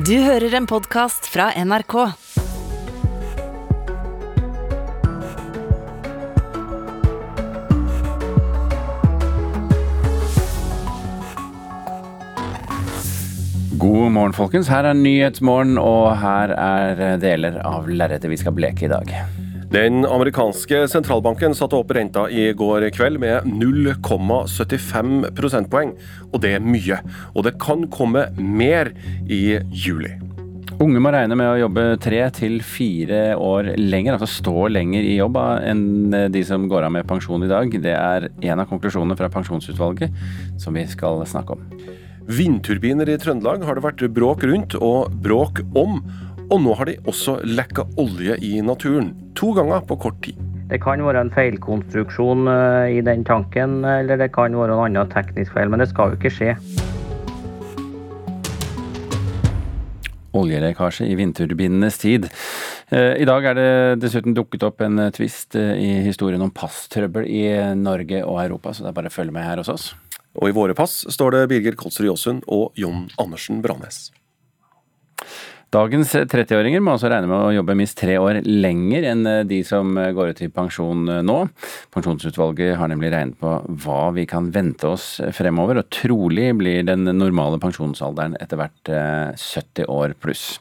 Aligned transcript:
Du 0.00 0.14
hører 0.16 0.54
en 0.56 0.64
podkast 0.64 1.26
fra 1.28 1.50
NRK. 1.60 1.94
God 13.76 14.14
morgen, 14.14 14.32
folkens. 14.32 14.70
Her 14.72 14.88
er 14.88 14.96
Nyhetsmorgen, 14.96 15.76
og 15.76 16.14
her 16.22 16.54
er 16.56 17.20
deler 17.20 17.60
av 17.68 17.90
lerretet 17.90 18.32
vi 18.32 18.40
skal 18.40 18.56
bleke 18.56 18.88
i 18.88 18.92
dag. 18.94 19.12
Den 19.70 20.02
amerikanske 20.02 20.80
sentralbanken 20.90 21.52
satte 21.54 21.78
opp 21.78 21.92
renta 21.94 22.24
i 22.26 22.48
går 22.58 22.88
kveld 22.90 23.20
med 23.22 23.44
0,75 23.46 25.28
prosentpoeng, 25.38 25.92
og 26.32 26.42
det 26.42 26.56
er 26.56 26.64
mye. 26.64 26.98
Og 27.36 27.46
det 27.46 27.52
kan 27.62 27.86
komme 27.94 28.24
mer 28.34 28.90
i 29.30 29.60
juli. 29.70 30.16
Unge 30.82 30.98
må 31.04 31.12
regne 31.14 31.38
med 31.38 31.52
å 31.52 31.60
jobbe 31.60 31.84
tre 32.02 32.24
til 32.34 32.58
fire 32.66 33.36
år 33.38 33.70
lenger, 33.78 34.16
altså 34.16 34.40
stå 34.40 34.66
lenger 34.74 35.06
i 35.06 35.20
jobb 35.20 35.38
enn 35.38 36.18
de 36.34 36.42
som 36.48 36.66
går 36.70 36.88
av 36.88 36.96
med 36.98 37.06
pensjon 37.06 37.46
i 37.46 37.52
dag. 37.52 37.70
Det 37.70 37.94
er 37.94 38.26
en 38.26 38.64
av 38.64 38.66
konklusjonene 38.72 39.18
fra 39.20 39.30
pensjonsutvalget 39.30 40.58
som 40.58 40.74
vi 40.74 40.82
skal 40.90 41.22
snakke 41.30 41.54
om. 41.54 41.68
Vindturbiner 42.30 43.08
i 43.10 43.18
Trøndelag 43.18 43.64
har 43.66 43.76
det 43.76 43.82
vært 43.82 44.02
bråk 44.14 44.44
rundt 44.46 44.76
og 44.78 45.14
bråk 45.22 45.62
om. 45.78 46.00
Og 46.50 46.58
nå 46.58 46.72
har 46.74 46.88
de 46.88 46.96
også 47.06 47.36
lekka 47.46 47.84
olje 48.02 48.34
i 48.42 48.56
naturen. 48.66 49.12
To 49.38 49.52
ganger 49.54 49.84
på 49.86 49.94
kort 50.02 50.16
tid. 50.24 50.38
Det 50.70 50.80
kan 50.82 51.02
være 51.02 51.22
en 51.22 51.30
feilkonstruksjon 51.30 52.50
eh, 52.50 52.96
i 52.96 53.04
den 53.06 53.22
tanken, 53.26 53.84
eller 53.86 54.18
det 54.18 54.32
kan 54.34 54.56
være 54.58 54.74
en 54.74 54.82
annen 54.88 55.12
teknisk 55.12 55.54
feil, 55.54 55.70
men 55.70 55.78
det 55.82 55.86
skal 55.92 56.10
jo 56.10 56.18
ikke 56.18 56.32
skje. 56.34 56.56
Oljelekkasje 60.34 61.06
i 61.06 61.14
vindturbinenes 61.18 62.02
tid. 62.02 62.26
Eh, 62.90 63.22
I 63.22 63.30
dag 63.30 63.46
er 63.52 63.58
det 63.58 63.70
dessuten 64.02 64.34
dukket 64.34 64.66
opp 64.66 64.82
en 64.82 65.06
tvist 65.14 65.54
eh, 65.58 65.74
i 65.78 65.92
historien 66.06 66.42
om 66.42 66.50
passtrøbbel 66.50 67.30
i 67.30 67.44
Norge 67.78 68.24
og 68.26 68.42
Europa, 68.42 68.74
så 68.74 68.88
det 68.88 68.90
er 68.90 68.98
bare 68.98 69.14
å 69.14 69.18
følge 69.20 69.38
med 69.38 69.46
her 69.46 69.62
hos 69.62 69.70
oss. 69.70 69.92
Og 70.34 70.50
i 70.50 70.56
våre 70.58 70.74
pass 70.78 71.04
står 71.14 71.36
det 71.36 71.48
Birger 71.54 71.78
Kolsrud 71.78 72.10
Jåsund 72.10 72.42
og 72.50 72.74
Jon 72.78 73.06
Andersen 73.22 73.62
Brannes. 73.62 74.08
Dagens 75.70 76.10
30-åringer 76.16 76.82
må 76.82 76.96
altså 76.96 77.06
regne 77.12 77.28
med 77.30 77.38
å 77.38 77.52
jobbe 77.54 77.76
minst 77.78 77.94
tre 78.00 78.16
år 78.18 78.40
lenger 78.42 79.04
enn 79.12 79.28
de 79.46 79.60
som 79.66 79.92
går 79.94 80.32
ut 80.32 80.42
i 80.42 80.48
pensjon 80.50 81.04
nå. 81.22 81.36
Pensjonsutvalget 81.94 82.74
har 82.80 82.90
nemlig 82.90 83.12
regnet 83.14 83.38
på 83.38 83.52
hva 83.84 84.00
vi 84.16 84.26
kan 84.30 84.48
vente 84.50 84.90
oss 84.90 85.20
fremover, 85.36 85.78
og 85.78 85.92
trolig 85.94 86.48
blir 86.58 86.82
den 86.88 87.06
normale 87.06 87.62
pensjonsalderen 87.62 88.34
etter 88.42 88.58
hvert 88.58 88.92
70 89.38 89.86
år 89.86 90.18
pluss. 90.18 90.56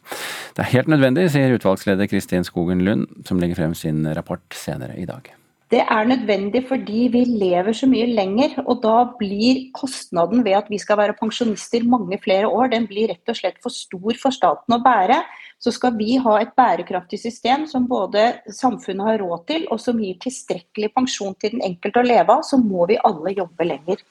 Det 0.53 0.67
er 0.67 0.73
helt 0.75 0.93
nødvendig, 0.93 1.31
sier 1.33 1.57
utvalgsleder 1.57 2.11
Kristin 2.11 2.45
Skogen 2.45 2.85
Lund, 2.85 3.09
som 3.25 3.41
legger 3.41 3.63
frem 3.63 3.77
sin 3.77 4.05
rapport 4.13 4.45
senere 4.53 4.93
i 5.01 5.09
dag. 5.09 5.38
Det 5.69 5.83
er 5.85 6.07
nødvendig 6.09 6.63
fordi 6.65 7.03
vi 7.13 7.19
lever 7.29 7.75
så 7.77 7.85
mye 7.85 8.07
lenger, 8.09 8.55
og 8.63 8.79
da 8.81 9.03
blir 9.19 9.67
kostnaden 9.77 10.41
ved 10.45 10.55
at 10.57 10.69
vi 10.71 10.79
skal 10.81 10.97
være 10.97 11.13
pensjonister 11.19 11.85
mange 11.85 12.17
flere 12.23 12.49
år, 12.49 12.71
den 12.73 12.87
blir 12.89 13.11
rett 13.11 13.29
og 13.29 13.37
slett 13.37 13.59
for 13.61 13.69
stor 13.69 14.17
for 14.17 14.33
staten 14.33 14.73
å 14.73 14.81
bære. 14.81 15.19
Så 15.61 15.75
skal 15.75 15.93
vi 15.99 16.15
ha 16.17 16.39
et 16.41 16.55
bærekraftig 16.57 17.19
system 17.21 17.67
som 17.69 17.85
både 17.85 18.39
samfunnet 18.49 19.11
har 19.11 19.21
råd 19.21 19.45
til, 19.51 19.67
og 19.69 19.77
som 19.83 20.01
gir 20.01 20.17
tilstrekkelig 20.23 20.89
pensjon 20.95 21.37
til 21.37 21.53
den 21.53 21.67
enkelte 21.69 22.01
å 22.01 22.07
leve 22.07 22.39
av, 22.39 22.41
så 22.49 22.57
må 22.57 22.89
vi 22.89 22.97
alle 23.05 23.37
jobbe 23.37 23.69
lenger. 23.69 24.01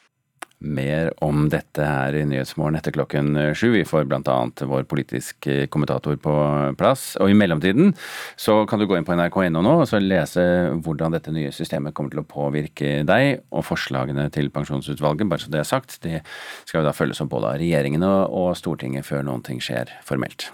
Mer 0.58 1.12
om 1.22 1.44
dette 1.52 1.84
her 1.86 2.16
i 2.18 2.24
Nyhetsmorgen 2.26 2.78
etter 2.78 2.94
klokken 2.96 3.36
sju. 3.54 3.68
Vi 3.76 3.84
får 3.86 4.08
bl.a. 4.10 4.36
vår 4.58 4.88
politiske 4.90 5.68
kommentator 5.70 6.18
på 6.18 6.34
plass. 6.80 7.12
Og 7.22 7.30
i 7.30 7.36
mellomtiden 7.38 7.92
så 8.34 8.60
kan 8.66 8.82
du 8.82 8.88
gå 8.90 8.98
inn 8.98 9.06
på 9.06 9.14
nrk.no 9.14 9.62
nå 9.62 9.74
og 9.78 9.86
så 9.86 10.02
lese 10.02 10.42
hvordan 10.82 11.14
dette 11.14 11.34
nye 11.34 11.54
systemet 11.54 11.94
kommer 11.94 12.14
til 12.14 12.24
å 12.24 12.28
påvirke 12.28 13.02
deg 13.06 13.44
og 13.54 13.66
forslagene 13.70 14.26
til 14.34 14.50
pensjonsutvalget. 14.54 15.30
Bare 15.30 15.46
så 15.46 15.54
det 15.54 15.62
er 15.62 15.70
sagt, 15.70 16.00
det 16.02 16.24
skal 16.64 16.82
jo 16.82 16.88
da 16.90 16.96
følges 16.96 17.22
opp 17.22 17.30
både 17.36 17.54
av 17.54 17.60
regjeringen 17.62 18.06
og 18.08 18.56
Stortinget 18.58 19.06
før 19.06 19.22
noen 19.30 19.46
ting 19.46 19.62
skjer 19.62 19.94
formelt. 20.06 20.50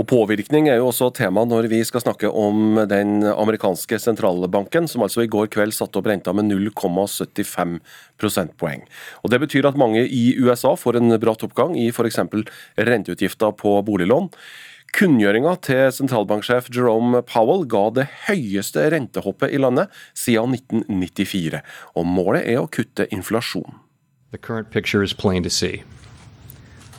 Og 0.00 0.06
Påvirkning 0.08 0.70
er 0.72 0.78
jo 0.78 0.86
også 0.88 1.10
tema 1.12 1.42
når 1.44 1.66
vi 1.68 1.82
skal 1.84 2.00
snakke 2.00 2.30
om 2.32 2.78
den 2.88 3.20
amerikanske 3.28 3.98
sentralbanken, 4.00 4.86
som 4.88 5.04
altså 5.04 5.26
i 5.26 5.28
går 5.28 5.50
kveld 5.52 5.76
satte 5.76 6.00
opp 6.00 6.08
renta 6.08 6.32
med 6.32 6.48
0,75 6.48 7.76
prosentpoeng. 8.16 8.86
Og 9.20 9.30
Det 9.30 9.42
betyr 9.44 9.68
at 9.68 9.76
mange 9.76 10.06
i 10.08 10.38
USA 10.40 10.72
får 10.72 10.96
en 10.96 11.18
bratt 11.20 11.44
oppgang 11.44 11.76
i 11.76 11.90
f.eks. 11.92 12.16
renteutgifter 12.80 13.52
på 13.60 13.76
boliglån. 13.84 14.32
Kunngjøringa 14.96 15.52
til 15.68 15.92
sentralbanksjef 15.92 16.72
Jerome 16.72 17.20
Powell 17.20 17.68
ga 17.68 17.84
det 18.00 18.08
høyeste 18.24 18.88
rentehoppet 18.90 19.52
i 19.52 19.60
landet 19.60 19.92
siden 20.16 20.56
1994, 20.56 21.60
og 21.92 22.08
målet 22.08 22.48
er 22.48 22.64
å 22.64 22.72
kutte 22.72 23.04
inflasjon. 23.12 23.76
The 24.32 24.38
current 24.38 24.70
picture 24.70 25.04
is 25.04 25.12
plain 25.12 25.44
to 25.44 25.50
see. 25.50 25.84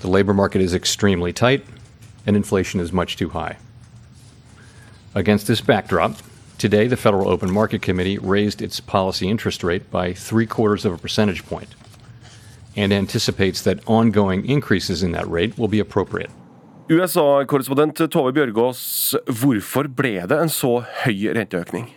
The 0.01 0.07
labor 0.07 0.33
market 0.33 0.61
is 0.61 0.73
extremely 0.73 1.33
and 2.25 2.35
inflation 2.35 2.79
is 2.79 2.91
much 2.91 3.17
too 3.17 3.29
high. 3.29 3.57
Against 5.13 5.47
this 5.47 5.61
backdrop, 5.61 6.15
today 6.57 6.87
the 6.87 6.97
Federal 6.97 7.27
Open 7.27 7.51
Market 7.51 7.81
Committee 7.81 8.17
raised 8.17 8.61
its 8.61 8.79
policy 8.79 9.29
interest 9.29 9.63
rate 9.63 9.91
by 9.91 10.13
three 10.13 10.45
quarters 10.45 10.85
of 10.85 10.93
a 10.93 10.97
percentage 10.97 11.45
point 11.45 11.75
and 12.75 12.93
anticipates 12.93 13.61
that 13.61 13.79
ongoing 13.85 14.45
increases 14.45 15.03
in 15.03 15.11
that 15.11 15.27
rate 15.29 15.57
will 15.57 15.67
be 15.67 15.79
appropriate. 15.79 16.29
USA-korrespondent 16.89 18.01
Tove 18.11 18.33
Bjørgaas, 18.35 19.15
hvorfor 19.27 19.87
ble 19.87 20.25
det 20.27 20.37
en 20.37 20.49
så 20.51 20.81
høy 21.03 21.31
renteøkning? 21.35 21.87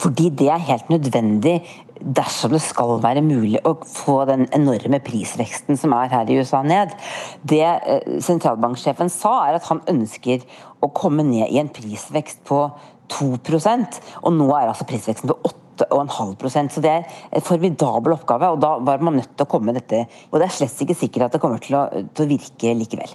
Fordi 0.00 0.28
det 0.32 0.48
er 0.48 0.64
helt 0.68 0.90
nødvendig 0.90 1.54
dersom 2.00 2.54
det 2.54 2.62
skal 2.64 2.98
være 3.02 3.22
mulig 3.24 3.60
å 3.66 3.74
få 3.82 4.20
den 4.28 4.46
enorme 4.56 5.00
prisveksten 5.04 5.78
som 5.80 5.94
er 5.96 6.12
her 6.12 6.30
i 6.30 6.38
USA 6.40 6.62
ned. 6.66 6.94
Det 7.42 7.64
eh, 7.64 8.18
sentralbanksjefen 8.24 9.10
sa 9.12 9.34
er 9.46 9.58
at 9.58 9.68
han 9.70 9.82
ønsker 9.90 10.44
å 10.84 10.90
komme 10.94 11.26
ned 11.26 11.48
i 11.50 11.60
en 11.62 11.72
prisvekst 11.72 12.44
på 12.48 12.66
2% 13.12 14.02
og 14.22 14.34
nå 14.36 14.48
er 14.52 14.68
altså 14.68 14.86
prisveksten 14.88 15.30
på 15.30 15.38
8,5 15.78 16.34
prosent, 16.40 16.72
Så 16.72 16.82
det 16.82 16.90
er 16.90 17.06
en 17.30 17.44
formidabel 17.44 18.16
oppgave, 18.16 18.50
og 18.50 18.60
da 18.60 18.76
var 18.82 18.98
man 18.98 19.14
nødt 19.20 19.36
til 19.36 19.46
å 19.46 19.50
komme 19.50 19.70
med 19.70 19.78
dette. 19.78 20.06
Og 20.32 20.40
det 20.40 20.48
er 20.48 20.56
slett 20.56 20.82
ikke 20.82 20.98
sikkert 20.98 21.28
at 21.28 21.36
det 21.36 21.40
kommer 21.42 21.62
til 21.62 21.78
å, 21.78 21.86
til 22.14 22.26
å 22.26 22.30
virke 22.32 22.74
likevel. 22.74 23.14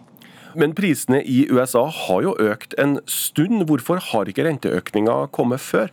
Men 0.55 0.75
prisene 0.77 1.19
i 1.25 1.43
USA 1.49 1.87
har 1.89 2.21
jo 2.23 2.35
økt 2.39 2.75
en 2.79 2.99
stund. 3.09 3.65
Hvorfor 3.67 3.99
har 4.11 4.29
ikke 4.29 4.45
renteøkninga 4.45 5.15
kommet 5.33 5.63
før? 5.65 5.91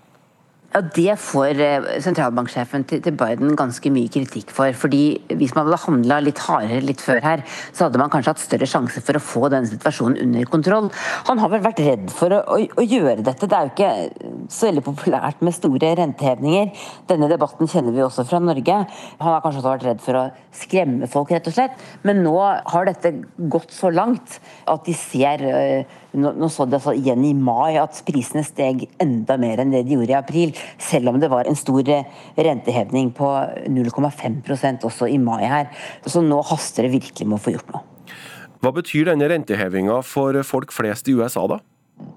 Ja, 0.70 0.80
Det 0.80 1.16
får 1.18 1.58
eh, 1.58 1.86
sentralbanksjefen 1.98 2.84
til 2.86 3.14
Biden 3.18 3.56
ganske 3.58 3.90
mye 3.90 4.10
kritikk 4.12 4.52
for. 4.54 4.70
fordi 4.72 5.18
Hvis 5.34 5.54
man 5.56 5.66
hadde 5.66 5.80
handla 5.82 6.20
litt 6.22 6.38
hardere 6.38 6.84
litt 6.84 7.00
før 7.02 7.18
her, 7.24 7.42
så 7.72 7.88
hadde 7.88 7.98
man 7.98 8.10
kanskje 8.12 8.30
hatt 8.30 8.42
større 8.44 8.68
sjanse 8.70 9.02
for 9.02 9.18
å 9.18 9.22
få 9.24 9.48
denne 9.50 9.66
situasjonen 9.66 10.20
under 10.22 10.46
kontroll. 10.46 10.86
Han 11.26 11.42
har 11.42 11.50
vel 11.50 11.64
vært 11.64 11.82
redd 11.82 12.04
for 12.14 12.30
å, 12.36 12.38
å, 12.54 12.58
å 12.62 12.84
gjøre 12.86 13.24
dette. 13.26 13.48
Det 13.50 13.58
er 13.58 13.66
jo 13.66 13.72
ikke 13.74 14.46
så 14.46 14.68
veldig 14.68 14.84
populært 14.86 15.42
med 15.42 15.56
store 15.56 15.90
rentehevninger. 15.98 16.70
Denne 17.10 17.30
debatten 17.32 17.70
kjenner 17.70 17.96
vi 17.96 18.04
også 18.06 18.28
fra 18.30 18.38
Norge. 18.38 18.76
Han 19.18 19.32
har 19.34 19.42
kanskje 19.42 19.64
også 19.64 19.72
vært 19.72 19.88
redd 19.88 20.04
for 20.04 20.20
å 20.20 20.24
skremme 20.54 21.10
folk, 21.10 21.34
rett 21.34 21.50
og 21.50 21.56
slett. 21.56 21.82
Men 22.06 22.22
nå 22.22 22.36
har 22.38 22.86
dette 22.86 23.16
gått 23.50 23.74
så 23.74 23.90
langt 23.90 24.38
at 24.70 24.86
de 24.86 24.94
ser 24.94 25.42
eh, 26.12 26.18
nå, 26.20 26.48
så 26.52 26.66
det 26.66 26.80
altså 26.80 26.94
igjen 26.96 27.24
i 27.26 27.32
mai 27.36 27.78
at 27.80 28.02
prisene 28.06 28.42
steg 28.46 28.86
enda 29.02 29.36
mer 29.40 29.62
enn 29.62 29.74
det 29.74 29.84
de 29.88 29.96
gjorde 29.96 30.14
i 30.14 30.18
april, 30.18 30.54
selv 30.80 31.12
om 31.12 31.20
det 31.22 31.30
var 31.32 31.48
en 31.48 31.58
stor 31.58 31.86
eh, 31.88 32.08
rentehevning 32.36 33.12
på 33.16 33.30
0,5% 33.70 34.86
også 34.90 35.10
i 35.10 35.18
mai 35.22 35.44
her. 35.46 35.70
Så 36.06 36.22
nå 36.24 36.42
haster 36.50 36.86
det 36.86 36.94
virkelig 36.98 37.28
med 37.28 37.38
å 37.38 37.42
få 37.42 37.56
gjort 37.56 37.74
noe. 37.74 37.86
Hva 38.60 38.74
betyr 38.76 39.08
denne 39.08 39.28
rentehevinga 39.30 40.02
for 40.04 40.36
folk 40.44 40.72
flest 40.76 41.08
i 41.08 41.14
USA, 41.16 41.46
da? 41.48 41.62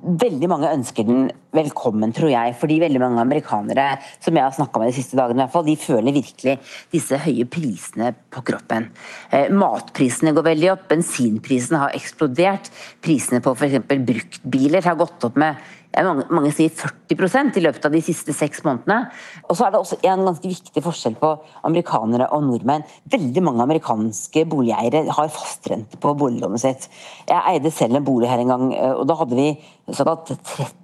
Veldig 0.04 0.48
mange 0.52 0.72
ønsker 0.74 1.06
den 1.08 1.28
velkommen, 1.56 2.12
tror 2.16 2.32
jeg. 2.32 2.56
Fordi 2.60 2.80
veldig 2.82 3.02
mange 3.04 3.22
amerikanere 3.24 3.86
som 4.24 4.36
jeg 4.36 4.46
har 4.46 4.56
snakka 4.56 4.82
med 4.82 4.92
de 4.92 4.98
siste 4.98 5.20
dagene, 5.20 5.40
i 5.40 5.44
hvert 5.44 5.54
fall, 5.54 5.68
de 5.68 5.78
føler 5.80 6.16
virkelig 6.16 6.58
disse 6.94 7.20
høye 7.24 7.46
prisene 7.52 8.14
på 8.34 8.44
kroppen. 8.48 8.90
Eh, 9.32 9.52
matprisene 9.54 10.34
går 10.36 10.48
veldig 10.50 10.74
opp, 10.74 10.90
bensinprisene 10.92 11.84
har 11.86 11.96
eksplodert. 11.98 12.72
Prisene 13.04 13.44
på 13.44 13.56
f.eks. 13.56 13.80
bruktbiler 13.94 14.84
har 14.88 15.00
gått 15.00 15.30
opp 15.30 15.40
med 15.40 15.62
mange, 16.02 16.26
mange 16.34 16.52
sier 16.56 16.72
40% 16.74 17.60
i 17.60 17.64
løpet 17.64 17.86
av 17.86 17.94
de 17.94 18.02
siste 18.02 18.34
seks 18.34 18.64
månedene. 18.66 19.12
Og 19.46 19.58
så 19.58 19.68
er 19.68 19.74
det 19.74 19.82
også 19.82 20.00
en 20.02 20.26
ganske 20.26 20.50
viktig 20.50 20.84
forskjell 20.86 21.18
på 21.22 21.32
amerikanere 21.70 22.30
og 22.34 22.48
nordmenn. 22.48 22.86
Veldig 23.14 23.44
mange 23.46 23.66
amerikanske 23.68 24.46
boligeiere 24.50 25.04
har 25.14 25.34
fastrente 25.34 26.00
på 26.02 26.16
boliglånet 26.18 26.64
sitt. 26.64 26.90
Jeg 27.30 27.44
eide 27.54 27.74
selv 27.74 28.00
en 28.00 28.08
bolig 28.08 28.32
her 28.32 28.42
en 28.42 28.54
gang, 28.56 28.68
og 28.98 29.06
da 29.10 29.20
hadde 29.22 29.38
vi 29.38 29.50
såkalt 29.92 30.32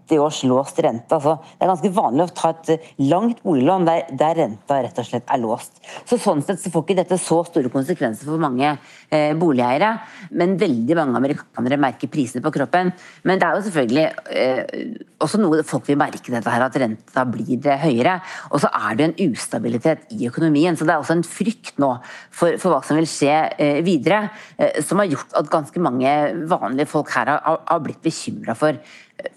30 0.10 0.20
års 0.20 0.44
låst 0.44 0.80
rente. 0.84 1.16
Altså, 1.16 1.38
det 1.56 1.64
er 1.64 1.70
ganske 1.72 1.92
vanlig 1.96 2.26
å 2.26 2.34
ta 2.36 2.50
et 2.52 2.88
langt 3.08 3.40
boliglån 3.46 3.86
der, 3.88 4.10
der, 4.20 4.36
renta 4.42 4.80
rett 4.84 5.00
og 5.00 5.08
slett 5.08 5.30
er 5.32 5.40
låst. 5.40 5.78
Så 6.10 6.18
Sånn 6.20 6.42
sett 6.44 6.60
så 6.60 6.72
får 6.74 6.84
ikke 6.84 6.98
dette 7.00 7.20
så 7.22 7.40
store 7.48 7.72
konsekvenser 7.72 8.28
for 8.28 8.42
mange 8.42 8.68
eh, 8.68 9.32
boligeiere, 9.40 9.94
men 10.36 10.58
veldig 10.60 10.98
mange 11.00 11.22
amerikanere 11.22 11.80
merker 11.80 12.12
prisene 12.12 12.44
på 12.44 12.52
kroppen. 12.58 12.92
Men 13.24 13.40
det 13.40 13.48
er 13.48 13.56
jo 13.56 13.64
selvfølgelig 13.70 14.06
eh, 14.36 14.84
også 15.24 15.40
noe 15.40 15.64
folk 15.68 15.88
vil 15.88 16.00
merke, 16.00 16.20
dette 16.28 16.52
her, 16.52 16.66
at 16.68 16.78
renta 16.84 17.26
blir 17.30 17.72
høyere. 17.80 18.18
Og 18.52 18.60
så 18.66 18.74
er 18.76 19.00
det 19.00 19.08
en 19.08 19.18
ustabilitet 19.30 20.12
i 20.18 20.28
økonomien, 20.28 20.76
så 20.76 20.88
det 20.88 20.96
er 20.96 21.06
også 21.06 21.16
en 21.22 21.26
frykt 21.28 21.80
nå 21.80 21.94
for, 22.04 22.60
for 22.60 22.74
hva 22.74 22.84
som 22.84 23.00
vil 23.00 23.08
skje 23.10 23.38
eh, 23.56 23.80
videre, 23.86 24.26
eh, 24.60 24.82
som 24.84 25.00
har 25.00 25.08
gjort 25.14 25.40
at 25.40 25.54
ganske 25.56 25.88
mange 25.88 26.14
vanlige 26.52 26.92
folk 26.92 27.16
her 27.16 27.32
har, 27.38 27.64
har 27.64 27.84
blitt 27.86 28.04
bekymra 28.04 28.58
for 28.60 28.76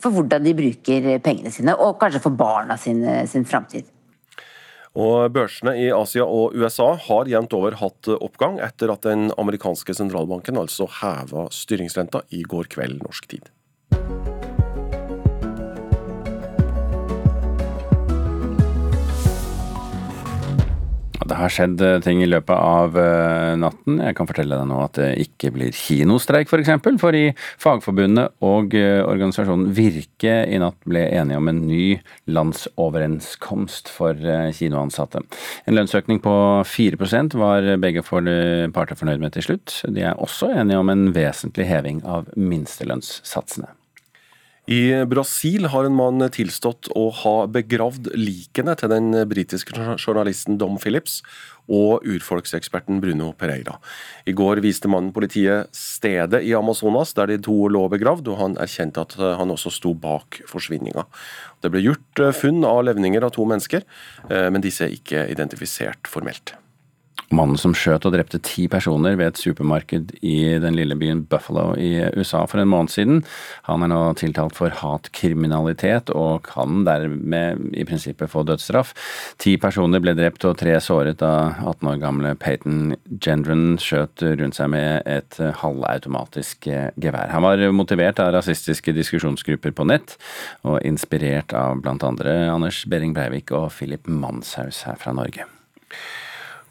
for 0.03 0.15
hvordan 0.15 0.45
de 0.45 0.55
bruker 0.55 1.09
pengene 1.25 1.51
sine, 1.55 1.75
og 1.75 1.99
kanskje 2.01 2.23
for 2.23 2.39
barna 2.39 2.77
sin, 2.79 3.03
sin 3.27 3.47
framtid. 3.49 3.89
Og 4.93 5.33
Børsene 5.33 5.73
i 5.81 5.89
Asia 5.95 6.25
og 6.29 6.53
USA 6.53 6.91
har 7.07 7.31
jevnt 7.31 7.55
over 7.57 7.79
hatt 7.81 8.11
oppgang 8.13 8.59
etter 8.61 8.93
at 8.93 9.07
den 9.09 9.31
amerikanske 9.41 9.97
sentralbanken 9.97 10.61
altså 10.61 10.89
heva 11.01 11.47
styringsrenta 11.55 12.27
i 12.37 12.43
går 12.45 12.69
kveld 12.75 13.01
norsk 13.01 13.31
tid. 13.31 13.49
Det 21.33 21.39
har 21.39 21.53
skjedd 21.53 21.81
eh, 21.81 21.99
ting 22.05 22.21
i 22.21 22.29
løpet 22.29 22.53
av 22.53 22.97
eh, 23.01 23.55
natten. 23.57 24.03
Jeg 24.05 24.17
kan 24.19 24.29
fortelle 24.29 24.59
deg 24.59 24.69
nå 24.69 24.83
at 24.85 24.99
det 24.99 25.09
ikke 25.25 25.53
blir 25.55 25.73
kinostreik, 25.73 26.45
f.eks. 26.45 26.53
For, 26.53 26.61
eksempel, 26.61 26.99
for 27.01 27.17
i 27.17 27.31
Fagforbundet 27.63 28.35
og 28.45 28.77
eh, 28.77 29.01
organisasjonen 29.01 29.73
Virke 29.73 30.35
i 30.45 30.61
natt 30.61 30.77
ble 30.85 31.07
enige 31.09 31.41
om 31.41 31.49
en 31.49 31.65
ny 31.71 31.87
landsoverenskomst 32.29 33.89
for 33.95 34.21
kinoansatte. 34.59 35.25
En 35.65 35.79
lønnsøkning 35.79 36.21
på 36.21 36.37
4% 36.69 37.41
var 37.41 37.73
begge 37.81 38.05
parter 38.05 38.99
fornøyd 38.99 39.25
med 39.25 39.33
til 39.33 39.49
slutt. 39.49 39.81
De 39.89 40.05
er 40.05 40.21
også 40.21 40.53
enige 40.53 40.85
om 40.85 40.93
en 40.93 41.09
vesentlig 41.17 41.71
heving 41.73 42.05
av 42.05 42.29
minstelønnssatsene. 42.37 43.73
I 44.71 45.05
Brasil 45.11 45.65
har 45.67 45.89
en 45.89 45.97
mann 45.99 46.23
tilstått 46.31 46.87
å 46.95 47.09
ha 47.25 47.33
begravd 47.51 48.13
likene 48.15 48.77
til 48.79 48.93
den 48.93 49.11
britiske 49.27 49.75
journalisten 49.75 50.55
Dom 50.61 50.77
Phillips 50.79 51.17
og 51.67 52.07
urfolkseksperten 52.07 53.01
Bruno 53.03 53.33
Pereira. 53.35 53.81
I 54.23 54.37
går 54.39 54.63
viste 54.63 54.87
mannen 54.87 55.11
politiet 55.15 55.75
stedet 55.75 56.45
i 56.47 56.55
Amazonas 56.55 57.11
der 57.19 57.33
de 57.33 57.41
to 57.43 57.57
lå 57.75 57.89
begravd, 57.91 58.31
og 58.31 58.39
han 58.39 58.57
erkjente 58.63 59.03
at 59.03 59.19
han 59.19 59.51
også 59.51 59.75
sto 59.75 59.97
bak 59.99 60.45
forsvinninga. 60.47 61.09
Det 61.59 61.75
ble 61.75 61.83
gjort 61.83 62.27
funn 62.39 62.63
av 62.63 62.85
levninger 62.87 63.27
av 63.27 63.35
to 63.35 63.43
mennesker, 63.43 63.83
eh, 64.31 64.47
men 64.47 64.63
disse 64.63 64.87
er 64.87 64.95
ikke 64.95 65.27
identifisert 65.35 66.07
formelt. 66.07 66.55
Mannen 67.33 67.59
som 67.61 67.75
skjøt 67.77 68.05
og 68.09 68.15
drepte 68.15 68.41
ti 68.45 68.67
personer 68.71 69.17
ved 69.19 69.33
et 69.33 69.41
supermarked 69.41 70.13
i 70.21 70.37
den 70.63 70.77
lille 70.77 70.97
byen 70.99 71.23
Buffalo 71.29 71.73
i 71.81 71.95
USA 72.17 72.45
for 72.51 72.61
en 72.61 72.71
måned 72.71 72.93
siden, 72.93 73.23
han 73.69 73.85
er 73.85 73.91
nå 73.93 74.01
tiltalt 74.21 74.57
for 74.57 74.75
hatkriminalitet 74.83 76.13
og 76.15 76.45
kan 76.49 76.85
dermed 76.87 77.73
i 77.73 77.87
prinsippet 77.89 78.31
få 78.33 78.45
dødsstraff. 78.49 78.93
Ti 79.43 79.57
personer 79.63 80.03
ble 80.05 80.15
drept 80.19 80.45
og 80.49 80.59
tre 80.61 80.77
såret 80.85 81.21
da 81.23 81.33
18 81.63 81.93
år 81.93 82.01
gamle 82.03 82.35
Peyton 82.41 82.97
Gendron 83.23 83.79
skjøt 83.81 84.25
rundt 84.41 84.59
seg 84.59 84.73
med 84.75 85.09
et 85.09 85.41
halvautomatisk 85.63 86.69
gevær. 86.69 87.33
Han 87.33 87.47
var 87.47 87.65
motivert 87.75 88.21
av 88.23 88.35
rasistiske 88.37 88.95
diskusjonsgrupper 88.97 89.75
på 89.77 89.89
nett, 89.89 90.19
og 90.69 90.83
inspirert 90.87 91.55
av 91.57 91.81
blant 91.83 92.05
andre 92.07 92.37
Anders 92.53 92.85
Behring 92.91 93.17
Breivik 93.17 93.55
og 93.57 93.71
Philip 93.77 94.09
Manshaus 94.11 94.85
her 94.89 95.01
fra 95.01 95.17
Norge. 95.17 95.49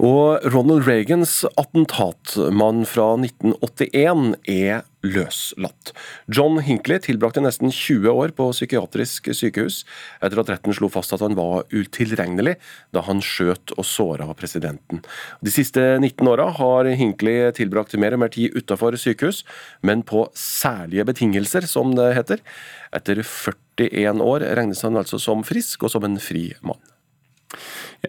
Og 0.02 0.42
Ronald 0.50 0.88
Reagans 0.88 1.44
attentatmann 1.62 2.88
fra 2.90 3.12
1981 3.22 4.32
er 4.50 4.80
løslatt. 5.06 5.92
John 6.26 6.58
Hinckley 6.66 6.98
tilbrakte 7.06 7.44
nesten 7.46 7.70
20 7.70 8.10
år 8.10 8.34
på 8.34 8.48
psykiatrisk 8.50 9.30
sykehus 9.38 9.84
etter 10.26 10.42
at 10.42 10.50
retten 10.50 10.74
slo 10.74 10.90
fast 10.90 11.14
at 11.14 11.22
han 11.22 11.38
var 11.38 11.68
utilregnelig 11.70 12.56
da 12.98 13.04
han 13.06 13.22
skjøt 13.22 13.76
og 13.76 13.86
såra 13.86 14.26
presidenten. 14.38 15.04
De 15.46 15.54
siste 15.54 15.84
19 16.00 16.32
åra 16.34 16.50
har 16.58 16.90
Hinckley 16.98 17.52
tilbrakt 17.60 17.94
mer 18.02 18.18
og 18.18 18.24
mer 18.24 18.34
tid 18.34 18.58
utafor 18.58 18.98
sykehus, 18.98 19.44
men 19.86 20.02
på 20.02 20.26
særlige 20.34 21.06
betingelser, 21.12 21.70
som 21.70 21.94
det 21.94 22.16
heter. 22.18 22.42
Etter 22.90 23.22
41 23.22 24.26
år 24.26 24.50
regnes 24.58 24.82
han 24.82 24.98
altså 24.98 25.22
som 25.22 25.46
frisk 25.46 25.86
og 25.86 25.94
som 25.94 26.10
en 26.10 26.18
fri 26.18 26.48
mann. 26.66 26.82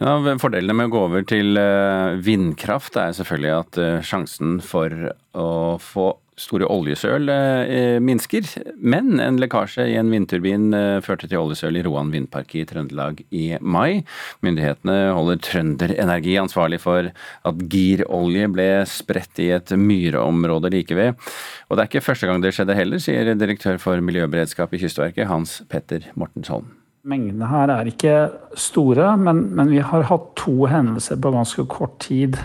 En 0.00 0.08
av 0.08 0.24
fordelene 0.40 0.74
med 0.76 0.88
å 0.88 0.94
gå 0.94 1.04
over 1.08 1.24
til 1.28 1.58
eh, 1.60 2.16
vindkraft 2.24 2.96
er 2.96 3.12
selvfølgelig 3.16 3.54
at 3.58 3.78
eh, 3.80 4.00
sjansen 4.06 4.58
for 4.64 5.12
å 5.36 5.48
få 5.82 6.14
store 6.40 6.64
oljesøl 6.72 7.28
eh, 7.28 7.98
minsker. 8.00 8.48
Men 8.80 9.20
en 9.20 9.36
lekkasje 9.42 9.84
i 9.92 9.98
en 10.00 10.08
vindturbin 10.10 10.72
førte 11.04 11.28
til 11.28 11.42
oljesøl 11.42 11.76
i 11.76 11.84
Roan 11.84 12.08
vindpark 12.14 12.56
i 12.56 12.64
Trøndelag 12.68 13.20
i 13.36 13.44
mai. 13.60 14.00
Myndighetene 14.40 14.98
holder 15.12 15.42
Trønderenergi 15.44 16.38
ansvarlig 16.40 16.80
for 16.82 17.12
at 17.12 17.64
girolje 17.76 18.48
ble 18.56 18.70
spredt 18.88 19.44
i 19.44 19.52
et 19.58 19.76
myreområde 19.76 20.72
like 20.72 20.96
ved. 20.96 21.20
Og 21.68 21.76
det 21.76 21.84
er 21.84 21.92
ikke 21.92 22.06
første 22.08 22.32
gang 22.32 22.40
det 22.40 22.56
skjedde 22.56 22.80
heller, 22.80 23.02
sier 23.02 23.34
direktør 23.36 23.76
for 23.82 24.00
miljøberedskap 24.00 24.72
i 24.72 24.86
Kystverket, 24.86 25.28
Hans 25.28 25.60
Petter 25.68 26.08
Mortensholm. 26.16 26.78
Mengdene 27.02 27.48
her 27.50 27.66
er 27.74 27.88
ikke 27.90 28.12
store, 28.54 29.08
men, 29.18 29.40
men, 29.58 29.72
vi 29.74 29.80
har 29.82 30.04
hatt 30.06 30.28
to 30.38 30.68
hendelser 30.70 31.18
på 31.18 31.32
ganske 31.34 31.64
kort 31.66 31.96
tid. 32.04 32.36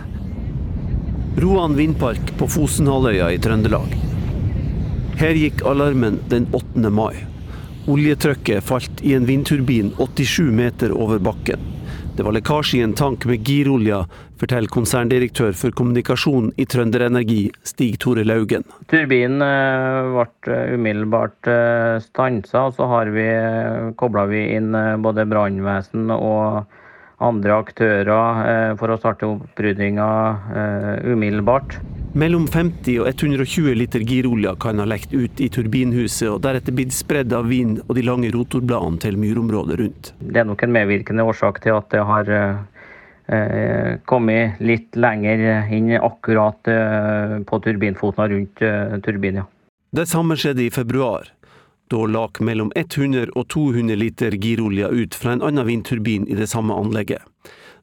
Roan 1.38 1.76
vindpark 1.78 2.32
på 2.40 2.48
Fosenhalvøya 2.50 3.28
i 3.36 3.38
Trøndelag. 3.38 3.94
Her 5.22 5.38
gikk 5.38 5.62
alarmen 5.62 6.18
den 6.34 6.50
8. 6.58 6.90
mai. 6.90 7.22
Oljetrykket 7.86 8.66
falt 8.66 9.06
i 9.06 9.14
en 9.14 9.30
vindturbin 9.30 9.94
87 10.00 10.50
meter 10.58 10.98
over 10.98 11.22
bakken. 11.22 11.62
Det 12.18 12.24
var 12.24 12.34
lekkasje 12.34 12.80
i 12.80 12.82
en 12.82 12.96
tank 12.98 13.28
med 13.30 13.46
girolje, 13.46 14.00
forteller 14.42 14.72
konserndirektør 14.74 15.52
for 15.54 15.76
kommunikasjon 15.78 16.48
i 16.58 16.66
Trønder 16.66 17.04
Energi, 17.06 17.44
Stig 17.62 18.00
Tore 18.02 18.24
Laugen. 18.26 18.66
Turbinen 18.90 19.44
eh, 19.46 20.08
ble 20.16 20.56
eh, 20.56 20.72
umiddelbart 20.74 21.50
eh, 21.54 22.00
stansa, 22.02 22.64
og 22.64 22.74
så 22.74 22.88
har 22.90 23.12
vi 23.14 23.28
kobla 24.02 24.26
inn 24.34 24.74
både 25.06 25.28
brannvesen 25.30 26.10
og 26.16 26.66
andre 27.18 27.56
aktører 27.64 28.76
for 28.78 28.94
å 28.94 28.98
starte 29.00 29.26
opprydninga 29.26 30.10
umiddelbart. 31.10 31.80
Mellom 32.18 32.48
50 32.50 33.02
og 33.04 33.08
120 33.12 33.76
liter 33.78 34.02
girolje 34.02 34.54
kan 34.64 34.80
ha 34.82 34.88
lekt 34.90 35.12
ut 35.14 35.42
i 35.44 35.50
turbinhuset 35.54 36.30
og 36.32 36.40
deretter 36.46 36.74
blitt 36.74 36.96
spredd 36.96 37.36
av 37.36 37.46
vind 37.52 37.84
og 37.84 37.94
de 37.98 38.06
lange 38.08 38.32
rotorbladene 38.34 39.02
til 39.04 39.20
myrområdet 39.22 39.78
rundt. 39.82 40.10
Det 40.24 40.42
er 40.42 40.48
nok 40.48 40.64
en 40.66 40.74
medvirkende 40.74 41.26
årsak 41.28 41.60
til 41.62 41.76
at 41.78 41.92
det 41.94 42.02
har 42.10 42.32
eh, 42.34 44.00
kommet 44.10 44.58
litt 44.66 44.98
lenger 44.98 45.70
inn 45.78 45.94
akkurat 46.00 46.74
eh, 46.74 47.38
på 47.46 47.62
turbinfoten 47.68 48.34
rundt 48.34 48.66
eh, 48.66 48.98
turbinen. 49.06 49.46
Det 49.94 50.08
samme 50.10 50.40
skjedde 50.40 50.66
i 50.66 50.74
februar. 50.74 51.30
Da 51.88 52.04
lak 52.06 52.42
mellom 52.44 52.72
100 52.76 53.32
og 53.36 53.48
200 53.54 53.96
liter 53.96 54.36
girolje 54.36 54.90
ut 54.92 55.16
fra 55.16 55.38
en 55.38 55.44
annen 55.46 55.68
vindturbin 55.68 56.28
i 56.28 56.36
det 56.36 56.50
samme 56.52 56.76
anlegget. 56.76 57.24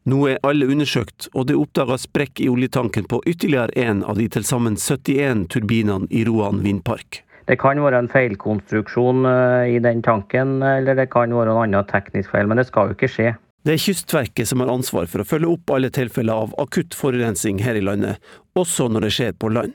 Nå 0.05 0.19
er 0.29 0.43
alle 0.45 0.67
undersøkt, 0.69 1.31
og 1.33 1.47
det 1.49 1.55
er 1.55 1.63
oppdaga 1.63 1.97
sprekk 1.97 2.43
i 2.45 2.51
oljetanken 2.53 3.07
på 3.09 3.23
ytterligere 3.25 3.73
én 3.81 4.03
av 4.05 4.19
de 4.21 4.27
til 4.29 4.45
sammen 4.45 4.77
71 4.77 5.47
turbinene 5.55 6.11
i 6.13 6.27
Roan 6.29 6.61
vindpark. 6.61 7.23
Det 7.49 7.57
kan 7.61 7.81
være 7.81 8.03
en 8.03 8.11
feilkonstruksjon 8.13 9.25
eh, 9.29 9.73
i 9.77 9.81
den 9.85 10.05
tanken, 10.05 10.59
eller 10.61 10.97
det 10.97 11.09
kan 11.13 11.33
være 11.33 11.53
en 11.53 11.63
annen 11.63 11.89
teknisk 11.89 12.33
feil, 12.33 12.49
men 12.49 12.61
det 12.61 12.69
skal 12.69 12.93
jo 12.93 12.99
ikke 12.99 13.13
skje. 13.15 13.33
Det 13.65 13.79
er 13.79 13.81
Kystverket 13.81 14.49
som 14.49 14.61
har 14.61 14.73
ansvar 14.73 15.09
for 15.09 15.25
å 15.25 15.29
følge 15.29 15.49
opp 15.49 15.73
alle 15.73 15.89
tilfeller 15.93 16.45
av 16.45 16.53
akutt 16.61 16.93
forurensning 16.97 17.63
her 17.65 17.81
i 17.81 17.85
landet, 17.85 18.21
også 18.61 18.91
når 18.93 19.09
det 19.09 19.13
skjer 19.17 19.37
på 19.41 19.53
land. 19.57 19.73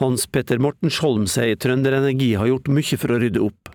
Hans 0.00 0.24
Petter 0.32 0.60
Mortensholm 0.62 1.26
sier 1.28 1.58
Trønder 1.60 1.98
Energi 1.98 2.32
har 2.40 2.48
gjort 2.48 2.70
mye 2.72 2.96
for 2.96 3.12
å 3.12 3.20
rydde 3.20 3.42
opp. 3.44 3.68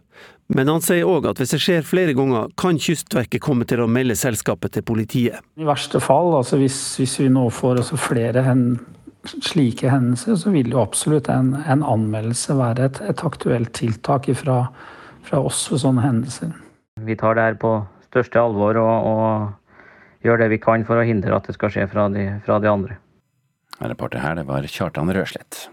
Men 0.53 0.69
han 0.69 0.81
sier 0.81 1.05
òg 1.09 1.25
at 1.29 1.39
hvis 1.41 1.55
det 1.55 1.59
skjer 1.61 1.85
flere 1.85 2.13
ganger, 2.17 2.51
kan 2.57 2.77
Kystverket 2.81 3.41
komme 3.41 3.65
til 3.69 3.81
å 3.81 3.89
melde 3.89 4.17
selskapet 4.17 4.75
til 4.75 4.85
politiet. 4.85 5.41
I 5.57 5.65
verste 5.65 6.01
fall, 6.03 6.35
altså 6.37 6.59
hvis, 6.61 6.77
hvis 7.01 7.15
vi 7.23 7.29
nå 7.33 7.47
får 7.53 7.81
altså 7.81 7.97
flere 8.01 8.43
hen, 8.45 8.65
slike 9.25 9.89
hendelser, 9.89 10.37
så 10.37 10.53
vil 10.53 10.69
jo 10.73 10.83
absolutt 10.83 11.29
en, 11.33 11.55
en 11.65 11.85
anmeldelse 11.85 12.57
være 12.57 12.89
et, 12.89 13.01
et 13.09 13.25
aktuelt 13.25 13.73
tiltak 13.77 14.29
fra, 14.37 14.59
fra, 15.25 15.41
oss 15.41 15.65
for 15.69 15.81
sånne 15.81 16.05
hendelser. 16.05 16.53
Vi 17.05 17.17
tar 17.19 17.37
det 17.37 17.49
her 17.49 17.61
på 17.61 17.75
største 18.11 18.41
alvor 18.41 18.77
og, 18.81 19.09
og 19.13 20.25
gjør 20.25 20.45
det 20.45 20.51
vi 20.53 20.61
kan 20.61 20.85
for 20.85 21.01
å 21.01 21.05
hindre 21.05 21.37
at 21.37 21.49
det 21.49 21.57
skal 21.57 21.73
skje 21.73 21.89
fra 21.89 22.05
de, 22.13 22.27
fra 22.45 22.61
de 22.61 22.69
andre. 22.69 22.99
Reporter 23.81 24.21
her, 24.21 24.37
det 24.37 24.45
var 24.47 24.65
Kjartan 24.69 25.09
Røslett. 25.13 25.65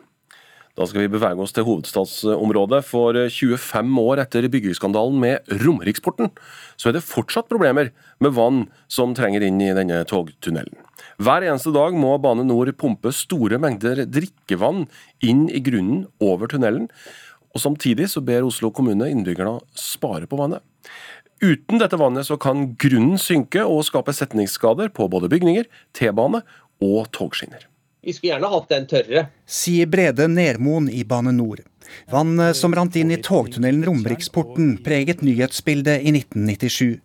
Da 0.72 0.86
skal 0.88 1.04
vi 1.04 1.12
bevege 1.12 1.42
oss 1.44 1.52
til 1.52 1.66
hovedstadsområdet. 1.66 2.80
For 2.88 3.16
25 3.28 3.98
år 4.00 4.22
etter 4.22 4.46
byggeskandalen 4.48 5.18
med 5.20 5.50
Romeriksporten, 5.60 6.30
så 6.80 6.88
er 6.88 6.96
det 6.96 7.04
fortsatt 7.04 7.50
problemer 7.50 7.90
med 8.24 8.32
vann 8.38 8.62
som 8.88 9.12
trenger 9.16 9.44
inn 9.44 9.60
i 9.60 9.74
denne 9.76 10.00
togtunnelen. 10.08 10.78
Hver 11.20 11.44
eneste 11.44 11.74
dag 11.74 11.92
må 11.98 12.14
Bane 12.22 12.46
Nor 12.48 12.70
pumpe 12.78 13.12
store 13.12 13.60
mengder 13.60 14.06
drikkevann 14.08 14.86
inn 15.20 15.44
i 15.52 15.60
grunnen 15.64 16.06
over 16.24 16.48
tunnelen. 16.48 16.88
Og 17.52 17.60
Samtidig 17.60 18.08
så 18.08 18.22
ber 18.24 18.46
Oslo 18.48 18.72
kommune 18.72 19.10
innbyggerne 19.12 19.58
spare 19.76 20.28
på 20.30 20.38
vannet. 20.40 20.64
Uten 21.42 21.82
dette 21.82 21.98
vannet 22.00 22.24
så 22.24 22.38
kan 22.40 22.70
grunnen 22.80 23.18
synke 23.20 23.66
og 23.66 23.82
skape 23.84 24.14
setningsskader 24.14 24.92
på 24.94 25.10
både 25.10 25.28
bygninger, 25.28 25.68
T-bane 25.92 26.40
og 26.80 27.10
togskinner. 27.12 27.66
Vi 28.02 28.12
skulle 28.12 28.32
gjerne 28.32 28.50
hatt 28.50 28.70
den 28.72 28.86
tørre. 28.90 29.20
Sier 29.46 29.86
Brede 29.86 30.26
Nermoen 30.26 30.88
i 30.90 31.04
Bane 31.06 31.30
Nor. 31.36 31.60
Vannet 32.10 32.56
som 32.58 32.74
rant 32.74 32.96
inn 32.98 33.12
i 33.14 33.20
togtunnelen 33.22 33.84
Romeriksporten 33.86 34.72
preget 34.82 35.22
nyhetsbildet 35.22 36.02
i 36.02 36.10
1997. 36.16 36.98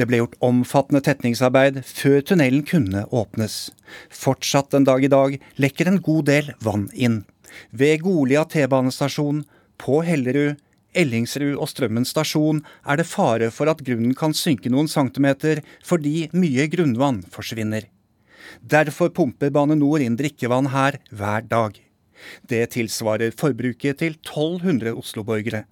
Det 0.00 0.06
ble 0.08 0.22
gjort 0.22 0.38
omfattende 0.48 1.02
tetningsarbeid 1.04 1.82
før 1.84 2.22
tunnelen 2.30 2.62
kunne 2.64 3.04
åpnes. 3.12 3.58
Fortsatt 4.08 4.72
en 4.72 4.88
dag 4.88 5.04
i 5.04 5.12
dag 5.12 5.36
lekker 5.60 5.92
en 5.92 6.00
god 6.08 6.30
del 6.30 6.50
vann 6.64 6.88
inn. 6.94 7.20
Ved 7.68 8.00
Golia 8.06 8.46
T-banestasjon, 8.48 9.44
på 9.76 10.00
Hellerud, 10.06 10.56
Ellingsrud 10.96 11.60
og 11.60 11.68
Strømmen 11.68 12.08
stasjon 12.08 12.64
er 12.88 12.98
det 12.98 13.06
fare 13.06 13.52
for 13.52 13.68
at 13.68 13.84
grunnen 13.84 14.16
kan 14.16 14.32
synke 14.34 14.72
noen 14.72 14.88
centimeter 14.88 15.60
fordi 15.84 16.30
mye 16.32 16.66
grunnvann 16.72 17.20
forsvinner. 17.36 17.84
Derfor 18.62 19.12
pumper 19.14 19.50
Bane 19.54 19.76
Nor 19.78 20.02
inn 20.04 20.18
drikkevann 20.18 20.72
her 20.74 20.98
hver 21.10 21.46
dag. 21.48 21.78
Det 22.50 22.64
tilsvarer 22.74 23.34
forbruket 23.38 24.00
til 24.02 24.16
1200 24.18 24.96
Oslo-borgere. 24.98 25.64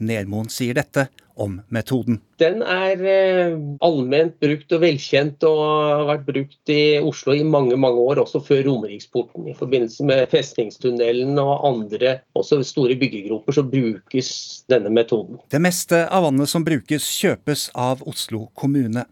Nermoen 0.00 0.48
sier 0.48 0.78
dette 0.78 1.08
om 1.40 1.58
metoden. 1.72 2.18
Den 2.40 2.60
er 2.64 3.00
eh, 3.08 3.54
allment 3.84 4.36
brukt 4.42 4.72
og 4.76 4.82
velkjent 4.82 5.44
og 5.48 5.60
har 5.64 6.04
vært 6.08 6.26
brukt 6.28 6.72
i 6.72 6.80
Oslo 7.00 7.34
i 7.36 7.44
mange 7.44 7.78
mange 7.80 8.00
år, 8.00 8.20
også 8.24 8.42
før 8.44 8.64
Romeriksporten. 8.68 9.48
I 9.48 9.56
forbindelse 9.56 10.04
med 10.08 10.26
Festningstunnelen 10.32 11.38
og 11.40 11.64
andre 11.68 12.18
også 12.36 12.60
store 12.66 12.96
byggegroper 13.00 13.56
så 13.56 13.64
brukes 13.64 14.32
denne 14.72 14.92
metoden. 14.92 15.40
Det 15.52 15.62
meste 15.62 16.04
av 16.08 16.28
vannet 16.28 16.52
som 16.52 16.66
brukes 16.66 17.08
kjøpes 17.20 17.70
av 17.76 18.04
Oslo 18.08 18.48
kommune. 18.56 19.06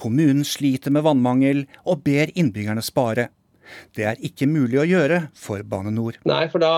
Kommunen 0.00 0.46
sliter 0.46 0.94
med 0.94 1.04
vannmangel 1.06 1.66
og 1.84 2.04
ber 2.06 2.32
innbyggerne 2.34 2.84
spare. 2.84 3.28
Det 3.94 4.06
er 4.06 4.22
ikke 4.26 4.48
mulig 4.50 4.80
å 4.82 4.86
gjøre 4.88 5.20
for 5.38 5.62
Bane 5.66 5.92
Nor. 5.94 6.18
Nei, 6.26 6.44
for 6.50 6.62
da 6.62 6.72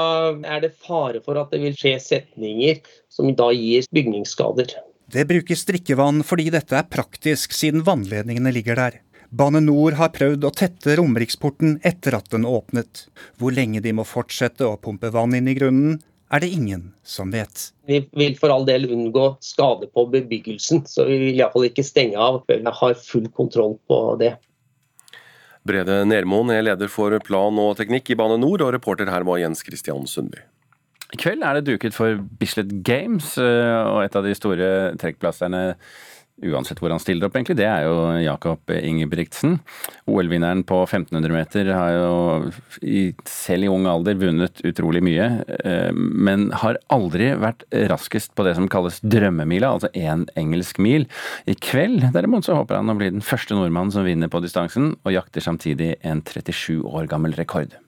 er 0.45 0.65
det 0.65 0.75
fare 0.77 1.23
for 1.25 1.41
at 1.41 1.53
det 1.55 1.63
vil 1.63 1.77
skje 1.79 1.97
setninger 2.03 2.83
som 3.13 3.31
da 3.37 3.49
gir 3.57 3.89
bygningsskader. 3.95 4.75
Det 5.13 5.25
brukes 5.29 5.65
drikkevann 5.69 6.23
fordi 6.25 6.51
dette 6.53 6.77
er 6.79 6.89
praktisk, 6.89 7.53
siden 7.57 7.85
vannledningene 7.87 8.53
ligger 8.55 8.79
der. 8.81 9.01
Bane 9.33 9.63
Nor 9.65 9.97
har 9.97 10.13
prøvd 10.13 10.45
å 10.45 10.53
tette 10.53 10.99
Romeriksporten 10.99 11.79
etter 11.89 12.19
at 12.19 12.29
den 12.33 12.45
åpnet. 12.49 13.07
Hvor 13.41 13.55
lenge 13.57 13.81
de 13.85 13.95
må 13.97 14.05
fortsette 14.05 14.67
å 14.69 14.77
pumpe 14.81 15.09
vann 15.13 15.33
inn 15.39 15.49
i 15.49 15.57
grunnen, 15.57 16.03
er 16.33 16.41
det 16.41 16.49
ingen 16.55 16.87
som 17.05 17.33
vet. 17.33 17.69
Vi 17.87 18.01
vil 18.17 18.39
for 18.41 18.53
all 18.55 18.65
del 18.69 18.89
unngå 18.91 19.27
skade 19.45 19.89
på 19.93 20.07
bebyggelsen, 20.15 20.87
så 20.89 21.05
vi 21.09 21.19
vil 21.21 21.37
iallfall 21.37 21.69
ikke 21.69 21.85
stenge 21.87 22.17
av 22.17 22.41
før 22.49 22.63
vi 22.65 22.75
har 22.79 22.97
full 22.99 23.29
kontroll 23.37 23.77
på 23.91 24.01
det. 24.23 24.33
Brede 25.69 26.01
Nermoen 26.09 26.51
er 26.51 26.65
leder 26.67 26.91
for 26.91 27.15
plan 27.23 27.59
og 27.63 27.77
teknikk 27.79 28.11
i 28.11 28.19
Bane 28.19 28.41
Nor, 28.41 28.65
og 28.65 28.73
reporter 28.75 29.11
her 29.13 29.27
var 29.29 29.39
Jens 29.43 29.63
Christian 29.63 30.09
Sundby. 30.11 30.41
I 31.13 31.21
kveld 31.21 31.45
er 31.45 31.59
det 31.59 31.69
duket 31.69 31.95
for 31.95 32.17
Bislett 32.41 32.73
Games, 32.87 33.35
eh, 33.39 33.83
og 33.85 34.01
et 34.03 34.17
av 34.17 34.25
de 34.25 34.33
store 34.35 34.71
trekkplasserne 34.99 35.63
uansett 36.43 36.81
hvor 36.83 36.93
han 36.93 37.03
stiller 37.03 37.29
opp, 37.29 37.37
egentlig, 37.37 37.59
det 37.61 37.67
er 37.69 37.85
jo 37.87 37.97
Jakob 38.23 38.73
Ingebrigtsen. 38.73 39.59
OL-vinneren 40.11 40.65
på 40.67 40.81
1500 40.85 41.35
meter 41.35 41.71
har 41.77 41.93
jo 41.97 43.21
selv 43.29 43.67
i 43.67 43.71
ung 43.71 43.87
alder 43.91 44.19
vunnet 44.21 44.63
utrolig 44.67 45.05
mye, 45.05 45.29
eh, 45.63 45.91
men 45.93 46.49
har 46.63 46.81
aldri 46.93 47.33
vært 47.41 47.67
raskest 47.93 48.35
på 48.39 48.47
det 48.47 48.57
som 48.59 48.71
kalles 48.73 49.01
drømmemila, 49.05 49.75
altså 49.77 49.93
én 49.93 50.27
engelsk 50.39 50.83
mil. 50.83 51.07
I 51.47 51.57
kveld 51.59 52.09
derimot 52.17 52.49
så 52.49 52.59
håper 52.59 52.81
han 52.81 52.93
å 52.93 52.99
bli 52.99 53.13
den 53.15 53.25
første 53.25 53.59
nordmannen 53.59 53.95
som 53.95 54.09
vinner 54.09 54.33
på 54.33 54.43
distansen, 54.45 54.95
og 55.05 55.17
jakter 55.17 55.45
samtidig 55.45 55.95
en 56.01 56.25
37 56.27 56.83
år 56.83 57.11
gammel 57.13 57.37
rekord. 57.39 57.82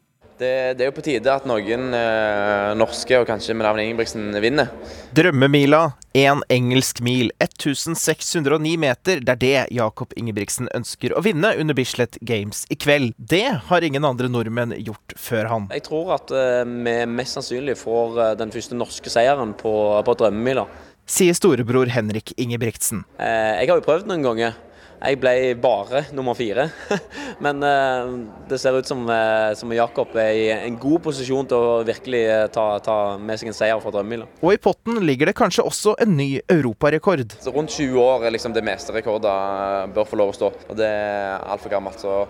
Det, 0.45 0.75
det, 0.77 0.85
er 0.85 0.91
jo 0.91 0.97
på 0.99 1.05
tide 1.05 1.33
at 1.33 1.47
noen 1.49 1.95
eh, 1.97 2.73
norske, 2.77 3.17
og 3.17 3.29
kanskje 3.29 3.55
med 3.57 3.65
navn 3.65 3.81
Ingebrigtsen, 3.81 4.27
vinner. 4.45 4.69
Drømmemila, 5.17 5.95
én 6.19 6.43
engelsk 6.53 7.01
mil, 7.05 7.31
1609 7.41 8.75
meter. 8.83 9.23
Det 9.25 9.33
er 9.37 9.41
det 9.41 9.63
Jakob 9.79 10.13
Ingebrigtsen 10.21 10.69
ønsker 10.77 11.15
å 11.17 11.23
vinne 11.25 11.55
under 11.61 11.77
Bislett 11.79 12.19
Games 12.21 12.65
i 12.69 12.77
kveld. 12.77 13.15
Det 13.17 13.47
har 13.71 13.87
ingen 13.87 14.05
andre 14.05 14.29
nordmenn 14.29 14.77
gjort 14.85 15.17
før 15.17 15.49
han. 15.53 15.71
Jeg 15.73 15.87
tror 15.89 16.13
at 16.19 16.35
eh, 16.35 16.61
vi 16.69 16.99
mest 17.09 17.39
sannsynlig 17.39 17.79
får 17.81 18.21
eh, 18.21 18.35
den 18.43 18.53
første 18.53 18.77
norske 18.77 19.13
seieren 19.13 19.57
på, 19.57 19.73
på 20.05 20.19
drømmemila. 20.21 20.67
Sier 21.09 21.37
storebror 21.37 21.89
Henrik 21.93 22.35
Ingebrigtsen. 22.37 23.07
Eh, 23.17 23.63
jeg 23.63 23.73
har 23.73 23.81
jo 23.81 23.87
prøvd 23.89 24.13
noen 24.13 24.29
ganger. 24.29 24.61
Jeg 25.05 25.19
ble 25.21 25.35
bare 25.61 26.07
nummer 26.17 26.37
fire. 26.39 26.71
Men 27.45 27.61
uh, 27.61 28.15
det 28.49 28.59
ser 28.63 28.79
ut 28.79 28.89
som, 28.89 29.03
uh, 29.05 29.53
som 29.59 29.73
Jakob 29.77 30.15
er 30.17 30.31
i 30.33 30.47
en 30.55 30.79
god 30.81 31.03
posisjon 31.05 31.49
til 31.51 31.61
å 31.61 31.83
virkelig 31.85 32.23
uh, 32.31 32.47
ta, 32.53 32.67
ta, 32.85 32.97
med 33.21 33.41
seg 33.41 33.53
en 33.53 33.59
seier 33.59 33.83
fra 33.83 33.93
drømmemila. 33.93 34.29
Og 34.41 34.57
i 34.57 34.61
potten 34.65 35.03
ligger 35.05 35.29
det 35.29 35.37
kanskje 35.37 35.67
også 35.69 35.97
en 36.01 36.17
ny 36.17 36.31
europarekord. 36.49 37.37
Rundt 37.53 37.77
20 37.77 38.01
år 38.01 38.25
er 38.25 38.37
liksom 38.37 38.57
det 38.57 38.65
meste 38.65 38.97
rekorder 38.97 39.93
bør 39.95 40.09
få 40.09 40.21
lov 40.23 40.33
å 40.33 40.39
stå. 40.41 40.53
Og 40.71 40.79
det 40.81 40.89
er 40.89 41.43
altfor 41.53 41.77
gammelt. 41.77 42.01
så 42.01 42.25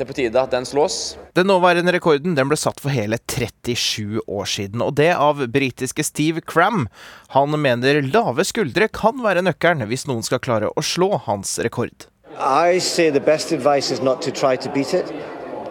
det 0.00 0.06
er 0.06 0.08
på 0.08 0.14
tide 0.16 0.40
at 0.40 0.54
den 0.54 0.64
slås. 0.64 0.94
Den 1.36 1.50
nåværende 1.50 1.92
rekorden 1.92 2.32
den 2.32 2.48
ble 2.48 2.56
satt 2.56 2.78
for 2.80 2.88
hele 2.88 3.18
37 3.28 4.22
år 4.24 4.46
siden, 4.48 4.80
og 4.80 4.94
det 4.96 5.10
av 5.12 5.42
britiske 5.52 6.06
Steve 6.08 6.40
Cram. 6.40 6.86
Han 7.34 7.52
mener 7.60 8.00
lave 8.06 8.46
skuldre 8.48 8.88
kan 8.88 9.20
være 9.20 9.44
nøkkelen 9.44 9.84
hvis 9.90 10.06
noen 10.08 10.24
skal 10.24 10.40
klare 10.40 10.72
å 10.72 10.80
slå 10.80 11.18
hans 11.26 11.58
rekord. 11.60 12.08
I 12.38 12.78
say 12.78 13.10
the 13.10 13.20
best 13.20 13.52
advice 13.52 13.90
is 13.90 14.00
not 14.00 14.22
to 14.22 14.30
try 14.30 14.56
to 14.56 14.70
beat 14.72 14.94
it. 14.94 15.12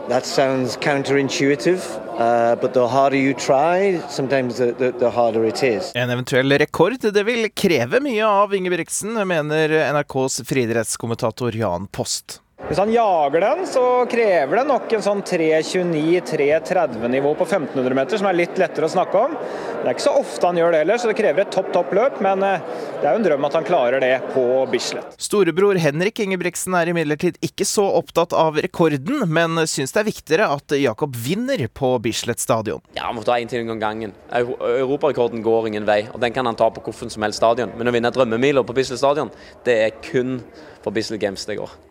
That 0.10 0.25
sounds 0.25 0.75
counterintuitive, 0.78 1.82
uh, 2.18 2.56
but 2.56 2.74
the 2.74 2.88
harder 2.88 3.16
you 3.16 3.34
try, 3.34 4.01
sometimes 4.10 4.58
the, 4.58 4.72
the, 4.72 4.92
the, 4.92 5.10
harder 5.10 5.46
it 5.46 5.63
is. 5.63 5.92
En 5.96 6.10
eventuell 6.10 6.58
rekord 6.58 6.98
det 7.13 7.24
vil 7.24 7.50
kreve 7.54 8.01
mye 8.01 8.25
av 8.25 8.56
Ingebrigtsen, 8.56 9.13
mener 9.28 9.70
NRKs 9.94 10.42
friidrettskommentator 10.50 11.56
Jan 11.56 11.88
Post. 11.88 12.42
Hvis 12.68 12.78
han 12.78 12.92
jager 12.92 13.39
den, 13.39 13.68
så 13.68 14.06
krever 14.12 14.58
det 14.60 14.63
nok 14.68 14.94
en 14.94 15.01
sånn 15.01 15.22
3.29-3.30-nivå 15.24 17.36
på 17.39 17.46
1500 17.48 17.96
meter, 17.96 18.18
som 18.20 18.28
er 18.28 18.34
litt 18.36 18.58
lettere 18.60 18.86
å 18.86 18.89
snakke 18.92 19.16
om. 19.16 19.32
Det 19.39 19.88
er 19.88 19.94
ikke 19.96 20.04
så 20.04 20.12
ofte 20.20 20.48
han 20.50 20.58
gjør 20.60 20.72
det 20.75 20.82
heller, 20.84 20.98
så 21.00 21.08
det 21.10 21.16
krever 21.18 21.42
et 21.46 21.51
topp, 21.56 21.72
topp 21.74 21.94
løp. 21.96 22.20
Men 22.25 22.44
eh, 22.44 22.60
det 23.00 23.08
er 23.08 23.13
jo 23.16 23.20
en 23.22 23.28
drøm 23.30 23.46
at 23.48 23.56
han 23.58 23.66
klarer 23.66 24.00
det 24.04 24.20
på 24.36 24.44
Bislett. 24.74 25.16
Storebror 25.16 25.75
Henrik 25.80 26.20
Ingebrigtsen 26.25 26.75
er 26.75 26.92
imidlertid 26.92 27.39
ikke 27.48 27.66
så 27.66 27.86
opptatt 28.04 28.36
av 28.36 28.60
rekorden, 28.60 29.24
men 29.32 29.56
syns 29.63 29.96
det 29.96 30.04
er 30.04 30.10
viktigere 30.12 30.51
at 30.60 30.68
Jakob 30.84 31.16
vinner 31.16 31.63
på 31.72 31.96
Bislett 32.04 32.44
stadion. 32.44 32.84
Ja, 32.92 33.08
han 33.08 33.16
må 33.16 33.24
ta 33.24 33.39
én 33.39 33.48
ting 33.50 33.72
om 33.72 33.80
gangen. 33.80 34.12
Europarekorden 34.36 35.39
går 35.48 35.72
ingen 35.72 35.88
vei, 35.88 36.12
og 36.12 36.20
den 36.20 36.36
kan 36.36 36.44
han 36.46 36.60
ta 36.60 36.68
på 36.75 36.84
hvilken 36.86 37.10
som 37.16 37.24
helst 37.24 37.39
stadion. 37.39 37.72
Men 37.80 37.88
å 37.88 37.96
vinne 37.96 38.12
drømmemiler 38.12 38.68
på 38.68 38.75
Bislett 38.75 39.00
stadion, 39.00 39.32
det 39.63 39.84
er 39.88 40.01
kun 40.12 40.42
for 40.84 40.92
Bislett 40.92 41.24
Games 41.24 41.48
det 41.48 41.63
går. 41.63 41.88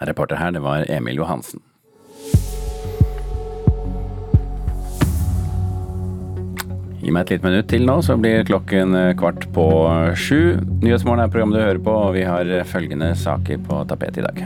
Reporter 0.00 0.36
her, 0.40 0.50
det 0.50 0.62
var 0.64 0.86
Emil 0.88 1.20
Johansen. 1.20 1.60
Gi 7.00 7.12
meg 7.12 7.24
et 7.24 7.34
lite 7.34 7.46
minutt 7.46 7.68
til 7.72 7.86
nå, 7.88 8.00
så 8.04 8.16
blir 8.20 8.44
klokken 8.48 8.96
kvart 9.20 9.46
på 9.56 9.66
sju. 10.16 10.60
Nyhetsmorgen 10.84 11.24
er 11.24 11.32
programmet 11.32 11.58
du 11.58 11.64
hører 11.64 11.84
på, 11.84 11.96
og 12.08 12.16
vi 12.16 12.26
har 12.28 12.52
følgende 12.68 13.14
saker 13.16 13.60
på 13.64 13.84
tapetet 13.88 14.20
i 14.20 14.28
dag. 14.28 14.44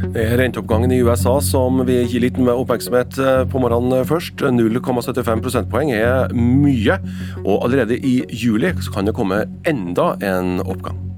Det 0.00 0.22
er 0.24 0.38
renteoppgangen 0.40 0.94
i 0.96 1.02
USA 1.04 1.34
som 1.44 1.82
vi 1.84 1.98
gir 2.08 2.24
litt 2.24 2.38
oppmerksomhet 2.40 3.18
eh, 3.20 3.42
på 3.52 3.60
morgenen 3.60 4.08
først. 4.08 4.40
0,75 4.40 5.44
prosentpoeng 5.44 5.92
er 5.92 6.32
mye, 6.32 6.96
og 7.44 7.68
allerede 7.68 8.00
i 8.00 8.22
juli 8.32 8.72
kan 8.94 9.08
det 9.08 9.16
komme 9.16 9.44
enda 9.68 10.14
en 10.24 10.58
oppgang. 10.64 11.09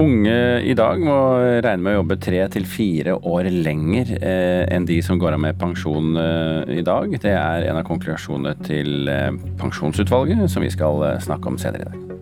Unge 0.00 0.34
i 0.64 0.72
dag 0.72 1.00
må 1.04 1.14
regne 1.60 1.82
med 1.84 1.92
å 1.92 1.98
jobbe 1.98 2.16
tre 2.24 2.40
til 2.54 2.64
fire 2.68 3.18
år 3.28 3.50
lenger 3.52 4.14
eh, 4.16 4.62
enn 4.72 4.86
de 4.88 4.96
som 5.04 5.18
går 5.20 5.36
av 5.36 5.42
med 5.44 5.58
pensjon 5.60 6.16
eh, 6.16 6.78
i 6.78 6.84
dag. 6.86 7.12
Det 7.20 7.34
er 7.36 7.66
en 7.68 7.80
av 7.82 7.84
konklusjonene 7.84 8.54
til 8.64 9.10
eh, 9.12 9.28
Pensjonsutvalget, 9.60 10.46
som 10.48 10.64
vi 10.64 10.72
skal 10.72 11.04
snakke 11.20 11.52
om 11.52 11.60
senere 11.60 11.84
i 11.84 11.90
dag. 11.90 12.16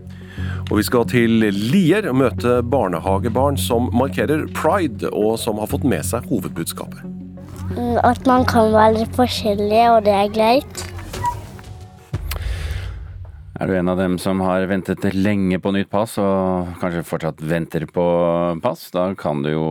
Og 0.69 0.81
vi 0.81 0.89
skal 0.89 1.07
til 1.09 1.47
Lier 1.55 2.11
og 2.11 2.19
møte 2.19 2.59
barnehagebarn 2.67 3.57
som 3.63 3.93
markerer 3.95 4.49
pride, 4.59 5.13
og 5.15 5.39
som 5.39 5.63
har 5.63 5.71
fått 5.71 5.87
med 5.87 6.03
seg 6.09 6.27
hovedbudskapet. 6.29 7.07
Mm, 7.77 7.97
at 8.03 8.27
man 8.27 8.47
kan 8.49 8.75
være 8.75 9.07
forskjellig, 9.15 9.85
og 9.95 10.03
det 10.09 10.19
er 10.19 10.35
greit. 10.35 10.89
Er 13.59 13.67
du 13.67 13.73
en 13.75 13.89
av 13.91 13.99
dem 13.99 14.13
som 14.23 14.39
har 14.47 14.69
ventet 14.71 15.03
lenge 15.17 15.57
på 15.59 15.73
nytt 15.75 15.89
pass, 15.91 16.13
og 16.23 16.69
kanskje 16.79 17.01
fortsatt 17.03 17.41
venter 17.43 17.89
på 17.91 18.05
pass, 18.63 18.85
da 18.95 19.09
kan 19.19 19.41
du 19.43 19.49
jo 19.51 19.65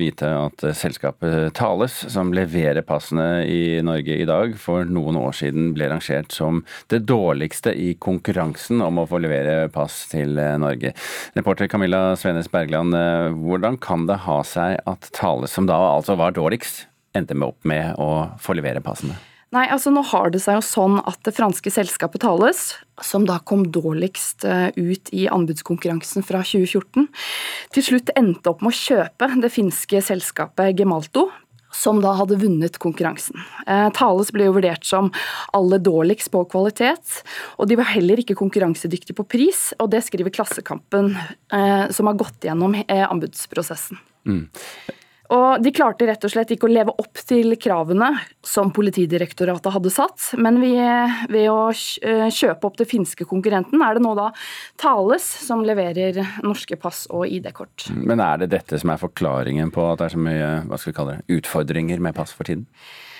vite 0.00 0.26
at 0.26 0.64
selskapet 0.74 1.54
Thales, 1.54 2.00
som 2.10 2.34
leverer 2.34 2.82
passene 2.82 3.44
i 3.46 3.78
Norge 3.86 4.18
i 4.18 4.26
dag, 4.26 4.58
for 4.58 4.90
noen 4.90 5.20
år 5.22 5.38
siden 5.38 5.70
ble 5.78 5.86
rangert 5.94 6.34
som 6.34 6.64
det 6.90 7.04
dårligste 7.06 7.76
i 7.78 7.92
konkurransen 7.94 8.82
om 8.82 8.98
å 8.98 9.06
få 9.06 9.22
levere 9.22 9.70
pass 9.70 10.00
til 10.10 10.34
Norge. 10.34 10.96
Reporter 11.38 11.70
Camilla 11.70 12.16
Svenes 12.18 12.50
Bergland, 12.50 12.98
hvordan 13.38 13.78
kan 13.78 14.10
det 14.10 14.24
ha 14.26 14.42
seg 14.42 14.82
at 14.82 15.12
Thales, 15.14 15.54
som 15.54 15.70
da 15.70 15.78
altså 15.94 16.18
var 16.18 16.34
dårligst, 16.34 16.88
endte 17.14 17.38
med 17.38 17.52
opp 17.54 17.62
med 17.70 17.94
å 18.02 18.32
få 18.42 18.58
levere 18.58 18.82
passene? 18.82 19.27
Nei, 19.54 19.64
altså 19.72 19.88
nå 19.88 20.02
har 20.10 20.28
det 20.32 20.42
seg 20.44 20.58
jo 20.58 20.64
sånn 20.64 20.98
at 21.08 21.22
det 21.24 21.32
franske 21.32 21.70
selskapet 21.72 22.20
Tales, 22.20 22.74
som 23.00 23.24
da 23.28 23.38
kom 23.48 23.64
dårligst 23.72 24.44
eh, 24.44 24.68
ut 24.76 25.08
i 25.16 25.24
anbudskonkurransen 25.32 26.26
fra 26.26 26.42
2014, 26.44 27.06
til 27.72 27.86
slutt 27.86 28.12
endte 28.18 28.52
opp 28.52 28.60
med 28.64 28.74
å 28.74 28.80
kjøpe 28.80 29.30
det 29.40 29.52
finske 29.54 30.02
selskapet 30.04 30.76
Gemalto, 30.76 31.30
som 31.72 32.02
da 32.04 32.12
hadde 32.18 32.36
vunnet 32.42 32.76
konkurransen. 32.82 33.40
Eh, 33.64 33.88
Thales 33.96 34.34
ble 34.36 34.50
jo 34.50 34.58
vurdert 34.58 34.84
som 34.88 35.08
aller 35.56 35.80
dårligst 35.80 36.32
på 36.34 36.44
kvalitet, 36.52 37.22
og 37.56 37.72
de 37.72 37.80
var 37.80 37.88
heller 37.94 38.20
ikke 38.20 38.36
konkurransedyktige 38.36 39.16
på 39.16 39.28
pris, 39.32 39.70
og 39.80 39.94
det 39.96 40.04
skriver 40.04 40.34
Klassekampen, 40.34 41.14
eh, 41.16 41.88
som 41.88 42.12
har 42.12 42.20
gått 42.20 42.44
gjennom 42.44 42.76
anbudsprosessen. 42.84 43.96
Mm. 44.28 44.44
Og 45.34 45.62
De 45.62 45.72
klarte 45.74 46.06
rett 46.08 46.24
og 46.24 46.32
slett 46.32 46.52
ikke 46.54 46.68
å 46.68 46.72
leve 46.72 46.94
opp 47.02 47.20
til 47.28 47.52
kravene 47.60 48.10
som 48.46 48.70
Politidirektoratet 48.74 49.74
hadde 49.74 49.92
satt. 49.92 50.30
Men 50.40 50.60
ved 50.62 51.48
å 51.52 51.68
eh, 51.68 52.28
kjøpe 52.32 52.68
opp 52.68 52.78
det 52.80 52.88
finske 52.88 53.26
konkurrenten, 53.28 53.82
er 53.84 53.98
det 53.98 54.04
nå 54.04 54.14
da 54.18 54.30
Thales 54.80 55.26
som 55.44 55.64
leverer 55.66 56.22
norske 56.46 56.78
pass 56.80 57.04
og 57.12 57.28
ID-kort. 57.28 57.90
Men 57.92 58.22
er 58.24 58.44
det 58.44 58.52
dette 58.56 58.80
som 58.80 58.94
er 58.94 59.02
forklaringen 59.02 59.72
på 59.74 59.84
at 59.90 60.00
det 60.00 60.08
er 60.08 60.16
så 60.16 60.22
mye 60.22 60.48
hva 60.68 60.80
skal 60.80 60.92
vi 60.92 60.98
kalle 61.00 61.18
det, 61.18 61.38
utfordringer 61.40 62.02
med 62.02 62.16
pass 62.16 62.32
for 62.36 62.48
tiden? 62.48 62.64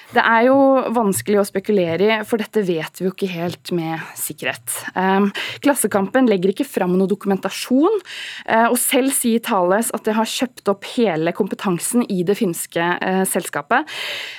Det 0.09 0.23
er 0.25 0.47
jo 0.47 0.57
vanskelig 0.97 1.37
å 1.43 1.45
spekulere 1.45 2.07
i, 2.07 2.15
for 2.25 2.41
dette 2.41 2.63
vet 2.65 2.97
vi 2.97 3.05
jo 3.05 3.13
ikke 3.13 3.29
helt 3.29 3.73
med 3.77 4.01
sikkerhet. 4.17 4.73
Ehm, 4.97 5.29
Klassekampen 5.65 6.31
legger 6.31 6.55
ikke 6.55 6.65
fram 6.65 6.95
noe 6.97 7.11
dokumentasjon, 7.11 8.01
eh, 8.47 8.67
og 8.71 8.79
selv 8.81 9.13
sier 9.13 9.43
Thales 9.45 9.93
at 9.93 10.07
det 10.09 10.17
har 10.17 10.29
kjøpt 10.29 10.73
opp 10.73 10.89
hele 10.95 11.35
kompetansen 11.37 12.07
i 12.09 12.23
det 12.25 12.39
finske 12.41 12.81
eh, 12.81 13.23
selskapet. 13.29 13.85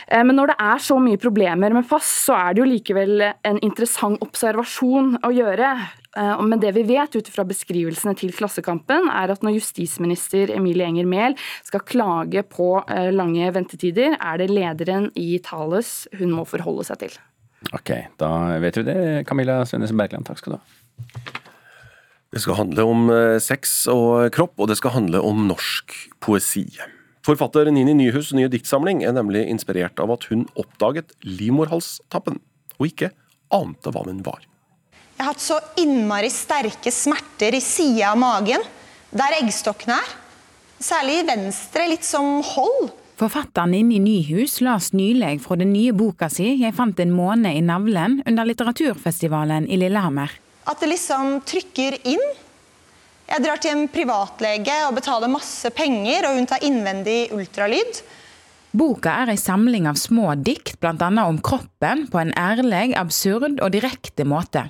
Eh, 0.10 0.26
men 0.26 0.40
når 0.42 0.54
det 0.54 0.60
er 0.72 0.84
så 0.90 0.98
mye 0.98 1.22
problemer 1.22 1.78
med 1.78 1.88
pass, 1.90 2.10
så 2.26 2.34
er 2.40 2.58
det 2.58 2.64
jo 2.64 2.70
likevel 2.74 3.28
en 3.30 3.62
interessant 3.62 4.18
observasjon 4.26 5.20
å 5.22 5.34
gjøre. 5.36 5.76
Eh, 6.20 6.42
men 6.44 6.60
det 6.60 6.74
vi 6.76 6.84
vet 6.88 7.16
ut 7.16 7.32
fra 7.32 7.46
beskrivelsene 7.48 8.16
til 8.20 8.34
Klassekampen, 8.36 9.10
er 9.14 9.32
at 9.32 9.46
når 9.46 9.60
justisminister 9.60 10.52
Emilie 10.56 10.90
Enger 10.90 11.08
Mehl 11.10 11.38
skal 11.68 11.86
klage 11.88 12.44
på 12.52 12.72
eh, 12.88 13.10
lange 13.16 13.50
ventetider, 13.56 14.18
er 14.20 14.42
det 14.42 14.52
lederen 14.52 15.10
i 15.20 15.32
Thales 15.46 16.10
hun 16.20 16.36
må 16.36 16.46
forholde 16.50 16.88
seg 16.90 17.06
til. 17.06 17.20
Ok, 17.76 17.92
da 18.20 18.32
vet 18.64 18.80
vi 18.80 18.88
det. 18.88 19.00
Camilla 19.28 19.62
Svendesen 19.68 20.00
Bergland, 20.00 20.28
takk 20.28 20.40
skal 20.42 20.56
du 20.56 20.60
ha. 20.60 21.36
Det 22.30 22.44
skal 22.44 22.60
handle 22.60 22.86
om 22.86 23.10
eh, 23.14 23.40
sex 23.42 23.82
og 23.92 24.30
kropp, 24.36 24.56
og 24.60 24.70
det 24.70 24.78
skal 24.80 24.96
handle 24.98 25.22
om 25.26 25.48
norsk 25.50 25.96
poesi. 26.24 26.68
Forfatter 27.26 27.68
Nini 27.74 27.96
Nyhus' 27.98 28.32
nye 28.38 28.50
diktsamling 28.52 29.04
er 29.06 29.16
nemlig 29.18 29.44
inspirert 29.52 30.00
av 30.02 30.14
at 30.16 30.30
hun 30.32 30.48
oppdaget 30.60 31.12
livmorhalstappen, 31.26 32.40
og 32.80 32.88
ikke 32.88 33.12
ante 33.54 33.92
hva 33.94 34.06
den 34.08 34.24
var. 34.26 34.49
Jeg 35.20 35.26
har 35.26 35.34
hatt 35.34 35.44
så 35.44 35.58
innmari 35.76 36.30
sterke 36.32 36.92
smerter 36.96 37.58
i 37.58 37.60
sida 37.60 38.14
av 38.14 38.20
magen, 38.22 38.62
der 39.12 39.34
eggstokkene 39.42 39.98
er. 40.00 40.14
Særlig 40.80 41.18
i 41.20 41.26
venstre, 41.28 41.90
litt 41.92 42.08
som 42.08 42.38
hold. 42.54 42.94
Forfatteren 43.20 43.74
Inni 43.76 43.98
Nyhus 44.00 44.62
las 44.64 44.94
nylig 44.96 45.42
fra 45.44 45.58
den 45.60 45.74
nye 45.74 45.92
boka 45.92 46.30
si 46.32 46.56
'Jeg 46.56 46.72
fant 46.78 47.00
en 47.04 47.12
måne 47.12 47.52
i 47.52 47.60
navlen' 47.60 48.24
under 48.26 48.46
litteraturfestivalen 48.48 49.68
i 49.68 49.76
Lillehammer. 49.76 50.32
At 50.66 50.80
det 50.80 50.88
liksom 50.88 51.44
trykker 51.44 52.00
inn. 52.08 52.26
Jeg 53.28 53.44
drar 53.44 53.60
til 53.60 53.72
en 53.72 53.90
privatlege 53.90 54.88
og 54.88 54.96
betaler 54.96 55.28
masse 55.28 55.70
penger, 55.70 56.30
og 56.30 56.36
hun 56.38 56.48
tar 56.48 56.64
innvendig 56.64 57.34
ultralyd. 57.34 58.04
Boka 58.72 59.10
er 59.10 59.32
ei 59.32 59.36
samling 59.36 59.86
av 59.86 59.96
små 59.96 60.42
dikt, 60.42 60.80
bl.a. 60.80 61.28
om 61.28 61.42
kroppen, 61.42 62.08
på 62.08 62.20
en 62.22 62.32
ærlig, 62.38 62.96
absurd 62.96 63.60
og 63.60 63.72
direkte 63.72 64.24
måte. 64.24 64.70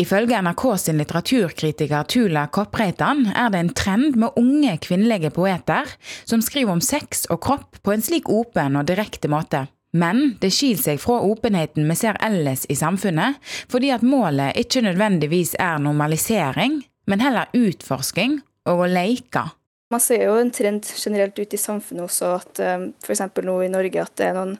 Ifølge 0.00 0.40
NRK 0.44 0.64
sin 0.80 0.98
litteraturkritiker 1.00 2.08
Tula 2.10 2.46
Koppreitan 2.52 3.26
er 3.34 3.52
det 3.52 3.62
en 3.62 3.72
trend 3.76 4.18
med 4.20 4.36
unge 4.40 4.76
kvinnelige 4.84 5.32
poeter 5.34 5.88
som 6.24 6.42
skriver 6.44 6.76
om 6.76 6.82
sex 6.84 7.24
og 7.30 7.42
kropp 7.44 7.80
på 7.82 7.94
en 7.94 8.04
slik 8.04 8.30
åpen 8.32 8.78
og 8.80 8.88
direkte 8.90 9.30
måte. 9.32 9.66
Men 9.94 10.34
det 10.42 10.50
skiller 10.50 10.82
seg 10.82 11.02
fra 11.02 11.20
åpenheten 11.22 11.86
vi 11.86 11.96
ser 11.98 12.18
ellers 12.24 12.64
i 12.66 12.76
samfunnet, 12.78 13.38
fordi 13.70 13.92
at 13.94 14.02
målet 14.02 14.58
ikke 14.58 14.82
nødvendigvis 14.82 15.54
er 15.62 15.78
normalisering, 15.82 16.80
men 17.06 17.22
heller 17.22 17.52
utforsking 17.54 18.40
og 18.66 18.82
å 18.82 18.88
leke. 18.90 19.44
Man 19.92 20.02
ser 20.02 20.24
jo 20.26 20.34
en 20.40 20.50
trend 20.50 20.88
generelt 20.98 21.38
ute 21.38 21.54
i 21.54 21.60
samfunnet 21.60 22.08
også, 22.08 22.32
at 22.40 22.62
eh, 22.64 22.88
f.eks. 23.04 23.22
nå 23.46 23.60
i 23.62 23.70
Norge 23.70 24.02
at 24.02 24.16
det 24.18 24.30
er 24.32 24.38
noen 24.38 24.56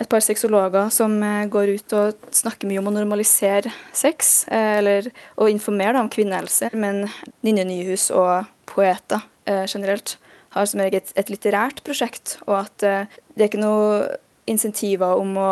et 0.00 0.08
par 0.08 0.22
sexologer 0.24 0.88
som 0.94 1.18
eh, 1.22 1.48
går 1.52 1.74
ut 1.76 1.96
og 1.98 2.30
snakker 2.34 2.68
mye 2.70 2.80
om 2.80 2.88
å 2.88 2.94
normalisere 2.94 3.72
sex, 3.92 4.46
eh, 4.48 4.78
eller 4.80 5.10
å 5.36 5.50
informere 5.52 6.00
om 6.00 6.08
kvinnehelse. 6.12 6.72
Men 6.72 7.04
Ninje 7.44 7.66
Nyhus 7.68 8.08
og 8.16 8.48
poeter 8.70 9.22
eh, 9.44 9.66
generelt 9.68 10.16
har 10.56 10.66
som 10.66 10.80
regel 10.82 11.04
et, 11.14 11.28
litterært 11.30 11.84
prosjekt, 11.86 12.40
og 12.48 12.64
at 12.64 12.74
det 12.82 13.44
er 13.44 13.46
ikke 13.46 13.60
noe 13.60 14.08
insentiver 14.50 15.20
om 15.20 15.36
å 15.38 15.50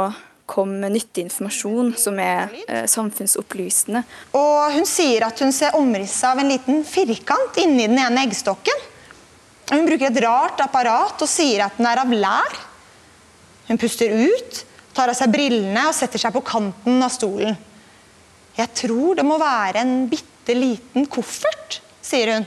komme 0.48 0.80
med 0.80 0.94
nyttig 0.96 1.26
informasjon 1.26 1.92
som 2.00 2.16
er 2.22 2.54
eh, 2.64 2.86
samfunnsopplysende. 2.88 4.02
Og 4.38 4.76
hun 4.78 4.88
sier 4.88 5.26
at 5.26 5.40
hun 5.44 5.52
ser 5.54 5.76
omrisset 5.76 6.30
av 6.30 6.40
en 6.40 6.48
liten 6.48 6.80
firkant 6.88 7.60
inni 7.60 7.84
den 7.84 8.00
ene 8.00 8.24
eggstokken. 8.24 8.86
Hun 9.68 9.84
bruker 9.84 10.08
et 10.08 10.22
rart 10.24 10.62
apparat 10.64 11.20
og 11.20 11.28
sier 11.28 11.66
at 11.66 11.76
den 11.76 11.90
er 11.90 12.00
av 12.00 12.14
lær. 12.14 12.56
Hun 13.68 13.78
puster 13.78 14.08
ut, 14.08 14.64
tar 14.96 15.12
av 15.12 15.16
seg 15.16 15.32
brillene 15.32 15.88
og 15.90 15.96
setter 15.96 16.20
seg 16.20 16.32
på 16.34 16.44
kanten 16.46 17.02
av 17.04 17.12
stolen. 17.12 17.56
Jeg 18.58 18.72
tror 18.80 19.18
det 19.18 19.26
må 19.26 19.36
være 19.38 19.84
en 19.84 20.08
bitte 20.10 20.56
liten 20.56 21.06
koffert, 21.12 21.78
sier 22.02 22.32
hun. 22.32 22.46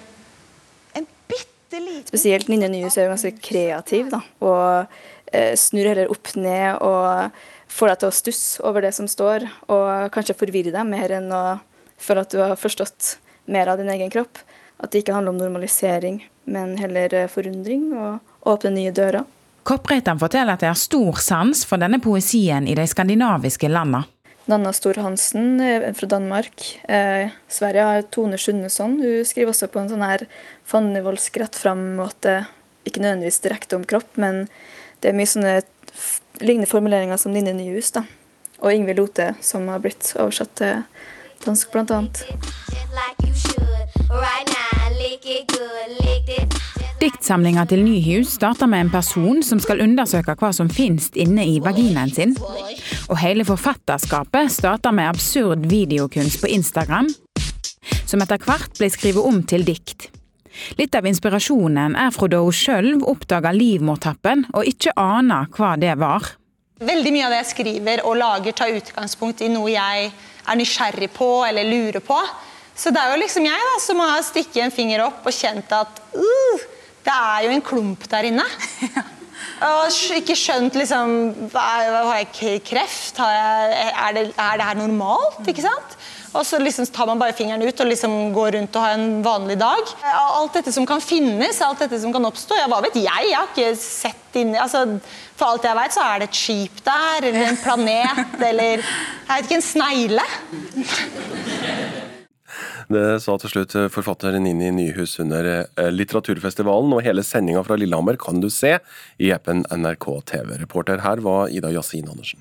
En 0.98 1.06
bitte 1.30 1.80
liten 1.80 2.10
Spesielt 2.10 2.50
Ninja 2.52 2.68
Nyhus 2.72 2.98
er 3.00 3.12
ganske 3.12 3.32
kreativ, 3.38 4.10
da. 4.12 4.20
Og 4.44 4.90
eh, 5.32 5.54
snur 5.56 5.88
heller 5.88 6.12
opp 6.12 6.34
ned 6.36 6.82
og 6.84 7.38
får 7.72 7.94
deg 7.94 8.02
til 8.02 8.10
å 8.10 8.16
stusse 8.18 8.66
over 8.68 8.84
det 8.84 8.92
som 8.98 9.08
står, 9.08 9.46
og 9.72 10.10
kanskje 10.12 10.36
forvirre 10.36 10.74
deg 10.74 10.90
mer 10.90 11.14
enn 11.22 11.30
å 11.32 11.44
føle 12.02 12.26
at 12.26 12.34
du 12.34 12.42
har 12.42 12.58
forstått 12.60 13.16
mer 13.52 13.72
av 13.72 13.80
din 13.80 13.92
egen 13.94 14.12
kropp. 14.12 14.42
At 14.82 14.92
det 14.92 15.04
ikke 15.04 15.14
handler 15.16 15.36
om 15.36 15.40
normalisering, 15.40 16.24
men 16.50 16.74
heller 16.82 17.14
eh, 17.14 17.30
forundring 17.32 17.92
og 17.94 18.50
åpne 18.52 18.74
nye 18.76 18.96
dører. 18.98 19.30
Koppreitan 19.64 20.20
forteller 20.20 20.58
at 20.58 20.64
det 20.64 20.72
er 20.72 20.80
stor 20.80 21.20
sans 21.22 21.66
for 21.70 21.82
denne 21.82 22.00
poesien 22.02 22.66
i 22.68 22.76
de 22.78 22.88
skandinaviske 22.90 23.70
landene. 23.70 24.08
Nanna 24.50 24.72
Stor-Hansen 24.74 25.62
eh, 25.62 25.94
fra 25.94 26.08
Danmark. 26.08 26.64
Eh, 26.90 27.30
Sverige 27.48 27.84
har 27.84 28.02
Tone 28.02 28.38
Sundesson. 28.38 28.98
Hun 29.00 29.26
skriver 29.26 29.54
også 29.54 29.70
på 29.72 29.80
en 29.84 29.92
sånn 29.92 30.06
her 30.06 30.26
fandenivoldsk 30.68 31.38
rett 31.44 31.60
fram-måte. 31.62 32.42
Ikke 32.88 33.04
nødvendigvis 33.04 33.40
direkte 33.46 33.78
om 33.78 33.86
kropp, 33.86 34.18
men 34.18 34.48
det 35.02 35.12
er 35.12 35.18
mye 35.18 35.30
sånne 35.30 35.60
lignende 36.42 36.70
formuleringer 36.70 37.22
som 37.22 37.36
Ninne 37.36 37.54
Nyhus. 37.54 37.94
da. 37.94 38.06
Og 38.62 38.74
Ingvild 38.74 39.00
Lote, 39.00 39.32
som 39.42 39.70
har 39.70 39.82
blitt 39.82 40.14
oversatt 40.18 40.56
til 40.58 40.84
dansk, 41.46 41.72
blant 41.74 41.94
annet. 41.94 42.26
Diktsamlinga 47.02 47.64
til 47.66 47.80
Nyhus 47.82 48.36
starter 48.36 48.70
med 48.70 48.84
en 48.84 48.90
person 48.94 49.40
som 49.42 49.58
skal 49.58 49.80
undersøke 49.82 50.36
hva 50.38 50.52
som 50.54 50.68
finnes 50.70 51.08
inne 51.18 51.48
i 51.50 51.56
vaginaen 51.64 52.12
sin. 52.14 52.36
Og 53.10 53.16
hele 53.18 53.42
forfatterskapet 53.48 54.52
starter 54.54 54.94
med 54.94 55.10
absurd 55.10 55.66
videokunst 55.72 56.38
på 56.44 56.52
Instagram, 56.54 57.08
som 58.06 58.22
etter 58.22 58.44
hvert 58.46 58.78
blir 58.78 58.92
skrevet 58.94 59.26
om 59.26 59.40
til 59.50 59.66
dikt. 59.66 60.12
Litt 60.78 60.94
av 60.94 61.08
inspirasjonen 61.10 61.96
er 61.98 62.14
fra 62.14 62.30
da 62.30 62.44
hun 62.46 62.54
sjøl 62.54 62.92
oppdaga 63.10 63.50
livmortappen 63.56 64.46
og 64.52 64.70
ikke 64.70 64.94
ana 64.94 65.48
hva 65.56 65.72
det 65.82 65.96
var. 65.98 66.36
Veldig 66.86 67.14
mye 67.16 67.26
av 67.26 67.34
det 67.34 67.40
jeg 67.40 67.52
skriver 67.56 68.04
og 68.06 68.20
lager, 68.22 68.54
tar 68.54 68.76
utgangspunkt 68.78 69.42
i 69.42 69.50
noe 69.50 69.74
jeg 69.74 70.12
er 70.12 70.60
nysgjerrig 70.60 71.10
på 71.18 71.32
eller 71.48 71.66
lurer 71.66 72.06
på. 72.06 72.20
Så 72.78 72.94
det 72.94 73.02
er 73.02 73.16
jo 73.16 73.24
liksom 73.24 73.50
jeg 73.50 73.66
da, 73.72 73.74
som 73.82 74.06
har 74.06 74.22
stikket 74.26 74.68
en 74.68 74.76
finger 74.76 75.02
opp 75.08 75.26
og 75.26 75.34
kjent 75.34 75.74
at 75.76 75.98
uh, 76.14 76.70
det 77.06 77.16
er 77.16 77.48
jo 77.48 77.56
en 77.56 77.66
klump 77.66 78.06
der 78.12 78.30
inne. 78.30 78.46
Og 79.62 79.94
ikke 80.16 80.34
skjønt 80.38 80.74
liksom 80.78 81.12
Har 81.54 82.16
jeg 82.18 82.62
kreft? 82.66 83.20
Har 83.22 83.32
jeg, 83.36 83.92
er, 83.92 84.16
det, 84.18 84.24
er 84.34 84.58
det 84.58 84.66
her 84.66 84.80
normalt? 84.80 85.42
Ikke 85.50 85.66
sant? 85.66 85.98
Og 86.32 86.46
så 86.48 86.62
liksom 86.62 86.88
tar 86.96 87.10
man 87.10 87.20
bare 87.20 87.36
fingeren 87.36 87.64
ut 87.68 87.82
og 87.84 87.90
liksom 87.90 88.14
går 88.34 88.56
rundt 88.56 88.78
og 88.80 88.86
har 88.86 88.94
en 88.96 89.20
vanlig 89.26 89.58
dag. 89.60 89.90
Alt 90.16 90.56
dette 90.56 90.72
som 90.72 90.86
kan 90.88 91.04
finnes, 91.04 91.60
alt 91.62 91.84
dette 91.84 92.00
som 92.00 92.14
kan 92.16 92.26
oppstå. 92.30 92.56
Ja, 92.56 92.70
hva 92.72 92.80
vet 92.86 92.96
jeg? 93.02 93.28
Jeg 93.28 93.36
har 93.36 93.50
ikke 93.52 93.74
sett 93.78 94.40
inni 94.40 94.56
altså, 94.62 94.86
For 95.36 95.52
alt 95.52 95.68
jeg 95.68 95.76
veit, 95.76 95.96
så 95.98 96.06
er 96.08 96.22
det 96.22 96.30
et 96.30 96.40
skip 96.40 96.80
der, 96.88 97.28
eller 97.28 97.50
en 97.50 97.60
planet, 97.60 98.38
eller 98.52 98.80
Jeg 98.80 99.34
vet 99.34 99.50
ikke, 99.50 99.60
en 99.60 99.68
snegle. 99.74 100.26
Det 102.92 103.06
sa 103.24 103.38
til 103.42 103.54
slutt 103.54 103.76
forfatter 103.94 104.38
Nini 104.40 104.72
Nyhus 104.76 105.18
under 105.24 105.48
eh, 105.62 105.92
litteraturfestivalen, 105.94 106.94
og 106.96 107.06
hele 107.06 107.24
sendinga 107.26 107.64
fra 107.68 107.78
Lillehammer 107.80 108.20
kan 108.22 108.42
du 108.44 108.50
se 108.52 108.78
i 109.22 109.32
appen 109.36 109.66
NRK 109.72 110.08
TV. 110.34 110.56
Reporter 110.62 111.04
her 111.06 111.24
var 111.24 111.52
Ida 111.54 111.72
Yasin 111.74 112.10
Andersen. 112.12 112.40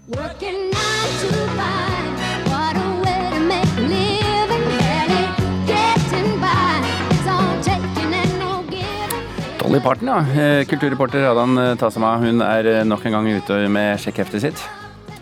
Dolly 9.70 9.80
Parton, 9.80 10.08
ja. 10.08 10.42
Eh, 10.42 10.64
kulturreporter 10.66 11.28
Adan 11.30 11.58
eh, 11.58 11.76
Tasama, 11.78 12.16
hun 12.18 12.42
er 12.42 12.66
eh, 12.66 12.82
nok 12.82 13.04
en 13.06 13.14
gang 13.14 13.28
ute 13.38 13.58
med 13.70 14.00
sjekkheftet 14.02 14.42
sitt. 14.42 14.62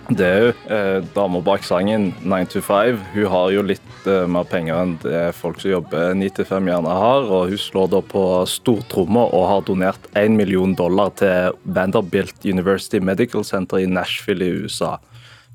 Det 0.09 0.25
er 0.25 0.38
jo 0.40 0.53
eh, 0.73 0.99
dama 1.12 1.42
bak 1.44 1.66
sangen 1.68 2.14
9 2.25 2.47
to 2.49 2.62
5. 2.64 2.97
Hun 3.12 3.27
har 3.29 3.51
jo 3.53 3.64
litt 3.68 4.07
eh, 4.09 4.25
mer 4.25 4.47
penger 4.49 4.79
enn 4.81 4.94
det 5.03 5.35
folk 5.37 5.59
som 5.61 5.75
jobber 5.75 6.14
9 6.16 6.31
til 6.38 6.47
5 6.49 6.71
gjerne 6.71 6.94
har. 6.97 7.27
Og 7.29 7.51
hun 7.51 7.61
slår 7.61 7.90
da 7.92 8.01
på 8.01 8.23
stortromma 8.49 9.27
og 9.27 9.44
har 9.51 9.66
donert 9.68 10.09
1 10.16 10.33
million 10.38 10.73
dollar 10.73 11.12
til 11.21 11.53
Vanderbilt 11.77 12.40
University 12.49 13.03
Medical 13.05 13.44
Center 13.44 13.83
i 13.83 13.90
Nashville 13.90 14.49
i 14.49 14.62
USA. 14.64 14.94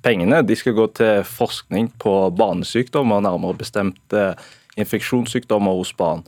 Pengene 0.06 0.44
de 0.46 0.58
skal 0.60 0.78
gå 0.78 0.86
til 1.00 1.24
forskning 1.26 1.90
på 1.98 2.14
barnesykdommer, 2.38 3.24
nærmere 3.26 3.58
bestemt 3.58 4.14
eh, 4.14 4.38
infeksjonssykdommer 4.78 5.80
hos 5.82 5.96
barn. 5.98 6.22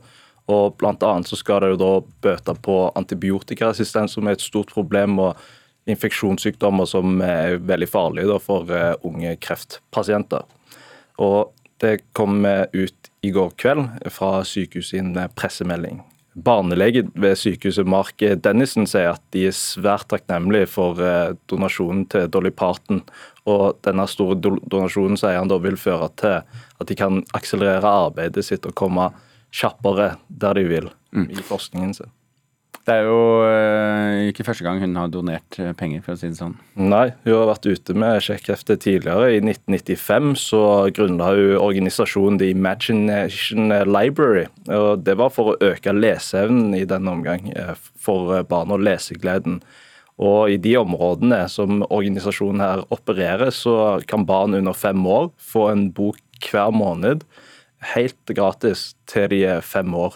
Og 0.50 0.74
blant 0.80 1.06
annet 1.06 1.30
så 1.30 1.38
skal 1.38 1.62
det 1.62 1.76
jo 1.76 1.78
da 1.78 1.92
bøte 2.26 2.58
på 2.58 2.80
antibiotikaresistens, 2.98 4.18
som 4.18 4.26
er 4.26 4.34
et 4.34 4.42
stort 4.42 4.74
problem. 4.74 5.20
og 5.22 5.38
infeksjonssykdommer 5.90 6.88
som 6.90 7.20
er 7.24 7.60
veldig 7.62 7.88
farlige 7.90 8.30
da, 8.32 8.40
for 8.42 8.72
uh, 8.72 8.94
unge 9.06 9.36
kreftpasienter. 9.42 10.46
Og 11.22 11.52
Det 11.76 12.06
kom 12.16 12.40
ut 12.72 13.08
i 13.20 13.30
går 13.36 13.50
kveld 13.60 14.06
fra 14.08 14.38
sykehuset 14.48 14.94
sin 14.94 15.10
pressemelding. 15.36 15.98
Barnelege 16.32 17.02
ved 17.12 17.36
sykehuset 17.36 17.84
Mark 17.84 18.24
Dennison 18.44 18.88
sier 18.88 19.10
at 19.10 19.20
de 19.36 19.42
er 19.50 19.52
svært 19.52 20.08
takknemlige 20.08 20.70
for 20.72 20.96
donasjonen 21.52 22.06
til 22.08 22.30
Dolly 22.32 22.48
Parton. 22.48 23.02
Og 23.44 23.76
denne 23.84 24.08
store 24.08 24.40
donasjonen 24.40 25.20
sier 25.20 25.36
han 25.36 25.52
da 25.52 25.60
vil 25.60 25.76
føre 25.76 26.08
til 26.16 26.38
at 26.40 26.88
de 26.88 26.96
kan 26.96 27.20
akselerere 27.36 27.92
arbeidet 28.08 28.48
sitt 28.48 28.64
og 28.64 28.76
komme 28.80 29.10
kjappere 29.56 30.14
der 30.28 30.58
de 30.58 30.64
vil 30.68 30.90
mm. 31.12 31.28
i 31.30 31.44
forskningen 31.44 31.94
sin. 31.96 32.12
Det 32.86 32.94
er 32.94 33.08
jo 33.08 33.42
øh, 33.42 34.28
ikke 34.30 34.44
første 34.46 34.62
gang 34.62 34.78
hun 34.78 34.94
har 34.94 35.08
donert 35.10 35.56
eh, 35.58 35.72
penger, 35.74 36.04
for 36.04 36.14
å 36.14 36.20
si 36.20 36.28
det 36.30 36.38
sånn. 36.38 36.52
Nei, 36.78 37.08
hun 37.24 37.34
har 37.34 37.48
vært 37.50 37.66
ute 37.66 37.96
med 37.98 38.20
sjekkhefte 38.22 38.76
tidligere. 38.78 39.32
I 39.34 39.40
1995 39.42 40.28
så 40.38 40.60
grunnla 40.94 41.32
hun 41.34 41.56
organisasjonen 41.58 42.38
The 42.38 42.52
Imagination 42.54 43.74
Library. 43.90 44.46
og 44.70 45.02
Det 45.02 45.16
var 45.18 45.34
for 45.34 45.50
å 45.50 45.72
øke 45.72 45.96
leseevnen 45.96 46.76
i 46.78 46.84
denne 46.86 47.16
omgang 47.16 47.50
eh, 47.56 47.74
for 47.98 48.38
barn 48.46 48.70
og 48.76 48.86
lesegleden. 48.86 49.58
Og 50.22 50.54
I 50.54 50.60
de 50.62 50.76
områdene 50.78 51.42
som 51.50 51.82
organisasjonen 51.90 52.62
her 52.62 52.84
opererer, 52.94 53.50
så 53.50 53.98
kan 54.06 54.28
barn 54.30 54.54
under 54.54 54.78
fem 54.78 55.02
år 55.10 55.32
få 55.42 55.66
en 55.72 55.88
bok 55.96 56.22
hver 56.52 56.70
måned 56.70 57.26
helt 57.96 58.30
gratis 58.30 58.92
til 59.10 59.26
de 59.34 59.42
er 59.56 59.66
fem 59.66 59.90
år. 59.94 60.14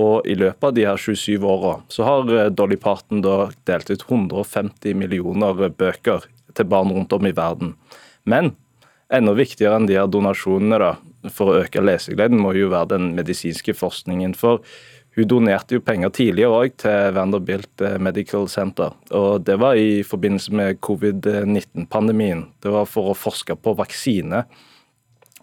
Og 0.00 0.26
i 0.26 0.36
løpet 0.38 0.64
av 0.64 0.74
de 0.76 0.86
her 0.88 0.96
27 0.96 1.44
åra 1.44 1.74
så 1.92 2.06
har 2.08 2.32
eh, 2.32 2.50
Dolly 2.52 2.78
Parton 2.80 3.20
da 3.24 3.50
delt 3.68 3.90
ut 3.92 4.06
150 4.08 4.96
millioner 4.96 5.68
bøker 5.68 6.24
til 6.56 6.68
barn 6.68 6.92
rundt 6.92 7.12
om 7.12 7.28
i 7.28 7.34
verden. 7.36 7.74
Men 8.24 8.54
enda 9.12 9.34
viktigere 9.36 9.76
enn 9.76 9.88
de 9.90 9.98
her 9.98 10.08
donasjonene 10.08 10.80
da, 10.80 10.94
for 11.30 11.52
å 11.52 11.60
øke 11.60 11.84
lesegleden, 11.84 12.40
må 12.40 12.54
jo 12.56 12.72
være 12.72 12.94
den 12.96 13.12
medisinske 13.18 13.74
forskningen. 13.76 14.34
For 14.38 14.64
hun 15.12 15.28
donerte 15.28 15.76
jo 15.76 15.84
penger 15.84 16.12
tidligere 16.16 16.62
òg 16.64 16.76
til 16.80 17.12
Vanderbilt 17.18 17.84
eh, 17.84 17.98
Medical 18.00 18.48
Center. 18.48 18.94
Og 19.12 19.44
det 19.44 19.58
var 19.60 19.76
i 19.76 20.00
forbindelse 20.08 20.56
med 20.56 20.80
covid-19-pandemien. 20.84 22.46
Det 22.64 22.72
var 22.72 22.88
for 22.88 23.12
å 23.12 23.18
forske 23.18 23.58
på 23.60 23.76
vaksine. 23.76 24.46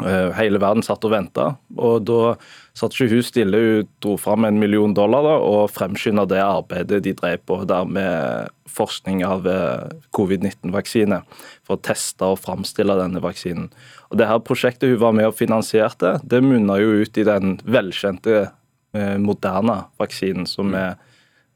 Eh, 0.05 0.29
hele 0.37 0.61
verden 0.63 0.83
satt 0.85 1.03
og 1.03 1.11
venta, 1.11 1.45
og 1.75 2.05
da 2.07 2.35
satt 2.77 2.95
ikke 2.95 3.17
hun 3.17 3.25
stille. 3.25 3.59
Hun 3.59 3.87
dro 3.99 4.15
fram 4.21 4.45
en 4.47 4.59
million 4.61 4.93
dollar 4.95 5.25
da, 5.25 5.33
og 5.43 5.73
fremskynda 5.75 6.23
det 6.29 6.39
arbeidet 6.39 7.01
de 7.03 7.13
drev 7.17 7.41
på 7.43 7.57
der 7.67 7.89
med 7.89 8.53
forskning 8.71 9.25
av 9.27 9.47
eh, 9.49 9.89
covid-19-vaksine, 10.15 11.19
for 11.67 11.75
å 11.75 11.83
teste 11.83 12.29
og 12.31 12.39
framstille 12.39 12.95
denne 12.99 13.19
vaksinen. 13.23 13.67
Og 14.07 14.21
det 14.21 14.29
her 14.29 14.39
Prosjektet 14.39 14.93
hun 14.93 15.01
var 15.03 15.17
med 15.19 15.33
og 15.33 15.35
finansierte, 15.35 16.15
det 16.23 16.39
munna 16.45 16.79
jo 16.79 17.01
ut 17.03 17.19
i 17.19 17.27
den 17.27 17.57
velkjente 17.67 18.37
eh, 18.45 19.17
moderne 19.19 19.81
vaksinen 19.99 20.47
som 20.47 20.71
vi 20.71 20.85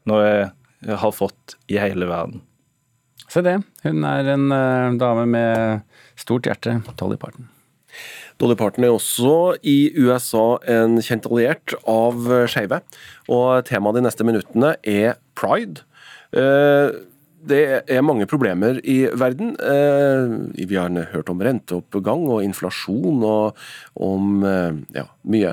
nå 0.04 0.20
har 0.84 1.16
fått 1.16 1.56
i 1.72 1.80
hele 1.80 2.04
verden. 2.10 2.42
Se 3.32 3.40
det. 3.40 3.56
Hun 3.86 4.04
er 4.04 4.28
en 4.34 4.52
dame 5.00 5.24
med 5.32 5.80
stort 6.20 6.44
hjerte. 6.44 6.76
Tolly 7.00 7.16
Parton. 7.16 7.48
Dolly 8.42 8.56
Parton 8.58 8.84
er 8.86 8.94
også 8.94 9.54
i 9.62 9.92
USA 9.94 10.58
en 10.70 10.98
kjent 11.04 11.26
alliert 11.30 11.76
av 11.86 12.28
skeive. 12.50 12.80
Og 13.30 13.64
temaet 13.68 14.00
de 14.00 14.06
neste 14.08 14.26
minuttene 14.26 14.74
er 14.82 15.20
pride. 15.38 15.84
Eh, 16.34 16.94
det 17.44 17.64
er 17.92 18.00
mange 18.00 18.24
problemer 18.24 18.78
i 18.88 19.04
verden. 19.20 19.52
Eh, 19.60 20.62
vi 20.64 20.78
har 20.78 20.88
hørt 21.12 21.28
om 21.28 21.42
renteoppgang 21.44 22.24
og 22.32 22.40
inflasjon 22.46 23.20
og 23.28 23.60
om 24.00 24.46
eh, 24.48 24.78
ja, 24.96 25.04
mye. 25.28 25.52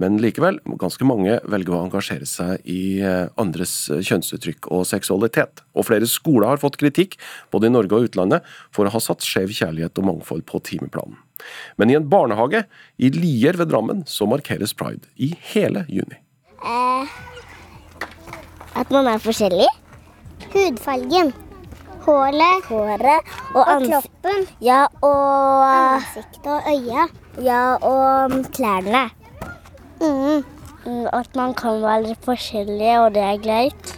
Men 0.00 0.16
likevel, 0.20 0.62
ganske 0.80 1.04
mange 1.08 1.36
velger 1.44 1.76
å 1.76 1.82
engasjere 1.84 2.28
seg 2.28 2.64
i 2.64 3.04
andres 3.36 3.76
kjønnsuttrykk 3.92 4.70
og 4.72 4.88
seksualitet. 4.88 5.62
Og 5.76 5.88
flere 5.88 6.08
skoler 6.08 6.54
har 6.54 6.62
fått 6.62 6.80
kritikk, 6.80 7.20
både 7.52 7.68
i 7.68 7.76
Norge 7.76 7.96
og 7.96 8.10
utlandet, 8.10 8.44
for 8.72 8.88
å 8.88 8.96
ha 8.96 9.04
satt 9.04 9.24
skeiv 9.24 9.52
kjærlighet 9.56 10.00
og 10.00 10.10
mangfold 10.14 10.44
på 10.48 10.64
timeplanen. 10.72 11.20
Men 11.76 11.90
i 11.90 11.96
en 11.98 12.08
barnehage 12.10 12.64
i 12.98 13.10
Lier 13.14 13.58
ved 13.58 13.70
Drammen 13.72 14.04
så 14.08 14.28
markeres 14.30 14.74
pride 14.76 15.08
i 15.16 15.32
hele 15.52 15.84
juni. 15.88 16.20
Eh, 16.62 17.16
at 18.76 18.90
man 18.92 19.08
er 19.10 19.22
forskjellig. 19.22 19.68
Hudfargen. 20.52 21.32
Hålet. 22.06 22.66
Håret. 22.70 23.30
Og, 23.54 23.62
og 23.62 23.86
kroppen. 23.86 24.44
Ja, 24.62 24.84
og 25.02 25.64
Ansiktet 25.96 26.52
og 26.52 26.68
øya. 26.70 27.06
Ja, 27.42 27.62
og 27.82 28.36
klærne. 28.54 29.08
Mm. 30.00 30.44
At 31.12 31.34
man 31.34 31.54
kan 31.58 31.82
være 31.82 32.14
forskjellig, 32.22 32.92
og 33.00 33.14
det 33.14 33.24
er 33.24 33.42
greit. 33.42 33.96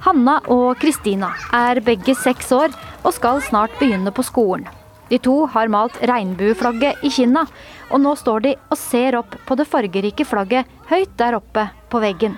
Hanna 0.00 0.38
og 0.48 0.80
Kristina 0.80 1.28
er 1.52 1.82
begge 1.84 2.16
seks 2.16 2.50
år 2.56 2.72
og 3.04 3.12
skal 3.14 3.42
snart 3.44 3.74
begynne 3.78 4.10
på 4.10 4.24
skolen. 4.26 4.66
De 5.10 5.18
to 5.18 5.34
har 5.50 5.70
malt 5.72 5.96
regnbueflagget 6.06 7.02
i 7.02 7.10
kinna, 7.10 7.42
og 7.90 8.02
nå 8.02 8.14
står 8.18 8.44
de 8.44 8.54
og 8.70 8.78
ser 8.78 9.18
opp 9.18 9.34
på 9.46 9.56
det 9.58 9.66
fargerike 9.66 10.26
flagget 10.28 10.70
høyt 10.90 11.16
der 11.18 11.38
oppe 11.40 11.66
på 11.90 12.02
veggen. 12.02 12.36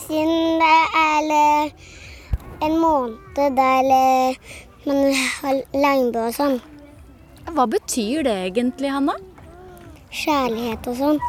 Siden 0.00 0.62
det 0.62 0.78
er 0.96 1.70
en 2.64 2.78
måned 2.80 3.58
der 3.58 3.90
man 4.88 5.12
har 5.12 5.60
regnbue 5.74 6.28
og 6.30 6.36
sånn. 6.36 6.56
Hva 7.52 7.66
betyr 7.68 8.24
det 8.24 8.36
egentlig, 8.48 8.92
Hanna? 8.92 9.16
Kjærlighet 10.08 10.88
og 10.88 10.96
sånn. 10.96 11.20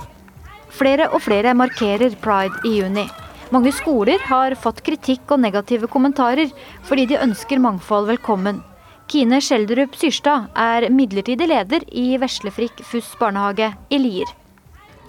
Flere 0.72 1.10
og 1.12 1.24
flere 1.26 1.56
markerer 1.58 2.16
pride 2.24 2.64
i 2.68 2.78
juni. 2.80 3.08
Mange 3.52 3.74
skoler 3.74 4.22
har 4.30 4.54
fått 4.62 4.84
kritikk 4.86 5.34
og 5.34 5.42
negative 5.44 5.90
kommentarer 5.92 6.52
fordi 6.88 7.08
de 7.10 7.20
ønsker 7.20 7.60
mangfold 7.60 8.08
velkommen. 8.12 8.62
Kine 9.10 9.40
Skjelderup 9.42 9.96
Syrstad 9.98 10.52
er 10.54 10.86
midlertidig 10.94 11.48
leder 11.50 11.82
i 11.98 12.14
Veslefrikk 12.22 12.84
Fuss 12.86 13.16
barnehage 13.18 13.72
i 13.90 13.98
Lier. 13.98 14.30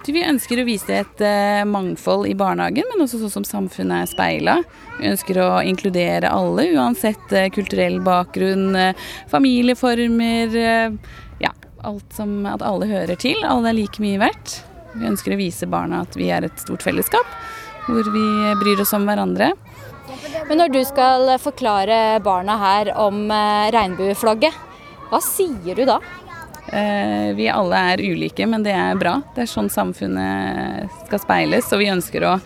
Vi 0.09 0.23
ønsker 0.25 0.63
å 0.63 0.65
vise 0.65 1.03
et 1.03 1.21
uh, 1.21 1.61
mangfold 1.69 2.25
i 2.31 2.33
barnehagen, 2.35 2.89
men 2.89 3.05
også 3.05 3.21
sånn 3.21 3.35
som 3.35 3.45
samfunnet 3.45 4.07
er 4.07 4.09
speila. 4.09 4.55
Vi 4.97 5.11
ønsker 5.11 5.43
å 5.45 5.51
inkludere 5.69 6.33
alle, 6.33 6.71
uansett 6.73 7.37
uh, 7.37 7.45
kulturell 7.53 8.01
bakgrunn, 8.03 8.73
uh, 8.73 9.13
familieformer. 9.31 10.57
ja, 11.45 11.53
alt 11.85 12.17
som 12.17 12.49
at 12.49 12.65
alle 12.65 12.89
hører 12.89 13.21
til. 13.21 13.37
Alle 13.45 13.75
er 13.75 13.83
like 13.83 14.01
mye 14.01 14.23
verdt. 14.25 14.63
Vi 14.97 15.13
ønsker 15.13 15.37
å 15.37 15.43
vise 15.45 15.69
barna 15.69 16.07
at 16.09 16.17
vi 16.17 16.33
er 16.33 16.49
et 16.49 16.65
stort 16.65 16.83
fellesskap, 16.89 17.37
hvor 17.85 18.09
vi 18.17 18.27
bryr 18.65 18.81
oss 18.81 18.97
om 18.97 19.05
hverandre. 19.05 19.53
Men 20.49 20.61
når 20.61 20.73
du 20.75 20.81
skal 20.89 21.31
forklare 21.41 22.21
barna 22.25 22.57
her 22.61 22.93
om 22.99 23.23
eh, 23.31 23.69
regnbueflagget, 23.75 24.57
hva 25.11 25.21
sier 25.25 25.79
du 25.79 25.87
da? 25.89 25.99
Eh, 26.71 27.31
vi 27.35 27.49
alle 27.51 27.79
er 27.95 28.03
ulike, 28.05 28.47
men 28.47 28.63
det 28.63 28.75
er 28.77 28.99
bra. 28.99 29.17
Det 29.35 29.45
er 29.45 29.51
sånn 29.51 29.71
samfunnet 29.73 30.91
skal 31.07 31.23
speiles. 31.23 31.71
Og 31.75 31.83
vi 31.83 31.91
ønsker 31.91 32.27
å 32.29 32.37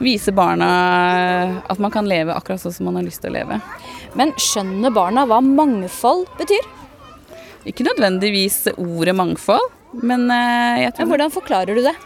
vise 0.00 0.32
barna 0.36 0.68
at 1.64 1.80
man 1.80 1.92
kan 1.92 2.08
leve 2.08 2.34
akkurat 2.36 2.60
sånn 2.60 2.74
som 2.74 2.88
man 2.88 3.00
har 3.00 3.06
lyst 3.06 3.22
til 3.24 3.32
å 3.32 3.38
leve. 3.38 3.60
Men 4.16 4.32
skjønner 4.40 4.92
barna 4.94 5.26
hva 5.28 5.42
mangfold 5.44 6.28
betyr? 6.40 6.64
Ikke 7.66 7.84
nødvendigvis 7.88 8.62
ordet 8.76 9.16
mangfold, 9.18 9.72
men 10.06 10.28
eh, 10.30 10.84
jeg 10.86 10.94
tror 10.96 11.10
Hvordan 11.10 11.34
forklarer 11.34 11.76
du 11.78 11.82
det? 11.88 11.96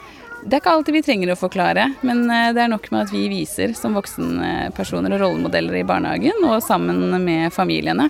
Det 0.40 0.56
er 0.56 0.62
ikke 0.62 0.72
alltid 0.72 0.94
vi 0.96 1.02
trenger 1.04 1.30
å 1.34 1.36
forklare, 1.36 1.82
men 2.00 2.22
eh, 2.32 2.50
det 2.56 2.62
er 2.64 2.70
nok 2.72 2.86
med 2.94 3.04
at 3.04 3.10
vi 3.12 3.26
viser 3.28 3.74
som 3.76 3.92
voksenpersoner 3.98 5.12
og 5.12 5.20
rollemodeller 5.20 5.76
i 5.82 5.84
barnehagen, 5.84 6.38
og 6.48 6.62
sammen 6.64 7.12
med 7.20 7.52
familiene, 7.52 8.06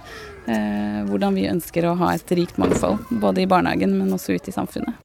eh, 0.46 1.00
hvordan 1.08 1.34
vi 1.34 1.48
ønsker 1.50 1.88
å 1.90 1.96
ha 1.98 2.12
et 2.14 2.34
rikt 2.38 2.60
mangfold. 2.62 3.02
Både 3.10 3.42
i 3.42 3.48
barnehagen, 3.50 3.96
men 3.98 4.14
også 4.14 4.36
ute 4.38 4.52
i 4.52 4.54
samfunnet. 4.54 5.00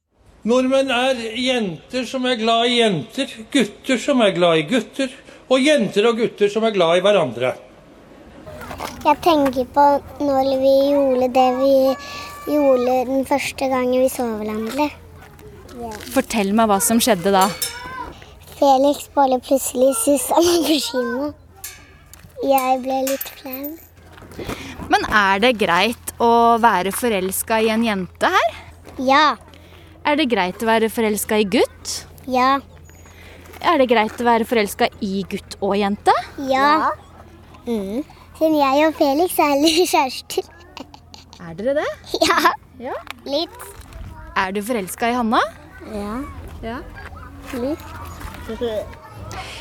Nordmenn 0.46 0.92
er 0.94 1.18
jenter 1.42 2.04
som 2.06 2.28
er 2.30 2.38
glad 2.38 2.68
i 2.70 2.76
jenter, 2.78 3.32
gutter 3.50 3.98
som 3.98 4.22
er 4.22 4.30
glad 4.36 4.60
i 4.60 4.68
gutter, 4.70 5.16
og 5.50 5.66
jenter 5.66 6.06
og 6.06 6.20
gutter 6.20 6.52
som 6.52 6.66
er 6.68 6.76
glad 6.76 7.00
i 7.00 7.02
hverandre. 7.02 7.56
Jeg 9.02 9.18
tenker 9.26 9.66
på 9.74 9.88
når 10.22 10.52
vi 10.62 10.76
gjorde 10.92 11.32
det 11.34 11.48
vi 11.58 11.74
gjorde 12.54 13.02
den 13.10 13.26
første 13.26 13.68
gangen 13.72 14.04
vi 14.04 14.12
så 14.14 14.28
hverandre. 14.38 14.86
Fortell 16.14 16.52
meg 16.56 16.70
hva 16.70 16.78
som 16.82 17.00
skjedde 17.02 17.32
da. 17.34 17.46
Felix 18.56 19.10
bare 19.16 19.36
plutselig 19.44 19.92
sussa 20.00 20.38
meg 20.40 20.68
på 20.68 20.78
kino. 20.86 21.32
Jeg 22.46 22.78
ble 22.84 23.00
litt 23.10 23.28
flau. 23.40 23.66
Men 24.92 25.04
er 25.08 25.42
det 25.42 25.52
greit 25.60 26.12
å 26.22 26.30
være 26.62 26.92
forelska 26.94 27.58
i 27.64 27.68
en 27.72 27.84
jente 27.84 28.30
her? 28.32 28.56
Ja. 29.02 29.24
Er 30.06 30.16
det 30.20 30.28
greit 30.30 30.62
å 30.62 30.68
være 30.68 30.88
forelska 30.92 31.40
i 31.42 31.46
gutt? 31.56 31.94
Ja. 32.30 32.56
Er 33.60 33.80
det 33.80 33.88
greit 33.90 34.20
å 34.20 34.26
være 34.26 34.46
forelska 34.48 34.88
i 35.04 35.24
gutt 35.28 35.56
og 35.60 35.76
jente? 35.80 36.12
Ja. 36.48 36.92
Mm. 37.66 38.04
Siden 38.38 38.56
jeg 38.60 38.88
og 38.88 38.96
Felix 39.00 39.38
er 39.42 39.54
litt 39.64 39.92
kjærester. 39.92 40.48
Er 41.46 41.56
dere 41.58 41.76
det? 41.82 41.88
Ja. 42.24 42.52
Ja. 42.88 42.96
Litt. 43.28 43.62
Er 44.36 44.52
du 44.52 44.60
forelska 44.64 45.08
i 45.12 45.16
Hanna? 45.16 45.40
Ja. 45.94 46.20
Ja. 46.62 46.78
Litt. 47.60 47.82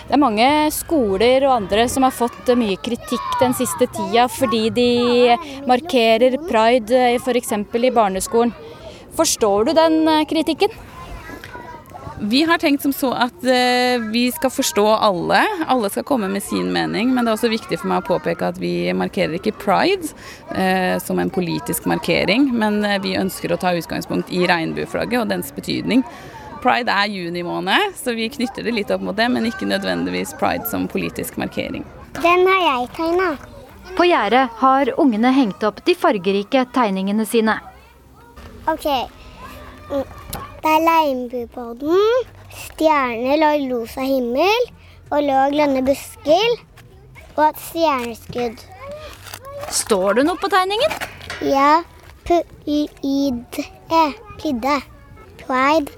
Det 0.05 0.13
er 0.13 0.21
mange 0.21 0.47
skoler 0.73 1.47
og 1.47 1.55
andre 1.55 1.87
som 1.89 2.05
har 2.05 2.13
fått 2.13 2.51
mye 2.57 2.77
kritikk 2.85 3.39
den 3.41 3.55
siste 3.57 3.87
tida 3.89 4.27
fordi 4.29 4.67
de 4.73 4.89
markerer 5.65 6.37
pride 6.45 7.15
f.eks. 7.17 7.51
i 7.57 7.93
barneskolen. 7.93 8.53
Forstår 9.15 9.65
du 9.65 9.73
den 9.73 10.01
eh, 10.11 10.25
kritikken? 10.27 10.73
Vi 12.19 12.43
har 12.43 12.57
tenkt 12.57 12.81
som 12.81 12.93
så 12.93 13.11
at 13.11 13.43
eh, 13.43 13.99
vi 14.11 14.31
skal 14.31 14.49
forstå 14.49 14.85
alle. 14.87 15.41
Alle 15.67 15.89
skal 15.89 16.03
komme 16.03 16.29
med 16.31 16.43
sin 16.43 16.71
mening. 16.73 17.11
Men 17.13 17.25
det 17.25 17.31
er 17.31 17.35
også 17.35 17.51
viktig 17.51 17.79
for 17.81 17.91
meg 17.91 18.03
å 18.03 18.07
påpeke 18.07 18.47
at 18.53 18.59
vi 18.61 18.87
markerer 18.95 19.35
ikke 19.35 19.55
pride 19.59 20.13
eh, 20.55 20.95
som 21.03 21.19
en 21.19 21.31
politisk 21.33 21.87
markering. 21.91 22.47
Men 22.55 22.79
eh, 22.87 23.01
vi 23.03 23.17
ønsker 23.19 23.51
å 23.51 23.59
ta 23.59 23.75
utgangspunkt 23.75 24.31
i 24.31 24.45
regnbueflagget 24.47 25.25
og 25.25 25.33
dens 25.33 25.51
betydning. 25.55 26.05
Pride 26.63 26.89
er 26.89 27.11
juni 27.11 27.43
måned, 27.45 27.93
så 27.99 28.15
vi 28.17 28.29
knytter 28.31 28.65
det 28.65 28.73
litt 28.73 28.95
opp 28.95 29.03
mot 29.05 29.17
det, 29.17 29.27
men 29.29 29.45
ikke 29.45 29.67
nødvendigvis 29.69 30.33
pride 30.39 30.65
som 30.71 30.87
politisk 30.89 31.37
markering. 31.37 31.83
Den 32.23 32.47
har 32.47 32.63
jeg 32.63 32.89
tegna. 32.95 33.29
På 33.95 34.07
gjerdet 34.07 34.47
har 34.63 34.89
ungene 34.99 35.29
hengt 35.35 35.61
opp 35.67 35.83
de 35.85 35.93
fargerike 35.99 36.65
tegningene 36.73 37.27
sine. 37.29 37.59
OK. 38.71 38.89
Det 40.65 40.71
er 40.73 40.81
Leimbupodden. 40.81 41.99
på 42.77 42.85
den. 42.89 43.49
i 43.53 43.67
los 43.69 43.97
av 44.01 44.07
himmel 44.09 44.63
og 45.11 45.21
lag 45.21 45.51
grønne 45.53 45.83
busker. 45.85 46.55
Og 47.35 47.43
et 47.45 47.59
stjerneskudd. 47.67 48.63
Står 49.69 50.17
det 50.17 50.23
noe 50.25 50.41
på 50.41 50.49
tegningen? 50.49 50.95
Ja. 51.45 51.83
Pride. 52.25 53.61
Pride. 54.41 54.81
Pride. 55.45 55.93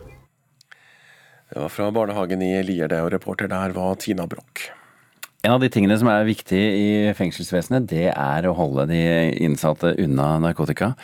Det 1.47 1.63
var 1.63 1.71
fra 1.71 1.89
barnehagen 1.89 2.43
i 2.43 2.51
Lier, 2.67 2.91
og 2.99 3.13
reporter 3.15 3.47
der 3.47 3.71
var 3.71 3.95
Tina 3.95 4.27
Broch. 4.27 4.67
En 5.45 5.55
av 5.55 5.63
de 5.63 5.71
tingene 5.71 5.95
som 5.95 6.11
er 6.11 6.27
viktig 6.27 6.59
i 6.59 6.87
fengselsvesenet, 7.15 7.87
det 7.87 8.09
er 8.11 8.51
å 8.51 8.57
holde 8.57 8.89
de 8.91 9.01
innsatte 9.47 9.95
unna 9.95 10.33
narkotika. 10.43 10.97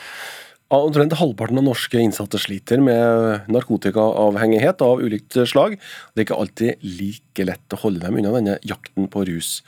Omtrent 0.73 1.13
halvparten 1.19 1.59
av 1.61 1.67
norske 1.67 1.99
innsatte 2.01 2.39
sliter 2.41 2.81
med 2.81 3.49
narkotikaavhengighet 3.53 4.81
av 4.81 5.03
ulikt 5.03 5.37
slag. 5.49 5.75
Det 6.13 6.23
er 6.23 6.27
ikke 6.27 6.39
alltid 6.39 6.87
like 6.87 7.45
lett 7.45 7.75
å 7.75 7.81
holde 7.83 8.01
dem 8.07 8.17
unna 8.17 8.31
denne 8.37 8.55
jakten 8.65 9.09
på 9.11 9.25
rus. 9.29 9.59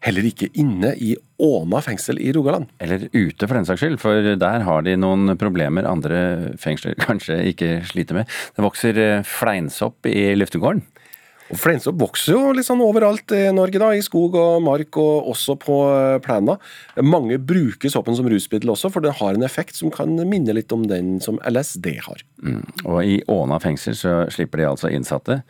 Heller 0.00 0.24
ikke 0.24 0.48
inne 0.58 0.94
i 0.96 1.12
Åna 1.40 1.82
fengsel 1.84 2.18
i 2.24 2.32
Rogaland. 2.32 2.70
Eller 2.80 3.06
ute, 3.12 3.44
for 3.44 3.54
den 3.54 3.68
saks 3.68 3.82
skyld, 3.84 4.00
for 4.00 4.32
der 4.40 4.64
har 4.64 4.84
de 4.86 4.96
noen 4.96 5.36
problemer 5.40 5.88
andre 5.88 6.54
fengsler 6.60 6.96
kanskje 7.00 7.36
ikke 7.52 7.74
sliter 7.88 8.18
med. 8.18 8.32
Det 8.56 8.64
vokser 8.64 9.00
eh, 9.00 9.28
fleinsopp 9.28 10.08
i 10.08 10.32
luftegården. 10.40 10.82
Og 11.50 11.58
Fleinsopp 11.58 11.98
vokser 11.98 12.36
jo 12.36 12.52
litt 12.54 12.68
sånn 12.68 12.82
overalt 12.84 13.32
i 13.34 13.42
Norge, 13.54 13.80
da, 13.82 13.90
i 13.94 14.04
skog 14.04 14.36
og 14.38 14.60
mark, 14.62 14.98
og 15.00 15.32
også 15.32 15.56
på 15.58 15.78
plena. 16.24 16.56
Mange 17.02 17.40
bruker 17.42 17.90
soppen 17.92 18.14
som 18.18 18.28
rusmiddel 18.30 18.70
også, 18.70 18.92
for 18.94 19.04
det 19.04 19.16
har 19.18 19.34
en 19.34 19.46
effekt 19.46 19.78
som 19.78 19.90
kan 19.94 20.14
minne 20.30 20.54
litt 20.54 20.70
om 20.74 20.86
den 20.90 21.18
som 21.24 21.40
LSD 21.48 21.90
har. 22.06 22.22
Mm. 22.44 22.62
Og 22.84 23.02
i 23.02 23.18
Åna 23.30 23.58
fengsel 23.62 23.98
så 23.98 24.14
slipper 24.30 24.62
de 24.62 24.70
altså 24.70 24.92
innsatte, 24.94 25.40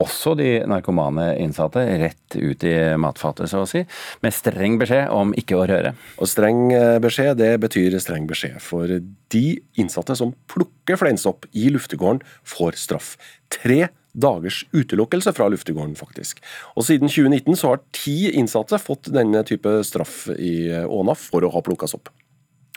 også 0.00 0.32
de 0.38 0.48
narkomane 0.64 1.34
innsatte, 1.42 1.82
rett 2.00 2.36
ut 2.36 2.64
i 2.64 2.74
matfatet, 3.00 3.50
så 3.50 3.66
å 3.66 3.68
si, 3.68 3.82
med 4.24 4.32
streng 4.32 4.78
beskjed 4.80 5.12
om 5.12 5.34
ikke 5.36 5.58
å 5.58 5.66
røre. 5.68 5.92
Og 6.16 6.30
streng 6.30 6.70
beskjed, 7.04 7.36
det 7.40 7.52
betyr 7.60 7.98
streng 8.00 8.24
beskjed, 8.30 8.56
for 8.64 8.88
de 8.88 9.44
innsatte 9.80 10.16
som 10.16 10.32
plukker 10.48 10.96
fleinsopp 11.00 11.44
i 11.52 11.68
luftegården, 11.74 12.24
får 12.48 12.80
straff. 12.80 13.12
Tre 13.52 13.90
dagers 14.12 14.64
utelukkelse 14.72 15.34
fra 15.36 15.50
luftegården, 15.52 15.96
faktisk. 15.98 16.40
Og 16.76 16.86
siden 16.86 17.10
2019 17.10 17.58
så 17.58 17.74
har 17.74 17.84
ti 17.94 18.32
innsatte 18.32 18.80
fått 18.82 19.12
denne 19.14 19.44
type 19.46 19.80
straff 19.86 20.26
i 20.36 20.70
Åna 20.86 21.16
for 21.18 21.46
å 21.46 21.52
ha 21.54 21.62
plukka 21.64 21.90
sopp. 21.90 22.10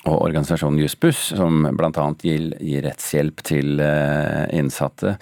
Og 0.04 0.18
organisasjonen 0.20 0.82
Jussbuss, 0.82 1.30
som 1.32 1.64
bl.a. 1.80 2.08
Gir, 2.20 2.50
gir 2.60 2.84
rettshjelp 2.84 3.40
til 3.48 3.80
innsatte, 4.52 5.14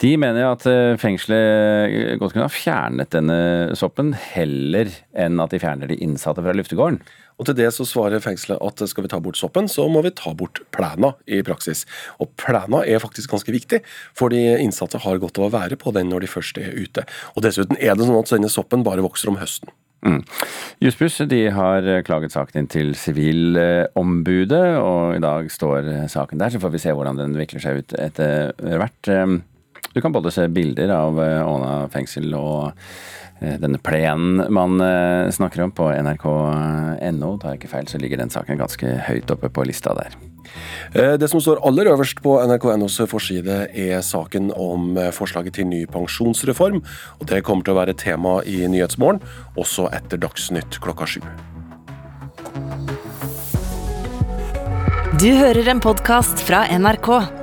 de 0.00 0.14
mener 0.16 0.46
at 0.48 0.64
fengselet 1.02 2.16
godt 2.22 2.32
kunne 2.32 2.46
ha 2.46 2.54
fjernet 2.54 3.12
denne 3.12 3.40
soppen, 3.76 4.14
heller 4.32 4.88
enn 5.12 5.44
at 5.44 5.52
de 5.52 5.60
fjerner 5.60 5.92
de 5.92 6.00
innsatte 6.00 6.40
fra 6.40 6.56
luftegården. 6.56 7.02
Og 7.40 7.48
til 7.48 7.56
det 7.56 7.70
så 7.72 7.86
svarer 7.88 8.20
fengselet 8.22 8.60
at 8.60 8.84
skal 8.90 9.06
vi 9.06 9.10
ta 9.12 9.20
bort 9.22 9.40
soppen, 9.40 9.68
så 9.70 9.88
må 9.88 10.04
vi 10.04 10.12
ta 10.16 10.34
bort 10.36 10.60
plena 10.76 11.14
i 11.24 11.40
praksis. 11.46 11.86
Og 12.20 12.28
plena 12.40 12.84
er 12.84 13.00
faktisk 13.02 13.32
ganske 13.32 13.54
viktig, 13.54 13.80
for 14.16 14.32
de 14.32 14.42
innsatte 14.60 15.00
har 15.00 15.20
godt 15.22 15.40
av 15.40 15.48
å 15.48 15.54
være 15.56 15.80
på 15.80 15.94
den 15.96 16.12
når 16.12 16.26
de 16.26 16.34
først 16.36 16.60
er 16.60 16.76
ute. 16.76 17.06
Og 17.34 17.46
dessuten 17.46 17.80
er 17.80 17.96
det 17.96 18.08
sånn 18.08 18.20
at 18.20 18.34
denne 18.36 18.52
soppen 18.52 18.84
bare 18.86 19.04
vokser 19.06 19.32
om 19.32 19.40
høsten. 19.40 19.72
Mm. 20.00 20.22
Jussbuss 20.80 21.18
har 21.20 21.88
klaget 22.06 22.32
saken 22.32 22.62
inn 22.62 22.70
til 22.72 22.94
Sivilombudet, 22.96 24.66
og 24.80 25.16
i 25.16 25.20
dag 25.20 25.50
står 25.52 26.08
saken 26.12 26.40
der. 26.40 26.52
Så 26.52 26.60
får 26.62 26.72
vi 26.72 26.80
se 26.80 26.94
hvordan 26.96 27.20
den 27.20 27.36
vikler 27.36 27.64
seg 27.64 27.82
ut 27.82 27.96
etter 28.00 28.54
hvert. 28.80 29.12
Du 29.90 29.98
kan 30.00 30.12
både 30.14 30.32
se 30.32 30.46
bilder 30.48 30.92
av 30.94 31.18
Åna 31.18 31.88
fengsel 31.92 32.32
og 32.38 32.70
denne 33.40 33.80
plenen 33.80 34.44
man 34.52 34.76
snakker 35.32 35.64
om 35.64 35.72
på 35.72 35.88
nrk.no. 35.94 37.30
Tar 37.40 37.54
jeg 37.54 37.60
ikke 37.60 37.72
feil, 37.72 37.88
så 37.88 38.00
ligger 38.00 38.20
den 38.20 38.32
saken 38.32 38.60
ganske 38.60 38.96
høyt 39.08 39.32
oppe 39.32 39.48
på 39.48 39.64
lista 39.68 39.94
der. 39.96 40.16
Det 40.92 41.28
som 41.30 41.40
står 41.40 41.62
aller 41.66 41.88
øverst 41.92 42.20
på 42.24 42.34
nrk.nos 42.44 43.00
forside, 43.08 43.62
er 43.70 44.02
saken 44.04 44.50
om 44.52 44.98
forslaget 45.16 45.56
til 45.56 45.70
ny 45.70 45.84
pensjonsreform. 45.88 46.82
og 47.20 47.28
Det 47.30 47.44
kommer 47.46 47.64
til 47.64 47.76
å 47.76 47.80
være 47.80 47.96
tema 47.96 48.40
i 48.44 48.64
Nyhetsmorgen, 48.68 49.22
også 49.56 49.88
etter 49.94 50.20
Dagsnytt 50.20 50.80
klokka 50.82 51.08
sju. 51.08 51.22
Du 55.20 55.26
hører 55.36 55.66
en 55.68 55.80
podkast 55.84 56.40
fra 56.46 56.62
NRK. 56.70 57.39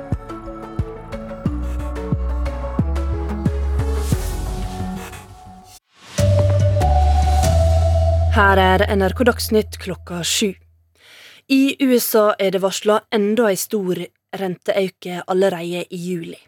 Her 8.38 8.54
er 8.62 8.84
NRK 8.94 9.24
Dagsnytt 9.26 9.76
klokka 9.82 10.20
sju. 10.22 10.52
I 11.50 11.74
USA 11.82 12.36
er 12.38 12.52
det 12.54 12.60
varsla 12.62 13.00
enda 13.10 13.48
ei 13.50 13.58
stor 13.58 13.98
renteauke 14.38 15.24
allerede 15.26 15.80
i 15.90 15.98
juli. 15.98 16.38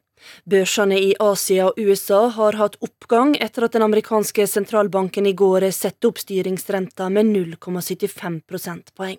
Børsene 0.47 1.01
i 1.03 1.09
Asia 1.19 1.67
og 1.67 1.83
USA 1.83 2.21
har 2.37 2.61
hatt 2.61 2.79
oppgang 2.87 3.35
etter 3.43 3.67
at 3.67 3.75
den 3.75 3.89
amerikanske 3.89 4.47
sentralbanken 4.47 5.27
i 5.27 5.35
går 5.35 5.67
satte 5.75 6.13
opp 6.13 6.23
styringsrenta 6.23 7.11
med 7.11 7.35
0,75 7.35 8.39
prosentpoeng. 8.47 9.19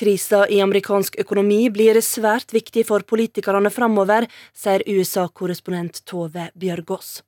Krisa 0.00 0.46
i 0.48 0.64
amerikansk 0.64 1.20
økonomi 1.20 1.66
blir 1.68 2.00
svært 2.00 2.56
viktig 2.56 2.88
for 2.88 3.04
politikerne 3.04 3.68
framover, 3.68 4.24
sier 4.56 4.80
USA-korrespondent 4.88 6.06
Tove 6.08 6.48
Bjørgaas. 6.56 7.18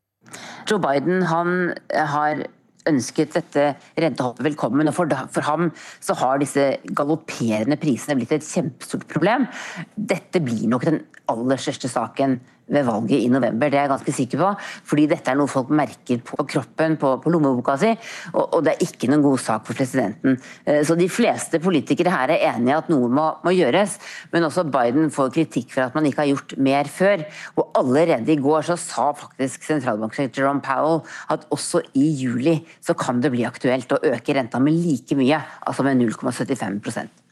Joe 0.65 0.81
Biden 0.81 1.29
han 1.29 1.75
har 1.93 2.49
ønsket 2.89 3.35
dette 3.37 3.65
rentehoppet 3.99 4.45
velkommen. 4.47 4.89
og 4.89 4.95
for, 4.95 5.11
for, 5.33 5.43
ham 5.49 5.71
så 6.01 6.15
har 6.21 6.39
disse 6.39 6.69
galopperende 6.97 7.79
prisene 7.81 8.19
blitt 8.19 8.37
et 8.37 8.47
kjempestort 8.47 9.09
problem. 9.11 9.49
Dette 9.97 10.43
blir 10.45 10.69
nok 10.71 10.87
den 10.89 11.03
aller 11.29 11.61
største 11.61 11.91
saken 11.91 12.39
ved 12.69 12.87
valget 12.87 13.25
i 13.25 13.31
november. 13.33 13.71
Det 13.71 13.79
er 13.79 13.87
jeg 13.87 13.93
ganske 13.93 14.15
sikker 14.15 14.43
på. 14.43 14.51
Fordi 14.91 15.07
dette 15.11 15.33
er 15.33 15.39
noe 15.39 15.51
folk 15.51 15.71
merker 15.75 16.23
på 16.25 16.47
kroppen, 16.49 16.97
på, 17.01 17.15
på 17.23 17.33
lommeboka 17.33 17.77
si. 17.81 17.93
Og, 18.35 18.43
og, 18.45 18.59
det 18.67 18.75
er 18.75 18.87
ikke 18.87 19.11
noen 19.11 19.25
god 19.25 19.43
sak 19.43 19.67
for 19.69 19.79
presidenten. 19.79 20.39
Eh, 20.65 20.81
så 20.87 20.97
de 20.99 21.09
fleste 21.13 21.61
politikere 21.63 22.15
her 22.15 22.35
er 22.35 22.47
enige 22.53 22.81
at 22.83 22.91
noe 22.93 23.11
må, 23.13 23.29
må, 23.45 23.55
gjøres. 23.57 23.99
Men 24.33 24.49
også 24.49 24.67
Biden 24.73 25.13
får 25.15 25.33
kritikk 25.37 25.73
for 25.75 25.89
at 25.89 25.99
man 25.99 26.09
ikke 26.09 26.25
har 26.25 26.33
gjort 26.33 26.57
mer 26.69 26.91
før. 26.93 27.25
Og 27.59 27.71
allerede 27.79 28.35
i 28.35 28.41
går 28.41 28.69
så 28.71 28.79
sa 28.81 29.11
faktisk 29.19 29.67
sentralbanksjef 29.69 30.35
Jerome 30.37 30.65
Powell 30.65 31.03
at 31.33 31.47
også 31.55 31.83
i 31.99 32.09
juli 32.21 32.59
så 32.85 32.97
kan 32.99 33.23
det 33.23 33.33
bli 33.35 33.47
aktuelt 33.49 33.93
å 33.95 34.03
øke 34.13 34.37
renta 34.37 34.61
med 34.63 34.77
like 34.79 35.17
mye, 35.19 35.41
altså 35.67 35.87
med 35.87 36.03
0,75 36.03 37.28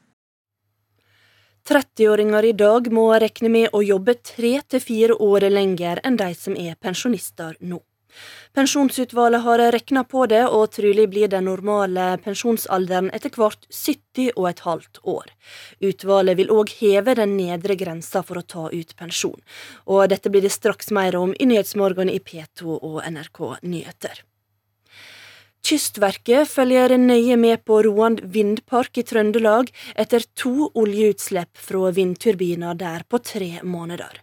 30-åringer 1.67 2.45
i 2.45 2.53
dag 2.53 2.87
må 2.95 3.09
regne 3.19 3.49
med 3.51 3.73
å 3.75 3.81
jobbe 3.83 4.15
tre 4.23 4.53
til 4.71 4.83
fire 4.83 5.15
år 5.23 5.49
lenger 5.51 5.99
enn 6.07 6.19
de 6.21 6.29
som 6.39 6.55
er 6.55 6.77
pensjonister 6.79 7.57
nå. 7.59 7.81
Pensjonsutvalget 8.55 9.43
har 9.45 9.63
regna 9.75 10.05
på 10.07 10.23
det, 10.31 10.45
og 10.47 10.71
trolig 10.77 11.09
blir 11.11 11.29
den 11.33 11.49
normale 11.51 12.07
pensjonsalderen 12.25 13.11
etter 13.19 13.35
hvert 13.35 13.67
70 13.69 14.31
og 14.37 14.47
et 14.53 14.63
halvt 14.69 15.03
år. 15.03 15.35
Utvalget 15.91 16.39
vil 16.39 16.55
òg 16.55 16.73
heve 16.79 17.17
den 17.19 17.35
nedre 17.37 17.77
grensa 17.77 18.23
for 18.23 18.41
å 18.41 18.47
ta 18.55 18.69
ut 18.71 18.95
pensjon. 18.97 19.43
Og 19.91 20.07
dette 20.15 20.31
blir 20.31 20.47
det 20.47 20.55
straks 20.55 20.95
mer 20.95 21.19
om 21.19 21.35
i 21.35 21.51
Nyhetsmorgen 21.51 22.15
i 22.15 22.23
P2 22.23 22.79
og 22.79 23.03
NRK 23.11 23.43
Nyheter. 23.67 24.23
Kystverket 25.67 26.47
følger 26.47 26.93
nøye 26.95 27.35
med 27.43 27.65
på 27.67 27.81
Roan 27.83 28.21
vindpark 28.23 29.01
i 29.01 29.03
Trøndelag 29.03 29.73
etter 29.99 30.23
to 30.39 30.69
oljeutslipp 30.79 31.59
fra 31.59 31.91
vindturbiner 31.97 32.77
der 32.79 33.03
på 33.11 33.19
tre 33.19 33.49
måneder. 33.67 34.21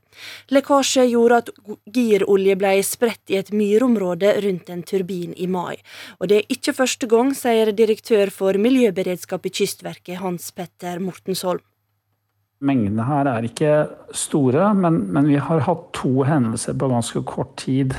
Lekkasje 0.56 1.04
gjorde 1.10 1.42
at 1.42 1.52
girolje 1.92 2.56
ble 2.62 2.72
spredt 2.88 3.34
i 3.34 3.42
et 3.42 3.52
myrområde 3.52 4.32
rundt 4.46 4.72
en 4.72 4.86
turbin 4.88 5.34
i 5.36 5.50
mai. 5.52 5.76
Og 6.22 6.32
det 6.32 6.38
er 6.38 6.56
ikke 6.56 6.78
første 6.80 7.12
gang, 7.12 7.34
sier 7.36 7.74
direktør 7.76 8.32
for 8.32 8.56
miljøberedskap 8.56 9.44
i 9.44 9.52
Kystverket, 9.60 10.22
Hans 10.24 10.48
Petter 10.56 11.04
Mortensholm. 11.04 11.66
Mengdene 12.64 13.04
her 13.04 13.28
er 13.28 13.44
ikke 13.44 13.74
store, 14.16 14.72
men, 14.80 15.10
men 15.12 15.28
vi 15.28 15.36
har 15.36 15.66
hatt 15.68 15.90
to 15.98 16.24
hendelser 16.24 16.80
på 16.80 16.88
ganske 16.94 17.26
kort 17.28 17.58
tid. 17.66 17.98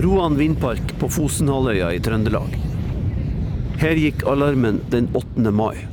Roan 0.00 0.38
vindpark 0.38 0.94
på 0.98 1.08
Fosenhalvøya 1.12 1.90
i 1.92 1.98
Trøndelag. 2.00 2.54
Her 3.82 3.98
gikk 4.00 4.22
alarmen 4.24 4.78
den 4.88 5.10
8. 5.12 5.50
mai. 5.52 5.84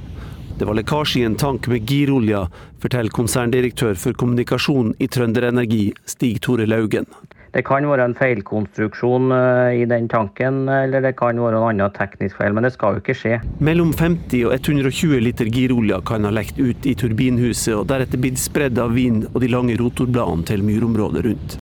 Det 0.59 0.67
var 0.67 0.77
lekkasje 0.79 1.19
i 1.19 1.25
en 1.27 1.35
tank 1.39 1.67
med 1.67 1.83
girolja, 1.89 2.45
forteller 2.79 3.11
konserndirektør 3.11 3.99
for 3.99 4.15
kommunikasjon 4.15 4.93
i 5.03 5.09
Trønderenergi, 5.11 5.91
Stig 6.07 6.39
Tore 6.47 6.67
Laugen. 6.69 7.11
Det 7.51 7.65
kan 7.67 7.87
være 7.89 8.07
en 8.07 8.15
feilkonstruksjon 8.15 9.31
eh, 9.35 9.81
i 9.81 9.85
den 9.89 10.07
tanken, 10.07 10.67
eller 10.69 11.03
det 11.03 11.15
kan 11.19 11.39
være 11.41 11.59
en 11.59 11.69
annen 11.73 11.95
teknisk 11.95 12.39
feil, 12.39 12.55
men 12.55 12.67
det 12.67 12.75
skal 12.77 12.95
jo 12.95 13.03
ikke 13.03 13.19
skje. 13.19 13.39
Mellom 13.59 13.91
50 13.91 14.45
og 14.47 14.53
120 14.61 15.23
liter 15.27 15.49
girolja 15.51 15.99
kan 16.07 16.27
ha 16.29 16.31
lekt 16.31 16.61
ut 16.61 16.87
i 16.87 16.95
turbinhuset, 16.95 17.73
og 17.75 17.89
deretter 17.91 18.21
blitt 18.21 18.39
spredd 18.39 18.79
av 18.79 18.95
vind 18.95 19.27
og 19.33 19.41
de 19.43 19.51
lange 19.51 19.79
rotorbladene 19.81 20.47
til 20.47 20.63
myrområdet 20.63 21.25
rundt. 21.27 21.63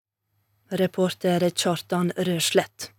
Reporter 0.80 1.50
Kjartan 1.50 2.12
Røslett. 2.18 2.90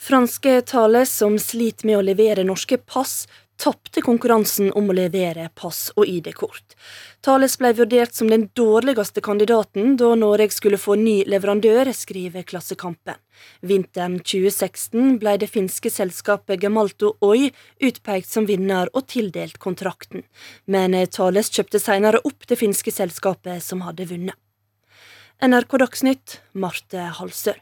Franske 0.00 0.60
Thales, 0.60 1.12
som 1.16 1.38
sliter 1.38 1.86
med 1.86 1.98
å 1.98 2.04
levere 2.04 2.44
norske 2.48 2.78
pass, 2.78 3.26
tapte 3.60 4.00
konkurransen 4.00 4.70
om 4.72 4.88
å 4.88 4.96
levere 4.96 5.50
pass 5.54 5.90
og 5.96 6.08
ID-kort. 6.08 6.74
Thales 7.20 7.58
ble 7.60 7.74
vurdert 7.76 8.16
som 8.16 8.30
den 8.32 8.48
dårligste 8.56 9.20
kandidaten 9.20 9.98
da 10.00 10.14
Norge 10.16 10.48
skulle 10.56 10.80
få 10.80 10.96
ny 10.96 11.18
leverandør, 11.28 11.92
skriver 11.92 12.46
Klassekampen. 12.48 13.20
Vinteren 13.60 14.18
2016 14.24 15.18
ble 15.20 15.36
det 15.40 15.50
finske 15.52 15.92
selskapet 15.92 16.64
Gemalto 16.64 17.14
Oi 17.20 17.50
utpekt 17.84 18.32
som 18.32 18.48
vinner 18.48 18.88
og 18.94 19.08
tildelt 19.12 19.60
kontrakten, 19.60 20.24
men 20.64 20.96
Thales 21.12 21.52
kjøpte 21.52 21.82
senere 21.82 22.24
opp 22.24 22.48
det 22.48 22.60
finske 22.60 22.94
selskapet 22.94 23.60
som 23.64 23.84
hadde 23.84 24.08
vunnet. 24.08 24.38
NRK 25.40 25.78
Dagsnytt, 25.80 26.34
Marte 26.52 27.00
Halsør. 27.16 27.56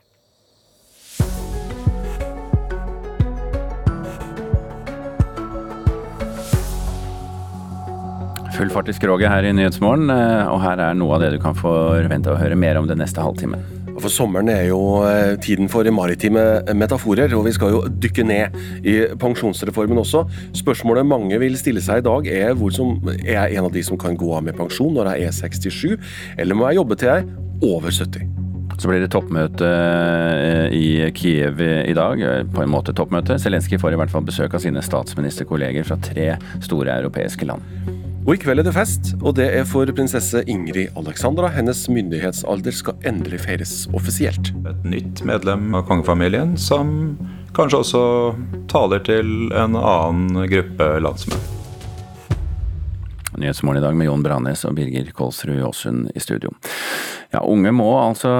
Full 8.56 8.72
fart 8.74 8.90
i 8.90 8.96
skroget 8.96 9.30
her 9.30 9.46
i 9.46 9.54
Nyhetsmorgen, 9.54 10.10
eh, 10.10 10.50
og 10.50 10.58
her 10.64 10.82
er 10.88 10.98
noe 10.98 11.14
av 11.14 11.22
det 11.22 11.36
du 11.36 11.38
kan 11.38 11.54
forvente 11.54 12.34
å 12.34 12.40
høre 12.40 12.58
mer 12.58 12.82
om 12.82 12.90
den 12.90 12.98
neste 12.98 13.22
halvtimen. 13.22 13.62
For 14.02 14.10
Sommeren 14.10 14.50
er 14.50 14.64
jo 14.72 15.04
eh, 15.06 15.38
tiden 15.38 15.70
for 15.70 15.86
maritime 15.94 16.64
metaforer, 16.74 17.30
og 17.38 17.46
vi 17.46 17.54
skal 17.54 17.76
jo 17.76 17.86
dykke 17.86 18.26
ned 18.26 18.62
i 18.82 19.00
pensjonsreformen 19.22 20.02
også. 20.02 20.26
Spørsmålet 20.66 21.06
mange 21.06 21.38
vil 21.38 21.54
stille 21.54 21.78
seg 21.78 22.02
i 22.02 22.10
dag 22.10 22.26
er 22.42 22.58
hvor 22.58 22.74
som, 22.74 22.96
er 23.22 23.36
jeg 23.36 23.60
en 23.60 23.70
av 23.70 23.76
de 23.78 23.86
som 23.86 23.98
kan 23.98 24.18
gå 24.18 24.34
av 24.34 24.50
med 24.50 24.58
pensjon 24.58 24.98
når 24.98 25.14
jeg 25.14 25.28
er 25.30 25.44
67, 25.44 26.08
eller 26.42 26.58
må 26.58 26.66
jeg 26.72 26.82
jobbe 26.82 26.98
til 26.98 27.14
jeg 27.14 27.46
over 27.62 27.90
70? 27.90 28.26
Så 28.78 28.86
blir 28.86 29.02
det 29.02 29.10
toppmøte 29.10 29.66
eh, 29.66 30.74
i 30.74 30.88
Kiev 31.14 31.58
i 31.62 31.94
dag. 31.98 32.20
Eh, 32.22 32.44
på 32.46 32.62
en 32.62 32.70
måte 32.70 32.94
toppmøte. 32.94 33.38
Zelenskyj 33.42 33.80
får 33.82 33.96
i 33.96 33.98
hvert 33.98 34.12
fall 34.12 34.26
besøk 34.28 34.54
av 34.54 34.62
sine 34.62 34.82
statsministerkolleger 34.84 35.88
fra 35.88 35.98
tre 36.04 36.28
store 36.62 37.00
europeiske 37.02 37.48
land. 37.48 37.64
Og 38.28 38.34
I 38.36 38.40
kveld 38.42 38.60
er 38.60 38.68
det 38.68 38.76
fest, 38.76 39.14
og 39.22 39.38
det 39.38 39.48
er 39.56 39.66
for 39.66 39.88
prinsesse 39.96 40.42
Ingrid 40.52 40.94
Alexandra. 41.00 41.48
Hennes 41.54 41.86
myndighetsalder 41.88 42.76
skal 42.76 43.08
endelig 43.08 43.40
feires 43.46 43.74
offisielt. 43.96 44.52
Et 44.68 44.88
nytt 44.94 45.24
medlem 45.26 45.72
av 45.74 45.86
kongefamilien 45.88 46.52
som 46.60 47.16
kanskje 47.56 47.82
også 47.82 48.02
taler 48.70 49.02
til 49.08 49.48
en 49.56 49.78
annen 49.80 50.44
gruppe 50.52 50.92
landsmenn. 51.02 51.57
Nyhetsmorgen 53.38 53.78
i 53.82 53.86
dag 53.86 53.96
med 53.96 54.08
Jon 54.08 54.22
Branes 54.24 54.64
og 54.66 54.74
Birger 54.74 55.08
Kolsrud 55.14 55.60
Aasund 55.62 56.10
i 56.14 56.22
studio. 56.22 56.50
Ja, 57.28 57.42
Unge 57.44 57.70
må 57.76 57.86
altså 58.00 58.30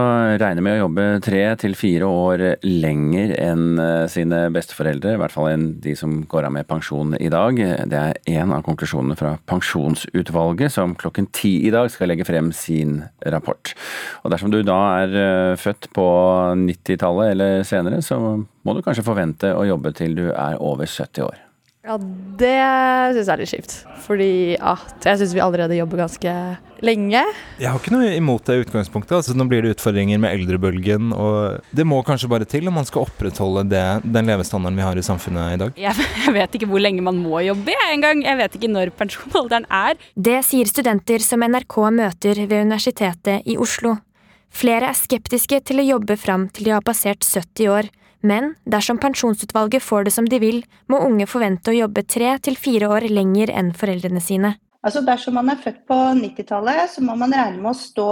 regne 0.41 0.63
med 0.65 0.79
å 0.79 0.87
jobbe 0.87 1.05
tre 1.21 1.43
til 1.61 1.75
fire 1.77 2.09
år 2.09 2.45
lenger 2.65 3.35
enn 3.37 3.81
eh, 3.83 4.07
sine 4.11 4.47
besteforeldre, 4.55 5.13
i 5.15 5.21
hvert 5.21 5.35
fall 5.35 5.51
enn 5.53 5.67
de 5.85 5.93
som 5.99 6.23
går 6.31 6.49
av 6.49 6.55
med 6.57 6.69
pensjon 6.71 7.13
i 7.21 7.29
dag. 7.33 7.61
Det 7.61 8.01
er 8.01 8.41
en 8.41 8.55
av 8.57 8.65
konklusjonene 8.67 9.19
fra 9.19 9.35
Pensjonsutvalget, 9.51 10.73
som 10.73 10.97
klokken 10.99 11.29
ti 11.37 11.59
i 11.69 11.75
dag 11.75 11.91
skal 11.93 12.11
legge 12.11 12.27
frem 12.29 12.49
sin 12.57 13.03
rapport. 13.29 13.75
Og 14.25 14.33
Dersom 14.33 14.55
du 14.55 14.63
da 14.67 14.79
er 15.03 15.19
eh, 15.21 15.59
født 15.61 15.93
på 15.97 16.09
90-tallet 16.65 17.35
eller 17.37 17.69
senere, 17.69 18.01
så 18.03 18.19
må 18.19 18.75
du 18.75 18.81
kanskje 18.87 19.07
forvente 19.07 19.53
å 19.53 19.69
jobbe 19.69 19.93
til 20.01 20.17
du 20.17 20.27
er 20.33 20.57
over 20.59 20.89
70 20.89 21.29
år. 21.29 21.48
Ja, 21.89 21.95
det 21.97 22.57
syns 23.17 23.23
jeg 23.23 23.33
er 23.33 23.41
litt 23.41 23.53
kjipt. 23.55 23.75
Fordi 24.05 24.33
at 24.61 25.07
jeg 25.09 25.21
syns 25.23 25.31
vi 25.33 25.41
allerede 25.41 25.79
jobber 25.79 26.03
ganske 26.03 26.33
lenge. 26.85 27.23
Jeg 27.57 27.71
har 27.73 27.81
ikke 27.81 27.95
noe 27.95 28.11
imot 28.13 28.45
det 28.45 28.59
i 28.59 28.65
utgangspunktet. 28.67 29.15
Altså, 29.17 29.37
nå 29.37 29.47
blir 29.49 29.65
det 29.65 29.73
utfordringer 29.73 30.21
med 30.21 30.37
eldrebølgen, 30.37 31.15
og 31.17 31.65
det 31.73 31.87
må 31.89 32.03
kanskje 32.05 32.29
bare 32.29 32.49
til 32.49 32.69
om 32.69 32.77
man 32.77 32.89
skal 32.89 33.07
opprettholde 33.07 33.65
det, 33.73 33.87
den 34.05 34.29
levestandarden 34.29 34.77
vi 34.77 34.85
har 34.85 35.01
i 35.01 35.07
samfunnet 35.07 35.57
i 35.57 35.61
dag. 35.65 35.81
Jeg 36.29 36.35
vet 36.37 36.59
ikke 36.59 36.69
hvor 36.69 36.83
lenge 36.85 37.05
man 37.05 37.23
må 37.23 37.41
jobbe 37.47 37.73
jeg, 37.73 37.95
engang. 37.95 38.21
Jeg 38.27 38.37
vet 38.37 38.59
ikke 38.59 38.71
når 38.71 38.93
pensjonsalderen 38.99 39.65
er. 39.73 39.97
Det 40.13 40.43
sier 40.45 40.69
studenter 40.69 41.25
som 41.25 41.41
NRK 41.41 41.79
møter 41.97 42.43
ved 42.45 42.69
Universitetet 42.69 43.49
i 43.49 43.57
Oslo. 43.57 43.97
Flere 44.53 44.91
er 44.93 44.99
skeptiske 44.99 45.63
til 45.65 45.81
å 45.81 45.87
jobbe 45.87 46.19
fram 46.21 46.49
til 46.53 46.69
de 46.69 46.77
har 46.77 46.85
passert 46.85 47.25
70 47.25 47.73
år. 47.73 47.89
Men 48.21 48.55
dersom 48.67 48.99
pensjonsutvalget 48.99 49.85
får 49.85 50.09
det 50.09 50.15
som 50.15 50.27
de 50.29 50.41
vil, 50.43 50.63
må 50.91 51.01
unge 51.07 51.27
forvente 51.31 51.71
å 51.71 51.77
jobbe 51.77 52.03
tre 52.03 52.35
til 52.43 52.59
fire 52.59 52.89
år 52.91 53.07
lenger 53.13 53.53
enn 53.55 53.75
foreldrene 53.77 54.23
sine. 54.23 54.57
Altså 54.79 55.03
Dersom 55.03 55.35
man 55.35 55.51
er 55.51 55.59
født 55.59 55.81
på 55.91 55.97
90-tallet, 56.17 56.93
så 56.93 57.03
må 57.03 57.17
man 57.19 57.35
regne 57.35 57.59
med 57.59 57.73
å 57.73 57.79
stå 57.79 58.11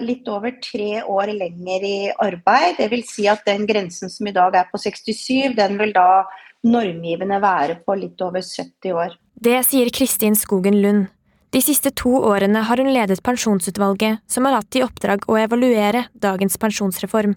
litt 0.00 0.28
over 0.32 0.54
tre 0.64 1.02
år 1.04 1.32
lenger 1.36 1.84
i 1.84 1.98
arbeid. 2.24 2.78
Det 2.80 2.88
vil 2.92 3.04
si 3.08 3.26
at 3.28 3.44
den 3.46 3.66
grensen 3.68 4.12
som 4.12 4.28
i 4.28 4.34
dag 4.34 4.56
er 4.56 4.70
på 4.72 4.80
67, 4.80 5.52
den 5.58 5.76
vil 5.80 5.92
da 5.96 6.24
normgivende 6.64 7.40
være 7.40 7.78
på 7.84 7.96
litt 8.00 8.20
over 8.24 8.40
70 8.44 8.96
år. 8.96 9.16
Det 9.40 9.60
sier 9.68 9.92
Kristin 9.92 10.36
Skogen 10.36 10.80
Lund. 10.80 11.06
De 11.50 11.60
siste 11.64 11.90
to 11.98 12.12
årene 12.30 12.62
har 12.62 12.80
hun 12.80 12.92
ledet 12.94 13.22
pensjonsutvalget, 13.26 14.20
som 14.30 14.46
har 14.46 14.60
hatt 14.60 14.76
i 14.78 14.84
oppdrag 14.86 15.24
å 15.26 15.38
evaluere 15.40 16.04
dagens 16.14 16.56
pensjonsreform. 16.62 17.34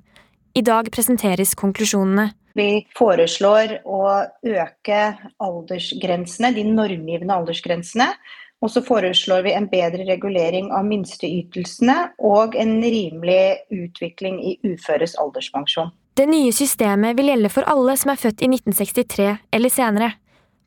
I 0.54 0.62
dag 0.62 0.90
presenteres 0.94 1.56
konklusjonene. 1.58 2.28
Vi 2.54 2.86
foreslår 2.94 3.80
å 3.90 4.02
øke 4.46 5.02
aldersgrensene, 5.42 6.52
de 6.54 6.66
normgivende 6.68 7.34
aldersgrensene. 7.34 8.12
Og 8.64 8.70
så 8.72 8.84
foreslår 8.86 9.42
vi 9.44 9.56
en 9.58 9.66
bedre 9.68 10.06
regulering 10.08 10.70
av 10.72 10.86
minsteytelsene 10.88 11.96
og 12.24 12.54
en 12.56 12.78
rimelig 12.80 13.66
utvikling 13.74 14.38
i 14.40 14.54
uføres 14.64 15.18
alderspensjon. 15.20 15.90
Det 16.16 16.28
nye 16.30 16.54
systemet 16.54 17.18
vil 17.18 17.32
gjelde 17.34 17.50
for 17.52 17.68
alle 17.68 17.98
som 18.00 18.14
er 18.14 18.22
født 18.22 18.46
i 18.46 18.52
1963 18.54 19.26
eller 19.58 19.74
senere. 19.74 20.12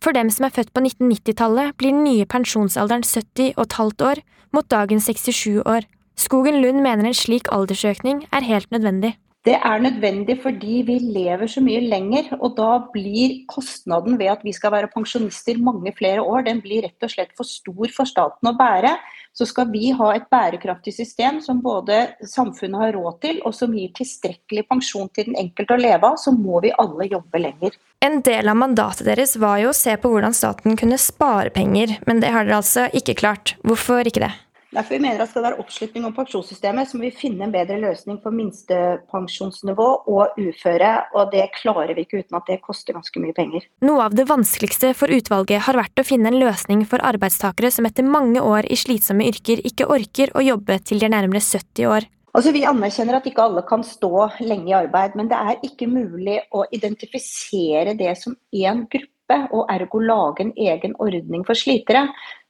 For 0.03 0.13
dem 0.13 0.29
som 0.35 0.49
er 0.49 0.53
født 0.53 0.75
på 0.75 0.83
1990-tallet, 0.83 1.77
blir 1.79 1.95
den 1.95 2.03
nye 2.05 2.27
pensjonsalderen 2.29 3.07
70 3.07 3.55
og 3.55 3.63
et 3.65 3.79
halvt 3.79 4.05
år, 4.11 4.25
mot 4.53 4.67
dagens 4.69 5.07
67 5.09 5.63
år. 5.63 5.87
Skogen 6.19 6.59
Lund 6.61 6.83
mener 6.83 7.07
en 7.07 7.17
slik 7.17 7.49
aldersøkning 7.55 8.27
er 8.35 8.45
helt 8.45 8.69
nødvendig. 8.75 9.15
Det 9.47 9.55
er 9.55 9.79
nødvendig 9.79 10.41
fordi 10.43 10.81
vi 10.89 10.97
lever 10.99 11.47
så 11.47 11.61
mye 11.63 11.85
lenger, 11.87 12.33
og 12.41 12.57
da 12.59 12.81
blir 12.91 13.45
kostnaden 13.47 14.17
ved 14.19 14.33
at 14.33 14.41
vi 14.43 14.51
skal 14.55 14.73
være 14.75 14.91
pensjonister 14.91 15.61
mange 15.63 15.93
flere 15.95 16.19
år, 16.19 16.49
den 16.49 16.59
blir 16.65 16.83
rett 16.83 17.07
og 17.07 17.13
slett 17.13 17.31
for 17.39 17.47
stor 17.47 17.93
for 17.95 18.11
staten 18.11 18.51
å 18.51 18.57
bære. 18.59 18.91
Så 19.37 19.47
skal 19.47 19.69
vi 19.71 19.93
ha 19.95 20.09
et 20.17 20.27
bærekraftig 20.33 20.97
system 20.97 21.39
som 21.45 21.61
både 21.63 22.01
samfunnet 22.27 22.81
har 22.81 22.97
råd 22.97 23.21
til, 23.23 23.39
og 23.47 23.55
som 23.55 23.77
gir 23.77 23.93
tilstrekkelig 23.95 24.65
pensjon 24.67 25.13
til 25.15 25.29
den 25.29 25.39
enkelte 25.39 25.77
å 25.77 25.83
leve 25.85 26.11
av, 26.11 26.19
så 26.19 26.35
må 26.35 26.59
vi 26.65 26.75
alle 26.75 27.07
jobbe 27.13 27.45
lenger. 27.45 27.77
En 28.03 28.19
del 28.27 28.51
av 28.51 28.59
mandatet 28.59 29.07
deres 29.07 29.37
var 29.39 29.61
jo 29.63 29.71
å 29.71 29.77
se 29.77 29.95
på 29.95 30.11
hvordan 30.11 30.35
staten 30.35 30.75
kunne 30.81 30.99
spare 30.99 31.55
penger, 31.55 32.01
men 32.09 32.19
det 32.25 32.35
har 32.35 32.49
dere 32.49 32.59
altså 32.65 32.89
ikke 32.91 33.15
klart. 33.23 33.55
Hvorfor 33.63 34.11
ikke 34.11 34.27
det? 34.27 34.33
Derfor 34.75 34.97
vi 34.97 35.03
mener 35.05 35.23
at 35.23 35.31
skal 35.31 35.45
det 35.45 35.51
være 35.51 35.63
oppslutning 35.63 36.07
om 36.09 36.15
pensjonssystemet, 36.17 36.89
så 36.91 36.99
må 36.99 37.07
vi 37.07 37.13
finne 37.15 37.47
en 37.47 37.55
bedre 37.55 37.79
løsning 37.81 38.19
for 38.23 38.35
minstepensjonsnivå 38.35 39.87
og 40.11 40.41
uføre. 40.43 40.91
Og 41.15 41.31
det 41.33 41.45
klarer 41.61 41.95
vi 41.95 42.03
ikke 42.07 42.25
uten 42.25 42.39
at 42.41 42.51
det 42.51 42.59
koster 42.65 42.97
ganske 42.97 43.23
mye 43.23 43.37
penger. 43.37 43.69
Noe 43.87 44.09
av 44.09 44.17
det 44.19 44.27
vanskeligste 44.29 44.91
for 44.99 45.13
utvalget 45.15 45.65
har 45.69 45.79
vært 45.79 46.03
å 46.03 46.07
finne 46.07 46.33
en 46.33 46.41
løsning 46.43 46.83
for 46.91 47.05
arbeidstakere 47.07 47.71
som 47.75 47.87
etter 47.89 48.07
mange 48.07 48.43
år 48.43 48.67
i 48.67 48.79
slitsomme 48.81 49.29
yrker 49.31 49.63
ikke 49.71 49.87
orker 49.87 50.35
å 50.35 50.45
jobbe 50.45 50.81
til 50.83 51.01
de 51.01 51.09
er 51.09 51.15
nærmere 51.15 51.45
70 51.45 51.91
år. 51.93 52.11
Altså, 52.37 52.53
Vi 52.53 52.67
anerkjenner 52.69 53.17
at 53.17 53.27
ikke 53.31 53.45
alle 53.47 53.63
kan 53.65 53.85
stå 53.87 54.27
lenge 54.45 54.69
i 54.69 54.77
arbeid, 54.77 55.15
men 55.17 55.31
det 55.31 55.39
er 55.39 55.63
ikke 55.65 55.89
mulig 55.89 56.41
å 56.53 56.67
identifisere 56.75 57.95
det 57.97 58.13
som 58.21 58.35
én 58.53 58.83
gruppe 58.93 59.39
og 59.57 59.71
ergo 59.73 60.03
lage 60.05 60.45
en 60.45 60.53
egen 60.53 60.93
ordning 61.01 61.47
for 61.49 61.57
slitere. 61.57 62.05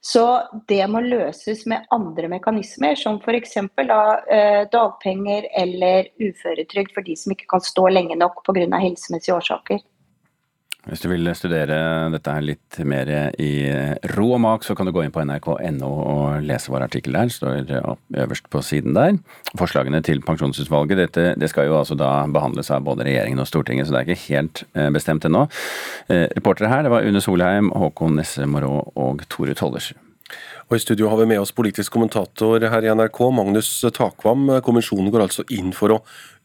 Så 0.05 0.23
det 0.69 0.83
må 0.87 1.01
løses 1.03 1.65
med 1.67 1.87
andre 1.91 2.29
mekanismer, 2.31 2.95
som 2.95 3.17
f.eks. 3.19 3.57
Da, 3.89 4.01
dagpenger 4.71 5.47
eller 5.57 6.07
uføretrygd 6.21 6.93
for 6.95 7.03
de 7.07 7.15
som 7.17 7.33
ikke 7.33 7.49
kan 7.51 7.63
stå 7.65 7.87
lenge 7.91 8.15
nok 8.15 8.43
pga. 8.45 8.67
helsemessige 8.77 9.35
årsaker. 9.35 9.81
Hvis 10.87 11.01
du 11.03 11.09
vil 11.11 11.27
studere 11.35 11.77
dette 12.13 12.31
her 12.31 12.45
litt 12.45 12.77
mer 12.87 13.09
i 13.43 13.51
ro 14.13 14.29
og 14.37 14.41
mak, 14.43 14.63
så 14.63 14.75
kan 14.77 14.87
du 14.87 14.93
gå 14.95 15.03
inn 15.03 15.11
på 15.11 15.23
nrk.no 15.25 15.89
og 15.89 16.45
lese 16.47 16.71
vår 16.71 16.85
artikkel 16.87 17.17
der. 17.17 17.31
Står 17.33 17.73
øverst 18.23 18.47
på 18.53 18.63
siden 18.63 18.95
der. 18.95 19.19
Forslagene 19.59 19.99
til 20.05 20.23
pensjonsutvalget, 20.23 21.01
dette, 21.01 21.27
det 21.39 21.51
skal 21.51 21.67
jo 21.67 21.77
altså 21.81 21.97
da 21.99 22.11
behandles 22.31 22.71
av 22.71 22.87
både 22.87 23.07
regjeringen 23.07 23.43
og 23.43 23.49
Stortinget, 23.49 23.89
så 23.89 23.95
det 23.95 24.01
er 24.01 24.09
ikke 24.09 24.27
helt 24.29 24.63
eh, 24.77 24.89
bestemt 24.95 25.27
ennå. 25.27 25.45
Eh, 26.07 26.27
reportere 26.37 26.71
her, 26.71 26.87
det 26.87 26.93
var 26.95 27.07
Une 27.07 27.23
Solheim, 27.23 27.73
Håkon 27.75 28.15
Nesse 28.21 28.47
Morå 28.47 28.79
og 28.95 29.27
Tore 29.27 29.57
Tollersrud. 29.57 30.03
Og 30.67 30.75
I 30.75 30.81
studio 30.83 31.07
har 31.07 31.21
vi 31.21 31.29
med 31.29 31.39
oss 31.39 31.53
politisk 31.55 31.93
kommentator 31.95 32.59
her 32.59 32.83
i 32.83 32.91
NRK, 32.91 33.21
Magnus 33.31 33.69
Takvam. 33.95 34.49
Kommisjonen 34.63 35.13
går 35.13 35.23
altså 35.23 35.45
inn 35.55 35.71
for 35.75 35.95
å 35.95 36.01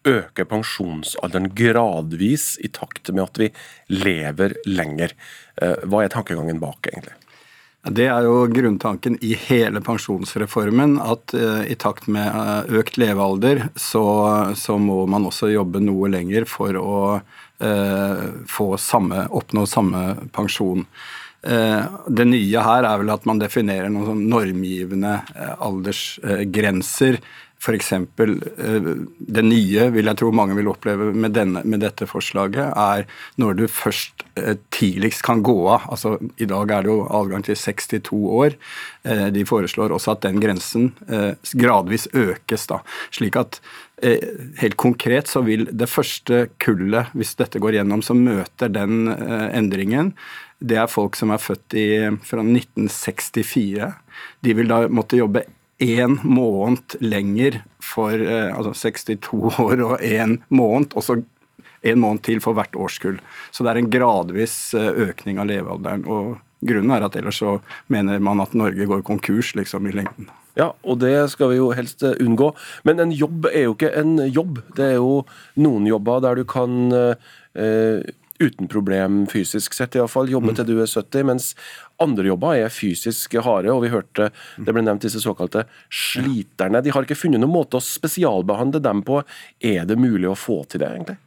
øke 0.09 0.47
pensjonsalderen 0.49 1.51
gradvis 1.57 2.57
i 2.63 2.71
takt 2.73 3.13
med 3.13 3.25
at 3.25 3.43
vi 3.43 3.51
lever 3.93 4.57
lenger. 4.67 5.15
Eh, 5.63 5.85
hva 5.87 6.05
er 6.05 6.15
tankegangen 6.15 6.63
bak, 6.63 6.91
egentlig? 6.91 7.17
Det 7.83 8.05
er 8.07 8.23
jo 8.23 8.45
grunntanken 8.47 9.17
i 9.27 9.33
hele 9.49 9.81
pensjonsreformen, 9.83 11.01
at 11.03 11.35
uh, 11.35 11.65
i 11.67 11.75
takt 11.75 12.07
med 12.07 12.29
uh, 12.31 12.63
økt 12.79 12.95
levealder, 13.01 13.65
så, 13.75 14.05
så, 14.55 14.77
må 14.79 15.01
man 15.11 15.27
også 15.27 15.51
jobbe 15.51 15.83
noe 15.83 16.13
lenger 16.13 16.47
for 16.47 16.79
å 16.79 17.01
uh, 17.19 18.79
samme, 18.79 19.27
oppnå 19.35 19.67
samme 19.67 20.05
pensjon. 20.35 20.87
Det 21.43 22.23
nye 22.23 22.61
her 22.63 22.87
er 22.87 23.01
vel 23.01 23.09
at 23.11 23.25
man 23.27 23.41
definerer 23.41 23.89
noen 23.91 24.13
sånn 24.13 24.21
normgivende 24.31 25.17
aldersgrenser 25.59 27.19
F.eks. 27.63 27.93
Eh, 27.93 28.87
det 29.19 29.43
nye, 29.47 29.87
vil 29.95 30.11
jeg 30.11 30.19
tro 30.19 30.33
mange 30.35 30.57
vil 30.59 30.71
oppleve 30.73 31.13
med, 31.15 31.35
denne, 31.37 31.63
med, 31.63 31.83
dette 31.85 32.09
forslaget, 32.11 32.73
er 32.75 33.07
når 33.39 33.61
du 33.61 33.63
først 33.71 34.25
eh, 34.41 34.57
tidligst 34.75 35.23
kan 35.27 35.45
gå 35.47 35.55
av. 35.71 35.87
Altså, 35.95 36.17
I 36.43 36.49
dag 36.51 36.75
er 36.75 36.83
det 36.83 36.91
jo 36.91 37.05
adgang 37.07 37.47
til 37.47 37.59
62 37.59 38.11
år. 38.41 38.59
Eh, 39.07 39.29
de 39.37 39.47
foreslår 39.47 39.95
også 39.95 40.17
at 40.17 40.27
den 40.27 40.43
grensen 40.43 40.91
gradvis 41.59 42.09
økes. 42.11 42.67
da, 42.71 42.83
slik 43.15 43.39
at 43.41 43.63
Helt 44.03 44.75
konkret 44.83 45.29
så 45.31 45.45
vil 45.47 45.69
det 45.71 45.87
første 45.87 46.49
kullet, 46.59 47.13
hvis 47.15 47.37
dette 47.39 47.61
går 47.63 47.77
gjennom, 47.77 48.01
som 48.03 48.19
møter 48.19 48.73
den 48.75 49.07
endringen, 49.07 50.11
det 50.59 50.81
er 50.83 50.91
folk 50.91 51.15
som 51.15 51.31
er 51.31 51.39
født 51.39 51.77
i, 51.79 51.87
fra 52.27 52.43
1964. 52.43 53.93
De 54.43 54.57
vil 54.59 54.73
da 54.73 54.81
måtte 54.91 55.21
jobbe 55.21 55.45
én 55.83 56.17
måned 56.23 56.97
lenger 57.03 57.61
for 57.83 58.15
eh, 58.15 58.55
altså 58.55 58.73
62 58.79 59.59
år 59.67 59.83
og 59.83 59.99
én 60.01 60.39
måned, 60.49 60.95
og 60.95 61.07
så 61.07 61.19
en 61.83 61.99
måned 61.99 62.23
til 62.27 62.41
for 62.43 62.57
hvert 62.57 62.77
årskull. 62.79 63.19
Så 63.51 63.65
det 63.65 63.73
er 63.73 63.83
en 63.83 63.91
gradvis 63.91 64.57
eh, 64.79 64.93
økning 65.09 65.43
av 65.43 65.51
levealderen. 65.51 66.07
og 66.07 66.39
Grunnen 66.63 66.95
er 66.95 67.03
at 67.03 67.19
ellers 67.19 67.41
så 67.43 67.57
mener 67.91 68.23
man 68.23 68.41
at 68.43 68.55
Norge 68.55 68.87
går 68.87 69.03
konkurs 69.07 69.53
liksom 69.59 69.89
i 69.91 69.97
lengden. 69.97 70.31
Ja, 70.59 70.69
og 70.85 71.01
det 71.01 71.15
skal 71.33 71.51
vi 71.51 71.59
jo 71.59 71.71
helst 71.75 72.05
eh, 72.07 72.19
unngå. 72.23 72.53
Men 72.87 73.03
en 73.03 73.15
jobb 73.17 73.49
er 73.51 73.67
jo 73.67 73.77
ikke 73.77 73.95
en 73.99 74.19
jobb. 74.29 74.61
Det 74.77 74.93
er 74.93 74.99
jo 75.01 75.23
noen 75.65 75.89
jobber 75.89 76.23
der 76.23 76.39
du 76.39 76.45
kan 76.49 76.93
eh, 76.93 78.03
uten 78.43 78.69
problem 78.71 79.23
fysisk 79.31 79.75
sett, 79.77 79.97
iallfall. 79.99 80.31
Jobbe 80.33 80.53
mm. 80.53 80.59
til 80.59 80.69
du 80.69 80.75
er 80.83 80.91
70. 80.91 81.27
Mens 81.29 81.51
andre 82.03 82.29
jobber 82.31 82.61
er 82.61 82.73
fysisk 82.75 83.39
harde, 83.47 83.73
og 83.73 83.85
vi 83.87 83.93
hørte 83.93 84.31
det 84.59 84.75
ble 84.75 84.85
nevnt 84.85 85.07
disse 85.07 85.23
såkalte 85.23 85.67
sliterne. 85.89 86.83
De 86.85 86.95
har 86.95 87.07
ikke 87.07 87.19
funnet 87.19 87.43
noen 87.43 87.55
måte 87.55 87.79
å 87.79 87.85
spesialbehandle 87.85 88.83
dem 88.83 89.05
på. 89.07 89.23
Er 89.63 89.87
det 89.89 90.01
mulig 90.01 90.31
å 90.31 90.39
få 90.39 90.63
til 90.67 90.85
det, 90.85 90.91
egentlig? 90.95 91.21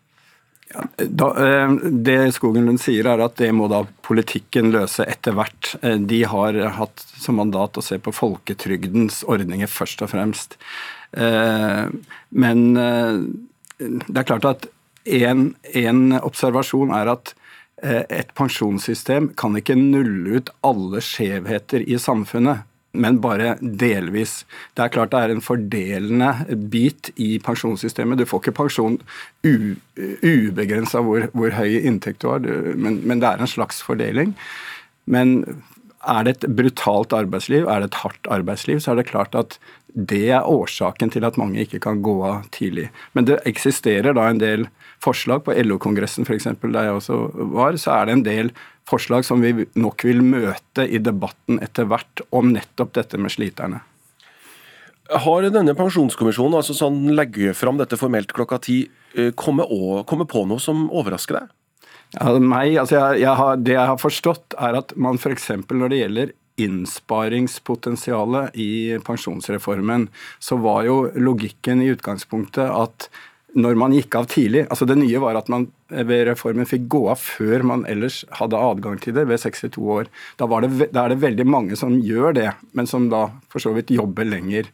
Ja, 0.74 0.84
da, 0.98 1.28
eh, 1.46 1.72
det 1.92 2.18
Skogenlund 2.34 2.82
sier, 2.82 3.08
er 3.08 3.22
at 3.24 3.38
det 3.40 3.52
må 3.54 3.68
da 3.72 3.84
politikken 4.06 4.72
løse 4.74 5.06
etter 5.08 5.36
hvert. 5.38 5.76
Eh, 5.82 6.00
de 6.02 6.24
har 6.28 6.58
hatt 6.80 7.06
som 7.22 7.38
mandat 7.40 7.78
å 7.78 7.86
se 7.86 8.00
på 8.02 8.14
folketrygdens 8.16 9.24
ordninger 9.30 9.70
først 9.70 10.02
og 10.06 10.12
fremst. 10.16 10.58
Eh, 11.14 11.86
men 12.32 12.64
det 13.78 14.18
er 14.18 14.28
klart 14.28 14.48
at 14.50 14.68
en, 15.06 16.14
observasjon 16.22 16.94
er 16.96 17.12
at 17.14 17.34
eh, 17.84 18.04
et 18.10 18.32
pensjonssystem 18.38 19.34
kan 19.38 19.58
ikke 19.58 19.78
nulle 19.78 20.40
ut 20.40 20.54
alle 20.66 21.02
skjevheter 21.04 21.86
i 21.86 22.00
samfunnet, 22.02 22.66
men 22.96 23.20
bare 23.20 23.58
delvis. 23.60 24.46
Det 24.74 24.86
er 24.86 24.94
klart 24.94 25.12
det 25.12 25.22
er 25.22 25.34
en 25.34 25.44
fordelende 25.44 26.58
bit 26.72 27.12
i 27.20 27.36
pensjonssystemet. 27.44 28.22
Du 28.22 28.30
får 28.30 28.46
ikke 28.46 28.56
pensjon 28.64 28.98
ubegrensa 29.44 31.04
hvor, 31.04 31.28
hvor, 31.36 31.52
høy 31.58 31.82
inntekt 31.82 32.24
du 32.24 32.32
har, 32.32 32.46
men, 32.80 33.02
men 33.04 33.22
det 33.22 33.34
er 33.34 33.44
en 33.44 33.52
slags 33.52 33.84
fordeling. 33.84 34.32
Men 35.12 35.42
er 36.06 36.26
det 36.26 36.36
et 36.36 36.52
brutalt 36.58 37.14
arbeidsliv, 37.18 37.68
er 37.68 37.82
det 37.82 37.92
et 37.92 38.02
hardt 38.04 38.30
arbeidsliv, 38.32 38.80
så 38.80 38.94
er 38.94 39.02
det 39.02 39.10
klart 39.10 39.36
at 39.38 39.60
det 39.96 40.26
er 40.36 40.48
årsaken 40.48 41.14
til 41.14 41.24
at 41.24 41.38
mange 41.40 41.62
ikke 41.64 41.80
kan 41.84 42.02
gå 42.04 42.16
av 42.28 42.50
tidlig. 42.52 42.90
Men 43.16 43.28
det 43.30 43.40
eksisterer 43.48 44.16
da 44.16 44.28
en 44.28 44.42
del 44.42 44.68
forslag. 45.04 45.46
På 45.46 45.56
LO-kongressen 45.56 46.28
f.eks., 46.28 46.50
der 46.60 46.90
jeg 46.90 46.98
også 46.98 47.20
var, 47.56 47.80
så 47.80 47.96
er 47.96 48.08
det 48.08 48.18
en 48.18 48.26
del 48.26 48.52
forslag 48.90 49.26
som 49.26 49.42
vi 49.42 49.66
nok 49.80 50.04
vil 50.06 50.20
møte 50.26 50.84
i 50.84 51.00
debatten 51.00 51.62
etter 51.64 51.88
hvert 51.90 52.26
om 52.36 52.52
nettopp 52.52 52.94
dette 53.00 53.20
med 53.22 53.34
sliterne. 53.34 53.82
Har 55.26 55.48
denne 55.54 55.76
pensjonskommisjonen, 55.78 56.58
altså 56.60 56.76
sånn 56.76 57.14
legger 57.16 57.56
fram 57.56 57.80
dette 57.80 57.98
formelt 58.00 58.34
klokka 58.36 58.60
ti, 58.68 58.80
eh, 59.16 59.32
kommet, 59.38 59.70
kommet 60.10 60.32
på 60.32 60.44
noe 60.50 60.60
som 60.60 60.90
overrasker 60.90 61.40
deg? 61.40 61.54
Ja, 62.16 62.34
meg, 62.40 62.76
altså 62.82 62.98
jeg, 62.98 63.22
jeg 63.24 63.38
har, 63.40 63.60
det 63.62 63.76
jeg 63.78 63.92
har 63.92 64.02
forstått, 64.02 64.58
er 64.60 64.80
at 64.82 64.96
man 64.98 65.22
f.eks. 65.22 65.54
når 65.72 65.94
det 65.94 66.02
gjelder 66.02 66.34
innsparingspotensialet 66.62 68.56
i 68.56 69.00
pensjonsreformen, 69.06 70.08
så 70.40 70.58
var 70.62 70.84
jo 70.88 70.98
logikken 71.16 71.82
i 71.84 71.92
utgangspunktet 71.94 72.70
at 72.72 73.10
når 73.56 73.78
man 73.80 73.94
gikk 73.96 74.16
av 74.20 74.28
tidlig. 74.32 74.66
Altså 74.68 74.86
Det 74.88 74.98
nye 75.00 75.20
var 75.24 75.38
at 75.40 75.50
man 75.52 75.70
ved 75.88 76.26
reformen 76.28 76.68
fikk 76.68 76.90
gå 76.92 77.06
av 77.14 77.22
før 77.22 77.64
man 77.68 77.86
ellers 77.88 78.24
hadde 78.36 78.60
adgang 78.60 79.00
til 79.00 79.16
det, 79.16 79.28
ved 79.30 79.40
62 79.40 79.80
år. 79.80 80.12
Da, 80.40 80.48
det, 80.66 80.90
da 80.92 81.06
er 81.06 81.14
det 81.14 81.24
veldig 81.24 81.48
mange 81.48 81.80
som 81.80 81.96
gjør 81.96 82.36
det, 82.36 82.50
men 82.76 82.90
som 82.90 83.08
da 83.12 83.30
for 83.52 83.64
så 83.64 83.72
vidt 83.76 83.96
jobber 83.96 84.28
lenger. 84.28 84.68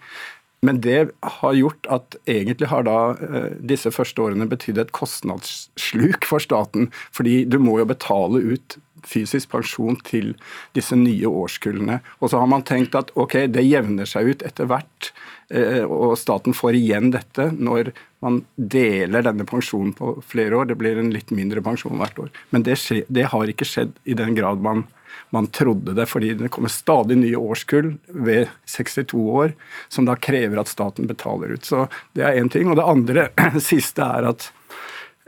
Men 0.66 0.78
det 0.82 1.10
har 1.42 1.54
gjort 1.58 1.88
at 1.90 2.16
egentlig 2.30 2.70
har 2.70 2.86
da 2.86 2.98
eh, 3.18 3.54
disse 3.66 3.90
første 3.94 4.22
årene 4.22 4.46
betydd 4.50 4.82
et 4.82 4.94
kostnadssluk 4.94 6.28
for 6.30 6.44
staten. 6.44 6.92
Fordi 7.14 7.44
du 7.50 7.58
må 7.62 7.80
jo 7.82 7.88
betale 7.90 8.44
ut 8.54 8.78
fysisk 9.08 9.52
pensjon 9.54 9.98
til 10.08 10.34
disse 10.78 10.98
nye 10.98 11.28
årskullene. 11.28 12.00
Og 12.20 12.32
så 12.32 12.42
har 12.42 12.50
man 12.52 12.66
tenkt 12.68 12.96
at 12.98 13.12
ok, 13.20 13.46
det 13.52 13.66
jevner 13.68 14.10
seg 14.10 14.32
ut 14.32 14.46
etter 14.48 14.70
hvert, 14.70 15.12
eh, 15.50 15.84
og 15.84 16.18
staten 16.20 16.56
får 16.58 16.80
igjen 16.80 17.12
dette 17.16 17.52
når 17.58 17.94
man 18.22 18.44
deler 18.56 19.26
denne 19.26 19.48
pensjonen 19.50 19.94
på 19.98 20.18
flere 20.26 20.60
år. 20.60 20.72
Det 20.72 20.80
blir 20.80 21.00
en 21.02 21.14
litt 21.14 21.34
mindre 21.34 21.64
pensjon 21.66 21.98
hvert 22.02 22.20
år. 22.22 22.34
Men 22.54 22.66
det, 22.68 22.78
skje, 22.82 23.04
det 23.10 23.30
har 23.34 23.50
ikke 23.50 23.68
skjedd 23.68 23.96
i 24.06 24.18
den 24.18 24.38
grad 24.38 24.62
man 24.62 24.88
man 25.32 25.48
trodde 25.48 25.94
det, 25.94 26.06
fordi 26.06 26.34
det 26.34 26.50
kommer 26.52 26.70
stadig 26.72 27.18
nye 27.18 27.40
årskull 27.40 27.94
ved 28.08 28.50
62 28.68 29.14
år 29.16 29.54
som 29.90 30.08
da 30.08 30.18
krever 30.20 30.60
at 30.60 30.72
staten 30.72 31.08
betaler 31.08 31.56
ut. 31.56 31.66
Så 31.66 31.88
Det 32.14 32.24
er 32.24 32.42
én 32.42 32.52
ting. 32.52 32.68
Og 32.68 32.76
det 32.76 32.84
andre 32.84 33.30
siste 33.72 34.04
er 34.04 34.28
at 34.34 34.52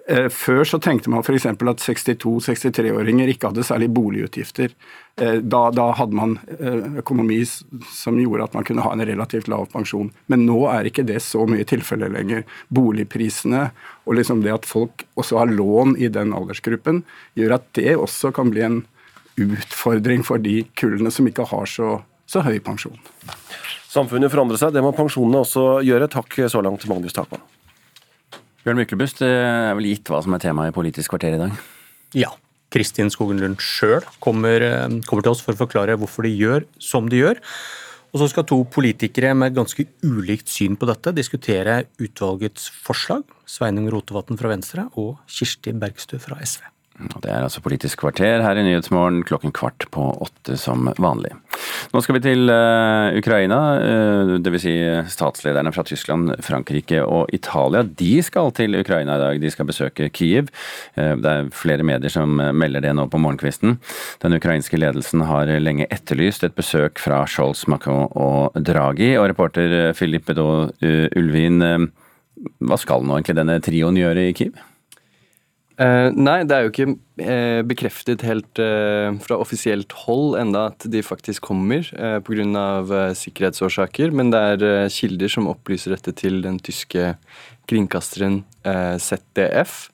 før 0.04 0.66
så 0.68 0.80
tenkte 0.84 1.12
man 1.12 1.24
f.eks. 1.24 1.46
at 1.48 1.62
62-63-åringer 1.64 3.30
ikke 3.32 3.52
hadde 3.52 3.64
særlig 3.64 3.88
boligutgifter. 3.96 4.74
Eh, 5.16 5.38
da, 5.40 5.62
da, 5.72 5.86
hadde 5.96 6.18
man 6.18 6.34
eh, 6.58 7.00
økonomi 7.00 7.38
som 7.48 8.20
gjorde 8.20 8.50
at 8.50 8.58
man 8.58 8.68
kunne 8.68 8.84
ha 8.84 8.92
en 8.92 9.06
relativt 9.08 9.48
lav 9.52 9.70
pensjon. 9.72 10.12
Men 10.28 10.44
nå 10.48 10.58
er 10.74 10.90
ikke 10.90 11.06
det 11.08 11.22
så 11.24 11.46
mye 11.48 11.64
tilfelle 11.70 12.12
lenger. 12.12 12.44
Boligprisene 12.68 13.70
og 14.04 14.20
liksom 14.20 14.44
det 14.44 14.52
at 14.58 14.68
folk 14.68 15.06
også 15.16 15.40
har 15.40 15.56
lån 15.56 15.96
i 15.96 16.12
den 16.12 16.36
aldersgruppen, 16.36 17.06
gjør 17.40 17.60
at 17.62 17.72
det 17.80 17.96
også 17.96 18.34
kan 18.36 18.52
bli 18.52 18.68
en 18.68 18.82
utfordring 19.40 20.28
for 20.28 20.42
de 20.42 20.66
kullene 20.76 21.14
som 21.16 21.32
ikke 21.32 21.48
har 21.48 21.70
så, 21.70 21.96
så 22.28 22.44
høy 22.44 22.60
pensjon. 22.66 23.00
Samfunnet 23.94 24.34
forandrer 24.34 24.60
seg, 24.60 24.76
det 24.76 24.84
må 24.84 24.92
pensjonene 24.98 25.46
også 25.46 25.84
gjøre. 25.88 26.12
Takk 26.12 26.42
så 26.52 26.66
langt, 26.66 26.90
Magnus 26.92 27.16
Takman. 27.16 27.53
Bjørn 28.64 28.80
Myklebust, 28.80 29.20
det 29.20 29.28
er 29.28 29.74
vel 29.76 29.90
gitt 29.90 30.08
hva 30.08 30.22
som 30.24 30.36
er 30.38 30.40
temaet 30.40 30.72
i 30.72 30.76
Politisk 30.76 31.12
kvarter 31.12 31.36
i 31.36 31.40
dag? 31.42 31.56
Ja. 32.16 32.30
Kristin 32.72 33.12
Skogen 33.12 33.42
Lund 33.42 33.60
sjøl 33.62 34.06
kommer, 34.24 34.64
eh, 34.64 35.00
kommer 35.04 35.26
til 35.26 35.34
oss 35.34 35.44
for 35.44 35.52
å 35.52 35.60
forklare 35.60 35.98
hvorfor 36.00 36.24
de 36.24 36.32
gjør 36.32 36.64
som 36.80 37.10
de 37.12 37.20
gjør. 37.20 37.42
Og 38.14 38.22
så 38.22 38.30
skal 38.30 38.46
to 38.48 38.64
politikere 38.64 39.36
med 39.36 39.56
ganske 39.58 39.84
ulikt 40.06 40.48
syn 40.48 40.78
på 40.78 40.88
dette 40.88 41.12
diskutere 41.18 41.84
utvalgets 42.00 42.70
forslag. 42.70 43.26
Sveinung 43.46 43.90
Rotevatn 43.92 44.40
fra 44.40 44.54
Venstre 44.54 44.88
og 44.96 45.18
Kirsti 45.28 45.74
Bergstø 45.74 46.22
fra 46.22 46.40
SV. 46.40 46.73
Det 46.94 47.26
er 47.26 47.42
altså 47.42 47.62
Politisk 47.64 48.04
kvarter 48.04 48.44
her 48.46 48.60
i 48.60 48.64
Nyhetsmorgen 48.68 49.24
klokken 49.26 49.54
kvart 49.56 49.88
på 49.94 50.04
åtte 50.22 50.54
som 50.62 50.92
vanlig. 51.02 51.32
Nå 51.90 52.02
skal 52.06 52.20
vi 52.20 52.22
til 52.22 52.52
uh, 52.54 53.10
Ukraina, 53.18 53.60
uh, 53.82 54.34
dvs. 54.38 54.62
Si 54.64 54.74
statslederne 55.16 55.72
fra 55.74 55.84
Tyskland, 55.88 56.36
Frankrike 56.46 57.02
og 57.02 57.34
Italia. 57.34 57.82
De 57.84 58.12
skal 58.26 58.54
til 58.54 58.78
Ukraina 58.78 59.18
i 59.18 59.24
dag, 59.24 59.42
de 59.42 59.52
skal 59.52 59.68
besøke 59.70 60.12
Kyiv. 60.14 60.52
Uh, 60.94 61.16
det 61.18 61.32
er 61.32 61.50
flere 61.58 61.88
medier 61.88 62.14
som 62.14 62.38
melder 62.38 62.86
det 62.86 62.94
nå 62.94 63.08
på 63.10 63.22
morgenkvisten. 63.22 63.80
Den 64.22 64.38
ukrainske 64.38 64.78
ledelsen 64.78 65.26
har 65.26 65.50
lenge 65.64 65.90
etterlyst 65.90 66.46
et 66.46 66.58
besøk 66.58 67.02
fra 67.02 67.24
Scholz, 67.26 67.66
Macron 67.72 68.06
og 68.14 68.54
Draghi. 68.62 69.16
Og 69.18 69.32
reporter 69.34 69.96
Filippe 69.98 70.34
Bedo 70.34 70.70
Ulvin, 71.18 71.60
hva 72.64 72.78
skal 72.80 73.04
nå 73.04 73.18
egentlig 73.18 73.40
denne 73.42 73.58
trioen 73.66 73.98
gjøre 74.00 74.30
i 74.30 74.38
Kyiv? 74.38 74.62
Uh, 75.74 76.14
nei, 76.14 76.44
det 76.46 76.54
er 76.54 76.68
jo 76.68 76.70
ikke 76.70 76.86
uh, 76.94 77.62
bekreftet 77.66 78.22
helt 78.28 78.60
uh, 78.62 79.10
fra 79.26 79.40
offisielt 79.42 79.94
hold 80.04 80.36
enda 80.38 80.68
at 80.70 80.86
de 80.94 81.02
faktisk 81.02 81.48
kommer 81.50 81.88
uh, 81.98 82.20
pga. 82.22 82.44
Uh, 82.86 83.14
sikkerhetsårsaker. 83.18 84.14
Men 84.14 84.30
det 84.34 84.42
er 84.54 84.94
kilder 84.94 85.32
som 85.34 85.50
opplyser 85.50 85.96
dette 85.96 86.14
til 86.20 86.44
den 86.46 86.60
tyske 86.62 87.16
kringkasteren 87.70 88.44
ZDF. 89.02 89.88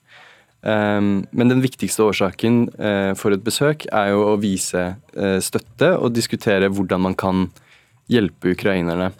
Um, 0.60 1.24
men 1.32 1.48
den 1.48 1.62
viktigste 1.64 2.04
årsaken 2.04 2.66
for 3.16 3.32
et 3.32 3.44
besøk 3.46 3.86
er 3.88 4.10
jo 4.12 4.26
å 4.28 4.38
vise 4.42 4.82
støtte 5.40 5.94
og 5.96 6.12
diskutere 6.12 6.68
hvordan 6.68 7.06
man 7.06 7.16
kan 7.16 7.46
hjelpe 8.10 8.52
ukrainerne. 8.52 9.12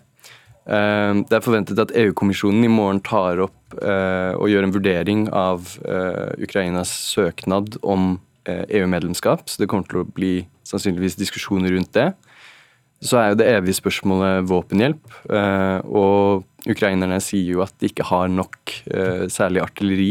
Det 0.66 1.36
er 1.36 1.44
forventet 1.44 1.80
at 1.80 1.94
EU-kommisjonen 1.96 2.66
i 2.66 2.72
morgen 2.72 3.00
tar 3.06 3.40
opp 3.46 3.59
og 3.78 4.50
gjøre 4.50 4.68
en 4.68 4.74
vurdering 4.74 5.26
av 5.36 5.68
eh, 5.84 6.42
Ukrainas 6.44 6.92
søknad 7.12 7.78
om 7.82 8.18
EU-medlemskap. 8.46 9.44
Eh, 9.44 9.46
e 9.46 9.52
så 9.52 9.62
det 9.62 9.70
kommer 9.70 9.88
til 9.90 10.02
å 10.02 10.08
bli 10.08 10.34
sannsynligvis 10.66 11.18
diskusjoner 11.20 11.74
rundt 11.76 11.92
det. 11.96 12.10
Så 13.00 13.16
er 13.16 13.30
jo 13.30 13.40
det 13.40 13.48
evige 13.48 13.78
spørsmålet 13.78 14.44
våpenhjelp. 14.44 15.06
Og 15.88 16.68
ukrainerne 16.68 17.16
sier 17.24 17.54
jo 17.54 17.62
at 17.64 17.72
de 17.80 17.88
ikke 17.88 18.04
har 18.04 18.28
nok 18.28 18.74
særlig 19.32 19.62
artilleri 19.64 20.10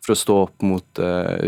for 0.00 0.14
å 0.14 0.16
stå 0.16 0.36
opp 0.46 0.64
mot 0.64 1.02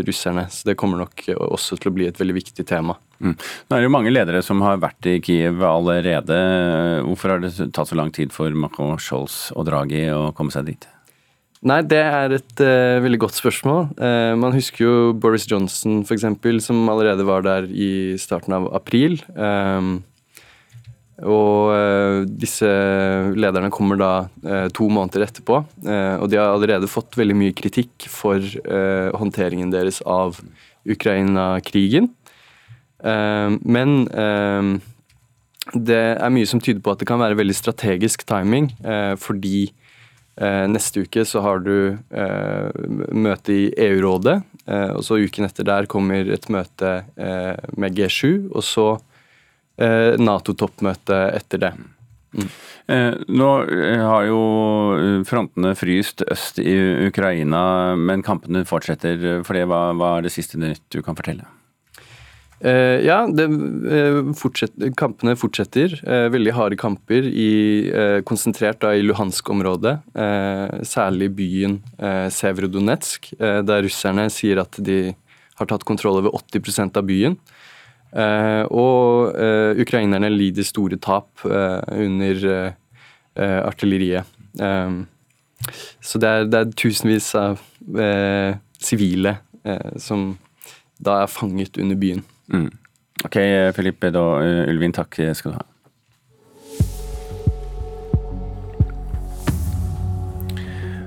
russerne. 0.05 0.45
Så 0.53 0.69
det 0.69 0.77
kommer 0.77 1.01
nok 1.01 1.25
også 1.33 1.79
til 1.81 1.89
å 1.89 1.95
bli 1.95 2.05
et 2.05 2.21
veldig 2.21 2.37
viktig 2.37 2.67
tema. 2.69 2.99
Mm. 3.17 3.33
Nå 3.33 3.75
er 3.75 3.81
det 3.81 3.87
jo 3.87 3.93
mange 3.95 4.13
ledere 4.13 4.41
som 4.45 4.61
har 4.61 4.81
vært 4.83 5.09
i 5.09 5.17
Kiev 5.25 5.63
allerede. 5.65 6.37
Hvorfor 7.07 7.33
har 7.33 7.41
det 7.41 7.55
tatt 7.73 7.89
så 7.89 7.97
lang 7.97 8.13
tid 8.13 8.35
for 8.35 8.53
Macron, 8.53 8.99
Scholz 9.01 9.49
og 9.55 9.65
Draghi 9.69 10.05
å 10.13 10.29
komme 10.37 10.53
seg 10.53 10.69
dit? 10.69 10.89
Nei, 11.65 11.79
det 11.81 11.97
er 11.97 12.33
et 12.35 12.61
uh, 12.61 13.01
veldig 13.01 13.23
godt 13.23 13.37
spørsmål. 13.39 13.87
Uh, 13.97 14.33
man 14.37 14.53
husker 14.53 14.83
jo 14.83 14.97
Boris 15.17 15.47
Johnson 15.49 16.03
f.eks., 16.05 16.27
som 16.61 16.83
allerede 16.91 17.25
var 17.25 17.41
der 17.45 17.65
i 17.65 18.13
starten 18.21 18.53
av 18.53 18.67
april. 18.77 19.17
Um, 19.33 20.03
og 21.25 21.71
uh, 21.73 22.19
disse 22.27 22.69
lederne 23.33 23.71
kommer 23.73 23.97
da 23.97 24.11
to 24.75 24.89
måneder 24.91 25.25
etterpå. 25.25 25.61
og 25.63 26.25
de 26.29 26.37
har 26.37 26.51
allerede 26.51 26.91
fått 26.91 27.17
veldig 27.17 27.37
mye 27.39 27.55
kritikk 27.55 28.05
for 28.11 28.43
håndteringen 29.15 29.71
deres 29.73 30.01
av 30.05 30.41
Ukraina-krigen. 30.85 32.09
men 33.63 33.89
det 35.73 36.03
er 36.19 36.33
mye 36.35 36.49
som 36.49 36.59
tyder 36.59 36.83
på 36.83 36.91
at 36.91 36.99
det 36.99 37.07
kan 37.07 37.21
være 37.21 37.39
veldig 37.39 37.55
strategisk 37.55 38.27
timing, 38.27 38.69
fordi 39.17 39.71
neste 40.67 41.05
uke 41.05 41.23
så 41.27 41.41
har 41.45 41.63
du 41.63 41.95
eh, 41.95 42.85
møte 43.15 43.53
i 43.55 43.65
EU-rådet, 43.87 44.35
eh, 44.67 44.91
og 44.91 45.03
så 45.07 45.19
uken 45.23 45.47
etter 45.47 45.67
der 45.67 45.87
kommer 45.91 46.27
et 46.27 46.47
møte 46.51 46.95
med 47.79 47.97
G7, 47.97 48.51
og 48.51 48.63
så 48.65 48.87
Nato-toppmøte 49.75 51.17
etter 51.35 51.59
det. 51.59 51.69
Mm. 52.35 52.45
Nå 53.35 53.49
har 54.07 54.27
jo 54.29 54.37
frontene 55.27 55.73
fryst 55.75 56.23
øst 56.31 56.61
i 56.63 56.77
Ukraina, 57.09 57.65
men 57.99 58.23
kampene 58.23 58.63
fortsetter. 58.63 59.43
For 59.43 59.59
det, 59.59 59.65
hva, 59.67 59.89
hva 59.99 60.13
er 60.15 60.29
det 60.29 60.31
siste 60.31 60.61
nytt 60.61 60.85
du 60.95 61.01
kan 61.03 61.19
fortelle? 61.19 61.43
Uh, 62.65 62.97
ja, 63.05 63.19
det, 63.29 63.45
uh, 63.45 64.31
fortsett, 64.33 64.73
kampene 64.97 65.35
fortsetter. 65.37 65.93
Uh, 66.01 66.25
veldig 66.33 66.53
harde 66.55 66.77
kamper 66.81 67.27
i, 67.29 67.49
konsentrert 68.25 68.81
da, 68.81 68.95
i 68.95 69.03
Luhansk-området. 69.05 69.99
særlig 70.85 71.29
byen 71.35 71.77
Sevrodonetsk, 72.31 73.33
der 73.37 73.83
russerne 73.85 74.27
sier 74.33 74.61
at 74.63 74.77
de 74.79 75.13
har 75.59 75.69
tatt 75.69 75.85
kontroll 75.87 76.19
over 76.21 76.33
80% 76.39 76.97
av 76.97 77.05
byen. 77.05 77.37
og 78.71 79.35
ukrainerne 79.81 80.29
lider 80.31 80.63
store 80.63 80.97
tap 80.97 81.45
under 81.45 82.75
artilleriet. 83.35 84.23
så 86.01 86.19
det 86.19 86.29
er, 86.29 86.45
det 86.45 86.59
er, 86.59 86.71
tusenvis 86.75 87.33
av 87.35 87.59
sivile 88.79 89.37
som 89.97 90.37
da 90.99 91.21
er 91.23 91.27
fanget 91.27 91.77
under 91.77 91.95
byen. 91.95 92.23
Mm. 92.53 92.69
Ok, 93.25 93.37
Filippe 93.77 94.11
da, 94.13 94.25
Ulvin, 94.69 94.93
takk 94.93 95.17
skal 95.33 95.55
du 95.55 95.57
ha. 95.57 95.65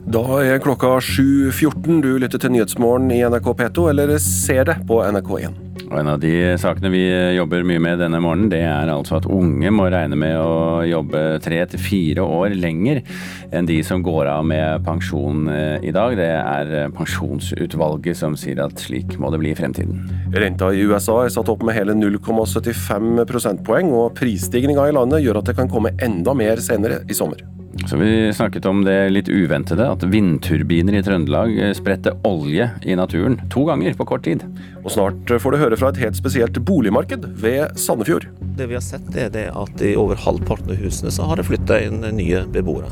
Da 0.09 0.23
er 0.41 0.61
klokka 0.65 0.95
7.14. 1.05 1.99
Du 2.01 2.15
lytter 2.17 2.41
til 2.41 2.55
Nyhetsmorgen 2.55 3.11
i 3.13 3.21
NRK 3.29 3.51
P2, 3.59 3.91
eller 3.91 4.15
ser 4.25 4.65
det 4.65 4.79
på 4.89 5.03
NRK1. 5.05 5.68
Og 5.89 5.97
En 6.03 6.11
av 6.13 6.19
de 6.21 6.33
sakene 6.61 6.91
vi 6.93 7.03
jobber 7.37 7.65
mye 7.67 7.81
med 7.81 8.03
denne 8.03 8.21
morgenen, 8.21 8.51
det 8.53 8.61
er 8.67 8.91
altså 8.93 9.19
at 9.19 9.29
unge 9.33 9.71
må 9.73 9.89
regne 9.89 10.19
med 10.21 10.37
å 10.37 10.85
jobbe 10.85 11.23
tre 11.45 11.63
til 11.73 11.81
fire 11.81 12.25
år 12.25 12.57
lenger 12.59 13.01
enn 13.49 13.69
de 13.69 13.79
som 13.87 14.05
går 14.05 14.29
av 14.29 14.45
med 14.49 14.85
pensjon 14.85 15.49
eh, 15.53 15.89
i 15.89 15.93
dag. 15.95 16.17
Det 16.19 16.29
er 16.29 16.93
pensjonsutvalget 16.97 18.21
som 18.21 18.37
sier 18.39 18.61
at 18.67 18.85
slik 18.85 19.17
må 19.21 19.33
det 19.33 19.41
bli 19.43 19.55
i 19.55 19.59
fremtiden. 19.59 20.05
Renta 20.37 20.73
i 20.75 20.85
USA 20.85 21.23
er 21.25 21.33
satt 21.33 21.49
opp 21.49 21.65
med 21.65 21.79
hele 21.79 21.97
0,75 21.97 23.25
prosentpoeng, 23.29 23.93
og 23.93 24.13
prisstigninga 24.19 24.91
i 24.91 24.99
landet 24.99 25.25
gjør 25.25 25.41
at 25.41 25.53
det 25.53 25.57
kan 25.59 25.73
komme 25.73 25.97
enda 26.05 26.37
mer 26.37 26.61
senere 26.65 27.03
i 27.09 27.17
sommer. 27.17 27.58
Så 27.87 27.97
vi 27.97 28.33
snakket 28.35 28.67
om 28.67 28.83
det 28.85 28.97
litt 29.15 29.29
uventede, 29.29 29.87
at 29.93 30.03
vindturbiner 30.05 30.99
i 30.99 31.03
Trøndelag 31.05 31.55
spredte 31.79 32.13
olje 32.27 32.67
i 32.83 32.97
naturen 32.99 33.39
to 33.53 33.63
ganger 33.69 33.95
på 33.97 34.07
kort 34.09 34.27
tid. 34.27 34.43
Og 34.83 34.91
snart 34.93 35.33
får 35.41 35.55
du 35.55 35.61
høre 35.63 35.79
fra 35.81 35.93
et 35.93 36.01
helt 36.03 36.19
spesielt 36.19 36.59
boligmarked 36.69 37.25
ved 37.41 37.79
Sandefjord. 37.81 38.29
Det 38.59 38.69
vi 38.69 38.77
har 38.77 38.85
sett 38.85 39.09
er 39.17 39.31
det 39.33 39.47
at 39.57 39.85
i 39.87 39.95
over 40.01 40.21
halvparten 40.21 40.75
av 40.75 40.83
husene 40.83 41.13
så 41.15 41.31
har 41.31 41.41
det 41.41 41.47
flytta 41.49 41.81
inn 41.87 42.03
nye 42.19 42.45
beboere. 42.53 42.91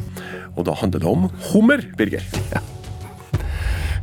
Og 0.56 0.64
da 0.68 0.76
handler 0.78 1.02
det 1.02 1.10
om 1.10 1.28
hummer, 1.50 1.84
Birger. 1.98 2.24
Ja. 2.54 2.62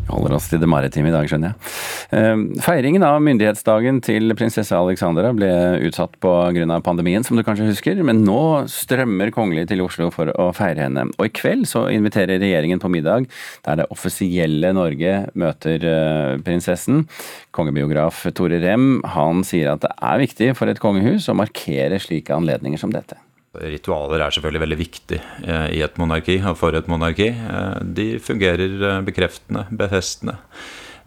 Vi 0.03 0.11
holder 0.11 0.35
oss 0.35 0.49
til 0.51 0.61
det 0.61 0.69
maritime 0.69 1.09
i 1.09 1.15
dag, 1.15 1.25
skjønner 1.31 1.53
jeg. 1.53 1.72
Ehm, 2.13 2.43
feiringen 2.61 3.01
av 3.05 3.21
myndighetsdagen 3.25 3.97
til 4.05 4.33
prinsesse 4.37 4.75
Alexandra 4.77 5.31
ble 5.33 5.49
utsatt 5.87 6.19
pga. 6.21 6.81
pandemien, 6.83 7.23
som 7.23 7.37
du 7.37 7.43
kanskje 7.43 7.65
husker, 7.71 8.03
men 8.03 8.23
nå 8.23 8.67
strømmer 8.69 9.31
kongelige 9.31 9.69
til 9.71 9.81
Oslo 9.81 10.11
for 10.11 10.29
å 10.29 10.51
feire 10.53 10.85
henne. 10.85 11.07
Og 11.17 11.25
i 11.25 11.33
kveld 11.33 11.65
så 11.65 11.87
inviterer 11.89 12.39
regjeringen 12.39 12.79
på 12.79 12.91
middag 12.91 13.25
der 13.65 13.77
det 13.77 13.89
offisielle 13.89 14.73
Norge 14.73 15.31
møter 15.33 15.81
eh, 15.81 16.37
prinsessen. 16.43 17.07
Kongebiograf 17.51 18.27
Tore 18.35 18.61
Rem 18.61 19.01
han 19.15 19.43
sier 19.43 19.73
at 19.73 19.81
det 19.81 19.93
er 19.97 20.21
viktig 20.21 20.53
for 20.59 20.69
et 20.69 20.81
kongehus 20.83 21.29
å 21.29 21.37
markere 21.37 21.97
slike 21.99 22.35
anledninger 22.35 22.77
som 22.77 22.93
dette. 22.93 23.17
Ritualer 23.53 24.21
er 24.21 24.33
selvfølgelig 24.33 24.65
veldig 24.67 24.81
viktig 24.83 25.19
eh, 25.47 25.67
i 25.79 25.81
et 25.81 25.97
monarki 25.97 26.39
og 26.43 26.57
for 26.61 26.77
et 26.77 26.89
monarki. 26.89 27.31
Eh, 27.33 27.75
de 27.81 28.09
fungerer 28.21 29.01
bekreftende, 29.01 29.65
befestende. 29.71 30.37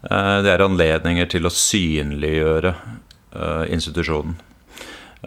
Det 0.01 0.51
er 0.51 0.61
anledninger 0.63 1.25
til 1.31 1.47
å 1.47 1.53
synliggjøre 1.53 2.73
institusjonen. 3.73 4.37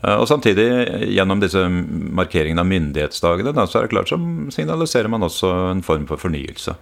Og 0.00 0.22
samtidig, 0.30 0.68
gjennom 1.10 1.40
disse 1.42 1.64
markeringene 1.68 2.62
av 2.62 2.68
myndighetsdagene, 2.70 3.66
så 3.66 3.80
er 3.80 3.88
det 3.88 3.92
klart 3.92 4.12
som 4.12 4.48
signaliserer 4.54 5.10
man 5.10 5.26
også 5.26 5.50
en 5.72 5.82
form 5.84 6.06
for 6.08 6.22
fornyelse. 6.22 6.76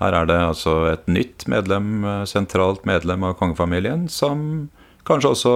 Her 0.00 0.16
er 0.16 0.30
det 0.30 0.38
altså 0.40 0.74
et 0.94 1.04
nytt 1.12 1.44
medlem, 1.52 2.00
sentralt 2.26 2.86
medlem 2.88 3.26
av 3.28 3.36
kongefamilien, 3.38 4.08
som 4.08 4.70
kanskje 5.04 5.34
også 5.34 5.54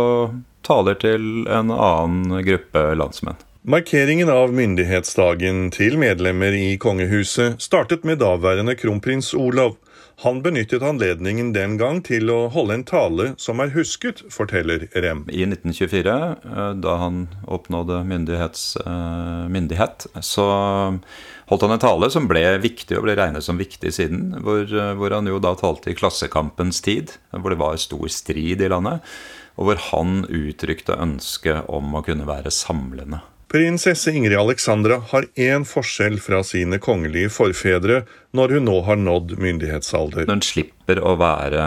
taler 0.65 1.01
til 1.01 1.49
en 1.49 1.73
annen 1.73 2.45
gruppe 2.45 2.85
landsmenn. 3.01 3.41
Markeringen 3.65 4.29
av 4.29 4.53
myndighetsdagen 4.53 5.71
til 5.73 5.97
medlemmer 5.97 6.53
i 6.53 6.75
kongehuset 6.77 7.57
startet 7.65 8.05
med 8.05 8.21
daværende 8.21 8.77
kronprins 8.77 9.33
Olav. 9.33 9.79
Han 10.23 10.43
benyttet 10.43 10.83
anledningen 10.87 11.51
den 11.53 11.75
gang 11.81 11.99
til 12.07 12.31
å 12.31 12.47
holde 12.55 12.77
en 12.79 12.85
tale 12.87 13.27
som 13.41 13.59
er 13.61 13.73
husket, 13.75 14.23
forteller 14.31 14.87
Rem. 14.95 15.25
I 15.27 15.43
1924, 15.49 16.15
eh, 16.39 16.71
da 16.79 16.95
han 17.03 17.25
oppnådde 17.51 17.99
eh, 17.99 18.95
myndighet, 19.51 20.07
så 20.23 20.47
holdt 21.51 21.67
han 21.67 21.75
en 21.75 21.83
tale 21.83 22.11
som 22.15 22.31
ble 22.31 22.45
viktig 22.63 23.01
og 23.01 23.09
ble 23.09 23.19
regnet 23.19 23.47
som 23.47 23.59
viktig 23.59 23.91
siden. 23.99 24.39
Hvor, 24.47 24.63
eh, 24.63 24.95
hvor 24.95 25.19
han 25.19 25.27
jo 25.27 25.43
da 25.43 25.57
talte 25.59 25.91
i 25.91 25.99
klassekampens 25.99 26.81
tid, 26.87 27.17
hvor 27.35 27.51
det 27.51 27.63
var 27.65 27.83
stor 27.83 28.07
strid 28.07 28.63
i 28.63 28.71
landet. 28.71 29.03
Og 29.59 29.69
hvor 29.69 29.83
han 29.91 30.25
uttrykte 30.31 30.99
ønske 30.99 31.61
om 31.71 31.95
å 31.95 32.07
kunne 32.07 32.27
være 32.27 32.55
samlende. 32.55 33.23
Prinsesse 33.55 34.11
Ingrid 34.11 34.35
Alexandra 34.35 34.97
har 35.13 35.29
én 35.39 35.63
forskjell 35.63 36.17
fra 36.19 36.41
sine 36.43 36.81
kongelige 36.83 37.31
forfedre 37.31 38.01
når 38.35 38.57
hun 38.57 38.65
nå 38.67 38.81
har 38.89 38.99
nådd 38.99 39.37
myndighetsalder. 39.39 40.27
Hun 40.27 40.43
slipper 40.43 40.99
å 40.99 41.13
være 41.21 41.67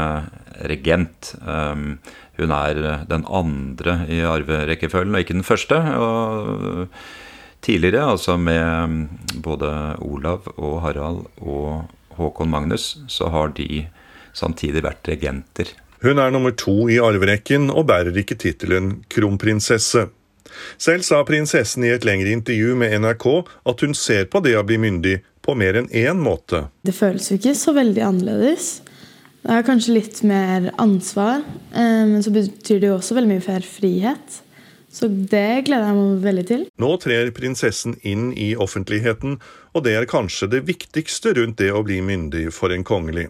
regent. 0.67 1.29
Um, 1.47 2.01
hun 2.35 2.51
er 2.51 2.81
den 3.07 3.23
andre 3.23 4.01
i 4.11 4.19
arverekkefølgen, 4.19 5.15
og 5.15 5.23
ikke 5.23 5.37
den 5.37 5.47
første. 5.47 5.79
Og 5.95 6.91
tidligere, 7.63 8.03
altså 8.17 8.35
med 8.35 9.07
både 9.47 9.71
Olav 10.03 10.51
og 10.57 10.81
Harald 10.83 11.23
og 11.39 11.87
Håkon 12.19 12.51
Magnus, 12.51 12.97
så 13.07 13.31
har 13.31 13.55
de 13.55 13.85
samtidig 14.35 14.83
vært 14.83 15.07
regenter. 15.07 15.71
Hun 16.03 16.19
er 16.19 16.35
nummer 16.35 16.51
to 16.51 16.89
i 16.91 16.99
arverekken 16.99 17.71
og 17.71 17.87
bærer 17.89 18.19
ikke 18.19 18.35
tittelen 18.43 18.97
kronprinsesse. 19.07 20.09
Selv 20.81 21.05
sa 21.07 21.23
prinsessen 21.27 21.85
i 21.85 21.93
et 21.93 22.05
lengre 22.07 22.33
intervju 22.35 22.75
med 22.79 22.95
NRK 23.01 23.27
at 23.71 23.83
hun 23.85 23.95
ser 23.97 24.27
på 24.31 24.41
det 24.45 24.57
å 24.57 24.65
bli 24.67 24.79
myndig 24.81 25.19
på 25.45 25.55
mer 25.55 25.79
enn 25.79 25.87
én 25.95 26.19
måte. 26.19 26.67
Det 26.83 26.95
føles 26.95 27.29
jo 27.31 27.37
ikke 27.39 27.55
så 27.55 27.73
veldig 27.77 28.03
annerledes. 28.03 28.71
Det 29.47 29.53
er 29.55 29.63
kanskje 29.63 29.93
litt 29.95 30.17
mer 30.27 30.71
ansvar, 30.81 31.45
eh, 31.71 32.03
men 32.09 32.19
så 32.25 32.33
betyr 32.35 32.81
det 32.81 32.89
jo 32.89 32.97
også 32.97 33.15
veldig 33.15 33.31
mye 33.31 33.45
mer 33.45 33.63
frihet. 33.63 34.41
Så 34.91 35.07
det 35.07 35.67
gleder 35.67 35.89
jeg 35.89 35.95
meg 35.97 36.21
veldig 36.23 36.45
til. 36.49 36.61
Nå 36.81 36.89
trer 37.03 37.31
prinsessen 37.35 37.97
inn 38.07 38.31
i 38.33 38.53
offentligheten, 38.59 39.37
og 39.75 39.83
det 39.85 39.95
er 39.95 40.09
kanskje 40.09 40.49
det 40.51 40.63
viktigste 40.67 41.35
rundt 41.37 41.59
det 41.61 41.69
å 41.75 41.83
bli 41.85 41.99
myndig 42.01 42.47
for 42.55 42.73
en 42.73 42.83
kongelig. 42.87 43.27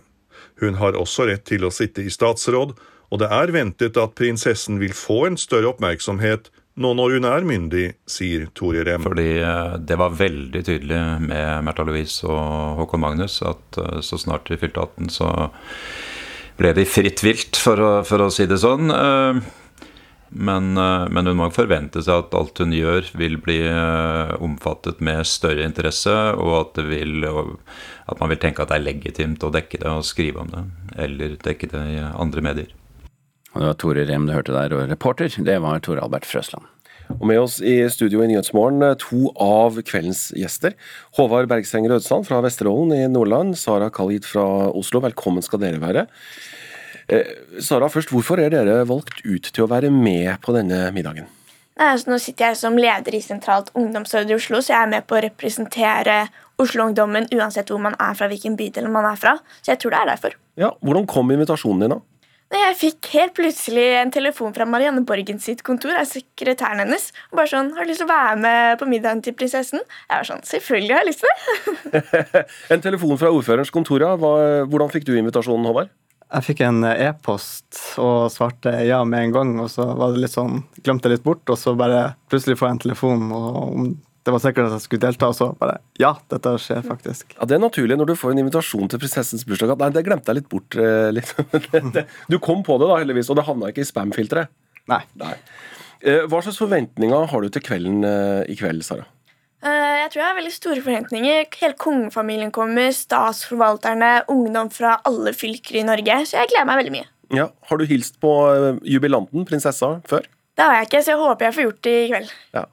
Hun 0.62 0.80
har 0.82 0.98
også 0.98 1.28
rett 1.30 1.46
til 1.50 1.66
å 1.68 1.74
sitte 1.74 2.06
i 2.06 2.14
statsråd, 2.14 2.74
og 3.12 3.22
det 3.22 3.30
er 3.32 3.54
ventet 3.54 3.98
at 4.00 4.16
prinsessen 4.18 4.80
vil 4.82 4.96
få 4.96 5.26
en 5.28 5.38
større 5.40 5.74
oppmerksomhet 5.74 6.50
nå 6.78 6.94
når 6.94 7.18
hun 7.18 7.28
er 7.28 7.48
myndig, 7.48 7.86
sier 8.10 8.48
Tore 8.58 8.84
Rem. 8.86 9.06
Fordi 9.08 9.30
eh, 9.42 9.76
det 9.82 9.98
var 10.00 10.18
veldig 10.18 10.64
tydelig 10.66 11.02
med 11.26 11.66
Märtha 11.66 11.86
Louise 11.88 12.28
og 12.30 12.82
Håkon 12.82 13.04
Magnus 13.04 13.40
at 13.46 13.80
eh, 13.82 14.00
så 14.06 14.20
snart 14.22 14.50
de 14.50 14.60
fylte 14.62 14.84
18, 14.86 15.10
så 15.14 15.32
ble 16.58 16.74
de 16.78 16.86
fritt 16.90 17.22
vilt, 17.26 17.58
for 17.62 17.82
å, 17.82 17.94
for 18.06 18.26
å 18.26 18.32
si 18.34 18.46
det 18.50 18.60
sånn. 18.62 18.94
Eh, 18.94 19.42
men, 20.38 20.74
men, 20.76 21.30
hun 21.30 21.38
må 21.40 21.46
forvente 21.56 22.02
seg 22.04 22.26
at 22.26 22.34
alt 22.36 22.60
hun 22.60 22.74
gjør, 22.76 23.06
vil 23.16 23.38
bli 23.40 23.62
omfattet 24.44 25.00
med 25.00 25.24
større 25.26 25.64
interesse, 25.64 26.12
og 26.36 26.52
at, 26.58 26.82
vil, 26.84 27.24
at 27.24 28.20
man 28.20 28.34
vil 28.34 28.42
tenke 28.42 28.66
at 28.66 28.74
det 28.74 28.82
er 28.82 28.90
legitimt 28.90 29.46
å 29.48 29.54
dekke 29.56 29.80
det 29.86 29.88
og 29.88 30.04
skrive 30.06 30.44
om 30.44 30.52
det, 30.52 30.66
eller 31.00 31.40
dekke 31.48 31.72
det 31.72 31.86
i 31.94 32.04
andre 32.04 32.44
medier. 32.44 32.76
Og 33.54 33.62
det 33.62 33.70
var 33.70 33.78
Tore 33.82 34.08
Rem 34.10 34.26
du 34.28 34.34
hørte 34.36 34.56
der, 34.56 34.74
og 34.76 34.90
reporter 34.92 35.32
det 35.32 35.62
var 35.64 35.80
Tore 35.84 36.04
Albert 36.04 36.28
Frøsland. 36.28 36.66
Og 37.16 37.24
med 37.30 37.40
oss 37.40 37.62
i 37.64 37.80
studio 37.92 38.20
i 38.24 38.28
Nyhetsmorgen 38.28 38.84
eh, 38.84 38.98
to 39.00 39.32
av 39.40 39.78
kveldens 39.88 40.28
gjester. 40.36 40.76
Håvard 41.16 41.48
Bergseng 41.48 41.88
Rødsand 41.88 42.28
fra 42.28 42.42
Vesterålen 42.44 42.92
i 42.98 43.06
Nordland, 43.12 43.56
Sara 43.58 43.88
Khalid 43.94 44.28
fra 44.28 44.44
Oslo, 44.76 45.02
velkommen 45.06 45.46
skal 45.46 45.62
dere 45.64 45.80
være. 45.82 46.04
Eh, 47.08 47.32
Sara, 47.64 47.88
først, 47.88 48.12
hvorfor 48.12 48.44
er 48.44 48.52
dere 48.52 48.82
valgt 48.90 49.24
ut 49.24 49.48
til 49.48 49.64
å 49.64 49.70
være 49.72 49.92
med 49.94 50.36
på 50.44 50.56
denne 50.58 50.90
middagen? 50.96 51.30
Nei, 51.78 51.94
Altså, 51.94 52.10
nå 52.12 52.18
sitter 52.20 52.50
jeg 52.50 52.60
som 52.60 52.76
leder 52.76 53.16
i 53.16 53.24
Sentralt 53.24 53.72
ungdomsråd 53.78 54.32
i 54.34 54.36
Oslo, 54.36 54.60
så 54.60 54.74
jeg 54.74 54.82
er 54.82 54.94
med 54.98 55.08
på 55.08 55.16
å 55.16 55.24
representere 55.24 56.20
Oslo-ungdommen 56.60 57.30
uansett 57.38 57.70
hvor 57.72 57.80
man 57.80 57.96
er 58.02 58.18
fra, 58.18 58.28
hvilken 58.28 58.58
bydel 58.60 58.90
man 58.92 59.06
er 59.08 59.20
fra. 59.22 59.38
Så 59.62 59.72
jeg 59.76 59.84
tror 59.84 59.94
det 59.94 60.00
er 60.02 60.12
derfor. 60.12 60.38
Ja, 60.58 60.74
Hvordan 60.82 61.06
kom 61.08 61.32
invitasjonen 61.32 61.86
din, 61.86 61.94
da? 61.96 62.17
Jeg 62.48 62.76
fikk 62.80 63.10
helt 63.12 63.34
plutselig 63.36 63.86
en 64.00 64.12
telefon 64.14 64.54
fra 64.56 64.64
Marianne 64.70 65.04
Borgen 65.08 65.40
sitt 65.44 65.66
kontor. 65.68 65.92
er 65.92 66.08
sekretæren 66.08 66.80
hennes, 66.80 67.12
og 67.32 67.40
bare 67.42 67.52
sånn 67.52 67.74
'Har 67.76 67.84
du 67.84 67.90
lyst 67.90 68.00
til 68.00 68.08
å 68.08 68.16
være 68.16 68.40
med 68.40 68.80
på 68.80 68.88
middagen 68.88 69.22
til 69.22 69.34
prinsessen?' 69.34 69.84
Jeg 69.84 70.16
var 70.16 70.24
sånn 70.24 70.44
'Selvfølgelig 70.44 70.94
har 70.94 71.04
jeg 71.04 71.08
lyst 71.08 71.20
til 71.20 71.30
det'. 71.30 72.46
en 72.72 72.82
telefon 72.82 73.18
fra 73.18 73.32
ordførerens 73.32 73.70
kontor, 73.70 74.00
ja. 74.00 74.16
Hvordan 74.16 74.92
fikk 74.92 75.04
du 75.04 75.18
invitasjonen, 75.18 75.66
Håvard? 75.66 75.90
Jeg 76.28 76.44
fikk 76.44 76.62
en 76.62 76.84
e-post 76.84 77.98
og 77.98 78.32
svarte 78.32 78.86
ja 78.86 79.04
med 79.04 79.28
en 79.28 79.32
gang. 79.32 79.60
Og 79.60 79.70
så 79.70 79.96
var 79.96 80.12
det 80.12 80.20
litt 80.20 80.36
sånn, 80.36 80.64
glemte 80.84 81.08
jeg 81.08 81.18
litt 81.18 81.24
bort, 81.24 81.44
og 81.50 81.58
så 81.58 81.76
bare 81.76 82.16
plutselig 82.30 82.58
får 82.58 82.68
jeg 82.68 82.76
en 82.76 82.86
telefon 82.88 83.32
om 83.32 83.98
det 84.28 84.34
var 84.36 84.42
sikkert 84.44 84.68
at 84.68 84.74
jeg 84.76 84.84
skulle 84.84 85.04
delta, 85.06 85.30
og 85.32 85.36
så 85.38 85.46
bare 85.56 85.78
Ja, 86.02 86.10
dette 86.28 86.52
skjer 86.60 86.84
faktisk. 86.84 87.30
Ja, 87.38 87.46
Det 87.48 87.56
er 87.56 87.64
naturlig 87.64 87.96
når 87.96 88.10
du 88.10 88.16
får 88.20 88.34
en 88.34 88.42
invitasjon 88.44 88.90
til 88.92 89.00
prinsessens 89.00 89.46
bursdag 89.48 89.72
at 89.72 89.80
nei, 89.80 89.88
det 89.96 90.04
glemte 90.04 90.34
jeg 90.34 90.42
litt 90.42 90.50
bort. 90.52 90.76
Eh, 90.76 91.08
litt. 91.16 91.32
du 92.32 92.36
kom 92.44 92.60
på 92.68 92.76
det, 92.82 92.90
da, 92.92 92.98
heldigvis, 93.00 93.32
og 93.32 93.40
det 93.40 93.48
havna 93.48 93.72
ikke 93.72 93.86
i 93.86 93.88
spam-filteret. 93.88 94.52
Nei. 94.92 95.00
nei. 95.22 95.32
Eh, 96.04 96.28
hva 96.28 96.42
slags 96.44 96.60
forventninger 96.60 97.32
har 97.32 97.46
du 97.46 97.56
til 97.56 97.64
kvelden 97.64 98.04
eh, 98.04 98.44
i 98.52 98.60
kveld, 98.60 98.84
Sara? 98.88 99.08
Jeg 99.68 100.12
tror 100.12 100.22
jeg 100.22 100.28
har 100.28 100.38
veldig 100.38 100.54
store 100.54 100.84
forventninger. 100.84 101.48
Hele 101.64 101.76
kongefamilien 101.82 102.52
kommer, 102.56 102.92
statsforvalterne, 102.96 104.12
ungdom 104.32 104.70
fra 104.72 105.00
alle 105.08 105.34
fylker 105.36 105.80
i 105.80 105.88
Norge. 105.88 106.20
Så 106.28 106.38
jeg 106.38 106.52
gleder 106.52 106.68
meg 106.68 106.84
veldig 106.84 106.94
mye. 107.00 107.08
Ja, 107.36 107.50
Har 107.68 107.80
du 107.80 107.88
hilst 107.90 108.20
på 108.24 108.32
jubilanten, 108.88 109.48
prinsessa, 109.50 109.98
før? 110.08 110.28
Det 110.58 110.66
har 110.66 110.80
jeg 110.80 110.88
ikke, 110.88 111.00
så 111.06 111.12
jeg 111.12 111.22
håper 111.22 111.46
jeg 111.46 111.54
får 111.54 111.66
gjort 111.68 111.82
det 111.86 111.92
i 111.94 112.06
kveld. 112.10 112.30
Ja. 112.58 112.64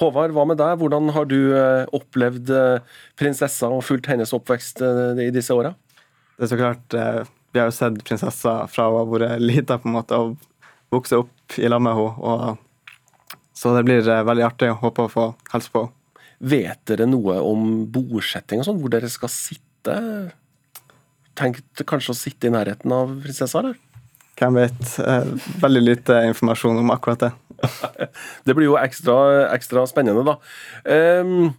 Håvard, 0.00 0.32
hva 0.34 0.44
med 0.50 0.58
deg? 0.58 0.72
Hvordan 0.80 1.12
har 1.14 1.28
du 1.30 1.36
eh, 1.54 1.84
opplevd 1.94 2.50
eh, 2.50 2.96
prinsessa 3.20 3.70
og 3.70 3.84
fulgt 3.86 4.08
hennes 4.10 4.34
oppvekst 4.34 4.82
eh, 4.82 5.20
i 5.22 5.30
disse 5.34 5.54
åra? 5.54 5.70
Det 6.34 6.48
er 6.48 6.50
så 6.50 6.58
klart 6.58 6.96
Vi 6.98 7.60
har 7.60 7.70
jo 7.70 7.76
sett 7.76 8.02
prinsessa 8.06 8.56
fra 8.70 8.88
hun 8.90 8.98
har 8.98 9.08
vært 9.12 9.44
lita, 9.44 9.78
på 9.78 9.86
en 9.90 9.96
måte, 10.00 10.18
og 10.18 10.34
vokst 10.90 11.14
opp 11.14 11.58
i 11.62 11.70
lag 11.70 11.82
med 11.82 11.94
henne. 11.94 12.56
Så 13.54 13.70
det 13.74 13.86
blir 13.86 14.02
veldig 14.02 14.46
artig. 14.46 14.72
å 14.74 14.80
Håpe 14.82 15.06
å 15.06 15.10
få 15.10 15.30
hilse 15.52 15.72
på 15.74 15.86
Vet 16.38 16.84
dere 16.86 17.06
noe 17.10 17.40
om 17.42 17.88
bordsetting 17.90 18.62
og 18.62 18.68
sånn, 18.68 18.78
hvor 18.82 18.92
dere 18.94 19.10
skal 19.10 19.30
sitte? 19.32 19.96
Tenkt 21.38 21.82
kanskje 21.86 22.14
å 22.14 22.18
sitte 22.18 22.50
i 22.50 22.54
nærheten 22.54 22.94
av 22.94 23.16
prinsessa, 23.22 23.62
eller? 23.62 23.78
Hvem 24.38 24.58
vet. 24.58 24.82
Eh, 25.02 25.30
veldig 25.62 25.82
lite 25.82 26.18
informasjon 26.30 26.78
om 26.78 26.92
akkurat 26.94 27.26
det. 27.26 27.30
det 28.46 28.54
blir 28.54 28.68
jo 28.68 28.76
ekstra, 28.78 29.48
ekstra 29.50 29.82
spennende, 29.90 30.22
da. 30.26 30.36
Um, 30.86 31.50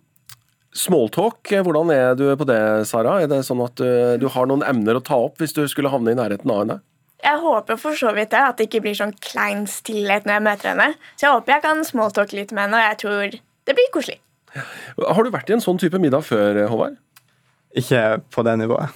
Smalltalk, 0.80 1.42
hvordan 1.66 1.92
er 1.92 2.14
du 2.16 2.28
på 2.40 2.48
det, 2.48 2.62
Sara? 2.88 3.18
Er 3.24 3.28
det 3.32 3.42
sånn 3.48 3.64
at 3.66 3.82
uh, 3.84 4.14
du 4.22 4.30
har 4.32 4.48
noen 4.48 4.64
emner 4.64 5.00
å 5.00 5.04
ta 5.04 5.18
opp 5.26 5.42
hvis 5.42 5.56
du 5.58 5.64
skulle 5.68 5.92
havne 5.92 6.14
i 6.14 6.20
nærheten 6.20 6.54
av 6.54 6.62
henne? 6.64 6.80
Jeg 7.20 7.42
håper 7.44 7.80
for 7.82 8.00
så 8.00 8.14
vidt 8.16 8.32
det, 8.32 8.40
at 8.40 8.60
det 8.60 8.70
ikke 8.70 8.84
blir 8.86 8.96
sånn 8.96 9.12
klein 9.20 9.66
stillhet 9.68 10.28
når 10.28 10.38
jeg 10.38 10.46
møter 10.46 10.72
henne. 10.72 10.88
Så 11.18 11.28
jeg 11.28 11.36
håper 11.36 11.58
jeg 11.58 11.66
kan 11.66 11.84
smalltalke 11.84 12.38
litt 12.38 12.54
med 12.56 12.70
henne, 12.70 12.80
og 12.80 12.86
jeg 12.86 13.00
tror 13.04 13.36
det 13.68 13.76
blir 13.76 13.92
koselig. 13.92 14.22
Har 14.56 15.26
du 15.26 15.34
vært 15.34 15.52
i 15.52 15.58
en 15.58 15.66
sånn 15.66 15.82
type 15.82 16.00
middag 16.02 16.24
før, 16.26 16.64
Håvard? 16.72 16.96
Ikke 17.78 18.22
på 18.32 18.46
det 18.48 18.56
nivået. 18.62 18.96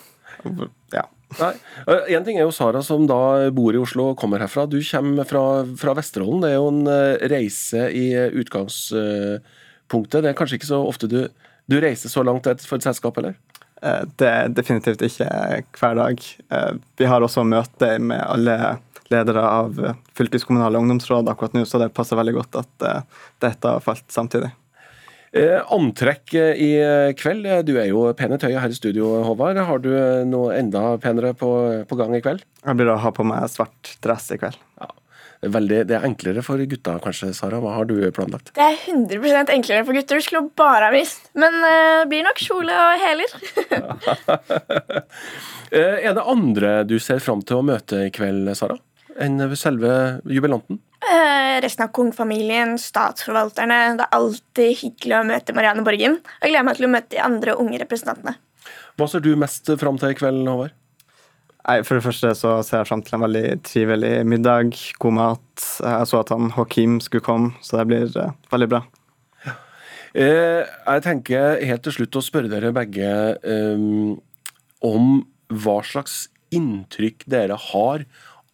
Nei. 1.39 1.53
En 2.15 2.25
ting 2.25 2.37
er 2.37 2.45
jo 2.45 2.53
Sara 2.55 2.81
som 2.85 3.07
da 3.09 3.49
bor 3.55 3.75
i 3.75 3.81
Oslo 3.81 4.11
og 4.11 4.19
kommer 4.19 4.43
herfra. 4.43 4.65
Du 4.69 4.79
kommer 4.85 5.27
fra, 5.29 5.43
fra 5.79 5.95
Vesterålen. 5.97 6.43
Det 6.43 6.51
er 6.51 6.57
jo 6.59 6.69
en 6.71 6.83
eh, 6.91 7.25
reise 7.31 7.87
i 7.93 8.05
utgangspunktet. 8.43 10.21
Det 10.21 10.31
er 10.31 10.37
kanskje 10.37 10.59
ikke 10.59 10.71
så 10.71 10.81
ofte 10.85 11.09
du, 11.11 11.19
du 11.69 11.77
reiser 11.83 12.13
så 12.13 12.25
langt 12.25 12.47
for 12.67 12.79
et 12.79 12.87
selskap, 12.87 13.19
eller? 13.21 13.37
Eh, 13.81 14.01
det 14.21 14.31
er 14.31 14.55
definitivt 14.55 15.05
ikke 15.05 15.29
hver 15.79 15.99
dag. 15.99 16.25
Eh, 16.55 16.73
vi 17.01 17.09
har 17.09 17.25
også 17.25 17.45
møte 17.47 17.95
med 17.99 18.23
alle 18.23 18.57
ledere 19.11 19.43
av 19.45 19.77
fylkeskommunale 20.17 20.79
ungdomsråd 20.79 21.27
akkurat 21.29 21.53
nå, 21.57 21.67
så 21.69 21.81
det 21.81 21.93
passer 21.93 22.17
veldig 22.17 22.37
godt 22.39 22.61
at 22.63 22.85
dette 23.43 23.73
har 23.75 23.83
falt 23.83 24.07
samtidig. 24.09 24.49
Eh, 25.33 25.59
antrekk 25.73 26.35
i 26.37 26.71
kveld. 27.17 27.47
Du 27.65 27.73
er 27.81 27.87
jo 27.89 28.05
pen 28.17 28.35
i 28.35 28.37
tøyet 28.37 28.61
her 28.61 28.73
i 28.73 28.77
studio, 28.77 29.15
Håvard. 29.25 29.57
Har 29.65 29.81
du 29.81 29.89
noe 30.29 30.53
enda 30.57 30.91
penere 31.01 31.33
på, 31.37 31.49
på 31.89 31.97
gang 31.97 32.13
i 32.13 32.21
kveld? 32.21 32.45
Jeg 32.61 32.77
blir 32.77 32.93
å 32.93 32.99
ha 33.01 33.13
på 33.15 33.25
meg 33.25 33.49
svart 33.49 33.95
dress 34.05 34.29
i 34.35 34.37
kveld. 34.41 34.59
Ja. 34.81 34.91
Veldig, 35.43 35.81
det 35.89 35.95
er 35.97 36.05
enklere 36.07 36.41
for 36.45 36.61
gutta 36.69 36.95
kanskje, 37.03 37.33
Sara. 37.35 37.59
Hva 37.59 37.73
har 37.75 37.87
du 37.89 37.97
planlagt? 38.15 38.53
Det 38.55 38.63
er 38.63 38.77
100% 38.93 39.51
enklere 39.51 39.83
for 39.83 39.97
gutter. 39.97 40.21
Du 40.21 40.23
skulle 40.23 40.47
bare 40.55 40.87
ha 40.87 40.93
visst. 40.93 41.27
Men 41.35 41.57
det 41.59 41.73
uh, 41.73 42.05
blir 42.11 42.23
nok 42.23 42.39
kjole 42.39 42.77
og 42.79 43.03
hæler. 43.03 43.35
er 45.83 46.15
det 46.15 46.23
andre 46.35 46.71
du 46.87 46.95
ser 47.03 47.19
fram 47.23 47.43
til 47.43 47.59
å 47.59 47.67
møte 47.73 48.05
i 48.05 48.13
kveld, 48.15 48.53
Sara? 48.55 48.79
Enn 49.21 49.41
selve 49.59 49.93
jubilanten? 50.25 50.79
Uh, 51.03 51.59
resten 51.61 51.83
av 51.85 51.91
kongefamilien, 51.93 52.77
statsforvalterne. 52.79 53.97
Det 53.99 54.05
er 54.05 54.15
alltid 54.17 54.77
hyggelig 54.79 55.17
å 55.17 55.25
møte 55.27 55.55
Marianne 55.55 55.83
Borgen. 55.85 56.21
Jeg 56.39 56.53
gleder 56.53 56.65
meg 56.65 56.79
til 56.79 56.87
å 56.87 56.93
møte 56.93 57.11
de 57.15 57.21
andre 57.23 57.57
unge 57.59 57.81
representantene. 57.81 58.37
Hva 58.97 59.09
ser 59.09 59.23
du 59.25 59.33
mest 59.39 59.69
fram 59.81 59.99
til 59.99 60.13
i 60.13 60.17
kveld, 60.17 60.47
Håvard? 60.47 60.73
Nei, 61.63 61.77
For 61.87 61.95
det 61.95 62.03
første 62.03 62.33
så 62.35 62.57
ser 62.65 62.81
jeg 62.81 62.89
fram 62.89 63.03
til 63.05 63.17
en 63.17 63.23
veldig 63.23 63.45
trivelig 63.63 64.11
middag, 64.27 64.75
god 64.99 65.15
mat. 65.15 65.67
Jeg 65.79 66.09
så 66.09 66.19
at 66.19 66.33
han 66.33 66.51
Hakim 66.57 66.99
skulle 67.03 67.23
komme, 67.23 67.53
så 67.63 67.79
det 67.79 67.87
blir 67.91 68.17
uh, 68.19 68.33
veldig 68.51 68.69
bra. 68.73 68.81
Ja. 69.45 69.55
Eh, 70.11 70.61
jeg 70.63 71.05
tenker 71.05 71.63
helt 71.63 71.85
til 71.87 71.95
slutt 71.99 72.19
å 72.19 72.25
spørre 72.25 72.51
dere 72.51 72.73
begge 72.75 73.13
um, 73.47 74.17
om 74.83 75.23
hva 75.47 75.79
slags 75.87 76.25
inntrykk 76.53 77.23
dere 77.31 77.55
har 77.71 78.03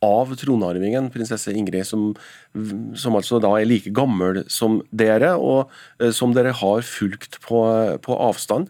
av 0.05 0.31
tronarvingen, 0.39 1.09
prinsesse 1.11 1.51
Ingrid, 1.51 1.87
som, 1.87 2.09
som, 2.95 3.17
altså 3.19 3.41
da 3.43 3.51
er 3.57 3.67
like 3.67 3.91
gammel 3.95 4.43
som 4.51 4.79
dere, 4.95 5.33
og 5.35 5.71
uh, 6.01 6.09
som 6.15 6.35
dere 6.35 6.55
har 6.55 6.83
fulgt 6.87 7.39
på, 7.45 7.61
på 8.05 8.19
avstand. 8.29 8.69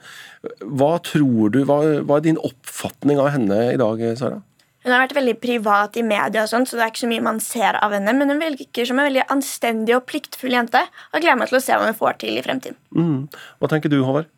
Hva 0.65 0.95
tror 1.05 1.53
du, 1.53 1.63
hva, 1.69 1.81
hva, 2.01 2.19
er 2.19 2.29
din 2.29 2.41
oppfatning 2.41 3.21
av 3.21 3.33
henne 3.35 3.65
i 3.73 3.79
dag, 3.79 4.05
Sara? 4.19 4.41
Hun 4.79 4.93
har 4.95 5.03
vært 5.03 5.17
veldig 5.17 5.35
privat 5.43 5.97
i 5.99 6.05
media, 6.07 6.45
og 6.45 6.49
sånt, 6.51 6.69
så 6.69 6.79
det 6.79 6.85
er 6.85 6.91
ikke 6.93 7.03
så 7.03 7.11
mye 7.11 7.25
man 7.25 7.41
ser 7.43 7.75
av 7.83 7.91
henne. 7.93 8.13
Men 8.15 8.31
hun 8.31 8.39
virker 8.39 8.87
som 8.87 9.01
en 9.01 9.09
veldig 9.09 9.25
anstendig 9.33 9.97
og 9.97 10.05
pliktfull 10.07 10.55
jente. 10.55 10.81
Og 11.11 11.19
gleder 11.19 11.39
meg 11.41 11.51
til 11.51 11.59
å 11.59 11.63
se 11.65 11.75
hva 11.75 11.89
hun 11.89 11.97
får 11.99 12.21
til 12.23 12.39
i 12.39 12.43
fremtiden. 12.45 12.79
Mm. 12.95 13.27
Hva 13.59 13.71
tenker 13.71 13.91
du, 13.91 13.99
Håvard? 14.07 14.31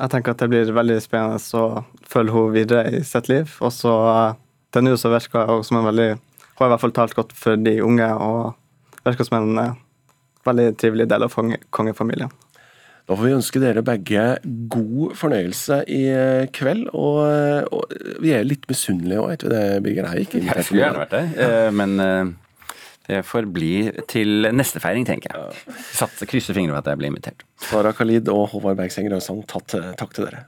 Jeg 0.00 0.12
tenker 0.12 0.36
at 0.36 0.44
det 0.44 0.50
blir 0.52 0.74
veldig 0.76 0.98
spennende 1.04 1.40
å 1.60 1.82
følge 2.08 2.36
henne 2.36 2.54
videre 2.54 2.92
i 3.00 3.02
sitt 3.08 3.32
liv. 3.32 3.56
Og 3.64 3.72
så 3.72 3.94
til 4.70 4.86
nå 4.86 4.96
så 5.00 5.12
virker 5.12 5.48
hun 5.50 5.64
som 5.66 5.80
en 5.80 5.88
veldig 5.90 6.10
Hun 6.14 6.64
har 6.64 6.68
i 6.68 6.72
hvert 6.74 6.82
fall 6.82 6.96
talt 6.96 7.16
godt 7.16 7.32
for 7.36 7.56
de 7.56 7.78
unge 7.82 8.06
og 8.20 8.52
virker 9.06 9.24
som 9.24 9.38
en 9.38 9.58
uh, 9.58 9.78
veldig 10.44 10.74
trivelig 10.80 11.06
del 11.08 11.24
av 11.24 11.32
kongefamilien. 11.72 12.32
Da 13.08 13.16
får 13.16 13.26
vi 13.26 13.32
ønske 13.34 13.62
dere 13.62 13.82
begge 13.82 14.24
god 14.70 15.16
fornøyelse 15.18 15.80
i 15.90 16.02
eh, 16.12 16.44
kveld. 16.54 16.84
Og, 16.94 17.16
eh, 17.26 17.64
og 17.74 18.20
vi 18.22 18.30
er 18.36 18.46
litt 18.46 18.68
misunnelige 18.70 19.18
òg, 19.18 19.32
vet 19.32 19.42
du 19.42 19.48
det, 19.50 19.62
Birger? 19.82 20.12
Ikke 20.20 20.44
jeg 20.44 20.66
skulle 20.68 20.84
gjerne 20.84 21.02
vært 21.02 21.16
det, 21.16 21.56
men 21.74 21.96
det 23.08 23.24
får 23.26 23.48
bli 23.50 23.72
til 24.10 24.46
neste 24.54 24.84
feiring, 24.84 25.08
tenker 25.08 25.34
jeg. 25.34 25.58
Satser, 25.88 26.28
krysser 26.30 26.54
fingrene 26.54 26.76
for 26.76 26.84
at 26.84 26.92
jeg 26.92 27.00
blir 27.02 27.10
invitert. 27.10 27.42
Sara 27.66 27.90
Khalid 27.96 28.30
og 28.30 28.46
Håvard 28.54 28.78
Bergseng 28.78 29.10
Røsang, 29.10 29.42
takk 29.50 29.66
til 30.14 30.28
dere. 30.28 30.46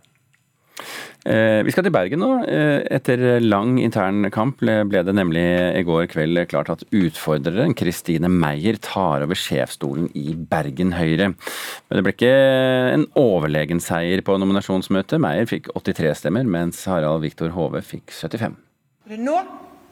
Eh, 1.23 1.61
vi 1.63 1.71
skal 1.71 1.85
til 1.87 1.95
Bergen 1.95 2.19
nå. 2.19 2.31
Eh, 2.51 2.83
etter 2.91 3.39
lang 3.45 3.77
intern 3.79 4.27
kamp 4.35 4.59
ble 4.59 5.03
det 5.07 5.15
nemlig 5.15 5.45
i 5.79 5.85
går 5.87 6.09
kveld 6.11 6.41
klart 6.51 6.73
at 6.75 6.83
utfordreren 6.91 7.77
Kristine 7.79 8.31
Meyer 8.33 8.81
tar 8.83 9.23
over 9.23 9.39
sjefsstolen 9.39 10.11
i 10.19 10.35
Bergen 10.35 10.97
Høyre. 10.99 11.31
Men 11.31 11.99
det 11.99 12.05
ble 12.07 12.17
ikke 12.17 12.35
en 12.97 13.07
overlegen 13.19 13.83
seier 13.83 14.25
på 14.27 14.39
nominasjonsmøtet. 14.43 15.23
Meyer 15.23 15.47
fikk 15.47 15.71
83 15.79 16.25
stemmer, 16.25 16.43
mens 16.43 16.83
Harald 16.91 17.23
Viktor 17.23 17.55
Hove 17.55 17.85
fikk 17.87 18.11
75. 18.11 18.59
Det 19.07 19.21
er 19.21 19.23
nå 19.23 19.39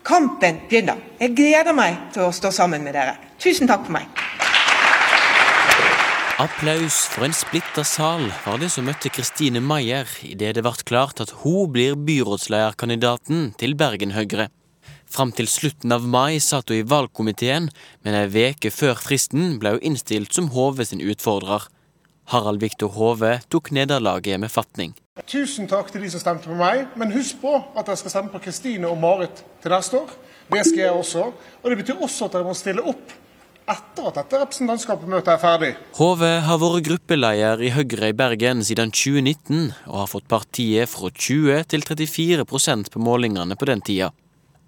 kampen 0.03 0.65
begynner. 0.67 0.99
Jeg 1.21 1.37
gleder 1.39 1.77
meg 1.77 2.09
til 2.15 2.27
å 2.27 2.35
stå 2.35 2.51
sammen 2.55 2.83
med 2.83 2.99
dere. 2.99 3.21
Tusen 3.39 3.71
takk 3.71 3.87
for 3.87 4.01
meg. 4.01 4.50
Applaus 6.41 6.95
for 7.13 7.27
en 7.27 7.35
splitta 7.37 7.83
sal 7.85 8.23
var 8.47 8.57
det 8.63 8.71
som 8.73 8.87
møtte 8.89 9.11
Kristine 9.13 9.61
Maier 9.61 10.09
idet 10.25 10.55
det 10.57 10.63
ble 10.65 10.73
klart 10.89 11.21
at 11.21 11.35
hun 11.43 11.69
blir 11.75 11.99
byrådslederkandidaten 12.01 13.51
til 13.61 13.75
Bergen 13.77 14.15
Høyre. 14.15 14.47
Fram 15.05 15.35
til 15.37 15.51
slutten 15.53 15.93
av 15.93 16.07
mai 16.09 16.41
satt 16.41 16.73
hun 16.73 16.81
i 16.81 16.89
valgkomiteen, 16.95 17.69
men 18.01 18.17
ei 18.17 18.25
veke 18.33 18.73
før 18.73 18.97
fristen 18.97 19.59
ble 19.61 19.75
hun 19.75 19.87
innstilt 19.91 20.33
som 20.33 20.49
Hove 20.57 20.89
sin 20.89 21.05
utfordrer. 21.05 21.69
Harald 22.33 22.65
Viktor 22.65 22.97
Hove 22.97 23.37
tok 23.53 23.69
nederlaget 23.77 24.41
med 24.41 24.49
fatning. 24.49 24.97
Tusen 25.29 25.69
takk 25.69 25.93
til 25.93 26.07
de 26.07 26.15
som 26.15 26.25
stemte 26.25 26.49
på 26.49 26.57
meg, 26.57 26.87
men 26.97 27.13
husk 27.13 27.45
på 27.45 27.59
at 27.61 27.85
dere 27.85 28.01
skal 28.01 28.17
stemme 28.17 28.33
på 28.33 28.41
Kristine 28.49 28.89
og 28.89 28.97
Marit 29.03 29.45
til 29.61 29.77
neste 29.77 30.01
år. 30.01 30.17
Det 30.57 30.65
skal 30.71 30.87
jeg 30.87 31.01
også. 31.05 31.33
Og 31.61 31.69
det 31.69 31.83
betyr 31.85 32.01
også 32.01 32.31
at 32.31 32.39
dere 32.39 32.49
må 32.49 32.57
stille 32.57 32.89
opp 32.89 33.20
etter 33.71 34.09
at 34.11 34.19
dette 34.21 34.41
representantskapsmøtet 34.43 35.31
er 35.35 35.41
ferdig. 35.43 35.71
Hove 35.99 36.31
har 36.47 36.59
vært 36.63 36.87
gruppeleder 36.89 37.63
i 37.63 37.71
Høyre 37.75 38.11
i 38.11 38.17
Bergen 38.17 38.65
siden 38.67 38.93
2019, 38.95 39.71
og 39.87 40.03
har 40.03 40.11
fått 40.11 40.29
partiet 40.31 40.91
fra 40.91 41.13
20 41.15 41.65
til 41.71 41.87
34% 41.87 42.91
på 42.93 43.03
målingene 43.03 43.59
på 43.59 43.71
den 43.71 43.85
tida. 43.87 44.11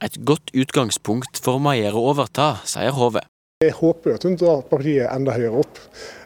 Et 0.03 0.17
godt 0.27 0.51
utgangspunkt 0.59 1.39
for 1.43 1.63
Maier 1.63 1.95
å 1.95 2.09
overta, 2.11 2.57
sier 2.67 2.95
Hove. 2.97 3.23
Jeg 3.63 3.77
håper 3.79 4.17
at 4.17 4.25
hun 4.27 4.35
drar 4.35 4.65
partiet 4.67 5.07
enda 5.13 5.37
høyere 5.37 5.63
opp. 5.63 5.79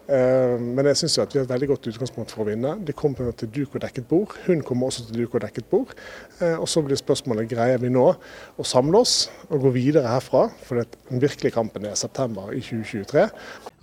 Eh, 0.06 0.54
men 0.62 0.86
jeg 0.92 1.00
syns 1.00 1.16
vi 1.18 1.22
har 1.22 1.42
et 1.42 1.50
veldig 1.50 1.68
godt 1.72 1.88
utgangspunkt 1.90 2.30
for 2.30 2.44
å 2.44 2.48
vinne. 2.50 2.76
De 2.86 2.94
kommer 2.94 3.32
til 3.38 3.50
duk 3.50 3.74
og 3.74 3.82
dekket 3.82 4.06
bord. 4.06 4.36
Hun 4.46 4.62
kommer 4.66 4.90
også 4.90 5.08
til 5.08 5.24
duk 5.24 5.34
og 5.34 5.42
dekket 5.42 5.66
bord. 5.70 5.94
Eh, 6.38 6.54
og 6.54 6.68
så 6.70 6.82
blir 6.86 6.98
spørsmålet 6.98 7.48
greier 7.50 7.82
vi 7.82 7.90
nå 7.90 8.06
å 8.14 8.66
samle 8.66 9.02
oss 9.02 9.16
og 9.48 9.66
gå 9.66 9.72
videre 9.74 10.12
herfra. 10.12 10.46
For 10.66 10.84
den 10.86 11.22
virkelige 11.22 11.56
kampen 11.56 11.88
er 11.90 11.98
september 11.98 12.52
i 12.54 12.62
2023. 12.62 13.26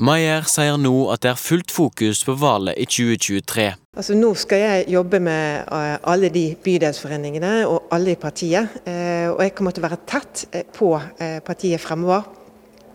Maier 0.03 0.47
sier 0.49 0.80
nå 0.80 0.95
at 1.13 1.26
det 1.26 1.34
er 1.34 1.41
fullt 1.41 1.74
fokus 1.74 2.24
på 2.26 2.38
valget 2.39 2.80
i 2.80 2.88
2023. 2.88 3.67
Altså 3.93 4.15
Nå 4.17 4.32
skal 4.39 4.63
jeg 4.63 4.88
jobbe 4.95 5.19
med 5.21 5.67
eh, 5.67 5.97
alle 6.09 6.32
de 6.34 6.45
bydelsforeningene 6.63 7.67
og 7.67 7.91
alle 7.93 8.15
i 8.15 8.19
partiet. 8.19 8.80
Og 8.84 9.41
jeg 9.43 9.53
kommer 9.57 9.76
til 9.76 9.84
å 9.84 9.89
være 9.89 9.99
tett 10.07 10.45
på 10.76 10.88
partiet 11.45 11.82
fremover. 11.82 12.26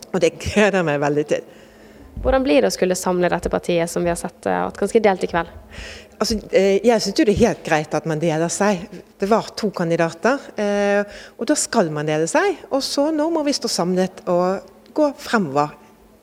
Og 0.08 0.20
det 0.22 0.36
gleder 0.40 0.80
jeg 0.80 0.86
meg 0.88 1.00
veldig 1.02 1.24
til. 1.28 1.46
Hvordan 2.18 2.42
blir 2.42 2.64
det 2.64 2.72
å 2.72 2.74
skulle 2.74 2.98
samle 2.98 3.30
dette 3.30 3.50
partiet, 3.52 3.90
som 3.90 4.02
vi 4.02 4.10
har 4.10 4.18
sett 4.18 4.46
eh, 4.50 4.64
vært 4.66 4.80
ganske 4.82 5.02
delt 5.04 5.22
i 5.22 5.30
kveld? 5.30 5.52
Altså, 6.18 6.34
eh, 6.50 6.80
jeg 6.82 7.04
syns 7.04 7.14
det 7.14 7.28
er 7.30 7.40
helt 7.44 7.62
greit 7.66 7.94
at 7.94 8.08
man 8.10 8.18
deler 8.18 8.50
seg. 8.50 8.88
Det 8.90 9.28
var 9.30 9.52
to 9.58 9.70
kandidater, 9.70 10.42
eh, 10.58 11.06
og 11.38 11.46
da 11.46 11.54
skal 11.58 11.92
man 11.94 12.10
dele 12.10 12.26
seg. 12.30 12.58
Og 12.74 12.82
så 12.82 13.08
nå 13.14 13.28
må 13.30 13.44
vi 13.46 13.54
stå 13.54 13.70
samlet 13.70 14.24
og 14.26 14.66
gå 14.98 15.12
fremover 15.22 15.76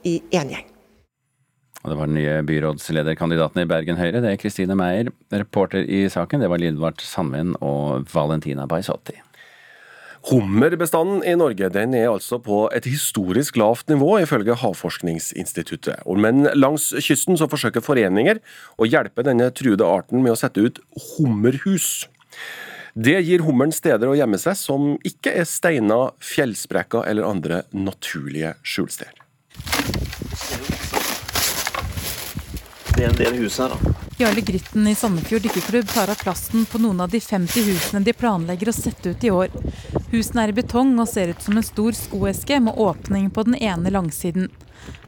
i 0.04 0.18
én 0.36 0.52
gjeng. 0.52 0.68
Og 1.86 1.92
det 1.92 2.00
var 2.00 2.10
den 2.10 2.18
nye 2.18 2.36
byrådslederkandidaten 2.50 3.62
i 3.62 3.68
Bergen 3.70 4.00
Høyre, 4.00 4.20
det 4.20 4.34
er 4.34 4.42
Kristine 4.42 4.76
Meyer. 4.76 5.14
Reporter 5.32 5.86
i 5.86 6.08
saken, 6.12 6.42
det 6.42 6.50
var 6.52 6.60
Lindvart 6.60 7.04
Sandven 7.06 7.54
og 7.62 8.10
Valentina 8.12 8.66
Baisotti. 8.68 9.16
Hummerbestanden 10.26 11.22
i 11.22 11.36
Norge 11.38 11.68
den 11.70 11.94
er 11.94 12.08
altså 12.10 12.40
på 12.42 12.64
et 12.74 12.88
historisk 12.90 13.60
lavt 13.62 13.92
nivå, 13.92 14.16
ifølge 14.24 14.56
Havforskningsinstituttet. 14.58 16.02
Men 16.18 16.48
langs 16.58 16.88
kysten 17.06 17.38
så 17.38 17.46
forsøker 17.52 17.86
foreninger 17.86 18.40
å 18.82 18.88
hjelpe 18.90 19.26
denne 19.28 19.52
truede 19.54 19.86
arten 19.86 20.24
med 20.26 20.34
å 20.34 20.40
sette 20.40 20.64
ut 20.66 20.82
hummerhus. 21.12 22.08
Det 22.96 23.20
gir 23.28 23.44
hummeren 23.46 23.76
steder 23.76 24.10
å 24.10 24.16
gjemme 24.18 24.40
seg 24.42 24.58
som 24.58 24.96
ikke 25.06 25.36
er 25.36 25.46
steiner, 25.46 26.16
fjellsprekker 26.24 27.06
eller 27.06 27.28
andre 27.28 27.62
naturlige 27.76 28.56
skjulesteder. 28.66 29.22
Det 32.96 33.04
er 33.04 33.12
en 33.12 33.20
del 33.20 33.38
hus 33.44 33.60
her, 33.62 33.76
da. 33.76 34.05
Jarle 34.18 34.42
Grytten 34.42 34.88
i 34.88 34.96
Sandefjord 34.96 35.42
dykkerklubb 35.42 35.88
tar 35.88 36.10
av 36.10 36.16
plasten 36.16 36.62
på 36.72 36.80
noen 36.80 37.02
av 37.04 37.10
de 37.12 37.20
50 37.20 37.66
husene 37.68 38.00
de 38.06 38.14
planlegger 38.16 38.70
å 38.72 38.74
sette 38.76 39.12
ut 39.12 39.26
i 39.28 39.32
år. 39.32 39.52
Husene 40.14 40.46
er 40.46 40.54
i 40.54 40.56
betong 40.56 40.94
og 41.04 41.10
ser 41.12 41.34
ut 41.34 41.44
som 41.44 41.60
en 41.60 41.66
stor 41.68 41.98
skoeske 42.00 42.62
med 42.64 42.80
åpning 42.80 43.28
på 43.36 43.44
den 43.44 43.58
ene 43.60 43.92
langsiden. 43.92 44.48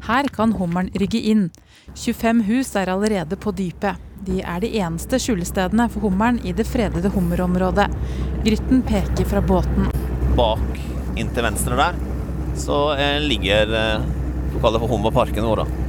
Her 0.10 0.28
kan 0.36 0.58
hummeren 0.60 0.92
rygge 1.00 1.24
inn. 1.24 1.48
25 1.96 2.44
hus 2.50 2.74
er 2.76 2.92
allerede 2.92 3.40
på 3.40 3.56
dypet. 3.56 3.96
De 4.28 4.42
er 4.44 4.60
de 4.60 4.74
eneste 4.82 5.22
skjulestedene 5.24 5.88
for 5.94 6.10
hummeren 6.10 6.44
i 6.44 6.52
det 6.52 6.68
fredede 6.68 7.16
hummerområdet. 7.16 7.88
Grytten 8.44 8.84
peker 8.92 9.32
fra 9.32 9.40
båten. 9.40 9.88
Bak, 10.36 10.84
inntil 11.16 11.48
venstre 11.48 11.80
der, 11.80 12.06
så 12.60 12.84
eh, 13.00 13.22
ligger 13.24 13.72
eh, 13.72 14.16
for 14.60 14.84
hummerparken 14.84 15.48
vår. 15.48 15.87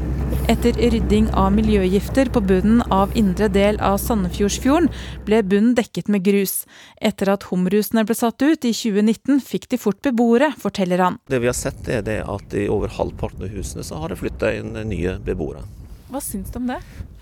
Etter 0.48 0.76
rydding 0.92 1.26
av 1.36 1.50
miljøgifter 1.52 2.28
på 2.32 2.40
bunnen 2.40 2.82
av 2.94 3.12
indre 3.16 3.50
del 3.52 3.76
av 3.84 3.98
Sandefjordsfjorden, 4.02 4.88
ble 5.26 5.40
bunnen 5.44 5.74
dekket 5.76 6.08
med 6.12 6.24
grus. 6.24 6.62
Etter 7.00 7.32
at 7.34 7.46
hummerhusene 7.50 8.04
ble 8.08 8.16
satt 8.16 8.40
ut 8.40 8.64
i 8.64 8.72
2019, 8.72 9.42
fikk 9.44 9.68
de 9.72 9.80
fort 9.80 10.00
beboere, 10.04 10.50
forteller 10.60 11.04
han. 11.04 11.18
Det 11.28 11.40
vi 11.42 11.50
har 11.50 11.56
sett 11.56 11.88
er 11.92 12.04
det 12.06 12.22
at 12.24 12.56
i 12.56 12.64
over 12.72 12.92
halvparten 12.96 13.44
av 13.44 13.52
husene 13.52 13.84
så 13.84 14.00
har 14.02 14.12
det 14.12 14.20
flytta 14.20 14.54
inn 14.56 14.72
nye 14.88 15.18
beboere. 15.24 15.64
Hva 16.08 16.22
syns 16.24 16.48
du 16.52 16.56
om 16.56 16.70
det? 16.70 16.78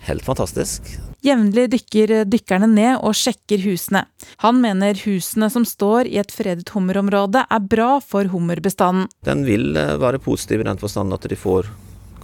Helt 0.07 0.23
fantastisk. 0.23 0.93
Jevnlig 1.25 1.65
dykker 1.73 2.13
dykkerne 2.29 2.69
ned 2.71 3.01
og 3.01 3.17
sjekker 3.19 3.59
husene. 3.65 4.05
Han 4.43 4.61
mener 4.63 4.95
husene 5.03 5.49
som 5.51 5.65
står 5.67 6.07
i 6.07 6.19
et 6.21 6.31
fredet 6.31 6.71
hummerområde 6.71 7.43
er 7.43 7.67
bra 7.67 7.97
for 7.99 8.31
hummerbestanden. 8.31 9.09
Den 9.27 9.43
vil 9.47 9.75
eh, 9.75 9.97
være 9.99 10.23
positiv 10.23 10.63
i 10.63 10.69
den 10.69 10.79
forstand 10.79 11.15
at 11.17 11.27
de 11.27 11.35
får 11.35 11.67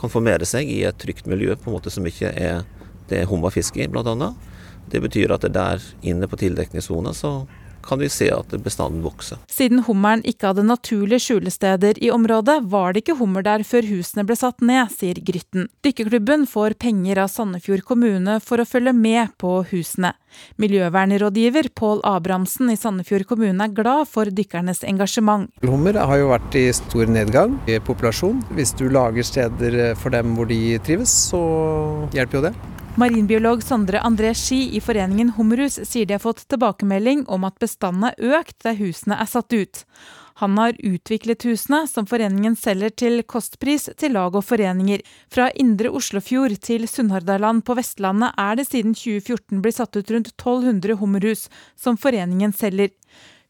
kan 0.04 0.12
formere 0.12 0.47
seg 0.47 0.68
i 0.68 0.82
et 0.84 0.99
trygt 0.99 1.30
miljø 1.32 1.56
på 1.56 1.70
en 1.70 1.78
måte 1.78 1.91
som 1.93 2.04
ikke 2.08 2.34
er 2.36 2.66
det 3.08 3.24
hummerfiske 3.30 3.86
i, 3.86 3.88
bl.a. 3.88 4.34
Det 4.91 4.99
betyr 4.99 5.32
at 5.32 5.45
det 5.45 5.54
der 5.56 5.84
inne 6.04 6.28
på 6.28 6.39
tildekningssona 6.41 7.14
så 7.16 7.45
kan 7.84 8.01
vi 8.01 8.09
se 8.11 8.29
at 8.34 8.53
bestanden 8.63 9.03
vokser. 9.05 9.41
Siden 9.51 9.84
hummeren 9.88 10.23
ikke 10.27 10.51
hadde 10.51 10.65
naturlige 10.67 11.21
skjulesteder 11.27 11.99
i 12.03 12.11
området, 12.13 12.59
var 12.71 12.93
det 12.93 13.03
ikke 13.03 13.17
hummer 13.19 13.45
der 13.45 13.65
før 13.67 13.86
husene 13.89 14.25
ble 14.27 14.38
satt 14.39 14.63
ned, 14.65 14.91
sier 14.93 15.19
Grytten. 15.23 15.69
Dykkerklubben 15.86 16.47
får 16.49 16.77
penger 16.81 17.23
av 17.23 17.31
Sandefjord 17.34 17.86
kommune 17.88 18.39
for 18.43 18.61
å 18.61 18.67
følge 18.67 18.95
med 18.97 19.36
på 19.41 19.59
husene. 19.71 20.13
Miljøvernrådgiver 20.57 21.69
Pål 21.77 22.01
Abrahamsen 22.09 22.71
i 22.73 22.77
Sandefjord 22.79 23.27
kommune 23.29 23.67
er 23.67 23.75
glad 23.75 24.09
for 24.09 24.29
dykkernes 24.34 24.84
engasjement. 24.89 25.51
Hummer 25.61 25.99
har 26.01 26.21
jo 26.21 26.31
vært 26.34 26.57
i 26.57 26.65
stor 26.73 27.09
nedgang 27.11 27.59
i 27.69 27.79
populasjon. 27.84 28.41
Hvis 28.57 28.73
du 28.79 28.88
lager 28.89 29.27
steder 29.27 29.97
for 29.99 30.13
dem 30.13 30.34
hvor 30.38 30.49
de 30.49 30.79
trives, 30.86 31.13
så 31.34 31.43
hjelper 32.15 32.39
jo 32.39 32.47
det. 32.49 32.55
Marinbiolog 32.96 33.64
Sondre 33.64 34.00
André 34.00 34.36
Ski 34.38 34.76
i 34.78 34.80
foreningen 34.82 35.32
Hummerhus 35.34 35.80
sier 35.89 36.06
de 36.06 36.14
har 36.14 36.22
fått 36.22 36.44
tilbakemelding 36.46 37.24
om 37.26 37.48
at 37.48 37.56
bestanden 37.58 38.06
er 38.12 38.38
økt 38.38 38.60
der 38.62 38.78
husene 38.78 39.18
er 39.18 39.30
satt 39.32 39.50
ut. 39.50 39.80
Han 40.41 40.60
har 40.62 40.78
utviklet 40.78 41.41
husene, 41.50 41.88
som 41.89 42.06
foreningen 42.06 42.54
selger 42.54 42.94
til 42.94 43.24
kostpris 43.26 43.89
til 43.98 44.14
lag 44.14 44.38
og 44.38 44.46
foreninger. 44.46 45.02
Fra 45.26 45.50
Indre 45.58 45.89
Oslofjord 45.89 46.54
til 46.62 46.86
Sunnhordland 46.89 47.66
på 47.66 47.74
Vestlandet 47.82 48.38
er 48.38 48.62
det 48.62 48.68
siden 48.70 48.94
2014 48.94 49.66
blitt 49.66 49.80
satt 49.82 49.98
ut 49.98 50.14
rundt 50.14 50.30
1200 50.36 51.00
hummerhus, 51.02 51.48
som 51.74 51.98
foreningen 51.98 52.54
selger. 52.54 52.94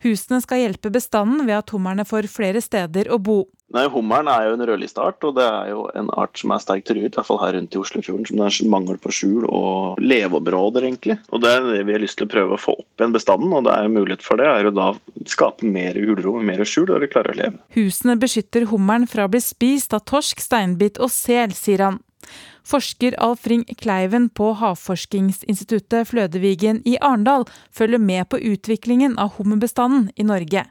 Husene 0.08 0.40
skal 0.44 0.64
hjelpe 0.64 0.92
bestanden 0.92 1.44
ved 1.48 1.60
at 1.60 1.76
hummerne 1.76 2.08
får 2.08 2.32
flere 2.32 2.64
steder 2.64 3.12
å 3.12 3.20
bo. 3.20 3.42
Nei, 3.74 3.88
Hummeren 3.90 4.30
er 4.30 4.48
jo 4.48 4.54
en 4.54 4.66
rødlisteart, 4.70 5.26
og 5.26 5.38
det 5.40 5.46
er 5.48 5.72
jo 5.72 5.88
en 5.98 6.12
art 6.14 6.38
som 6.38 6.52
er 6.54 6.62
sterkt 6.62 6.86
truet, 6.92 7.08
i 7.08 7.10
hvert 7.16 7.26
fall 7.26 7.42
her 7.42 7.56
rundt 7.58 7.74
i 7.74 7.80
Oslofjorden. 7.82 8.28
Som 8.30 8.38
det 8.38 8.50
er 8.52 8.70
mangel 8.70 9.00
på 9.02 9.14
skjul 9.14 9.48
og 9.50 10.02
leveområder, 10.04 10.86
egentlig. 10.86 11.18
Og 11.34 11.42
Det 11.42 11.50
er 11.50 11.66
det 11.66 11.82
vi 11.88 11.98
har 11.98 12.04
lyst 12.04 12.20
til 12.22 12.30
å 12.30 12.34
prøve 12.36 12.54
å 12.54 12.62
få 12.62 12.78
opp 12.78 13.02
igjen 13.02 13.18
bestanden, 13.18 13.54
og 13.58 13.66
det 13.66 13.74
er 13.74 13.88
jo 13.88 13.96
mulighet 13.98 14.26
for 14.26 14.38
det. 14.38 14.46
er 14.46 14.70
jo 14.70 14.76
da 14.78 14.92
skape 15.26 15.66
mer 15.66 15.98
hulrom, 15.98 16.46
mer 16.46 16.62
skjul, 16.64 16.94
og 16.94 17.02
de 17.02 17.10
klarer 17.10 17.34
å 17.34 17.40
leve. 17.42 17.62
Husene 17.74 18.16
beskytter 18.22 18.70
hummeren 18.70 19.10
fra 19.10 19.26
å 19.26 19.34
bli 19.34 19.42
spist 19.42 19.98
av 19.98 20.06
torsk, 20.06 20.44
steinbit 20.44 21.02
og 21.02 21.10
sel, 21.10 21.58
sier 21.58 21.88
han. 21.88 22.02
Forsker 22.64 23.18
Alf 23.20 23.48
Ring 23.48 23.66
Kleiven 23.76 24.30
på 24.32 24.54
Havforskningsinstituttet 24.56 26.08
Flødevigen 26.08 26.80
i 26.88 26.96
Arendal 27.02 27.44
følger 27.76 28.00
med 28.00 28.30
på 28.32 28.40
utviklingen 28.40 29.18
av 29.20 29.36
hummerbestanden 29.38 30.08
i 30.16 30.24
Norge. 30.24 30.64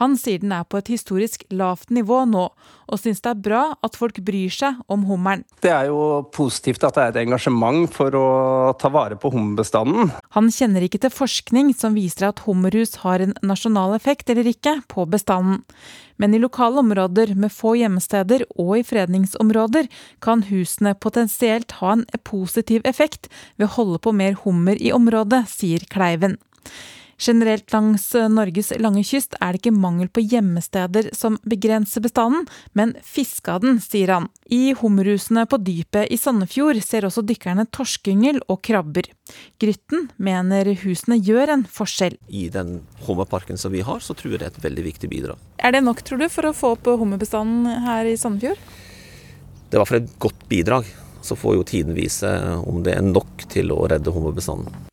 Han 0.00 0.16
sier 0.16 0.40
den 0.40 0.54
er 0.56 0.64
på 0.64 0.80
et 0.80 0.88
historisk 0.88 1.44
lavt 1.52 1.90
nivå 1.92 2.22
nå, 2.30 2.46
og 2.90 2.98
syns 2.98 3.20
det 3.20 3.30
er 3.34 3.42
bra 3.44 3.62
at 3.84 3.96
folk 4.00 4.18
bryr 4.24 4.52
seg 4.54 4.78
om 4.90 5.04
hummeren. 5.08 5.44
Det 5.60 5.70
er 5.70 5.90
jo 5.90 6.22
positivt 6.34 6.84
at 6.88 6.96
det 6.96 7.02
er 7.04 7.12
et 7.12 7.20
engasjement 7.26 7.84
for 7.92 8.16
å 8.16 8.26
ta 8.80 8.88
vare 8.92 9.18
på 9.20 9.30
hummerbestanden. 9.34 10.12
Han 10.36 10.48
kjenner 10.54 10.86
ikke 10.86 11.02
til 11.04 11.12
forskning 11.12 11.74
som 11.76 11.98
viser 11.98 12.30
at 12.30 12.42
hummerhus 12.46 12.96
har 13.04 13.20
en 13.20 13.36
nasjonal 13.44 13.92
effekt 13.98 14.32
eller 14.32 14.48
ikke 14.48 14.80
på 14.90 15.04
bestanden. 15.10 15.60
Men 16.20 16.34
i 16.36 16.40
lokale 16.40 16.82
områder 16.82 17.34
med 17.36 17.52
få 17.52 17.74
gjemmesteder 17.80 18.44
og 18.60 18.74
i 18.78 18.84
fredningsområder 18.84 19.88
kan 20.24 20.44
husene 20.50 20.92
potensielt 20.96 21.76
ha 21.80 21.94
en 21.96 22.06
positiv 22.28 22.84
effekt 22.88 23.30
ved 23.56 23.68
å 23.68 23.74
holde 23.78 24.00
på 24.04 24.12
mer 24.16 24.36
hummer 24.44 24.80
i 24.80 24.92
området, 24.96 25.46
sier 25.48 25.84
Kleiven. 25.92 26.36
Generelt 27.20 27.72
langs 27.72 28.06
Norges 28.32 28.70
lange 28.80 29.02
kyst 29.04 29.34
er 29.44 29.52
det 29.52 29.60
ikke 29.60 29.74
mangel 29.76 30.08
på 30.08 30.22
gjemmesteder 30.24 31.10
som 31.16 31.36
begrenser 31.44 32.00
bestanden, 32.00 32.46
men 32.72 32.94
fiske 33.04 33.52
av 33.52 33.60
den, 33.60 33.76
sier 33.84 34.14
han. 34.14 34.28
I 34.48 34.72
hummerhusene 34.80 35.44
på 35.50 35.58
dypet 35.60 36.08
i 36.08 36.16
Sandefjord 36.16 36.80
ser 36.84 37.04
også 37.04 37.24
dykkerne 37.28 37.66
torskeyngel 37.68 38.40
og 38.48 38.62
krabber. 38.64 39.10
Grytten 39.60 40.08
mener 40.16 40.72
husene 40.80 41.20
gjør 41.20 41.54
en 41.58 41.66
forskjell. 41.68 42.16
I 42.32 42.48
den 42.52 42.80
hummerparken 43.04 43.60
som 43.60 43.76
vi 43.76 43.84
har, 43.84 44.00
så 44.00 44.16
tror 44.16 44.34
jeg 44.34 44.40
det 44.40 44.48
er 44.48 44.56
et 44.56 44.64
veldig 44.64 44.88
viktig 44.88 45.12
bidrag. 45.12 45.48
Er 45.60 45.76
det 45.76 45.84
nok, 45.84 46.00
tror 46.06 46.24
du, 46.24 46.28
for 46.32 46.48
å 46.48 46.56
få 46.56 46.74
opp 46.78 46.88
hummerbestanden 46.88 47.84
her 47.84 48.08
i 48.08 48.16
Sandefjord? 48.16 48.64
Det 49.68 49.76
er 49.76 49.78
i 49.78 49.82
hvert 49.84 49.92
fall 49.92 50.02
et 50.02 50.14
godt 50.24 50.46
bidrag. 50.48 50.88
Så 51.20 51.36
får 51.36 51.58
jo 51.58 51.66
tiden 51.68 51.92
vise 51.92 52.30
om 52.64 52.80
det 52.80 52.96
er 52.96 53.04
nok 53.04 53.44
til 53.52 53.76
å 53.76 53.84
redde 53.92 54.14
hummerbestanden. 54.14 54.88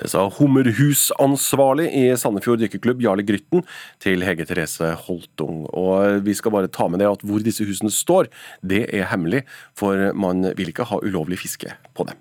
Det 0.00 0.08
sa 0.08 0.22
hummerhusansvarlig 0.32 1.90
i 1.92 2.04
Sandefjord 2.16 2.62
dykkerklubb, 2.62 3.02
Jarle 3.04 3.24
Grytten, 3.28 3.66
til 4.00 4.24
Hege 4.24 4.46
Therese 4.48 4.94
Holtung. 5.04 5.66
Og 5.76 6.24
vi 6.24 6.36
skal 6.38 6.54
bare 6.54 6.72
ta 6.72 6.88
med 6.88 7.02
det 7.02 7.10
at 7.10 7.26
hvor 7.26 7.44
disse 7.44 7.66
husene 7.68 7.92
står, 7.92 8.30
det 8.64 8.86
er 8.88 9.10
hemmelig, 9.12 9.44
for 9.76 10.10
man 10.16 10.54
vil 10.56 10.72
ikke 10.72 10.88
ha 10.88 11.02
ulovlig 11.04 11.42
fiske 11.42 11.76
på 11.92 12.08
dem. 12.08 12.16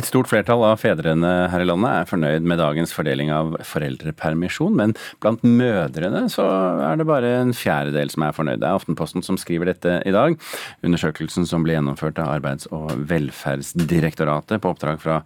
Et 0.00 0.06
stort 0.08 0.28
flertall 0.30 0.62
av 0.64 0.78
fedrene 0.80 1.30
her 1.52 1.60
i 1.60 1.66
landet 1.68 1.92
er 1.92 2.06
fornøyd 2.08 2.46
med 2.48 2.56
dagens 2.62 2.94
fordeling 2.96 3.28
av 3.34 3.58
foreldrepermisjon, 3.68 4.72
men 4.78 4.94
blant 5.20 5.42
mødrene 5.44 6.22
så 6.32 6.46
er 6.86 6.96
det 6.96 7.04
bare 7.10 7.32
en 7.42 7.52
fjerdedel 7.56 8.08
som 8.12 8.24
er 8.24 8.32
fornøyd. 8.32 8.62
Det 8.62 8.70
er 8.70 8.78
Aftenposten 8.78 9.24
som 9.26 9.36
skriver 9.40 9.68
dette 9.68 9.98
i 10.08 10.14
dag. 10.14 10.38
Undersøkelsen 10.86 11.44
som 11.48 11.66
ble 11.66 11.76
gjennomført 11.76 12.22
av 12.24 12.32
Arbeids- 12.38 12.70
og 12.72 12.88
velferdsdirektoratet 13.10 14.62
på 14.64 14.72
oppdrag 14.72 15.02
fra 15.02 15.18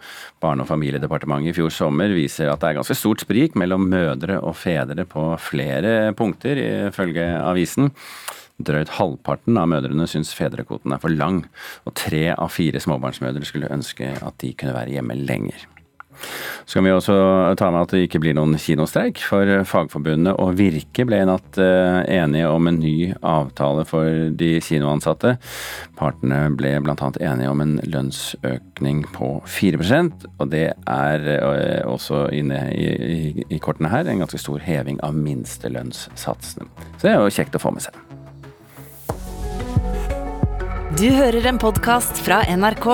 Barne- 0.42 0.66
og 0.66 0.70
familiedepartementet 0.72 1.52
i 1.52 1.58
fjor 1.60 1.70
sommer, 1.70 2.10
viser 2.16 2.50
at 2.50 2.64
det 2.64 2.72
er 2.72 2.80
ganske 2.80 2.98
stort 2.98 3.22
sprik 3.22 3.54
mellom 3.54 3.86
mødre 3.92 4.40
og 4.42 4.58
fedre 4.58 5.06
på 5.06 5.28
flere 5.46 6.10
punkter, 6.18 6.58
ifølge 6.90 7.30
avisen. 7.38 7.92
Drøyt 8.56 8.94
halvparten 8.96 9.58
av 9.60 9.68
mødrene 9.68 10.08
syns 10.08 10.32
fedrekvoten 10.36 10.94
er 10.94 11.02
for 11.02 11.12
lang, 11.12 11.44
og 11.84 11.96
tre 11.98 12.30
av 12.32 12.52
fire 12.54 12.80
småbarnsmødre 12.80 13.44
skulle 13.48 13.72
ønske 13.72 14.14
at 14.16 14.38
de 14.42 14.54
kunne 14.56 14.76
være 14.76 14.96
hjemme 14.96 15.18
lenger. 15.26 15.66
Så 16.64 16.78
kan 16.78 16.84
vi 16.84 16.92
også 16.94 17.14
ta 17.58 17.68
med 17.70 17.84
at 17.84 17.92
det 17.94 18.06
ikke 18.06 18.20
blir 18.24 18.34
noen 18.36 18.56
kinostreik, 18.60 19.20
for 19.22 19.46
Fagforbundet 19.68 20.34
og 20.42 20.56
Virke 20.58 21.06
ble 21.06 21.20
i 21.22 21.28
natt 21.28 21.58
eh, 21.62 22.00
enige 22.16 22.48
om 22.50 22.66
en 22.70 22.80
ny 22.82 23.12
avtale 23.20 23.84
for 23.88 24.32
de 24.40 24.50
kinoansatte. 24.64 25.36
Partene 25.98 26.40
ble 26.58 26.74
bl.a. 26.82 27.12
enige 27.20 27.52
om 27.52 27.62
en 27.62 27.76
lønnsøkning 27.84 29.04
på 29.14 29.30
4% 29.44 30.26
og 30.32 30.50
det 30.54 30.66
er 30.72 31.30
eh, 31.36 31.86
også 31.86 32.26
inne 32.34 32.64
i, 32.74 32.90
i, 32.90 33.48
i 33.58 33.62
kortene 33.62 33.92
her 33.92 34.08
en 34.08 34.24
ganske 34.24 34.42
stor 34.42 34.64
heving 34.66 35.00
av 35.06 35.16
minstelønnssatsene. 35.16 36.70
Så 36.96 37.06
det 37.06 37.14
er 37.14 37.20
jo 37.20 37.34
kjekt 37.38 37.60
å 37.60 37.62
få 37.62 37.76
med 37.76 37.86
seg. 37.86 38.15
Du 40.96 41.10
hører 41.12 41.44
en 41.44 41.58
podkast 41.60 42.22
fra 42.24 42.38
NRK. 42.48 42.86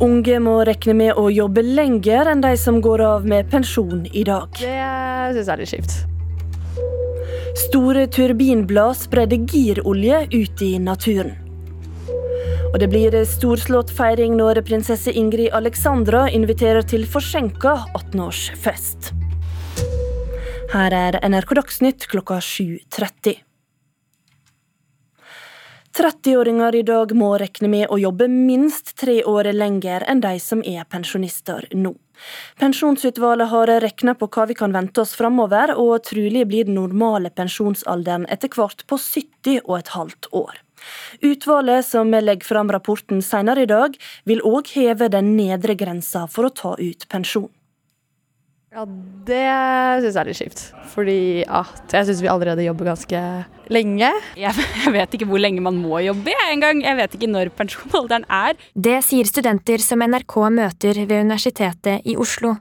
Unge 0.00 0.38
må 0.40 0.54
regne 0.64 0.94
med 0.96 1.20
å 1.20 1.26
jobbe 1.28 1.60
lenger 1.66 2.32
enn 2.32 2.40
de 2.40 2.54
som 2.56 2.80
går 2.80 3.04
av 3.04 3.28
med 3.28 3.52
pensjon 3.52 4.06
i 4.16 4.24
dag. 4.24 4.48
Det 4.56 4.72
syns 5.36 5.44
jeg 5.44 5.52
er 5.52 5.60
litt 5.60 5.74
kjipt. 5.74 6.00
Store 7.66 8.08
turbinblad 8.08 8.96
spredde 9.02 9.42
girolje 9.44 10.24
ut 10.32 10.64
i 10.64 10.72
naturen. 10.80 11.49
Og 12.70 12.78
det 12.78 12.86
blir 12.86 13.14
storslått 13.26 13.90
feiring 13.90 14.36
når 14.38 14.60
prinsesse 14.62 15.10
Ingrid 15.10 15.50
Alexandra 15.58 16.28
inviterer 16.30 16.86
til 16.86 17.02
forsinka 17.02 17.72
18-årsfest. 17.98 19.10
Her 20.70 20.94
er 20.94 21.18
NRK 21.26 21.56
Dagsnytt 21.58 22.06
klokka 22.12 22.38
7.30. 22.38 23.40
30-åringer 25.98 26.78
i 26.78 26.84
dag 26.86 27.10
må 27.18 27.32
regne 27.42 27.72
med 27.72 27.90
å 27.90 27.98
jobbe 27.98 28.30
minst 28.30 28.94
tre 29.02 29.18
år 29.26 29.50
lenger 29.50 30.06
enn 30.06 30.22
de 30.22 30.36
som 30.38 30.62
er 30.62 30.86
pensjonister 30.86 31.66
nå. 31.74 31.96
Pensjonsutvalget 32.62 33.50
har 33.50 33.74
regna 33.82 34.14
på 34.14 34.30
hva 34.30 34.46
vi 34.46 34.54
kan 34.54 34.70
vente 34.76 35.02
oss 35.02 35.16
framover, 35.18 35.74
og 35.74 36.04
trolig 36.06 36.46
blir 36.46 36.70
den 36.70 36.78
normale 36.78 37.34
pensjonsalderen 37.34 38.30
etter 38.30 38.52
hvert 38.54 38.86
på 38.86 39.00
70 39.00 39.64
og 39.64 39.78
et 39.80 39.94
halvt 39.98 40.30
år. 40.46 40.60
Utvalget 41.20 41.86
som 41.88 42.10
legger 42.10 42.46
fram 42.46 42.72
rapporten 42.72 43.22
senere 43.24 43.64
i 43.64 43.70
dag, 43.70 43.96
vil 44.28 44.44
òg 44.46 44.70
heve 44.76 45.10
den 45.12 45.34
nedre 45.38 45.76
grensa 45.78 46.26
for 46.30 46.48
å 46.48 46.54
ta 46.54 46.76
ut 46.80 47.08
pensjon. 47.10 47.50
Ja, 48.70 48.84
det 49.26 49.46
syns 49.98 50.14
jeg 50.14 50.20
er 50.20 50.28
litt 50.28 50.38
kjipt. 50.38 50.60
Fordi 50.92 51.20
at 51.42 51.90
jeg 51.90 52.06
syns 52.06 52.20
vi 52.22 52.28
allerede 52.30 52.62
jobber 52.62 52.92
ganske 52.92 53.22
lenge. 53.74 54.10
Jeg, 54.38 54.66
vet 54.94 55.16
ikke 55.16 55.26
hvor 55.26 55.42
lenge 55.42 55.64
man 55.64 55.80
må 55.82 55.98
jobbe 56.04 56.36
engang. 56.46 56.84
Jeg 56.86 56.98
vet 57.00 57.16
ikke 57.18 57.30
når 57.32 57.50
pensjonsalderen 57.58 58.28
er. 58.30 58.54
Det 58.78 59.00
sier 59.02 59.26
studenter 59.26 59.82
som 59.82 60.04
NRK 60.06 60.36
møter 60.54 61.02
ved 61.02 61.26
Universitetet 61.26 62.06
i 62.06 62.14
Oslo. 62.14 62.60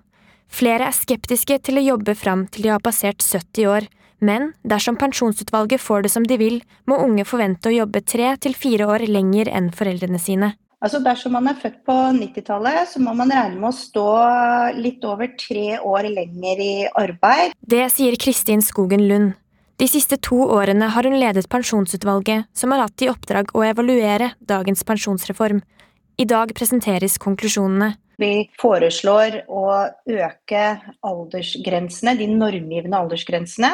Flere 0.50 0.90
er 0.90 0.98
skeptiske 0.98 1.60
til 1.62 1.78
å 1.78 1.86
jobbe 1.92 2.18
fram 2.18 2.48
til 2.50 2.66
de 2.66 2.74
har 2.74 2.82
passert 2.82 3.22
70 3.22 3.70
år. 3.70 3.86
Men 4.20 4.54
dersom 4.68 4.98
pensjonsutvalget 5.00 5.82
får 5.82 6.04
det 6.06 6.12
som 6.14 6.26
de 6.28 6.38
vil, 6.40 6.62
må 6.88 7.00
unge 7.04 7.26
forvente 7.28 7.72
å 7.72 7.76
jobbe 7.76 8.02
tre 8.04 8.34
til 8.44 8.56
fire 8.58 8.90
år 8.92 9.08
lenger 9.08 9.52
enn 9.52 9.72
foreldrene 9.76 10.20
sine. 10.20 10.54
Altså 10.80 11.02
Dersom 11.04 11.34
man 11.36 11.50
er 11.52 11.58
født 11.60 11.82
på 11.88 11.96
90-tallet, 12.16 12.88
så 12.88 13.02
må 13.04 13.12
man 13.18 13.32
regne 13.34 13.60
med 13.60 13.68
å 13.68 13.76
stå 13.76 14.08
litt 14.80 15.04
over 15.04 15.34
tre 15.40 15.76
år 15.76 16.08
lenger 16.08 16.62
i 16.64 16.74
arbeid. 16.88 17.56
Det 17.60 17.84
sier 17.92 18.16
Kristin 18.20 18.64
Skogen 18.64 19.04
Lund. 19.10 19.34
De 19.80 19.88
siste 19.88 20.18
to 20.24 20.40
årene 20.52 20.90
har 20.92 21.08
hun 21.08 21.16
ledet 21.20 21.48
pensjonsutvalget, 21.52 22.48
som 22.56 22.72
har 22.72 22.86
hatt 22.86 23.04
i 23.04 23.12
oppdrag 23.12 23.52
å 23.56 23.64
evaluere 23.68 24.34
dagens 24.40 24.84
pensjonsreform. 24.88 25.62
I 26.20 26.26
dag 26.28 26.52
presenteres 26.56 27.16
konklusjonene. 27.20 27.94
Vi 28.20 28.50
foreslår 28.60 29.46
å 29.48 29.64
øke 30.12 30.64
aldersgrensene, 31.08 32.18
de 32.20 32.28
normgivende 32.28 33.00
aldersgrensene, 33.00 33.72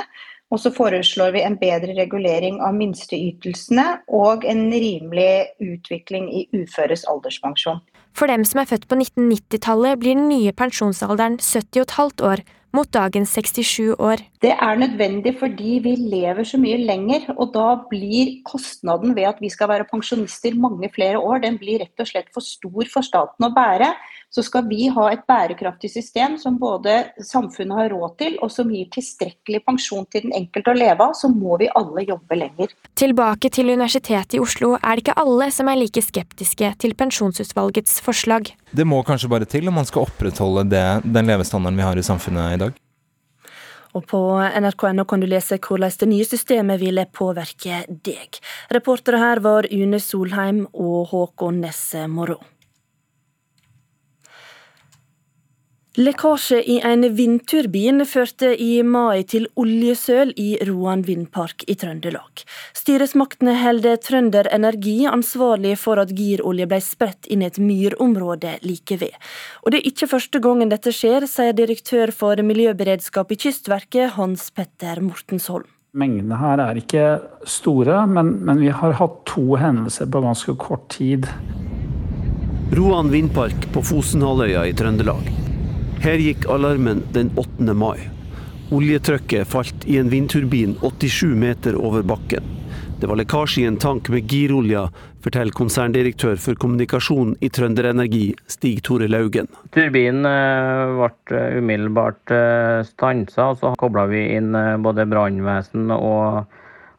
og 0.53 0.61
så 0.61 0.71
foreslår 0.73 1.33
vi 1.35 1.43
en 1.45 1.57
bedre 1.61 1.95
regulering 1.97 2.59
av 2.63 2.75
minsteytelsene 2.77 3.85
og 4.13 4.45
en 4.47 4.67
rimelig 4.71 5.31
utvikling 5.63 6.29
i 6.29 6.45
uføres 6.53 7.05
alderspensjon. 7.11 7.81
For 8.15 8.31
dem 8.31 8.45
som 8.47 8.61
er 8.61 8.69
født 8.69 8.87
på 8.87 8.95
1990-tallet 8.95 9.99
blir 9.99 10.15
den 10.15 10.29
nye 10.29 10.53
pensjonsalderen 10.55 11.39
70,5 11.43 12.23
år, 12.23 12.45
mot 12.75 12.89
dagens 12.91 13.31
67 13.37 13.95
år. 14.03 14.21
Det 14.43 14.51
er 14.51 14.79
nødvendig 14.79 15.35
fordi 15.39 15.79
vi 15.83 15.95
lever 15.99 16.43
så 16.47 16.59
mye 16.61 16.79
lenger, 16.81 17.29
og 17.37 17.53
da 17.55 17.67
blir 17.89 18.39
kostnaden 18.47 19.15
ved 19.15 19.29
at 19.31 19.41
vi 19.43 19.51
skal 19.53 19.71
være 19.71 19.87
pensjonister 19.91 20.57
mange 20.59 20.89
flere 20.95 21.19
år, 21.19 21.41
den 21.45 21.59
blir 21.61 21.83
rett 21.83 22.03
og 22.03 22.09
slett 22.09 22.31
for 22.35 22.45
stor 22.45 22.91
for 22.91 23.05
staten 23.05 23.47
å 23.47 23.53
bære 23.55 23.93
så 24.35 24.43
skal 24.43 24.65
vi 24.67 24.89
ha 24.91 25.05
et 25.13 25.21
bærekraftig 25.29 25.87
system 25.93 26.33
som 26.41 26.57
både 26.59 26.97
samfunnet 27.23 27.77
har 27.77 27.93
råd 27.93 28.17
til, 28.19 28.33
og 28.43 28.51
som 28.51 28.71
gir 28.73 28.89
tilstrekkelig 28.91 29.61
pensjon 29.63 30.03
til 30.11 30.25
den 30.25 30.35
enkelte 30.35 30.73
å 30.73 30.75
leve 30.75 31.07
av, 31.07 31.13
så 31.15 31.29
må 31.31 31.55
vi 31.61 31.69
alle 31.79 32.03
jobbe 32.03 32.35
lenger. 32.41 32.73
Tilbake 32.99 33.51
til 33.55 33.71
Universitetet 33.71 34.35
i 34.35 34.41
Oslo 34.43 34.73
er 34.81 34.97
det 34.97 35.05
ikke 35.05 35.15
alle 35.23 35.47
som 35.55 35.71
er 35.71 35.79
like 35.79 36.03
skeptiske 36.03 36.73
til 36.83 36.95
pensjonsutvalgets 36.99 38.01
forslag. 38.03 38.51
Det 38.75 38.83
må 38.83 38.99
kanskje 39.07 39.31
bare 39.31 39.47
til 39.47 39.71
om 39.71 39.79
man 39.79 39.87
skal 39.87 40.09
opprettholde 40.09 40.65
det, 40.73 40.87
den 41.05 41.31
levestandarden 41.31 41.79
vi 41.79 41.87
har 41.87 42.01
i 42.01 42.03
samfunnet 42.03 42.57
i 42.57 42.65
dag. 42.65 42.81
Og 43.95 44.03
på 44.11 44.19
nrk.no 44.43 45.05
kan 45.07 45.23
du 45.23 45.29
lese 45.31 45.55
hvordan 45.63 45.93
det 46.01 46.09
nye 46.11 46.27
systemet 46.27 46.81
ville 46.81 47.05
påvirke 47.15 47.85
deg. 47.87 48.41
Reportere 48.75 49.21
her 49.21 49.39
var 49.39 49.69
Une 49.71 50.01
Solheim 50.03 50.65
og 50.73 51.13
Håkon 51.13 51.63
Nesse 51.63 52.03
Morå. 52.11 52.41
Lekkasje 55.95 56.57
i 56.59 56.73
en 56.83 57.05
vindturbin 57.15 58.03
førte 58.03 58.49
i 58.59 58.81
mai 58.83 59.21
til 59.31 59.45
oljesøl 59.55 60.33
i 60.35 60.57
Roan 60.67 61.05
vindpark 61.07 61.63
i 61.71 61.75
Trøndelag. 61.79 62.41
Styresmaktene 62.75 63.53
holder 63.61 64.01
Trønder 64.03 64.49
Energi 64.51 65.05
ansvarlig 65.07 65.77
for 65.79 66.01
at 66.03 66.11
girolje 66.17 66.67
ble 66.67 66.81
spredt 66.83 67.29
inn 67.31 67.45
i 67.45 67.47
et 67.47 67.61
myrområde 67.63 68.57
like 68.67 68.97
ved. 68.99 69.15
Og 69.63 69.71
det 69.71 69.79
er 69.79 69.87
ikke 69.93 70.09
første 70.17 70.41
gangen 70.43 70.73
dette 70.73 70.91
skjer, 70.91 71.29
sier 71.31 71.55
direktør 71.55 72.11
for 72.11 72.43
miljøberedskap 72.43 73.31
i 73.31 73.39
Kystverket, 73.45 74.17
Hans 74.19 74.49
Petter 74.51 74.99
Mortensholm. 74.99 75.71
Mengdene 75.95 76.41
her 76.41 76.59
er 76.59 76.83
ikke 76.83 77.07
store, 77.47 78.03
men, 78.11 78.35
men 78.43 78.59
vi 78.59 78.67
har 78.67 78.99
hatt 78.99 79.23
to 79.31 79.55
hendelser 79.63 80.11
på 80.11 80.25
ganske 80.27 80.59
kort 80.59 80.89
tid. 80.99 81.31
Roan 82.75 83.15
vindpark 83.15 83.71
på 83.71 83.87
Fosenhalvøya 83.93 84.67
i 84.67 84.75
Trøndelag. 84.75 85.44
Her 86.03 86.21
gikk 86.21 86.45
alarmen 86.49 87.03
den 87.13 87.31
8. 87.35 87.73
mai. 87.73 88.09
Oljetrykket 88.71 89.47
falt 89.47 89.85
i 89.85 89.97
en 89.97 90.09
vindturbin 90.09 90.75
87 90.81 91.35
meter 91.35 91.75
over 91.77 92.03
bakken. 92.03 92.43
Det 92.99 93.09
var 93.09 93.19
lekkasje 93.19 93.61
i 93.61 93.67
en 93.67 93.77
tank 93.77 94.07
med 94.09 94.29
girolje, 94.31 94.85
forteller 95.23 95.53
konserndirektør 95.53 96.39
for 96.39 96.57
kommunikasjon 96.57 97.35
i 97.43 97.49
Trønderenergi, 97.53 98.29
Stig 98.47 98.83
Tore 98.87 99.09
Laugen. 99.11 99.49
Turbinen 99.75 100.25
eh, 100.29 100.93
ble 100.95 101.37
eh, 101.37 101.57
umiddelbart 101.59 102.33
eh, 102.33 102.79
stansa, 102.87 103.49
og 103.51 103.59
så 103.59 103.73
kobla 103.81 104.07
vi 104.09 104.23
inn 104.37 104.55
både 104.85 105.07
brannvesen 105.11 105.91
og 105.95 106.45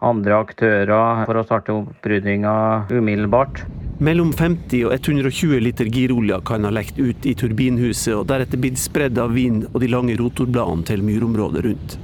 andre 0.05 0.36
aktører 0.36 1.24
for 1.26 1.38
å 1.40 1.44
starte 1.47 1.74
oppryddinga 1.74 2.55
umiddelbart. 2.90 3.62
Mellom 3.99 4.32
50 4.36 4.84
og 4.84 4.92
120 4.92 5.62
liter 5.64 5.88
girolje 5.88 6.36
kan 6.44 6.68
ha 6.68 6.72
lekt 6.74 6.99
ut 7.01 7.24
i 7.24 7.32
turbinhuset 7.38 8.12
og 8.12 8.26
deretter 8.28 8.61
blitt 8.61 8.76
spredd 8.80 9.16
av 9.18 9.32
vind 9.32 9.64
og 9.72 9.80
de 9.80 9.88
lange 9.88 10.18
rotorbladene 10.20 10.84
til 10.84 11.05
myrområdet 11.07 11.64
rundt. 11.64 11.97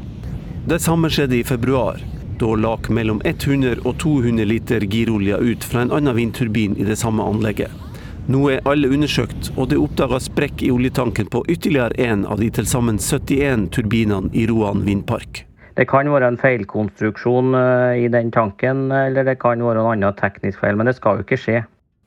Det 0.69 0.81
samme 0.81 1.11
skjedde 1.13 1.37
i 1.41 1.45
februar. 1.45 2.01
Da 2.41 2.55
lak 2.57 2.89
mellom 2.89 3.21
100 3.29 3.85
og 3.85 3.99
200 4.01 4.49
liter 4.49 4.89
girolje 4.89 5.37
ut 5.37 5.65
fra 5.69 5.85
en 5.85 5.93
annen 5.93 6.17
vindturbin 6.17 6.79
i 6.81 6.89
det 6.89 6.97
samme 7.03 7.27
anlegget. 7.29 7.71
Nå 8.31 8.41
er 8.55 8.65
alle 8.71 8.89
undersøkt, 8.89 9.51
og 9.59 9.69
det 9.69 9.77
er 9.77 9.85
oppdaga 9.85 10.21
sprekk 10.23 10.63
i 10.63 10.71
oljetanken 10.71 11.27
på 11.29 11.45
ytterligere 11.51 11.99
én 11.99 12.23
av 12.25 12.41
de 12.41 12.49
til 12.55 12.69
sammen 12.71 13.03
71 13.03 13.69
turbinene 13.75 14.31
i 14.33 14.47
Roan 14.47 14.87
vindpark. 14.87 15.45
Det 15.77 15.87
kan 15.89 16.11
være 16.13 16.29
en 16.33 16.41
feilkonstruksjon 16.41 17.55
eh, 17.57 18.03
i 18.05 18.09
den 18.13 18.33
tanken, 18.35 18.91
eller 18.93 19.25
det 19.25 19.39
kan 19.41 19.63
være 19.65 19.81
en 19.81 19.93
annen 19.95 20.19
teknisk 20.19 20.61
feil, 20.61 20.77
men 20.77 20.91
det 20.91 20.99
skal 20.99 21.21
jo 21.21 21.27
ikke 21.27 21.41
skje. 21.41 21.63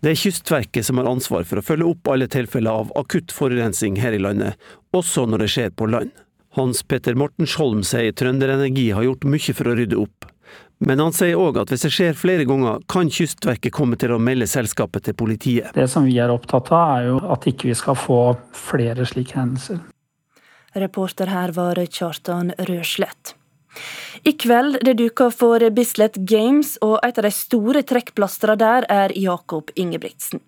Det 0.05 0.11
er 0.11 0.19
Kystverket 0.21 0.85
som 0.85 0.99
har 1.01 1.09
ansvar 1.09 1.47
for 1.49 1.57
å 1.57 1.65
følge 1.65 1.87
opp 1.89 2.11
alle 2.13 2.27
tilfeller 2.29 2.83
av 2.83 2.91
akutt 2.99 3.33
forurensning 3.33 3.97
her 4.03 4.13
i 4.13 4.21
landet, 4.21 4.53
også 4.93 5.25
når 5.25 5.45
det 5.45 5.51
skjer 5.55 5.73
på 5.73 5.89
land. 5.89 6.11
Hans 6.55 6.83
Petter 6.87 7.17
Mortensholm 7.17 7.81
sier 7.83 8.13
Trønder 8.15 8.53
Energi 8.53 8.91
har 8.93 9.03
gjort 9.07 9.25
mye 9.27 9.55
for 9.57 9.71
å 9.71 9.73
rydde 9.79 9.97
opp. 9.99 10.27
Men 10.85 11.01
han 11.01 11.15
sier 11.15 11.39
òg 11.39 11.57
at 11.61 11.71
hvis 11.71 11.87
det 11.87 11.91
skjer 11.95 12.19
flere 12.19 12.45
ganger, 12.47 12.83
kan 12.91 13.09
Kystverket 13.11 13.73
komme 13.73 13.97
til 13.99 14.13
å 14.13 14.19
melde 14.21 14.47
selskapet 14.47 15.07
til 15.07 15.17
politiet. 15.17 15.71
Det 15.75 15.87
som 15.91 16.05
vi 16.07 16.19
er 16.21 16.31
opptatt 16.31 16.69
av, 16.75 16.99
er 16.99 17.09
jo 17.09 17.17
at 17.33 17.47
ikke 17.49 17.71
vi 17.71 17.77
skal 17.79 17.97
få 17.97 18.19
flere 18.55 19.07
slike 19.07 19.39
hendelser. 19.39 19.81
Reporter 20.75 21.31
her 21.31 21.55
var 21.55 21.79
Kjartan 21.87 22.51
Røslett. 22.67 23.33
I 24.25 24.33
kveld 24.33 24.79
det 24.85 24.95
duker 24.97 25.31
for 25.33 25.61
Bislett 25.75 26.17
Games, 26.17 26.75
og 26.81 26.97
et 27.05 27.19
av 27.19 27.27
de 27.27 27.31
store 27.33 27.83
trekkplasterne 27.85 28.57
der 28.59 28.87
er 28.91 29.13
Jakob 29.17 29.71
Ingebrigtsen. 29.75 30.41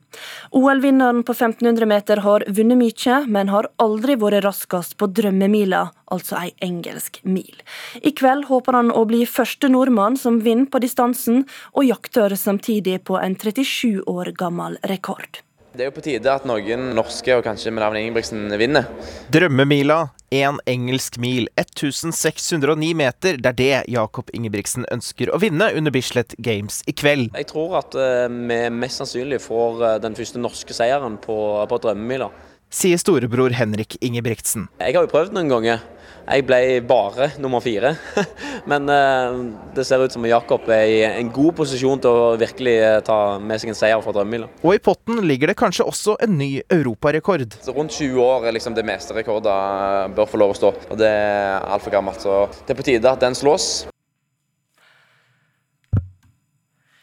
OL-vinneren 0.51 1.23
på 1.23 1.35
1500 1.35 1.85
meter 1.85 2.21
har 2.25 2.45
vunnet 2.47 2.79
mye, 2.79 3.17
men 3.27 3.51
har 3.53 3.69
aldri 3.83 4.15
vært 4.17 4.45
raskest 4.47 4.97
på 4.97 5.09
drømmemila, 5.19 5.83
altså 6.13 6.39
ei 6.41 6.53
engelsk 6.65 7.19
mil. 7.23 7.61
I 8.01 8.13
kveld 8.17 8.47
håper 8.49 8.79
han 8.79 8.93
å 8.93 9.05
bli 9.09 9.25
første 9.29 9.69
nordmann 9.69 10.17
som 10.17 10.41
vinner 10.45 10.71
på 10.71 10.81
distansen, 10.81 11.43
og 11.75 11.85
jakter 11.89 12.35
samtidig 12.35 13.03
på 13.05 13.19
en 13.21 13.37
37 13.37 14.07
år 14.07 14.33
gammel 14.37 14.79
rekord. 14.89 15.43
Det 15.77 15.83
er 15.85 15.91
jo 15.91 15.93
på 15.93 16.01
tide 16.01 16.31
at 16.33 16.45
noen 16.49 16.87
norske 16.97 17.35
og 17.37 17.43
kanskje 17.45 17.69
med 17.69 17.83
navnet 17.83 18.01
Ingebrigtsen 18.01 18.47
vinner. 18.57 18.87
Drømmemila, 19.29 20.07
én 20.33 20.57
engelsk 20.65 21.19
mil, 21.21 21.45
1609 21.53 22.89
meter. 22.97 23.37
Det 23.37 23.51
er 23.51 23.57
det 23.59 23.93
Jakob 23.93 24.31
Ingebrigtsen 24.33 24.87
ønsker 24.89 25.29
å 25.29 25.37
vinne 25.37 25.69
under 25.77 25.93
Bislett 25.93 26.33
Games 26.41 26.79
i 26.89 26.95
kveld. 26.97 27.29
Jeg 27.37 27.49
tror 27.51 27.77
at 27.83 27.93
uh, 27.93 28.25
vi 28.25 28.57
mest 28.73 29.03
sannsynlig 29.03 29.37
får 29.45 29.83
uh, 29.83 29.91
den 30.01 30.17
første 30.17 30.41
norske 30.41 30.73
seieren 30.73 31.19
på, 31.21 31.37
på 31.69 31.81
drømmemila. 31.85 32.31
Sier 32.69 32.99
storebror 32.99 33.53
Henrik 33.55 33.97
Ingebrigtsen. 34.03 34.67
Jeg 34.81 34.95
har 34.95 35.05
jo 35.05 35.11
prøvd 35.11 35.35
noen 35.35 35.51
ganger. 35.51 35.85
Jeg 36.27 36.43
ble 36.43 36.59
bare 36.83 37.29
nummer 37.39 37.63
fire. 37.63 37.93
Men 38.71 38.89
eh, 38.91 39.37
det 39.77 39.85
ser 39.87 40.03
ut 40.03 40.11
som 40.11 40.25
Jakob 40.27 40.67
er 40.75 40.83
i 40.91 40.97
en 41.07 41.31
god 41.31 41.55
posisjon 41.61 42.01
til 42.03 42.11
å 42.11 42.35
virkelig 42.39 42.75
eh, 42.83 42.99
ta 43.07 43.37
med 43.39 43.61
seg 43.61 43.71
en 43.71 43.79
seier 43.79 44.03
fra 44.03 44.15
drømmemila. 44.15 44.49
Og 44.59 44.75
i 44.75 44.81
potten 44.83 45.23
ligger 45.23 45.53
det 45.53 45.59
kanskje 45.59 45.87
også 45.87 46.17
en 46.27 46.35
ny 46.39 46.49
europarekord. 46.67 47.55
Rundt 47.71 47.95
20 47.95 48.19
år 48.23 48.49
er 48.49 48.57
liksom 48.57 48.75
det 48.75 48.85
meste 48.87 49.15
rekorder 49.15 50.11
bør 50.17 50.27
få 50.27 50.43
lov 50.43 50.55
å 50.55 50.59
stå. 50.59 50.73
Og 50.91 50.99
det 50.99 51.11
er 51.11 51.63
altfor 51.63 51.95
gammelt, 51.95 52.19
så 52.23 52.43
det 52.65 52.75
er 52.75 52.81
på 52.81 52.89
tide 52.91 53.15
at 53.15 53.23
den 53.23 53.37
slås. 53.37 53.87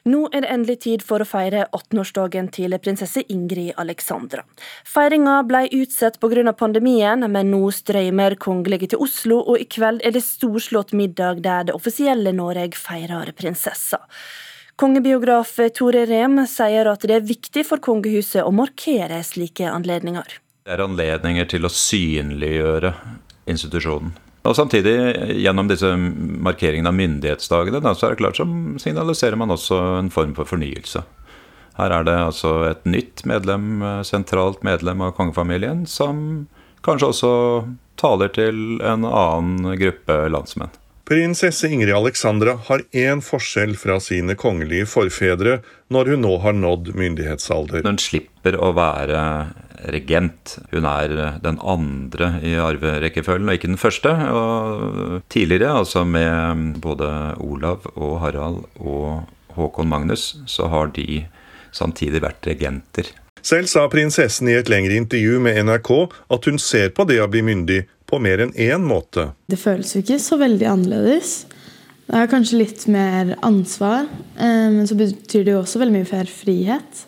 Nå 0.05 0.27
er 0.37 0.43
det 0.45 0.51
endelig 0.53 0.75
tid 0.85 1.03
for 1.09 1.23
å 1.25 1.25
feire 1.25 1.63
18-årsdagen 1.73 2.51
til 2.53 2.77
prinsesse 2.77 3.23
Ingrid 3.33 3.73
Alexandra. 3.81 4.43
Feiringa 4.85 5.39
ble 5.49 5.63
utsatt 5.79 6.19
pga. 6.21 6.53
pandemien, 6.53 7.25
men 7.25 7.51
nå 7.51 7.71
strømmer 7.73 8.37
kongelige 8.37 8.91
til 8.93 9.01
Oslo, 9.01 9.39
og 9.41 9.63
i 9.63 9.65
kveld 9.65 10.03
er 10.05 10.13
det 10.13 10.21
storslått 10.21 10.93
middag 10.93 11.41
der 11.41 11.65
det 11.65 11.75
offisielle 11.75 12.33
Norge 12.33 12.77
feirer 12.77 13.33
prinsessa. 13.33 14.03
Kongebiograf 14.77 15.57
Tore 15.73 16.05
Rem 16.05 16.45
sier 16.47 16.85
at 16.91 17.01
det 17.01 17.17
er 17.17 17.25
viktig 17.25 17.65
for 17.65 17.81
kongehuset 17.81 18.45
å 18.45 18.53
markere 18.53 19.23
slike 19.25 19.71
anledninger. 19.71 20.37
Det 20.67 20.77
er 20.77 20.85
anledninger 20.85 21.49
til 21.49 21.65
å 21.65 21.73
synliggjøre 21.73 22.93
institusjonen. 23.49 24.13
Og 24.45 24.57
Samtidig, 24.57 24.93
gjennom 25.41 25.69
disse 25.71 25.89
markeringene 25.97 26.91
av 26.91 26.99
myndighetsdagene, 26.99 27.81
da, 27.81 27.95
så 27.97 28.09
er 28.09 28.15
det 28.15 28.21
klart 28.21 28.37
så 28.37 28.45
signaliserer 28.83 29.41
man 29.41 29.55
også 29.55 29.79
en 30.03 30.11
form 30.13 30.35
for 30.37 30.49
fornyelse. 30.49 31.01
Her 31.79 31.95
er 31.97 32.05
det 32.07 32.15
altså 32.21 32.53
et 32.69 32.85
nytt 32.87 33.25
medlem, 33.27 33.81
sentralt 34.07 34.61
medlem 34.67 35.01
av 35.03 35.17
kongefamilien, 35.17 35.87
som 35.91 36.45
kanskje 36.85 37.11
også 37.11 37.33
taler 37.99 38.31
til 38.37 38.79
en 38.85 39.09
annen 39.09 39.75
gruppe 39.81 40.19
landsmenn. 40.31 40.75
Prinsesse 41.05 41.69
Ingrid 41.69 41.93
Alexandra 41.93 42.55
har 42.69 42.81
én 42.97 43.21
forskjell 43.21 43.75
fra 43.77 43.99
sine 44.01 44.37
kongelige 44.41 44.87
forfedre 44.89 45.59
når 45.93 46.15
hun 46.15 46.23
nå 46.25 46.39
har 46.41 46.57
nådd 46.57 46.95
myndighetsalder. 46.97 47.85
Hun 47.85 48.01
slipper 48.01 48.57
å 48.57 48.71
være 48.77 49.21
regent. 49.93 50.59
Hun 50.73 50.87
er 50.89 51.39
den 51.45 51.59
andre 51.61 52.35
i 52.45 52.55
arverekkefølgen, 52.61 53.49
og 53.49 53.59
ikke 53.59 53.73
den 53.73 53.81
første. 53.81 54.13
Og 54.31 55.23
tidligere, 55.33 55.79
altså 55.85 56.05
med 56.05 56.79
både 56.85 57.11
Olav 57.43 57.89
og 57.95 58.21
Harald 58.25 58.65
og 58.81 59.25
Håkon 59.55 59.89
Magnus, 59.89 60.37
så 60.47 60.69
har 60.73 60.95
de 60.97 61.25
samtidig 61.75 62.23
vært 62.23 62.47
regenter. 62.47 63.11
Selv 63.45 63.69
sa 63.69 63.85
prinsessen 63.93 64.49
i 64.49 64.57
et 64.57 64.71
lengre 64.73 64.97
intervju 64.97 65.41
med 65.45 65.59
NRK 65.67 65.91
at 66.33 66.47
hun 66.49 66.61
ser 66.63 66.95
på 66.97 67.05
det 67.09 67.19
å 67.21 67.29
bli 67.29 67.43
myndig 67.45 67.83
på 68.09 68.21
mer 68.23 68.41
enn 68.41 68.55
én 68.57 68.85
måte. 68.87 69.33
Det 69.51 69.59
føles 69.61 69.91
jo 69.93 70.01
ikke 70.01 70.21
så 70.23 70.39
veldig 70.41 70.69
annerledes. 70.71 71.35
Det 72.05 72.21
er 72.21 72.31
kanskje 72.31 72.61
litt 72.61 72.87
mer 72.93 73.35
ansvar, 73.45 74.09
eh, 74.37 74.71
men 74.73 74.89
så 74.89 74.97
betyr 74.97 75.45
det 75.45 75.55
jo 75.55 75.61
også 75.63 75.81
veldig 75.81 75.97
mye 75.97 76.09
mer 76.11 76.31
frihet. 76.31 77.05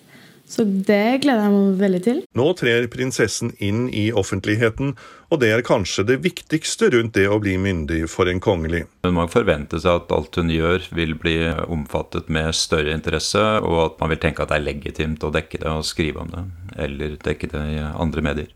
Så 0.47 0.63
det 0.63 1.25
gleder 1.25 1.43
jeg 1.43 1.53
meg 1.53 1.79
veldig 1.81 2.01
til. 2.05 2.19
Nå 2.39 2.47
trer 2.59 2.87
prinsessen 2.91 3.51
inn 3.59 3.89
i 3.91 4.09
offentligheten, 4.15 4.95
og 5.35 5.41
det 5.43 5.51
er 5.53 5.65
kanskje 5.67 6.05
det 6.07 6.21
viktigste 6.23 6.93
rundt 6.95 7.17
det 7.19 7.27
å 7.27 7.41
bli 7.43 7.57
myndig 7.59 8.05
for 8.11 8.31
en 8.31 8.43
kongelig. 8.43 8.85
Hun 9.03 9.17
må 9.19 9.27
forvente 9.33 9.81
seg 9.83 10.05
at 10.05 10.15
alt 10.15 10.39
hun 10.39 10.53
gjør 10.55 10.87
vil 10.95 11.17
bli 11.19 11.39
omfattet 11.67 12.31
med 12.33 12.55
større 12.55 12.95
interesse, 12.95 13.43
og 13.63 13.81
at 13.89 13.99
man 14.03 14.15
vil 14.15 14.23
tenke 14.23 14.47
at 14.47 14.55
det 14.55 14.61
er 14.61 14.69
legitimt 14.69 15.27
å 15.27 15.35
dekke 15.35 15.65
det 15.65 15.73
og 15.73 15.89
skrive 15.89 16.23
om 16.23 16.31
det, 16.31 16.47
eller 16.87 17.19
dekke 17.27 17.51
det 17.51 17.67
i 17.75 17.83
andre 17.91 18.31
medier 18.31 18.56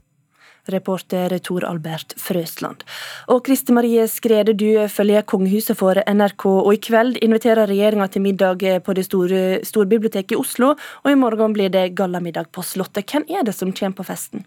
reporter 0.69 1.39
Tor 1.39 1.65
Albert 1.69 2.15
Frøsland. 2.21 2.85
Og 3.33 3.45
Kristi 3.47 3.73
Marie 3.73 4.07
Skrede, 4.09 4.55
du 4.55 4.89
følger 4.89 5.23
kongehuset 5.23 5.79
for 5.79 5.99
NRK, 6.07 6.47
og 6.47 6.73
i 6.75 6.83
kveld 6.83 7.19
inviterer 7.25 7.71
regjeringa 7.71 8.09
til 8.11 8.25
middag 8.27 8.65
på 8.85 8.95
det 8.97 9.07
store 9.09 9.61
storbiblioteket 9.65 10.37
i 10.37 10.41
Oslo, 10.41 10.75
og 11.05 11.11
i 11.11 11.19
morgen 11.19 11.57
blir 11.57 11.73
det 11.73 11.95
gallamiddag 11.99 12.53
på 12.53 12.63
Slottet. 12.67 13.09
Hvem 13.11 13.29
er 13.29 13.47
det 13.47 13.57
som 13.57 13.73
kommer 13.73 14.03
på 14.03 14.11
festen? 14.13 14.45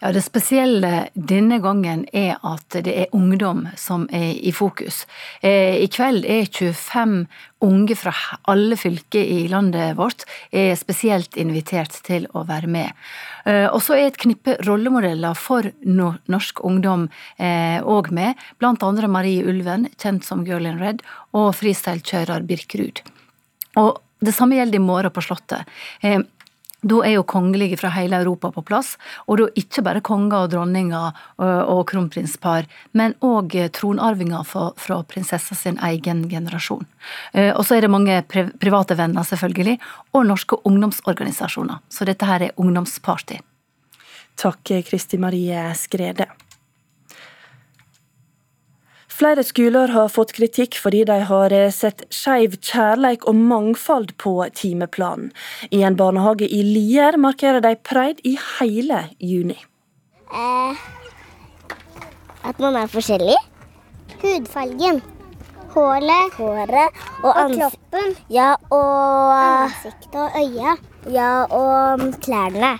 Ja, 0.00 0.12
Det 0.12 0.22
spesielle 0.24 1.10
denne 1.12 1.58
gangen 1.60 2.06
er 2.16 2.38
at 2.40 2.72
det 2.72 2.92
er 3.02 3.12
ungdom 3.12 3.66
som 3.76 4.06
er 4.08 4.32
i 4.32 4.52
fokus. 4.52 5.02
Eh, 5.44 5.76
I 5.84 5.88
kveld 5.92 6.24
er 6.24 6.48
25 6.48 7.26
unge 7.60 7.96
fra 8.00 8.14
alle 8.48 8.78
fylker 8.80 9.20
i 9.20 9.44
landet 9.52 9.98
vårt 9.98 10.24
er 10.56 10.72
spesielt 10.80 11.36
invitert 11.36 12.00
til 12.06 12.24
å 12.32 12.46
være 12.48 12.72
med. 12.72 12.96
Eh, 13.44 13.68
og 13.68 13.82
så 13.84 13.98
er 13.98 14.08
et 14.08 14.16
knippe 14.16 14.56
rollemodeller 14.64 15.36
for 15.36 15.68
norsk 15.84 16.64
ungdom 16.64 17.10
òg 17.36 18.08
eh, 18.08 18.16
med, 18.16 18.40
blant 18.56 18.82
andre 18.82 19.08
Marie 19.08 19.44
Ulven, 19.44 19.90
kjent 20.00 20.24
som 20.24 20.46
Girl 20.48 20.64
in 20.64 20.80
Red, 20.80 21.04
og 21.36 21.52
freestylekjører 21.60 22.48
Birkerud. 22.48 23.04
Og 23.76 24.00
det 24.24 24.32
samme 24.32 24.56
gjelder 24.56 24.80
i 24.80 24.84
morgen 24.84 25.12
på 25.12 25.28
Slottet. 25.28 25.68
Da 26.80 27.02
er 27.04 27.12
jo 27.18 27.24
kongelige 27.28 27.76
fra 27.76 27.90
hele 27.92 28.16
Europa 28.22 28.48
på 28.54 28.62
plass, 28.64 28.94
og 29.28 29.36
da 29.40 29.48
ikke 29.60 29.84
bare 29.84 30.00
konger 30.00 30.46
og 30.46 30.50
dronninger 30.54 31.12
og 31.68 31.82
kronprinspar, 31.90 32.64
men 32.96 33.12
òg 33.20 33.52
tronarvinger 33.76 34.48
fra 34.48 35.02
prinsessa 35.04 35.54
sin 35.54 35.76
egen 35.90 36.24
generasjon. 36.30 36.86
Og 37.36 37.62
så 37.68 37.76
er 37.76 37.84
det 37.84 37.92
mange 37.92 38.22
private 38.24 38.96
venner, 38.96 39.28
selvfølgelig, 39.28 39.76
og 40.16 40.28
norske 40.32 40.56
ungdomsorganisasjoner. 40.64 41.84
Så 41.92 42.08
dette 42.08 42.24
her 42.24 42.48
er 42.48 42.56
ungdomsparty. 42.56 43.42
Takk, 44.40 44.72
Kristi 44.88 45.20
Marie 45.20 45.74
Skrede. 45.76 46.30
Flere 49.20 49.42
skoler 49.44 49.90
har 49.92 50.06
fått 50.08 50.30
kritikk 50.32 50.78
fordi 50.80 51.02
de 51.04 51.18
har 51.28 51.52
eh, 51.52 51.66
sett 51.74 52.06
skeiv 52.14 52.54
kjærleik 52.64 53.26
og 53.28 53.36
mangfold 53.36 54.14
på 54.22 54.32
timeplanen. 54.56 55.28
I 55.68 55.82
en 55.84 55.98
barnehage 55.98 56.48
i 56.48 56.62
Lier 56.64 57.18
markerer 57.20 57.60
de 57.60 57.74
pride 57.84 58.24
i 58.24 58.32
hele 58.56 59.02
juni. 59.20 59.58
Eh, 60.32 60.80
at 62.48 62.64
man 62.64 62.80
er 62.80 62.88
forskjellig. 62.88 63.36
Hudfargen. 64.22 65.02
Hålet. 65.74 66.40
Håret. 66.40 67.04
Og, 67.20 67.28
og 67.28 67.54
kroppen. 67.58 68.16
Ja, 68.32 68.54
og 68.72 69.36
Ansiktet 69.36 70.16
og 70.16 70.40
øya. 70.40 70.78
Ja, 71.12 71.30
og 71.44 72.08
klærne. 72.24 72.72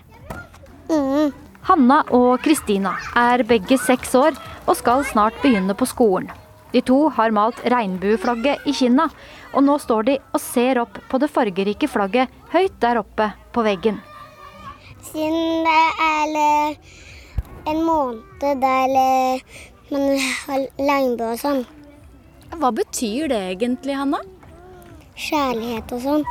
Mm. 0.89 1.50
Hanna 1.71 2.01
og 2.11 2.41
Kristina 2.43 2.97
er 3.15 3.45
begge 3.47 3.77
seks 3.79 4.11
år 4.19 4.35
og 4.67 4.75
skal 4.75 5.05
snart 5.07 5.37
begynne 5.39 5.77
på 5.79 5.87
skolen. 5.87 6.27
De 6.75 6.81
to 6.83 7.05
har 7.15 7.31
malt 7.35 7.61
regnbueflagget 7.63 8.67
i 8.67 8.75
kinna, 8.75 9.07
og 9.55 9.63
nå 9.67 9.77
står 9.79 10.09
de 10.09 10.17
og 10.35 10.43
ser 10.43 10.81
opp 10.83 10.99
på 11.11 11.21
det 11.23 11.29
fargerike 11.31 11.87
flagget 11.91 12.33
høyt 12.51 12.75
der 12.83 12.99
oppe 12.99 13.29
på 13.55 13.63
veggen. 13.67 14.01
Siden 15.13 15.63
det 15.67 15.85
er 16.09 16.75
en 17.71 17.85
måned 17.87 18.65
der 18.65 18.97
man 19.95 20.09
har 20.19 20.67
regnbue 20.75 21.31
og 21.37 21.41
sånn. 21.45 21.63
Hva 22.59 22.73
betyr 22.75 23.31
det 23.31 23.41
egentlig, 23.55 23.95
Hanna? 23.95 24.25
Kjærlighet 25.15 25.95
og 25.95 26.03
sånn. 26.03 26.29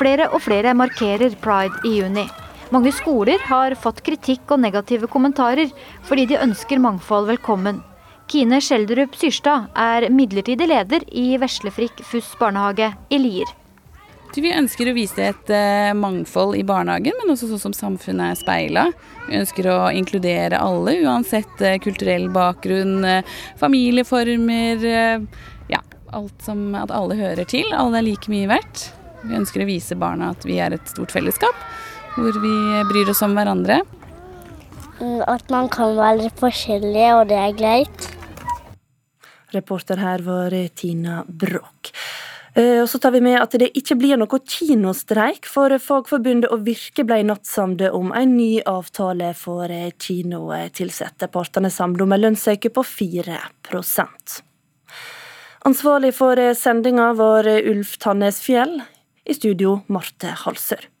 Flere 0.00 0.32
og 0.32 0.40
flere 0.48 0.72
markerer 0.76 1.36
pride 1.44 1.84
i 1.84 1.98
juni. 2.00 2.28
Mange 2.74 2.90
skoler 2.90 3.38
har 3.46 3.76
fått 3.78 4.00
kritikk 4.02 4.50
og 4.50 4.58
negative 4.58 5.06
kommentarer 5.10 5.70
fordi 6.06 6.24
de 6.32 6.40
ønsker 6.42 6.80
mangfold 6.82 7.28
velkommen. 7.30 7.78
Kine 8.26 8.58
Skjelderup 8.58 9.14
Syrstad 9.14 9.68
er 9.78 10.08
midlertidig 10.10 10.66
leder 10.66 11.04
i 11.14 11.36
Veslefrikk 11.38 12.02
FUS 12.02 12.32
barnehage 12.40 12.90
i 13.14 13.20
Lier. 13.22 13.52
Vi 14.36 14.50
ønsker 14.52 14.90
å 14.90 14.96
vise 14.96 15.30
et 15.30 15.52
uh, 15.54 15.94
mangfold 15.96 16.58
i 16.58 16.64
barnehagen, 16.66 17.14
men 17.22 17.32
også 17.32 17.46
sånn 17.52 17.62
som 17.62 17.76
samfunnet 17.76 18.34
er 18.34 18.40
speila. 18.42 18.82
Vi 19.30 19.38
ønsker 19.38 19.70
å 19.70 19.78
inkludere 19.96 20.58
alle, 20.60 20.98
uansett 21.06 21.62
uh, 21.62 21.78
kulturell 21.80 22.26
bakgrunn, 22.34 22.98
uh, 23.06 23.38
familieformer. 23.62 24.84
ja, 25.70 25.80
alt 26.12 26.44
som 26.44 26.74
at 26.76 26.92
alle 26.92 27.16
hører 27.16 27.48
til. 27.48 27.70
Alle 27.72 28.02
er 28.02 28.10
like 28.10 28.28
mye 28.28 28.50
verdt. 28.50 28.90
Vi 29.22 29.38
ønsker 29.38 29.64
å 29.64 29.70
vise 29.70 29.96
barna 29.96 30.34
at 30.34 30.44
vi 30.44 30.58
er 30.60 30.76
et 30.76 30.92
stort 30.92 31.14
fellesskap 31.14 31.64
hvor 32.16 32.40
vi 32.42 32.56
bryr 32.88 33.12
oss 33.12 33.22
om 33.24 33.36
hverandre. 33.36 33.82
Mm, 35.00 35.20
at 35.28 35.50
man 35.52 35.68
kan 35.72 35.96
være 35.98 36.30
forskjellige, 36.40 37.10
og 37.18 37.26
det 37.30 37.40
er 37.40 37.58
greit. 37.58 38.06
Reporter 39.54 40.00
her 40.00 40.24
var 40.24 40.54
Tina 40.74 41.22
Bråk. 41.28 41.92
Eh, 42.56 42.80
og 42.80 42.88
så 42.88 42.98
tar 42.98 43.12
vi 43.12 43.20
med 43.20 43.36
at 43.36 43.52
det 43.60 43.68
ikke 43.76 43.98
blir 44.00 44.16
noe 44.16 44.40
kinostreik, 44.40 45.44
for 45.44 45.76
Fagforbundet 45.76 46.48
og 46.52 46.64
Virke 46.66 47.04
ble 47.04 47.20
nattsamde 47.28 47.92
om 47.92 48.14
en 48.16 48.32
ny 48.38 48.62
avtale 48.64 49.34
for 49.36 49.68
kinotilsatte. 50.00 51.28
Partene 51.28 51.70
samlet 51.70 52.06
om 52.06 52.16
en 52.16 52.26
lønnsøkning 52.26 52.72
på 52.72 52.86
4% 52.96 54.42
Ansvarlig 55.66 56.12
for 56.14 56.38
sendinga 56.54 57.10
var 57.18 57.48
Ulf 57.50 57.96
Tannes 57.98 58.38
Fjell. 58.40 58.78
I 59.26 59.34
studio 59.34 59.80
Marte 59.90 60.30
Halsør. 60.44 60.95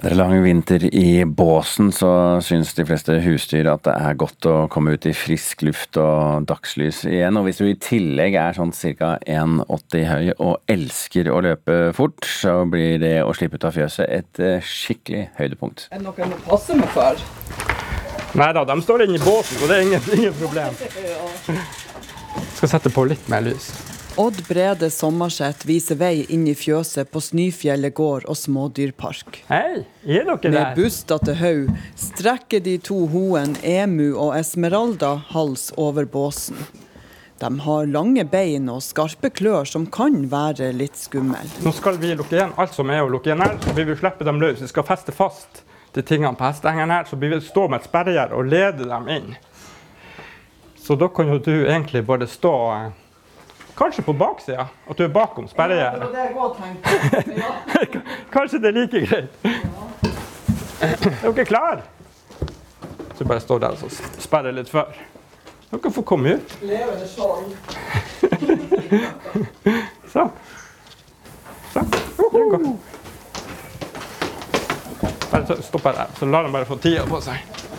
Etter 0.00 0.14
lang 0.16 0.38
vinter 0.40 0.80
i 0.96 1.24
båsen, 1.28 1.90
så 1.92 2.08
syns 2.40 2.70
de 2.72 2.86
fleste 2.88 3.18
husdyr 3.20 3.66
at 3.68 3.82
det 3.84 3.92
er 4.00 4.14
godt 4.16 4.46
å 4.48 4.54
komme 4.72 4.94
ut 4.96 5.04
i 5.04 5.12
frisk 5.12 5.60
luft 5.66 5.98
og 6.00 6.46
dagslys 6.48 7.02
igjen. 7.04 7.36
Og 7.36 7.44
hvis 7.44 7.60
du 7.60 7.66
i 7.68 7.74
tillegg 7.76 8.38
er 8.40 8.56
sånn 8.56 8.72
ca. 8.72 9.10
1,80 9.28 10.06
høy 10.08 10.30
og 10.38 10.72
elsker 10.72 11.28
å 11.28 11.42
løpe 11.44 11.76
fort, 11.92 12.24
så 12.24 12.62
blir 12.64 12.96
det 13.04 13.18
å 13.20 13.36
slippe 13.36 13.60
ut 13.60 13.68
av 13.68 13.76
fjøset 13.76 14.08
et 14.08 14.40
eh, 14.40 14.64
skikkelig 14.64 15.26
høydepunkt. 15.36 15.90
Er 15.92 16.00
det 16.00 16.08
noe 16.08 16.16
du 16.16 16.40
passer 16.48 16.48
passe 16.48 16.80
meg 16.80 16.96
for? 16.96 17.20
Nei 18.40 18.50
da, 18.56 18.64
de 18.72 18.80
står 18.80 19.04
inne 19.04 19.20
i 19.20 19.24
båten, 19.26 19.60
så 19.60 19.68
det 19.68 19.76
er 19.76 19.84
ingen, 19.90 20.10
ingen 20.16 20.40
problem. 20.40 20.80
Skal 22.56 22.72
sette 22.78 22.96
på 22.96 23.04
litt 23.12 23.28
mer 23.28 23.44
lys. 23.44 23.68
Odd 24.20 24.48
Brede 24.48 24.90
Sommerseth 24.90 25.64
viser 25.64 25.96
vei 25.96 26.26
inn 26.28 26.42
i 26.44 26.52
fjøset 26.52 27.08
på 27.08 27.22
Snøfjellet 27.24 27.94
gård 27.96 28.26
og 28.28 28.36
smådyrpark. 28.36 29.38
Hei, 29.48 29.86
er 30.04 30.26
dere 30.28 30.36
der? 30.42 30.52
Med 30.52 30.76
bustete 30.76 31.38
haug 31.40 31.70
strekker 31.96 32.60
de 32.60 32.74
to 32.84 32.98
hoen 33.14 33.54
Emu 33.64 34.10
og 34.10 34.34
Esmeralda 34.36 35.14
hals 35.30 35.70
over 35.80 36.04
båsen. 36.04 36.60
De 37.40 37.52
har 37.64 37.88
lange 37.88 38.26
bein 38.28 38.68
og 38.68 38.84
skarpe 38.84 39.32
klør 39.32 39.64
som 39.64 39.88
kan 39.88 40.26
være 40.28 40.68
litt 40.76 41.00
skummel. 41.00 41.48
Nå 41.64 41.72
skal 41.80 41.96
vi 42.04 42.12
lukke 42.12 42.36
igjen 42.36 42.52
alt 42.60 42.76
som 42.76 42.92
er 42.92 43.00
å 43.00 43.08
lukke 43.08 43.32
igjen 43.32 43.40
her, 43.40 43.56
så 43.64 43.72
vil 43.78 43.96
slippe 43.96 44.28
dem 44.28 44.44
løs. 44.44 44.60
Vi 44.60 44.68
skal 44.68 44.90
feste 44.92 45.16
fast 45.16 45.64
de 45.96 46.04
tingene 46.04 46.36
på 46.36 46.44
hestehengeren 46.44 46.92
her, 46.92 47.08
så 47.08 47.16
vi 47.16 47.32
vil 47.32 47.40
stå 47.40 47.70
med 47.70 47.80
et 47.80 47.88
sperregjerde 47.88 48.36
og 48.36 48.52
lede 48.52 48.84
dem 48.84 49.14
inn. 49.16 49.30
Så 50.76 51.00
da 51.00 51.08
kan 51.08 51.32
jo 51.32 51.40
du 51.40 51.54
egentlig 51.62 52.04
bare 52.04 52.28
stå 52.28 52.58
eh, 52.74 52.90
Kanskje 53.80 54.02
på 54.02 54.12
baksida, 54.12 54.66
at 54.90 54.98
du 54.98 55.04
er 55.04 55.08
bakom 55.08 55.46
sperregjerdet. 55.48 56.08
òg 56.36 56.56
tenkte. 56.58 58.00
Kanskje 58.34 58.58
det 58.60 58.68
er 58.68 58.76
like 58.76 59.00
greit. 59.06 59.30
Er 60.84 61.32
dere 61.32 61.44
klare? 61.48 61.80
Så 63.16 63.24
bare 63.24 63.40
står 63.40 63.58
der 63.58 63.80
og 63.80 63.94
sperrer 64.20 64.52
litt 64.52 64.68
før. 64.68 64.92
Dere 65.70 65.92
får 65.96 66.02
komme 66.02 66.34
ut. 66.36 66.56
Levende 66.60 67.08
skjold. 67.08 67.56
Sånn. 70.12 70.30
Sånn. 71.72 71.90
Bare 75.30 75.62
stopp 75.62 75.88
her, 75.88 76.04
så 76.18 76.28
lar 76.28 76.44
de 76.44 76.52
bare 76.52 76.68
få 76.68 76.76
tida 76.84 77.08
på 77.08 77.20
seg. 77.24 77.69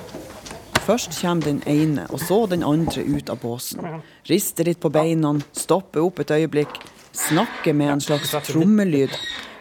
Først 0.81 1.21
kommer 1.21 1.45
den 1.45 1.61
ene, 1.69 2.07
og 2.09 2.19
så 2.19 2.45
den 2.49 2.63
andre 2.63 3.03
ut 3.05 3.29
av 3.29 3.37
båsen. 3.41 4.01
Rister 4.29 4.65
litt 4.65 4.79
på 4.81 4.89
beina, 4.89 5.35
stopper 5.53 6.01
opp 6.01 6.19
et 6.23 6.33
øyeblikk, 6.33 6.79
snakker 7.13 7.75
med 7.77 7.93
en 7.93 8.01
slags 8.01 8.33
trommelyd, 8.47 9.13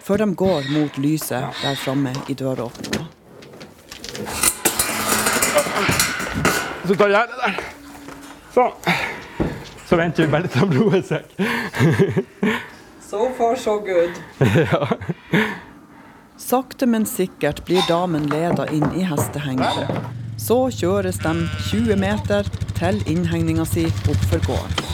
før 0.02 0.24
de 0.24 0.34
går 0.34 0.70
mot 0.72 0.98
lyset 0.98 1.60
der 1.60 1.76
framme 1.76 2.14
i 2.28 2.34
døråpninga. 2.34 3.04
Så 6.86 6.96
tar 6.96 7.12
jeg 7.12 7.28
det 7.30 7.42
der. 7.44 7.60
Sånn. 8.54 8.72
Så 9.90 9.98
venter 9.98 10.24
vi 10.24 10.32
bare 10.32 10.48
til 10.50 10.70
de 10.70 10.80
roer 10.80 11.04
seg. 11.06 11.28
So 13.10 13.28
far, 13.36 13.56
so 13.58 13.76
good. 13.82 14.18
ja. 14.64 14.86
Sakte, 16.40 16.86
men 16.86 17.04
sikkert 17.06 17.64
blir 17.66 17.82
damen 17.88 18.26
leda 18.30 18.66
inn 18.70 18.86
i 18.96 19.04
hestehengeren. 19.06 20.19
Så 20.40 20.56
kjøres 20.72 21.20
de 21.20 21.34
20 21.68 21.96
meter 22.00 22.46
til 22.78 22.96
innhegninga 23.12 23.66
si 23.68 23.84
oppfor 24.08 24.40
gården. 24.46 24.86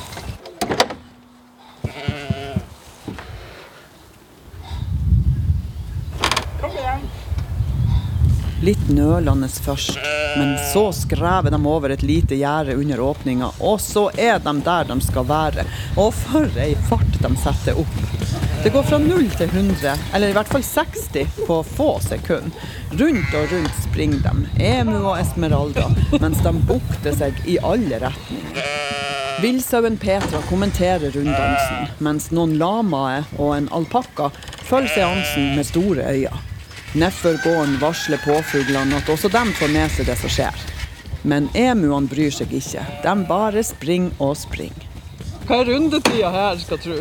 Litt 8.67 8.89
nølende 8.91 9.47
først, 9.53 10.01
men 10.41 10.57
så 10.73 10.89
skrever 10.97 11.55
de 11.55 11.61
over 11.71 11.93
et 11.95 12.03
lite 12.03 12.35
gjerde 12.41 12.75
under 12.75 13.05
åpninga, 13.07 13.53
og 13.63 13.79
så 13.85 14.09
er 14.19 14.41
de 14.43 14.57
der 14.67 14.91
de 14.91 14.99
skal 15.07 15.29
være. 15.29 15.69
Og 15.95 16.11
for 16.25 16.59
ei 16.59 16.73
fart 16.91 17.21
de 17.23 17.31
setter 17.45 17.79
opp. 17.79 18.46
Det 18.63 18.71
går 18.71 18.83
fra 18.83 18.99
0 18.99 19.31
til 19.31 19.49
100, 19.49 19.99
eller 20.15 20.29
i 20.29 20.35
hvert 20.35 20.49
fall 20.49 20.63
60, 20.63 21.27
på 21.47 21.63
få 21.63 21.89
sekunder. 22.03 22.73
Rundt 22.91 23.35
og 23.39 23.53
rundt 23.53 23.83
springer 23.85 24.25
de, 24.25 24.65
Emu 24.65 24.97
og 24.99 25.19
Esmeralda, 25.21 25.87
mens 26.21 26.41
de 26.43 26.53
bukter 26.67 27.15
seg 27.15 27.39
i 27.47 27.59
alle 27.63 28.01
retninger. 28.03 28.73
Villsauen 29.43 29.99
Petra 30.01 30.41
kommenterer 30.49 31.13
runddansen, 31.13 31.93
mens 32.01 32.31
noen 32.33 32.57
lamaer 32.59 33.29
og 33.37 33.53
en 33.59 33.69
alpakka 33.77 34.31
følger 34.65 34.95
seansen 34.95 35.53
med 35.59 35.69
store 35.69 36.09
øyne. 36.17 36.43
Nedfor 36.97 37.37
gården 37.45 37.77
varsler 37.83 38.23
påfuglene 38.25 38.97
at 38.97 39.11
også 39.13 39.29
de 39.29 39.45
får 39.59 39.73
med 39.75 39.93
seg 39.93 40.09
det 40.09 40.17
som 40.23 40.33
skjer. 40.33 40.67
Men 41.29 41.51
emuene 41.53 42.09
bryr 42.09 42.33
seg 42.33 42.55
ikke. 42.57 42.87
De 43.05 43.17
bare 43.29 43.65
springer 43.67 44.17
og 44.23 44.39
springer. 44.41 44.86
Hva 45.47 45.61
er 45.63 45.69
rundetida 45.71 46.31
her, 46.35 46.57
skal 46.59 46.79
tru? 46.83 46.95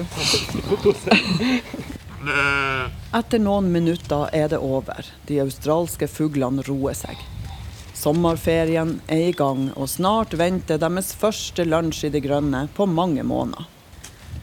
Etter 3.15 3.41
noen 3.41 3.71
minutter 3.73 4.29
er 4.37 4.51
det 4.51 4.59
over. 4.61 5.07
De 5.25 5.39
australske 5.41 6.05
fuglene 6.05 6.61
roer 6.67 6.93
seg. 6.93 7.17
Sommerferien 7.97 8.99
er 9.09 9.31
i 9.31 9.33
gang, 9.33 9.71
og 9.73 9.89
snart 9.89 10.35
venter 10.37 10.77
deres 10.77 11.09
første 11.17 11.65
lunsj 11.65 12.03
i 12.05 12.11
det 12.13 12.21
grønne 12.27 12.67
på 12.77 12.85
mange 12.85 13.25
måneder. 13.25 13.65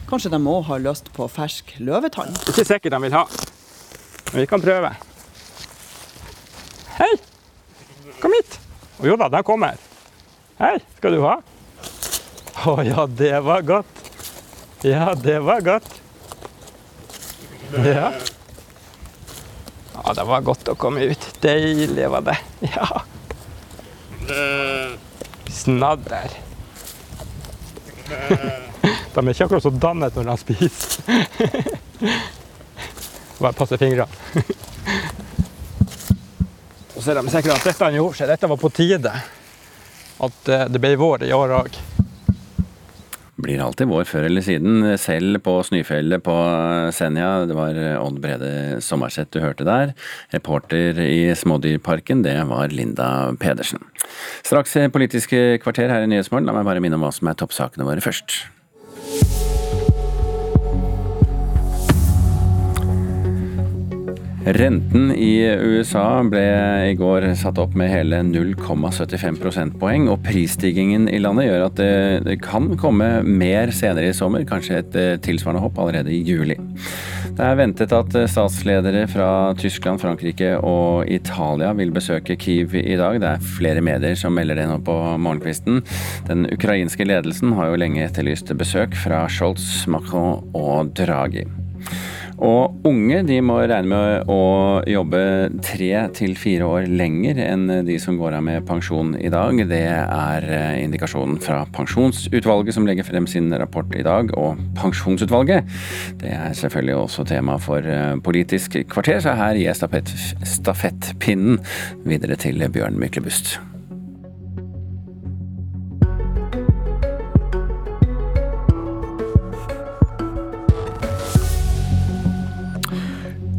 Kanskje 0.09 0.33
de 0.33 0.41
òg 0.51 0.67
har 0.67 0.83
lyst 0.83 1.07
på 1.15 1.29
fersk 1.31 1.71
løvetann? 1.79 2.35
Ikke 2.51 2.67
sikkert 2.67 2.97
de 2.97 3.01
vil 3.05 3.15
ha, 3.15 3.23
men 4.33 4.41
vi 4.41 4.47
kan 4.51 4.67
prøve. 4.67 4.91
Hei! 6.99 7.13
Kom 8.19 8.35
hit. 8.35 8.59
Og 8.99 9.13
jo 9.13 9.19
da, 9.23 9.31
de 9.31 9.45
kommer. 9.47 9.79
Hei, 10.59 10.75
skal 10.99 11.15
du 11.15 11.23
ha? 11.23 11.39
Å 12.53 12.83
ja, 12.85 13.07
det 13.09 13.39
var 13.41 13.61
godt. 13.61 13.99
Ja, 14.85 15.13
det 15.15 15.39
var 15.39 15.61
godt. 15.61 15.89
Ja. 17.73 18.11
Ja, 20.03 20.13
det 20.13 20.23
var 20.27 20.41
godt 20.45 20.69
å 20.69 20.75
komme 20.75 21.07
ut. 21.09 21.27
Deilig 21.41 22.09
var 22.11 22.21
det. 22.27 22.37
Ja. 22.73 23.01
Snadder. 25.51 26.35
De 29.13 29.21
er 29.21 29.29
ikke 29.31 29.45
akkurat 29.47 29.63
så 29.63 29.71
dannet 29.71 30.15
når 30.17 30.29
de 30.29 30.35
spiser. 30.41 31.03
Bare 33.39 33.55
passe 33.57 33.79
fingrene. 33.79 34.07
Så 37.03 37.11
er 37.11 37.19
de 37.19 37.31
sikkert 37.31 37.57
at 37.57 37.65
dette 37.67 37.89
gjorde 37.97 38.15
seg. 38.19 38.29
Dette 38.31 38.47
var 38.47 38.59
på 38.61 38.71
tide. 38.71 39.11
At 40.23 40.51
eh, 40.51 40.67
det 40.71 40.79
ble 40.79 40.93
vår 40.99 41.25
i 41.27 41.33
år 41.35 41.57
òg. 41.57 41.82
Blir 43.43 43.61
alltid 43.63 43.89
vår 43.91 44.07
før 44.07 44.29
eller 44.29 44.45
siden, 44.45 44.85
selv 45.01 45.41
på 45.43 45.57
Snøfjellet 45.67 46.23
på 46.23 46.35
Senja. 46.95 47.43
Det 47.49 47.57
var 47.57 47.77
Odd 47.99 48.21
Brede 48.23 48.79
Sommerseth 48.83 49.33
du 49.35 49.41
hørte 49.43 49.67
der. 49.67 49.93
Reporter 50.31 51.01
i 51.03 51.33
Smådyrparken, 51.35 52.23
det 52.23 52.37
var 52.47 52.71
Linda 52.71 53.09
Pedersen. 53.39 53.83
Straks 54.47 54.77
Politiske 54.95 55.59
kvarter 55.63 55.91
her 55.91 56.05
i 56.05 56.11
Nyhetsmorgen. 56.11 56.47
La 56.47 56.55
meg 56.55 56.67
bare 56.67 56.83
minne 56.83 56.99
om 56.99 57.03
hva 57.03 57.11
som 57.15 57.27
er 57.31 57.39
toppsakene 57.39 57.87
våre 57.87 58.03
først. 58.03 58.45
Renten 64.43 65.13
i 65.15 65.39
USA 65.55 66.19
ble 66.27 66.41
i 66.89 66.95
går 66.99 67.29
satt 67.39 67.61
opp 67.63 67.77
med 67.79 67.87
hele 67.87 68.17
0,75 68.27 69.37
prosentpoeng, 69.39 70.09
og 70.11 70.19
prisstigningen 70.25 71.05
i 71.07 71.21
landet 71.23 71.47
gjør 71.47 71.63
at 71.69 71.79
det, 71.79 72.35
kan 72.43 72.73
komme 72.79 73.07
mer 73.23 73.71
senere 73.71 74.11
i 74.11 74.15
sommer, 74.17 74.43
kanskje 74.47 74.81
et 74.81 74.97
tilsvarende 75.23 75.63
hopp 75.63 75.79
allerede 75.79 76.11
i 76.11 76.19
juli. 76.27 76.57
Det 77.33 77.45
er 77.47 77.55
ventet 77.55 77.95
at 77.95 78.17
statsledere 78.29 79.05
fra 79.09 79.29
Tyskland, 79.57 80.03
Frankrike 80.03 80.57
og 80.59 81.07
Italia 81.07 81.71
vil 81.79 81.95
besøke 81.95 82.35
Kyiv 82.35 82.75
i 82.75 82.97
dag. 82.99 83.21
Det 83.23 83.29
er 83.29 83.51
flere 83.55 83.81
medier 83.85 84.19
som 84.19 84.35
melder 84.35 84.59
det 84.59 84.67
nå 84.69 84.81
på 84.83 84.97
morgenkvisten. 85.23 85.79
Den 86.27 86.49
ukrainske 86.51 87.07
ledelsen 87.07 87.55
har 87.55 87.71
jo 87.71 87.79
lenge 87.79 88.03
etterlyst 88.03 88.51
besøk 88.59 88.99
fra 89.05 89.23
Scholz, 89.31 89.85
Macron 89.87 90.43
og 90.51 90.91
Draghi. 90.99 91.47
Og 92.41 92.87
unge 92.87 93.21
de 93.27 93.37
må 93.45 93.59
regne 93.61 93.89
med 93.89 94.31
å 94.31 94.81
jobbe 94.89 95.21
tre 95.63 95.91
til 96.17 96.33
fire 96.39 96.67
år 96.67 96.87
lenger 96.89 97.39
enn 97.43 97.67
de 97.87 97.97
som 98.01 98.17
går 98.19 98.37
av 98.39 98.45
med 98.45 98.65
pensjon 98.67 99.13
i 99.19 99.31
dag. 99.33 99.59
Det 99.69 99.83
er 99.85 100.47
indikasjonen 100.81 101.39
fra 101.43 101.63
Pensjonsutvalget 101.75 102.75
som 102.75 102.87
legger 102.89 103.07
frem 103.07 103.27
sin 103.29 103.51
rapport 103.53 103.93
i 103.97 104.05
dag. 104.05 104.33
Og 104.39 104.61
Pensjonsutvalget 104.79 105.69
det 106.23 106.33
er 106.33 106.57
selvfølgelig 106.57 106.97
også 107.01 107.27
tema 107.29 107.59
for 107.61 107.85
Politisk 108.23 108.79
kvarter, 108.91 109.21
så 109.23 109.37
her 109.37 109.57
gir 109.57 109.69
jeg 109.69 109.79
stafett, 109.79 110.15
stafettpinnen 110.47 111.61
videre 112.07 112.39
til 112.39 112.65
Bjørn 112.73 112.99
Myklebust. 112.99 113.57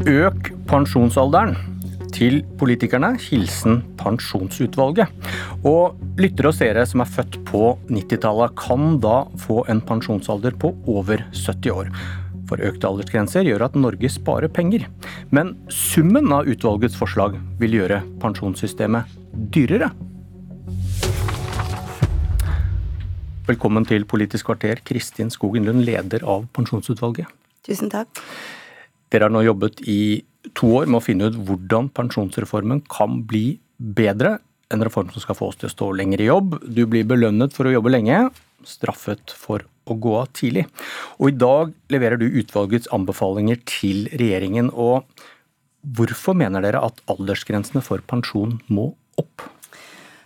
Øk 0.05 0.51
pensjonsalderen. 0.69 1.55
til 2.13 2.43
politikerne. 2.59 3.17
Hilsen 3.19 3.81
Pensjonsutvalget. 3.97 5.09
Og 5.65 5.97
lyttere 6.15 6.47
og 6.47 6.55
seere 6.55 6.85
som 6.87 7.01
er 7.01 7.09
født 7.09 7.39
på 7.49 7.73
90-tallet, 7.89 8.53
kan 8.55 8.99
da 9.03 9.25
få 9.41 9.65
en 9.67 9.81
pensjonsalder 9.81 10.55
på 10.61 10.71
over 10.87 11.25
70 11.33 11.71
år. 11.73 11.89
For 12.47 12.61
økte 12.61 12.87
aldersgrenser 12.87 13.43
gjør 13.43 13.65
at 13.65 13.75
Norge 13.75 14.09
sparer 14.13 14.47
penger. 14.47 14.85
Men 15.31 15.57
summen 15.67 16.31
av 16.31 16.47
utvalgets 16.47 16.95
forslag 16.95 17.35
vil 17.59 17.75
gjøre 17.81 18.03
pensjonssystemet 18.21 19.09
dyrere. 19.33 19.89
Velkommen 23.49 23.89
til 23.89 24.05
Politisk 24.05 24.45
kvarter, 24.53 24.79
Kristin 24.85 25.33
Skogen 25.33 25.65
Lund, 25.65 25.83
leder 25.83 26.23
av 26.23 26.45
Pensjonsutvalget. 26.53 27.27
Tusen 27.65 27.89
takk. 27.89 28.23
Dere 29.15 29.29
har 29.29 29.31
nå 29.31 29.45
jobbet 29.45 29.79
i 29.87 30.25
to 30.59 30.73
år 30.75 30.89
med 30.89 30.99
å 30.99 31.05
finne 31.05 31.29
ut 31.31 31.37
hvordan 31.47 31.87
pensjonsreformen 31.95 32.81
kan 32.91 33.21
bli 33.23 33.61
bedre. 33.79 34.41
En 34.75 34.83
reform 34.83 35.13
som 35.13 35.23
skal 35.23 35.37
få 35.39 35.53
oss 35.53 35.61
til 35.61 35.69
å 35.69 35.71
stå 35.71 35.87
lenger 35.95 36.19
i 36.19 36.27
jobb. 36.27 36.57
Du 36.67 36.83
blir 36.83 37.07
belønnet 37.07 37.55
for 37.55 37.69
å 37.69 37.71
jobbe 37.71 37.93
lenge, 37.93 38.25
straffet 38.67 39.31
for 39.39 39.63
å 39.87 39.95
gå 40.03 40.17
av 40.19 40.27
tidlig. 40.35 40.65
Og 41.15 41.31
i 41.31 41.37
dag 41.37 41.71
leverer 41.93 42.19
du 42.19 42.27
utvalgets 42.27 42.91
anbefalinger 42.95 43.61
til 43.63 44.09
regjeringen. 44.19 44.67
Og 44.73 45.07
hvorfor 45.95 46.35
mener 46.35 46.65
dere 46.65 46.83
at 46.83 46.99
aldersgrensene 47.07 47.85
for 47.85 48.03
pensjon 48.11 48.57
må 48.67 48.91
opp? 49.21 49.47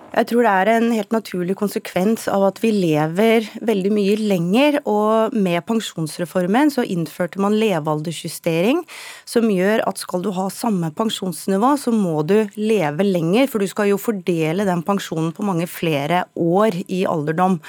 Jeg 0.09 0.25
tror 0.31 0.41
det 0.45 0.51
er 0.51 0.69
en 0.73 0.87
helt 0.95 1.11
naturlig 1.13 1.53
konsekvens 1.59 2.25
av 2.31 2.47
at 2.47 2.59
vi 2.63 2.71
lever 2.73 3.45
veldig 3.65 3.91
mye 3.93 4.15
lenger. 4.17 4.79
Og 4.89 5.35
med 5.37 5.61
pensjonsreformen 5.67 6.73
så 6.73 6.85
innførte 6.85 7.41
man 7.41 7.57
levealdersjustering, 7.61 8.81
som 9.29 9.49
gjør 9.53 9.85
at 9.89 10.01
skal 10.01 10.25
du 10.25 10.31
ha 10.33 10.47
samme 10.53 10.89
pensjonsnivå, 10.97 11.75
så 11.77 11.93
må 11.93 12.23
du 12.25 12.39
leve 12.57 13.05
lenger. 13.05 13.49
For 13.51 13.61
du 13.61 13.69
skal 13.69 13.91
jo 13.91 14.01
fordele 14.01 14.65
den 14.67 14.81
pensjonen 14.87 15.33
på 15.35 15.45
mange 15.45 15.69
flere 15.69 16.25
år 16.33 16.81
i 16.87 17.05
alderdom. 17.09 17.59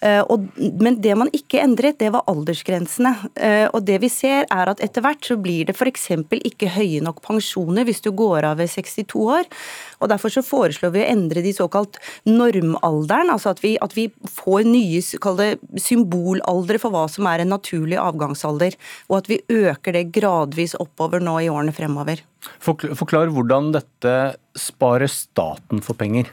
Eh, 0.00 0.20
og, 0.32 0.46
men 0.56 0.96
det 1.04 1.12
man 1.18 1.28
ikke 1.36 1.60
endret, 1.60 1.98
det 2.00 2.08
var 2.14 2.24
aldersgrensene. 2.30 3.12
Eh, 3.36 3.66
og 3.68 3.84
det 3.88 3.98
vi 4.00 4.08
ser 4.12 4.46
er 4.48 4.72
at 4.72 4.80
etter 4.84 5.04
hvert 5.04 5.26
så 5.26 5.36
blir 5.40 5.68
det 5.68 5.76
f.eks. 5.76 6.08
ikke 6.40 6.72
høye 6.76 7.02
nok 7.04 7.20
pensjoner 7.24 7.84
hvis 7.88 8.00
du 8.04 8.10
går 8.16 8.48
av 8.48 8.60
ved 8.62 8.72
62 8.72 9.20
år. 9.20 9.48
Og 10.00 10.10
Derfor 10.10 10.32
så 10.32 10.42
foreslår 10.44 10.94
vi 10.94 11.04
å 11.04 11.10
endre 11.10 11.44
de 11.44 11.52
såkalt 11.54 12.00
normalderen, 12.28 13.30
altså 13.32 13.52
at 13.52 13.60
vi, 13.62 13.76
at 13.84 13.94
vi 13.96 14.08
får 14.24 14.64
nye 14.68 15.02
symbolaldre 15.04 16.80
for 16.80 16.94
hva 16.94 17.04
som 17.12 17.28
er 17.30 17.44
en 17.44 17.52
naturlig 17.52 18.00
avgangsalder. 18.00 18.78
Og 19.10 19.20
at 19.20 19.30
vi 19.30 19.42
øker 19.52 19.96
det 19.96 20.08
gradvis 20.16 20.76
oppover 20.80 21.22
nå 21.22 21.36
i 21.44 21.50
årene 21.52 21.76
fremover. 21.76 22.24
Forklar 22.64 23.28
hvordan 23.34 23.74
dette 23.76 24.14
sparer 24.56 25.10
staten 25.12 25.84
for 25.84 25.98
penger. 26.00 26.30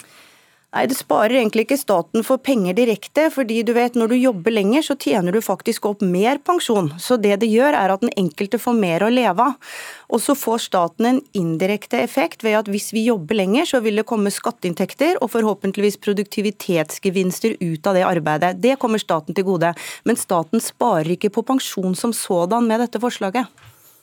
Nei, 0.78 0.84
det 0.86 0.94
sparer 0.94 1.40
egentlig 1.40 1.64
ikke 1.66 1.80
staten 1.82 2.22
for 2.22 2.38
penger 2.38 2.76
direkte, 2.78 3.32
fordi 3.34 3.64
du 3.66 3.72
vet 3.74 3.96
når 3.98 4.12
du 4.12 4.16
jobber 4.20 4.54
lenger, 4.54 4.84
så 4.86 4.94
tjener 4.94 5.34
du 5.34 5.40
faktisk 5.42 5.88
opp 5.90 6.04
mer 6.06 6.38
pensjon. 6.46 6.92
Så 7.02 7.16
det 7.18 7.40
det 7.42 7.48
gjør, 7.50 7.74
er 7.74 7.90
at 7.90 8.04
den 8.04 8.12
enkelte 8.14 8.60
får 8.62 8.76
mer 8.78 9.02
å 9.02 9.10
leve 9.10 9.42
av. 9.42 9.72
Og 10.14 10.22
så 10.22 10.36
får 10.38 10.62
staten 10.68 11.08
en 11.10 11.18
indirekte 11.34 11.98
effekt 12.04 12.46
ved 12.46 12.60
at 12.60 12.70
hvis 12.70 12.92
vi 12.94 13.08
jobber 13.08 13.40
lenger, 13.40 13.66
så 13.72 13.82
vil 13.82 13.98
det 13.98 14.06
komme 14.12 14.30
skatteinntekter 14.30 15.18
og 15.18 15.32
forhåpentligvis 15.34 15.98
produktivitetsgevinster 16.06 17.58
ut 17.58 17.90
av 17.90 17.98
det 17.98 18.06
arbeidet. 18.06 18.60
Det 18.62 18.76
kommer 18.78 19.02
staten 19.02 19.34
til 19.34 19.48
gode. 19.50 19.74
Men 20.06 20.22
staten 20.22 20.62
sparer 20.62 21.10
ikke 21.16 21.34
på 21.34 21.46
pensjon 21.56 21.98
som 21.98 22.14
sådan 22.14 22.70
med 22.70 22.86
dette 22.86 23.02
forslaget. 23.02 23.50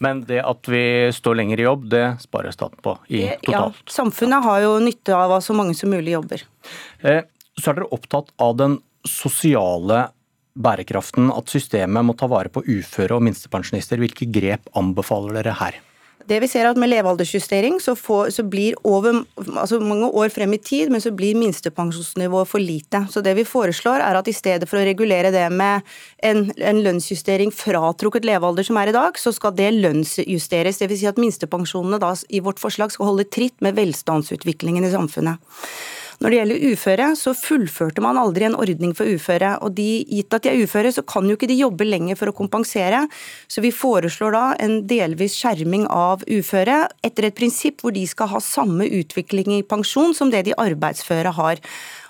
Men 0.05 0.25
det 0.29 0.41
at 0.45 0.69
vi 0.71 0.85
står 1.15 1.39
lenger 1.41 1.63
i 1.63 1.69
jobb, 1.69 1.87
det 1.93 2.05
sparer 2.25 2.55
staten 2.55 2.81
på 2.85 2.97
i 3.09 3.23
totalt. 3.45 3.81
Ja, 3.81 3.95
samfunnet 3.97 4.45
har 4.45 4.61
jo 4.65 4.75
nytte 4.85 5.17
av 5.17 5.39
at 5.39 5.47
så 5.47 5.57
mange 5.57 5.77
som 5.79 5.93
mulig 5.95 6.17
jobber. 6.17 6.45
Eh, 7.01 7.23
så 7.57 7.71
er 7.71 7.81
dere 7.81 7.95
opptatt 7.95 8.35
av 8.43 8.59
den 8.61 8.79
sosiale 9.09 10.09
bærekraften, 10.55 11.33
at 11.35 11.51
systemet 11.51 12.07
må 12.07 12.15
ta 12.19 12.29
vare 12.31 12.53
på 12.53 12.63
uføre 12.63 13.17
og 13.17 13.25
minstepensjonister. 13.27 13.99
Hvilke 14.03 14.29
grep 14.31 14.71
anbefaler 14.79 15.41
dere 15.41 15.57
her? 15.59 15.81
Det 16.29 16.39
vi 16.41 16.49
ser 16.49 16.65
er 16.65 16.73
at 16.73 16.81
Med 16.81 16.91
levealdersjustering 16.93 17.79
så, 17.83 17.95
får, 17.99 18.31
så 18.37 18.45
blir 18.49 18.77
over 18.87 19.23
altså 19.55 19.81
mange 19.83 20.09
år 20.09 20.33
frem 20.33 20.55
i 20.57 20.61
tid, 20.63 20.93
men 20.93 21.03
så 21.03 21.13
blir 21.15 21.37
minstepensjonsnivået 21.39 22.49
for 22.49 22.63
lite. 22.63 23.05
Så 23.13 23.21
Det 23.25 23.35
vi 23.37 23.45
foreslår 23.45 24.05
er 24.05 24.19
at 24.19 24.29
i 24.29 24.37
stedet 24.37 24.69
for 24.69 24.81
å 24.81 24.87
regulere 24.87 25.33
det 25.35 25.45
med 25.53 25.85
en, 26.25 26.47
en 26.57 26.83
lønnsjustering 26.85 27.53
fratrukket 27.55 28.25
levealder 28.25 28.67
som 28.67 28.81
er 28.81 28.93
i 28.93 28.97
dag, 28.97 29.19
så 29.21 29.33
skal 29.35 29.57
det 29.57 29.73
lønnsjusteres. 29.77 30.81
Dvs. 30.81 31.03
Si 31.05 31.11
at 31.11 31.21
minstepensjonene 31.21 32.01
da 32.03 32.15
i 32.31 32.41
vårt 32.45 32.63
forslag 32.63 32.95
skal 32.95 33.13
holde 33.13 33.29
tritt 33.29 33.61
med 33.65 33.77
velstandsutviklingen 33.77 34.87
i 34.87 34.95
samfunnet. 34.95 35.43
Når 36.23 36.31
det 36.31 36.39
gjelder 36.39 36.67
uføre, 36.73 37.09
så 37.19 37.35
fullførte 37.37 38.05
man 38.05 38.19
aldri 38.21 38.47
en 38.49 38.59
ordning 38.59 38.95
for 38.97 39.09
uføre. 39.09 39.57
Og 39.67 39.75
de, 39.79 40.05
gitt 40.09 40.37
at 40.37 40.45
de 40.45 40.53
er 40.53 40.63
uføre, 40.63 40.93
så 40.95 41.03
kan 41.07 41.27
jo 41.29 41.39
ikke 41.39 41.51
de 41.51 41.59
jobbe 41.59 41.87
lenger 41.89 42.19
for 42.21 42.31
å 42.31 42.37
kompensere. 42.37 43.05
Så 43.51 43.65
vi 43.65 43.75
foreslår 43.75 44.37
da 44.37 44.45
en 44.63 44.81
delvis 44.91 45.37
skjerming 45.41 45.89
av 45.91 46.25
uføre 46.31 46.85
etter 47.05 47.29
et 47.29 47.39
prinsipp 47.39 47.83
hvor 47.83 47.95
de 47.95 48.07
skal 48.09 48.31
ha 48.35 48.43
samme 48.45 48.87
utvikling 48.87 49.59
i 49.59 49.67
pensjon 49.67 50.15
som 50.17 50.31
det 50.33 50.47
de 50.49 50.59
arbeidsføre 50.61 51.35
har. 51.35 51.63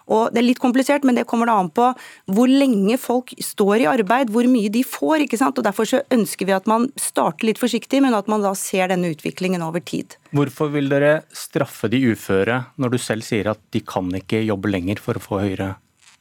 Og 0.09 0.33
Det 0.35 0.41
er 0.43 0.49
litt 0.49 0.61
komplisert, 0.63 1.05
men 1.05 1.17
det 1.17 1.27
kommer 1.31 1.49
da 1.49 1.59
an 1.61 1.71
på 1.73 1.91
hvor 2.33 2.51
lenge 2.51 2.99
folk 3.01 3.33
står 3.41 3.85
i 3.85 3.89
arbeid, 3.89 4.33
hvor 4.33 4.47
mye 4.51 4.73
de 4.73 4.83
får. 4.85 5.25
ikke 5.25 5.41
sant? 5.41 5.59
Og 5.59 5.65
Derfor 5.65 5.89
så 5.89 6.03
ønsker 6.13 6.49
vi 6.49 6.57
at 6.57 6.69
man 6.71 6.91
starter 7.01 7.49
litt 7.49 7.61
forsiktig, 7.63 8.03
men 8.05 8.15
at 8.15 8.29
man 8.29 8.45
da 8.45 8.55
ser 8.59 8.89
denne 8.93 9.13
utviklingen 9.15 9.65
over 9.65 9.81
tid. 9.81 10.17
Hvorfor 10.35 10.73
vil 10.75 10.91
dere 10.93 11.23
straffe 11.33 11.89
de 11.89 12.03
uføre 12.13 12.65
når 12.77 12.95
du 12.95 12.99
selv 12.99 13.25
sier 13.25 13.49
at 13.53 13.61
de 13.73 13.81
kan 13.81 14.11
ikke 14.19 14.43
jobbe 14.45 14.73
lenger 14.73 15.01
for 15.01 15.17
å 15.17 15.23
få 15.23 15.41
høyere 15.45 15.75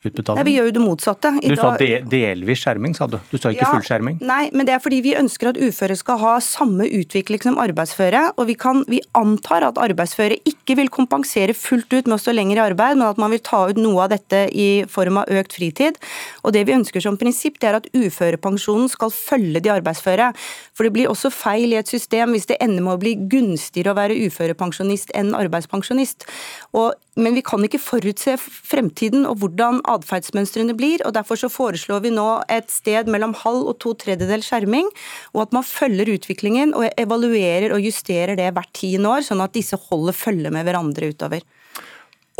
utbetaling? 0.10 0.40
Nei, 0.40 0.46
vi 0.48 0.56
gjør 0.58 0.70
jo 0.70 0.74
det 0.76 0.84
motsatte. 0.84 1.32
I 1.40 1.52
du 1.52 1.56
sa 1.60 1.72
de, 1.80 1.90
delvis 2.12 2.64
skjerming, 2.64 2.96
sa 2.98 3.08
du. 3.10 3.18
Du 3.32 3.38
sa 3.38 3.52
ikke 3.54 3.66
ja, 3.66 3.72
full 3.72 3.86
skjerming. 3.88 4.20
Nei, 4.24 4.48
men 4.54 4.68
det 4.68 4.76
er 4.76 4.82
fordi 4.84 5.02
vi 5.06 5.16
ønsker 5.20 5.52
at 5.52 5.60
uføre 5.60 5.98
skal 6.00 6.20
ha 6.22 6.34
samme 6.44 6.88
utvikling 6.88 7.44
som 7.44 7.60
arbeidsføre. 7.62 8.24
Og 8.38 8.50
vi, 8.50 8.58
kan, 8.60 8.84
vi 8.92 9.02
antar 9.18 9.68
at 9.68 9.82
arbeidsføre 9.82 10.40
ikke 10.50 10.78
vil 10.80 10.92
kompensere 10.94 11.56
fullt 11.58 11.94
ut 11.94 12.10
med 12.10 12.18
å 12.18 12.22
stå 12.22 12.36
lenger 12.36 12.60
i 12.60 12.66
arbeid, 12.66 13.00
men 13.00 13.08
at 13.10 13.22
man 13.22 13.34
vil 13.34 13.44
ta 13.46 13.64
ut 13.70 13.80
noe 13.80 14.08
av 14.08 14.14
dette 14.16 14.46
i 14.50 14.70
form 14.92 15.22
av 15.22 15.32
økt 15.32 15.58
fritid. 15.60 16.00
Og 16.44 16.56
det 16.56 16.66
vi 16.70 16.78
ønsker 16.78 17.04
som 17.04 17.20
prinsipp, 17.20 17.60
det 17.62 17.72
er 17.72 17.80
at 17.80 17.90
uførepensjonen 17.94 18.92
skal 18.92 19.14
følge 19.14 19.64
de 19.64 19.74
arbeidsføre. 19.74 20.34
For 20.74 20.88
det 20.88 20.96
blir 20.96 21.12
også 21.12 21.32
feil 21.34 21.76
i 21.76 21.80
et 21.80 21.92
system 21.92 22.34
hvis 22.36 22.50
det 22.50 22.60
ender 22.64 22.84
med 22.84 22.98
å 22.98 23.02
bli 23.02 23.16
gunstigere 23.32 23.94
å 23.94 24.00
være 24.00 24.18
uførepensjonist 24.28 25.14
enn 25.18 25.34
arbeidspensjonist. 25.38 26.28
Og 26.78 26.94
men 27.15 27.35
vi 27.38 27.44
kan 27.45 27.61
ikke 27.65 27.81
forutse 27.81 28.34
fremtiden 28.41 29.27
og 29.30 29.38
hvordan 29.41 29.81
atferdsmønstrene 29.90 30.73
blir. 30.77 31.03
og 31.06 31.14
Derfor 31.14 31.38
så 31.38 31.49
foreslår 31.52 32.02
vi 32.06 32.14
nå 32.14 32.27
et 32.52 32.72
sted 32.73 33.10
mellom 33.11 33.35
halv 33.44 33.69
og 33.69 33.77
to 33.84 33.94
tredjedel 34.02 34.41
skjerming, 34.45 34.90
og 35.35 35.45
at 35.45 35.53
man 35.53 35.65
følger 35.68 36.10
utviklingen 36.15 36.73
og 36.77 36.88
evaluerer 36.98 37.76
og 37.76 37.85
justerer 37.85 38.35
det 38.40 38.49
hvert 38.56 38.73
tiende 38.73 39.11
år, 39.14 39.26
sånn 39.27 39.44
at 39.45 39.53
disse 39.53 39.77
holder 39.90 40.18
følge 40.18 40.53
med 40.53 40.65
hverandre 40.65 41.11
utover. 41.14 41.45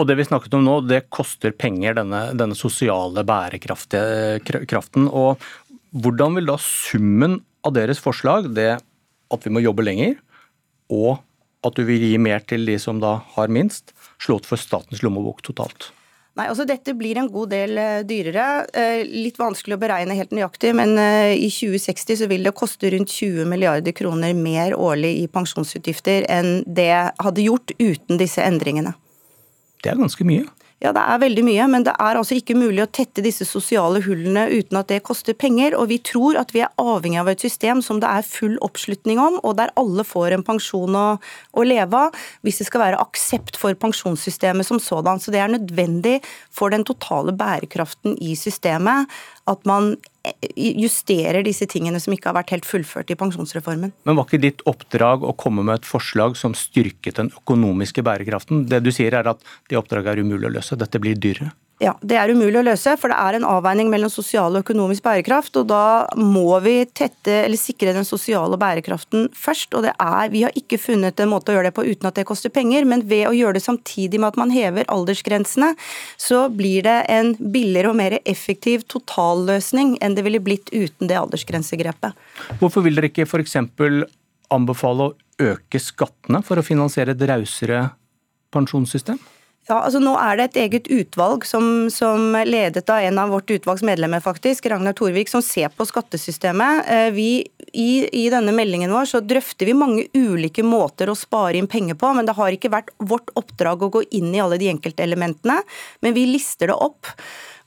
Og 0.01 0.07
det 0.09 0.17
vi 0.17 0.25
snakket 0.25 0.55
om 0.57 0.63
nå, 0.65 0.79
det 0.89 1.05
koster 1.13 1.53
penger, 1.53 1.99
denne, 1.99 2.31
denne 2.33 2.57
sosiale 2.57 3.21
bærekraften. 3.29 5.05
Og 5.05 5.37
hvordan 5.93 6.39
vil 6.39 6.49
da 6.49 6.57
summen 6.57 7.37
av 7.63 7.75
deres 7.77 8.01
forslag, 8.01 8.49
det 8.57 8.71
at 9.33 9.45
vi 9.45 9.53
må 9.53 9.61
jobbe 9.61 9.85
lenger, 9.85 10.17
og 10.93 11.21
at 11.64 11.76
du 11.77 11.84
vil 11.88 12.03
gi 12.03 12.15
mer 12.22 12.44
til 12.48 12.65
de 12.68 12.77
som 12.81 13.02
da 13.03 13.18
har 13.35 13.52
minst, 13.52 13.95
slått 14.22 14.48
for 14.49 14.60
statens 14.60 15.03
lommebok 15.03 15.44
totalt? 15.45 15.91
Nei, 16.34 16.48
altså 16.49 16.65
Dette 16.65 16.95
blir 16.98 17.19
en 17.22 17.30
god 17.30 17.52
del 17.53 17.77
uh, 17.77 17.99
dyrere. 18.10 18.45
Uh, 18.73 19.03
litt 19.06 19.38
vanskelig 19.38 19.77
å 19.77 19.81
beregne 19.84 20.18
helt 20.18 20.34
nøyaktig, 20.34 20.72
men 20.80 20.95
uh, 20.98 21.30
i 21.30 21.49
2060 21.53 22.23
så 22.23 22.30
vil 22.31 22.48
det 22.48 22.56
koste 22.57 22.90
rundt 22.90 23.14
20 23.14 23.45
milliarder 23.52 23.94
kroner 23.94 24.34
mer 24.34 24.73
årlig 24.73 25.14
i 25.22 25.27
pensjonsutgifter 25.30 26.26
enn 26.34 26.64
det 26.65 26.90
hadde 27.22 27.45
gjort 27.45 27.76
uten 27.77 28.18
disse 28.18 28.41
endringene. 28.41 28.95
Det 29.85 29.94
er 29.94 29.99
ganske 29.99 30.26
mye. 30.26 30.48
Ja, 30.84 30.91
det 30.91 30.99
er 30.99 31.19
veldig 31.22 31.43
mye, 31.47 31.65
men 31.72 31.85
det 31.88 31.93
er 31.95 32.18
altså 32.19 32.35
ikke 32.35 32.57
mulig 32.60 32.81
å 32.84 32.89
tette 32.91 33.23
disse 33.23 33.45
sosiale 33.47 34.01
hullene 34.03 34.49
uten 34.51 34.76
at 34.81 34.89
det 34.91 34.97
koster 35.07 35.35
penger. 35.39 35.77
Og 35.80 35.88
vi 35.93 36.01
tror 36.03 36.35
at 36.41 36.51
vi 36.51 36.60
er 36.65 36.73
avhengig 36.81 37.22
av 37.22 37.30
et 37.31 37.45
system 37.45 37.80
som 37.85 38.01
det 38.03 38.10
er 38.10 38.27
full 38.27 38.57
oppslutning 38.68 39.22
om, 39.23 39.38
og 39.47 39.55
der 39.61 39.72
alle 39.80 40.03
får 40.03 40.35
en 40.35 40.43
pensjon 40.43 40.97
å, 40.99 41.05
å 41.55 41.64
leve 41.64 42.01
av, 42.10 42.19
hvis 42.43 42.60
det 42.60 42.68
skal 42.68 42.84
være 42.84 42.99
aksept 42.99 43.55
for 43.61 43.80
pensjonssystemet 43.80 44.68
som 44.68 44.81
sådan. 44.84 45.23
Så 45.23 45.31
det 45.31 45.39
er 45.39 45.55
nødvendig 45.55 46.18
for 46.51 46.76
den 46.76 46.84
totale 46.84 47.31
bærekraften 47.31 48.19
i 48.19 48.35
systemet 48.35 49.07
at 49.47 49.64
man 49.69 49.93
justerer 50.55 51.43
disse 51.43 51.67
tingene 51.67 51.99
som 51.99 52.13
ikke 52.15 52.29
har 52.31 52.37
vært 52.37 52.53
helt 52.55 52.67
fullført 52.67 53.11
i 53.11 53.17
pensjonsreformen. 53.19 53.91
Men 54.07 54.19
var 54.19 54.27
ikke 54.27 54.43
ditt 54.43 54.63
oppdrag 54.69 55.25
å 55.27 55.35
komme 55.35 55.65
med 55.67 55.81
et 55.81 55.89
forslag 55.89 56.37
som 56.39 56.55
styrket 56.55 57.19
den 57.19 57.33
økonomiske 57.35 58.05
bærekraften? 58.05 58.63
Det 58.71 58.79
du 58.85 58.91
sier 58.95 59.15
er 59.19 59.27
at 59.33 59.43
det 59.69 59.79
oppdraget 59.79 60.13
er 60.13 60.23
umulig 60.23 60.47
å 60.47 60.55
løse, 60.55 60.79
dette 60.79 61.01
blir 61.03 61.19
dyrere? 61.19 61.51
Ja, 61.84 61.97
Det 61.99 62.15
er 62.15 62.31
umulig 62.31 62.61
å 62.61 62.64
løse, 62.64 62.93
for 62.99 63.11
det 63.11 63.18
er 63.19 63.35
en 63.35 63.47
avveining 63.47 63.89
mellom 63.91 64.11
sosial 64.11 64.55
og 64.55 64.64
økonomisk 64.64 65.03
bærekraft. 65.03 65.57
og 65.60 65.68
Da 65.68 66.07
må 66.15 66.61
vi 66.64 66.85
tette, 66.85 67.43
eller 67.43 67.60
sikre 67.60 67.93
den 67.93 68.07
sosiale 68.07 68.55
bærekraften 68.57 69.27
først. 69.35 69.73
og 69.76 69.84
det 69.84 69.93
er, 69.99 70.30
Vi 70.30 70.43
har 70.43 70.51
ikke 70.55 70.80
funnet 70.80 71.19
en 71.19 71.30
måte 71.30 71.51
å 71.51 71.55
gjøre 71.57 71.72
det 71.72 71.76
på 71.76 71.84
uten 71.84 72.07
at 72.07 72.15
det 72.15 72.26
koster 72.26 72.49
penger, 72.49 72.85
men 72.85 73.01
ved 73.01 73.27
å 73.27 73.35
gjøre 73.35 73.55
det 73.55 73.64
samtidig 73.64 74.19
med 74.19 74.30
at 74.30 74.38
man 74.38 74.49
hever 74.49 74.85
aldersgrensene, 74.88 75.76
så 76.18 76.47
blir 76.49 76.84
det 76.84 77.05
en 77.10 77.35
billigere 77.35 77.89
og 77.89 77.95
mer 77.95 78.19
effektiv 78.26 78.88
totalløsning 78.88 79.97
enn 79.99 80.15
det 80.15 80.23
ville 80.23 80.39
blitt 80.39 80.72
uten 80.72 81.07
det 81.07 81.19
aldersgrensegrepet. 81.19 82.14
Hvorfor 82.60 82.81
vil 82.84 82.95
dere 82.95 83.11
ikke 83.11 83.27
f.eks. 83.27 83.57
anbefale 84.49 85.11
å 85.11 85.15
øke 85.39 85.80
skattene 85.80 86.43
for 86.43 86.55
å 86.55 86.64
finansiere 86.64 87.11
et 87.11 87.27
rausere 87.27 87.89
pensjonssystem? 88.53 89.19
Ja, 89.69 89.77
altså 89.80 90.02
Nå 90.03 90.11
er 90.19 90.35
det 90.35 90.45
et 90.49 90.57
eget 90.65 90.88
utvalg 90.91 91.45
som, 91.48 91.88
som, 91.94 92.34
ledet 92.44 92.90
av 92.91 92.99
en 92.99 93.19
av 93.22 93.30
vårt 93.31 93.52
utvalgs 93.53 93.84
medlemmer, 93.88 94.19
faktisk, 94.23 94.65
Ragnar 94.68 94.95
Thorvik, 94.98 95.31
som 95.31 95.44
ser 95.45 95.72
på 95.72 95.88
skattesystemet. 95.88 96.90
Eh, 96.91 97.07
vi, 97.15 97.27
i, 97.72 97.88
I 98.11 98.26
denne 98.34 98.52
meldingen 98.56 98.91
vår 98.91 99.07
så 99.14 99.23
drøfter 99.23 99.72
vi 99.72 99.77
mange 99.77 100.10
ulike 100.11 100.65
måter 100.68 101.07
å 101.07 101.15
spare 101.15 101.56
inn 101.56 101.72
penger 101.72 101.95
på, 101.95 102.11
men 102.18 102.27
det 102.27 102.35
har 102.35 102.52
ikke 102.52 102.73
vært 102.76 102.91
vårt 102.99 103.31
oppdrag 103.40 103.88
å 103.88 103.91
gå 103.95 104.03
inn 104.19 104.35
i 104.35 104.44
alle 104.44 104.60
de 104.60 104.68
enkelte 104.73 105.07
elementene. 105.07 105.61
Men 106.03 106.18
vi 106.18 106.27
lister 106.34 106.73
det 106.73 106.80
opp. 106.84 107.07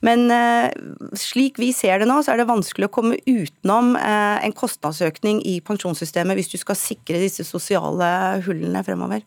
Men 0.06 0.26
eh, 0.30 0.70
slik 1.18 1.58
vi 1.58 1.72
ser 1.74 2.00
det 2.00 2.08
nå, 2.08 2.20
så 2.22 2.34
er 2.34 2.40
det 2.40 2.50
vanskelig 2.50 2.88
å 2.88 2.94
komme 2.94 3.18
utenom 3.26 3.94
eh, 3.98 4.44
en 4.46 4.54
kostnadsøkning 4.56 5.40
i 5.48 5.58
pensjonssystemet 5.66 6.38
hvis 6.38 6.52
du 6.52 6.58
skal 6.60 6.78
sikre 6.78 7.22
disse 7.22 7.46
sosiale 7.48 8.10
hullene 8.46 8.84
fremover. 8.86 9.24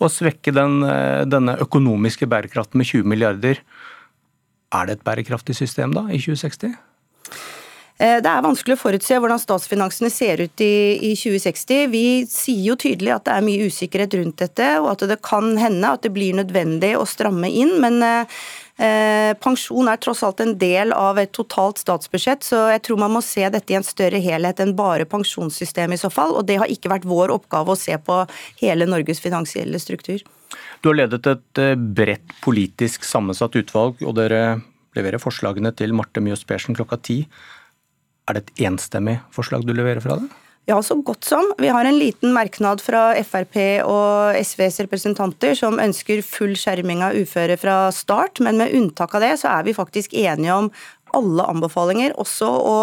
Å 0.00 0.08
svekke 0.12 0.54
den, 0.56 0.80
eh, 0.86 1.24
denne 1.28 1.58
økonomiske 1.64 2.28
bærekraften 2.30 2.80
med 2.80 2.88
20 2.88 3.12
milliarder, 3.12 3.60
er 4.72 4.88
det 4.88 4.98
et 4.98 5.04
bærekraftig 5.04 5.58
system 5.58 5.92
da, 5.92 6.06
i 6.08 6.22
2060? 6.22 6.78
Det 8.02 8.26
er 8.26 8.42
vanskelig 8.42 8.74
å 8.74 8.80
forutse 8.80 9.14
hvordan 9.20 9.38
statsfinansene 9.38 10.08
ser 10.10 10.40
ut 10.40 10.62
i, 10.64 10.96
i, 11.06 11.10
2060. 11.14 11.84
Vi 11.92 12.06
sier 12.26 12.72
jo 12.72 12.74
tydelig 12.80 13.12
at 13.14 13.28
det 13.28 13.36
er 13.36 13.44
mye 13.46 13.68
usikkerhet 13.68 14.16
rundt 14.18 14.40
dette, 14.42 14.70
og 14.80 14.88
at 14.96 15.04
det 15.12 15.20
kan 15.22 15.52
hende 15.60 15.92
at 15.94 16.02
det 16.02 16.10
blir 16.16 16.34
nødvendig 16.34 16.96
å 16.98 17.04
stramme 17.06 17.52
inn. 17.52 17.76
Men 17.84 18.00
Eh, 18.80 19.32
pensjon 19.42 19.88
er 19.90 19.98
tross 20.00 20.22
alt 20.24 20.40
en 20.40 20.54
del 20.58 20.94
av 20.96 21.18
et 21.20 21.32
totalt 21.36 21.82
statsbudsjett, 21.82 22.44
så 22.46 22.64
jeg 22.72 22.82
tror 22.86 23.02
man 23.02 23.12
må 23.12 23.20
se 23.24 23.44
dette 23.52 23.74
i 23.74 23.76
en 23.76 23.84
større 23.84 24.20
helhet 24.22 24.62
enn 24.64 24.72
bare 24.78 25.04
pensjonssystemet 25.08 26.00
i 26.00 26.02
så 26.02 26.10
fall. 26.12 26.32
Og 26.38 26.46
det 26.48 26.58
har 26.62 26.72
ikke 26.72 26.92
vært 26.92 27.08
vår 27.08 27.34
oppgave 27.34 27.74
å 27.74 27.78
se 27.78 27.98
på 28.00 28.22
hele 28.62 28.88
Norges 28.88 29.20
finansielle 29.22 29.80
struktur. 29.82 30.24
Du 30.80 30.90
har 30.90 30.98
ledet 31.02 31.26
et 31.28 31.62
eh, 31.62 31.74
bredt 31.76 32.36
politisk 32.44 33.04
sammensatt 33.06 33.56
utvalg, 33.60 34.00
og 34.02 34.16
dere 34.18 34.62
leverer 34.96 35.20
forslagene 35.22 35.72
til 35.76 35.94
Marte 35.96 36.24
Mjøs 36.24 36.46
Persen 36.48 36.76
klokka 36.76 37.00
ti. 37.00 37.22
Er 38.28 38.38
det 38.38 38.44
et 38.44 38.66
enstemmig 38.68 39.20
forslag 39.34 39.66
du 39.68 39.74
leverer 39.76 40.02
fra 40.04 40.18
det? 40.20 40.41
Ja, 40.70 40.76
så 40.82 40.94
godt 41.02 41.26
som. 41.26 41.48
Vi 41.58 41.68
har 41.74 41.84
en 41.84 41.98
liten 41.98 42.30
merknad 42.32 42.80
fra 42.80 43.08
Frp 43.26 43.56
og 43.82 44.36
SVs 44.38 44.78
representanter 44.84 45.56
som 45.58 45.80
ønsker 45.82 46.22
full 46.22 46.54
skjerming 46.58 47.02
av 47.02 47.18
uføre 47.18 47.56
fra 47.58 47.76
start, 47.90 48.38
men 48.38 48.60
med 48.60 48.74
unntak 48.78 49.16
av 49.18 49.24
det 49.24 49.32
så 49.42 49.50
er 49.56 49.66
vi 49.66 49.74
faktisk 49.74 50.14
enige 50.14 50.54
om 50.54 50.70
alle 51.12 51.44
anbefalinger, 51.50 52.14
også 52.20 52.46
å 52.48 52.76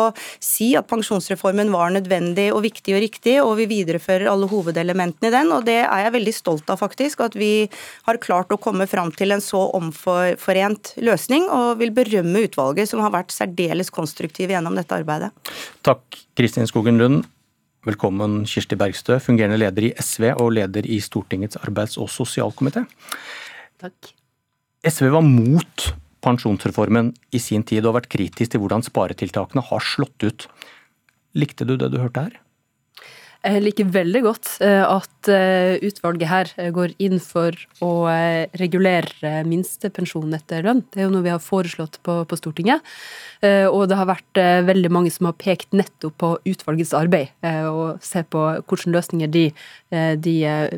si 0.43 0.67
at 0.77 0.89
pensjonsreformen 0.91 1.71
var 1.73 1.93
nødvendig 1.95 2.49
og 2.53 2.61
viktig 2.67 2.93
og 2.93 3.01
riktig, 3.01 3.35
og 3.41 3.55
vi 3.57 3.65
viderefører 3.71 4.29
alle 4.29 4.49
hovedelementene 4.51 5.31
i 5.31 5.33
den. 5.33 5.49
og 5.55 5.65
Det 5.65 5.79
er 5.81 6.03
jeg 6.03 6.15
veldig 6.17 6.35
stolt 6.35 6.69
av, 6.69 6.77
faktisk. 6.83 7.23
At 7.25 7.39
vi 7.39 7.69
har 8.05 8.21
klart 8.21 8.53
å 8.53 8.59
komme 8.61 8.85
fram 8.91 9.09
til 9.15 9.33
en 9.33 9.41
så 9.41 9.63
omforent 9.79 10.93
løsning, 11.01 11.49
og 11.49 11.79
vil 11.81 11.95
berømme 11.95 12.45
utvalget 12.45 12.91
som 12.91 13.01
har 13.01 13.15
vært 13.15 13.33
særdeles 13.33 13.89
konstruktive 13.89 14.53
gjennom 14.53 14.77
dette 14.77 14.93
arbeidet. 14.93 15.33
Takk, 15.87 16.21
Kristin 16.37 16.69
Skogen 16.69 17.01
Lund. 17.01 17.25
Velkommen 17.87 18.41
Kirsti 18.43 18.75
Bergstø, 18.75 19.15
fungerende 19.23 19.55
leder 19.55 19.85
i 19.87 19.89
SV 20.03 20.33
og 20.33 20.49
leder 20.51 20.83
i 20.83 20.97
Stortingets 20.99 21.55
arbeids- 21.61 21.95
og 21.95 22.09
sosialkomité. 22.11 22.81
Takk. 23.79 24.09
SV 24.83 25.07
var 25.13 25.23
mot 25.23 25.85
pensjonsreformen 26.19 27.13
i 27.31 27.39
sin 27.39 27.63
tid 27.63 27.85
og 27.85 27.93
har 27.93 28.01
vært 28.01 28.11
kritisk 28.11 28.51
til 28.51 28.59
hvordan 28.59 28.83
sparetiltakene 28.83 29.63
har 29.63 29.79
slått 29.79 30.27
ut. 30.27 30.47
Likte 31.39 31.63
du 31.63 31.77
det 31.79 31.87
du 31.93 32.01
hørte 32.03 32.25
her? 32.27 32.35
Jeg 33.39 33.61
liker 33.63 33.87
veldig 33.87 34.19
godt 34.25 34.49
eh, 34.67 34.81
at 34.83 35.27
eh, 35.31 35.77
utvalget 35.87 36.27
her 36.27 36.49
eh, 36.59 36.73
går 36.75 36.91
inn 36.99 37.21
for 37.23 37.55
å 37.79 37.91
regulere 38.59 39.45
minstepensjonen 39.47 40.35
etter 40.35 40.65
lønn. 40.65 40.81
Det 40.91 40.99
er 40.99 41.07
jo 41.07 41.13
noe 41.13 41.23
vi 41.23 41.31
har 41.31 41.39
foreslått 41.39 42.01
på, 42.03 42.17
på, 42.27 42.39
Stortinget. 42.39 42.83
Og 43.39 43.85
det 43.87 43.95
har 43.95 44.07
vært 44.09 44.39
veldig 44.67 44.89
mange 44.91 45.11
som 45.15 45.29
har 45.29 45.35
pekt 45.39 45.71
nettopp 45.71 46.17
på 46.19 46.29
utvalgets 46.49 46.91
arbeid, 46.97 47.29
og 47.71 48.01
se 48.03 48.25
på 48.27 48.41
hvilke 48.67 48.91
løsninger 48.91 49.31
de, 49.31 49.45
de 50.19 50.33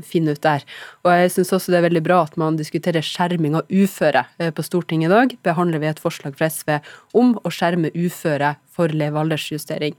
finner 0.06 0.38
ut 0.38 0.44
der. 0.46 0.66
Og 1.02 1.10
jeg 1.16 1.32
syns 1.34 1.56
også 1.58 1.74
det 1.74 1.80
er 1.80 1.88
veldig 1.88 2.04
bra 2.06 2.20
at 2.28 2.38
man 2.38 2.60
diskuterer 2.60 3.06
skjerming 3.06 3.58
av 3.58 3.66
uføre 3.66 4.28
på 4.54 4.66
Stortinget 4.68 5.10
i 5.10 5.16
dag. 5.16 5.34
Behandler 5.50 5.82
vi 5.82 5.90
et 5.90 6.04
forslag 6.04 6.38
fra 6.38 6.52
SV 6.54 6.78
om 7.18 7.34
å 7.42 7.54
skjerme 7.54 7.94
uføre 7.98 8.54
for 8.72 8.92
levealdersjustering. 8.96 9.98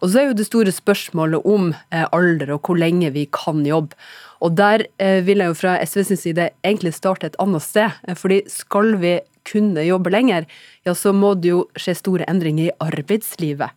Og 0.00 0.10
så 0.10 0.20
er 0.20 0.30
jo 0.30 0.38
det 0.38 0.48
store 0.48 0.72
spørsmålet 0.74 1.46
om 1.48 1.70
eh, 1.92 2.06
alder 2.16 2.54
og 2.56 2.66
hvor 2.66 2.80
lenge 2.80 3.12
vi 3.14 3.26
kan 3.32 3.64
jobbe. 3.66 3.96
Og 4.44 4.56
der 4.56 4.86
eh, 5.00 5.22
vil 5.26 5.40
jeg 5.40 5.52
jo 5.52 5.58
fra 5.58 5.78
SV 5.84 6.02
sin 6.10 6.20
side 6.20 6.50
egentlig 6.64 6.94
starte 6.96 7.30
et 7.30 7.38
annet 7.42 7.64
sted. 7.64 7.96
Eh, 8.08 8.16
fordi 8.18 8.42
skal 8.52 8.96
vi 9.00 9.18
kunne 9.46 9.84
jobbe 9.86 10.10
lenger, 10.10 10.46
ja 10.82 10.94
så 10.98 11.12
må 11.14 11.36
det 11.38 11.52
jo 11.52 11.60
skje 11.78 11.94
store 11.94 12.26
endringer 12.30 12.66
i 12.66 12.76
arbeidslivet. 12.82 13.70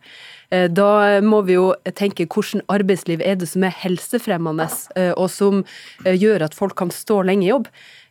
Da 0.50 1.20
må 1.22 1.44
vi 1.46 1.54
jo 1.54 1.68
tenke 1.94 2.26
hvordan 2.26 2.64
arbeidsliv 2.72 3.20
er 3.22 3.36
det 3.38 3.46
som 3.46 3.62
er 3.62 3.76
helsefremmende, 3.84 4.66
og 5.14 5.28
som 5.30 5.60
gjør 6.02 6.42
at 6.48 6.56
folk 6.58 6.74
kan 6.80 6.90
stå 6.90 7.20
lenge 7.28 7.46
i 7.46 7.52
jobb. 7.52 7.68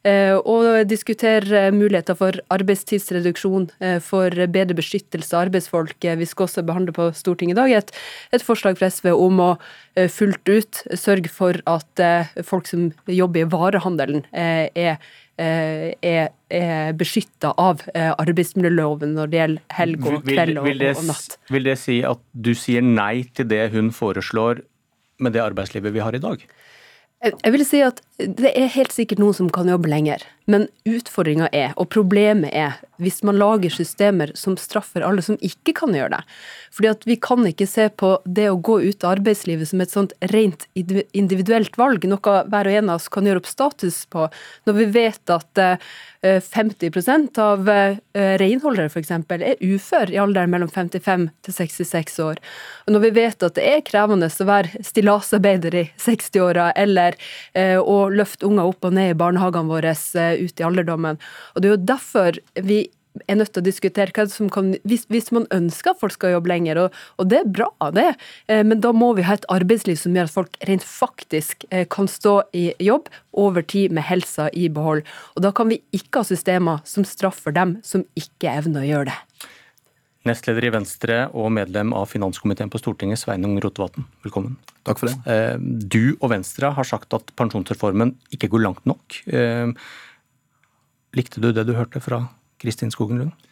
Eh, 0.08 0.38
og 0.48 0.88
diskutere 0.88 1.66
muligheter 1.76 2.16
for 2.16 2.38
arbeidstidsreduksjon, 2.56 3.68
eh, 3.84 3.98
for 4.00 4.32
bedre 4.48 4.78
beskyttelse 4.78 5.36
av 5.36 5.50
arbeidsfolk. 5.50 5.98
Eh, 6.06 6.16
vi 6.16 6.26
skal 6.26 6.48
også 6.48 6.64
behandle 6.64 6.94
på 6.96 7.10
Stortinget 7.12 7.58
i 7.58 7.60
dag 7.60 7.72
et, 7.72 7.92
et 8.32 8.42
forslag 8.42 8.78
fra 8.80 8.88
SV 8.88 9.12
om 9.12 9.40
å 9.44 9.52
fullt 10.00 10.48
ut 10.48 10.78
sørge 10.96 11.28
for 11.28 11.58
at 11.68 12.00
folk 12.48 12.70
som 12.70 12.94
jobber 13.04 13.42
i 13.42 13.50
varehandelen, 13.52 14.24
er 14.32 14.96
er, 15.40 16.32
er 16.52 16.96
beskytta 17.00 17.54
av 17.62 17.86
arbeidsmiljøloven 17.96 19.14
når 19.16 19.32
det 19.32 19.40
gjelder 19.40 19.78
helg 19.78 20.10
og 20.10 20.26
kveld 20.28 20.60
og, 20.60 20.68
vil 20.68 20.84
det, 20.84 20.94
og 20.98 21.08
natt. 21.08 21.38
Vil 21.54 21.70
det 21.70 21.78
si 21.80 22.00
at 22.08 22.22
du 22.34 22.52
sier 22.58 22.84
nei 22.86 23.24
til 23.38 23.48
det 23.52 23.70
hun 23.76 23.94
foreslår 23.96 24.64
med 25.20 25.36
det 25.36 25.44
arbeidslivet 25.44 25.96
vi 25.96 26.04
har 26.04 26.16
i 26.16 26.24
dag? 26.24 26.44
Jeg 27.20 27.52
vil 27.52 27.66
si 27.68 27.82
at 27.84 28.00
det 28.20 28.52
er 28.52 28.72
helt 28.74 28.92
sikkert 28.92 29.22
noen 29.22 29.36
som 29.38 29.50
kan 29.54 29.70
jobbe 29.72 29.88
lenger, 29.88 30.24
men 30.50 30.66
utfordringa 30.90 31.48
er, 31.56 31.72
og 31.80 31.92
problemet 31.94 32.52
er, 32.58 32.80
hvis 33.00 33.22
man 33.24 33.38
lager 33.40 33.72
systemer 33.72 34.34
som 34.36 34.58
straffer 34.60 35.06
alle 35.06 35.24
som 35.24 35.38
ikke 35.46 35.76
kan 35.78 35.94
gjøre 35.96 36.18
det. 36.18 36.22
Fordi 36.76 36.90
at 36.92 37.06
vi 37.08 37.16
kan 37.22 37.46
ikke 37.48 37.68
se 37.70 37.88
på 37.90 38.12
det 38.26 38.50
å 38.50 38.58
gå 38.60 38.80
ut 38.82 39.06
av 39.06 39.16
arbeidslivet 39.16 39.70
som 39.70 39.84
et 39.84 39.94
sånt 39.94 40.16
rent 40.34 40.66
individuelt 40.76 41.78
valg, 41.80 42.06
noe 42.10 42.36
hver 42.50 42.72
og 42.72 42.80
en 42.82 42.92
av 42.92 43.00
oss 43.00 43.08
kan 43.14 43.30
gjøre 43.30 43.44
opp 43.44 43.50
status 43.50 44.02
på, 44.12 44.28
når 44.68 44.80
vi 44.82 44.90
vet 44.98 45.34
at 45.38 45.64
50 46.20 46.90
eh, 47.00 47.30
av 47.46 47.72
eh, 47.72 48.34
renholdere 48.42 48.90
f.eks. 48.90 49.14
er 49.16 49.64
ufør 49.64 50.12
i 50.12 50.20
alderen 50.20 50.52
mellom 50.52 50.72
55 50.74 51.30
til 51.46 51.56
66 51.56 52.20
år. 52.26 52.42
Og 52.86 52.98
når 52.98 53.06
vi 53.06 53.14
vet 53.22 53.48
at 53.48 53.56
det 53.56 53.70
er 53.70 53.86
krevende 53.88 54.28
å 54.28 54.50
være 54.50 54.84
stillasarbeider 54.84 55.78
i 55.80 55.86
60-åra, 56.02 56.72
eller 56.76 57.16
eh, 57.54 57.78
å 58.10 58.18
løfte 58.20 58.48
unger 58.50 58.72
opp 58.72 58.86
og 58.88 58.96
ned 58.98 59.14
i 59.14 59.20
barnehagene 59.20 59.72
våre 59.72 59.94
ut 59.94 60.62
i 60.62 60.66
alderdommen. 60.66 61.20
Og 61.56 61.62
Det 61.62 61.70
er 61.70 61.76
jo 61.76 61.86
derfor 61.94 62.42
vi 62.60 62.82
er 63.28 63.40
nødt 63.40 63.52
til 63.54 63.64
å 63.64 63.66
diskutere 63.66 64.14
hva 64.16 64.26
som 64.32 64.50
kan 64.54 64.72
hvis, 64.88 65.06
hvis, 65.12 65.32
man 65.36 65.48
ønsker 65.54 65.92
at 65.92 66.02
folk 66.02 66.14
skal 66.16 66.36
jobbe 66.36 66.52
lenger, 66.52 66.80
og, 66.84 67.00
og 67.20 67.30
det 67.32 67.42
er 67.42 67.52
bra, 67.58 67.70
det, 67.96 68.08
eh, 68.52 68.62
men 68.66 68.84
da 68.84 68.94
må 68.96 69.12
vi 69.18 69.26
ha 69.28 69.36
et 69.38 69.48
arbeidsliv 69.52 69.98
som 70.00 70.16
gjør 70.16 70.30
at 70.30 70.36
folk 70.36 70.60
rent 70.70 70.86
faktisk 70.86 71.66
eh, 71.72 71.88
kan 71.90 72.10
stå 72.10 72.36
i 72.58 72.70
jobb 72.84 73.10
over 73.40 73.66
tid 73.66 73.96
med 73.96 74.08
helsa 74.08 74.50
i 74.54 74.70
behold. 74.74 75.06
Og 75.36 75.46
da 75.46 75.54
kan 75.56 75.72
vi 75.72 75.82
ikke 75.96 76.22
ha 76.22 76.30
systemer 76.30 76.86
som 76.90 77.08
straffer 77.08 77.56
dem 77.56 77.80
som 77.86 78.06
ikke 78.20 78.54
evner 78.62 78.86
å 78.86 78.92
gjøre 78.92 79.10
det. 79.12 79.20
Nestleder 80.28 80.68
i 80.68 80.72
Venstre 80.74 81.20
og 81.32 81.48
medlem 81.56 81.94
av 81.96 82.10
finanskomiteen 82.12 82.72
på 82.72 82.82
Stortinget, 82.82 83.22
Sveinung 83.22 83.56
Rotevatn, 83.64 84.04
velkommen. 84.26 84.58
Takk 84.88 85.00
for 85.00 85.12
det. 85.12 85.16
Eh, 85.32 85.56
du 85.60 86.18
og 86.20 86.34
Venstre 86.34 86.74
har 86.76 86.88
sagt 86.88 87.16
at 87.16 87.32
pensjonsreformen 87.40 88.16
ikke 88.36 88.52
går 88.52 88.66
langt 88.66 88.90
nok. 88.90 89.22
Likte 91.16 91.42
du 91.42 91.52
det 91.56 91.66
du 91.66 91.74
hørte 91.78 92.04
fra 92.04 92.26
Kristin 92.60 92.92
Skogen 92.94 93.24
Lund? 93.24 93.49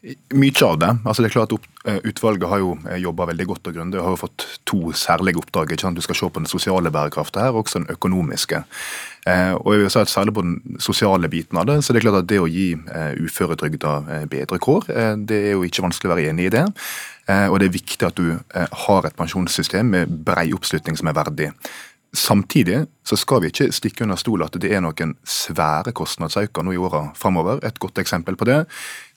Mye 0.00 0.64
av 0.64 0.78
det. 0.80 0.88
Altså 1.04 1.20
det 1.20 1.28
er 1.28 1.34
klart 1.34 1.50
at 1.52 2.04
Utvalget 2.08 2.48
har 2.48 2.60
jo 2.62 2.70
jobba 3.02 3.26
veldig 3.28 3.46
godt 3.50 3.68
og 3.68 3.74
grundig 3.76 3.98
og 4.00 4.06
har 4.06 4.14
jo 4.14 4.20
fått 4.22 4.46
to 4.68 4.78
særlige 4.96 5.36
oppdrag. 5.42 5.74
Ikke 5.74 5.84
sant? 5.84 5.98
Du 6.00 6.04
skal 6.04 6.16
se 6.16 6.28
på 6.32 6.40
den 6.40 6.48
sosiale 6.48 6.92
bærekraften 6.92 7.42
her, 7.42 7.52
og 7.52 7.66
også 7.66 7.82
den 7.82 7.92
økonomiske. 7.92 8.62
Og 9.60 9.68
jeg 9.74 9.82
vil 9.82 9.92
si 9.92 10.00
at 10.00 10.12
Særlig 10.12 10.34
på 10.38 10.46
den 10.46 10.78
sosiale 10.80 11.28
biten 11.28 11.60
av 11.60 11.68
det, 11.68 11.76
så 11.84 11.92
det 11.92 12.00
er 12.00 12.06
klart 12.08 12.22
at 12.22 12.30
det 12.32 12.40
å 12.40 12.48
gi 12.48 12.70
uføretrygda 13.20 14.24
bedre 14.32 14.58
kår, 14.58 14.88
det 15.28 15.42
er 15.50 15.52
jo 15.58 15.68
ikke 15.68 15.84
vanskelig 15.84 16.08
å 16.08 16.14
være 16.14 16.32
enig 16.32 16.48
i 16.48 16.54
det. 16.56 16.64
Og 17.52 17.60
det 17.60 17.68
er 17.68 17.76
viktig 17.76 18.08
at 18.08 18.16
du 18.16 18.40
har 18.86 19.04
et 19.04 19.20
pensjonssystem 19.20 19.92
med 19.98 20.18
brei 20.24 20.48
oppslutning 20.56 20.96
som 20.96 21.12
er 21.12 21.20
verdig. 21.20 21.52
Samtidig 22.16 22.88
så 23.06 23.14
skal 23.14 23.44
vi 23.44 23.52
ikke 23.52 23.68
stikke 23.70 24.02
under 24.02 24.18
stol 24.18 24.42
at 24.42 24.56
det 24.58 24.72
er 24.74 24.80
noen 24.82 25.12
svære 25.22 25.92
kostnadsøkninger 25.94 26.66
nå 26.66 26.72
i 26.74 26.80
åra 26.82 27.04
framover. 27.14 27.60
Et 27.62 27.78
godt 27.78 28.00
eksempel 28.02 28.34
på 28.34 28.48
det. 28.48 28.64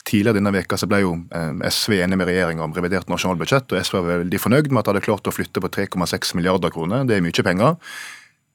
Tidligere 0.03 0.35
denne 0.35 0.51
veka 0.51 0.75
så 0.79 0.87
ble 0.91 0.99
jo 0.99 1.13
eh, 1.31 1.53
SV 1.69 1.95
enig 2.01 2.19
med 2.19 2.27
regjeringa 2.27 2.65
om 2.65 2.73
revidert 2.75 3.11
nasjonalbudsjett, 3.11 3.71
og 3.71 3.79
SV 3.79 3.99
var 4.01 4.23
veldig 4.25 4.41
fornøyd 4.41 4.67
med 4.71 4.81
at 4.81 4.89
de 4.89 4.93
hadde 4.93 5.05
klart 5.05 5.29
å 5.29 5.35
flytte 5.35 5.63
på 5.63 5.71
3,6 5.71 6.35
milliarder 6.39 6.73
kroner. 6.75 7.07
Det 7.07 7.17
er 7.17 7.23
mye 7.23 7.45
penger. 7.47 7.77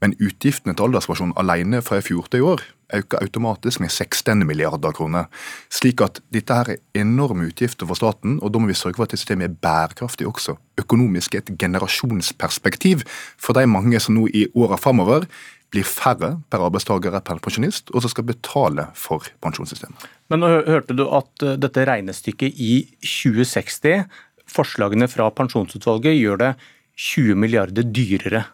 Men 0.02 0.14
utgiftene 0.22 0.76
til 0.76 0.88
alderspensjon 0.88 1.34
alene 1.40 1.80
fra 1.82 1.98
i 1.98 2.04
fjor 2.06 2.28
til 2.30 2.42
i 2.42 2.50
år 2.54 2.62
øker 2.94 3.20
automatisk 3.20 3.80
med 3.80 3.90
16 3.90 4.46
milliarder 4.46 4.94
kroner. 4.96 5.26
Slik 5.68 6.00
at 6.00 6.22
dette 6.32 6.54
her 6.54 6.70
er 6.72 7.02
enorme 7.02 7.50
utgifter 7.50 7.88
for 7.88 7.98
staten, 7.98 8.38
og 8.42 8.52
da 8.52 8.62
må 8.62 8.70
vi 8.70 8.78
sørge 8.78 8.96
for 8.96 9.08
at 9.08 9.16
systemet 9.16 9.50
er 9.50 9.58
bærekraftig 9.60 10.28
også. 10.28 10.56
Økonomisk 10.80 11.34
et 11.34 11.52
generasjonsperspektiv 11.58 13.04
for 13.36 13.58
de 13.58 13.66
mange 13.68 14.00
som 14.00 14.16
nå 14.16 14.28
i 14.32 14.46
åra 14.54 14.80
framover 14.80 15.28
blir 15.68 15.84
færre 15.84 16.38
per 16.48 16.64
arbeidstaker 16.64 17.12
per 17.20 17.42
pensjonist, 17.44 17.90
og 17.92 18.00
som 18.00 18.12
skal 18.12 18.24
betale 18.30 18.86
for 18.96 19.26
pensjonssystemet. 19.44 20.06
Men 20.32 20.40
nå 20.40 20.52
hørte 20.64 20.96
du 20.96 21.04
at 21.12 21.44
eh, 21.44 21.58
dette 21.60 21.84
regnestykket 21.84 22.56
i 22.56 22.86
2060, 23.04 24.06
forslagene 24.48 25.10
fra 25.12 25.28
pensjonsutvalget, 25.28 26.16
gjør 26.16 26.40
det 26.40 26.54
20 26.96 27.36
milliarder 27.36 27.84
dyrere 27.84 28.46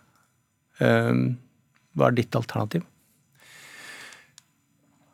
hva 0.78 2.08
er 2.08 2.16
ditt 2.16 2.34
alternativ? 2.34 2.82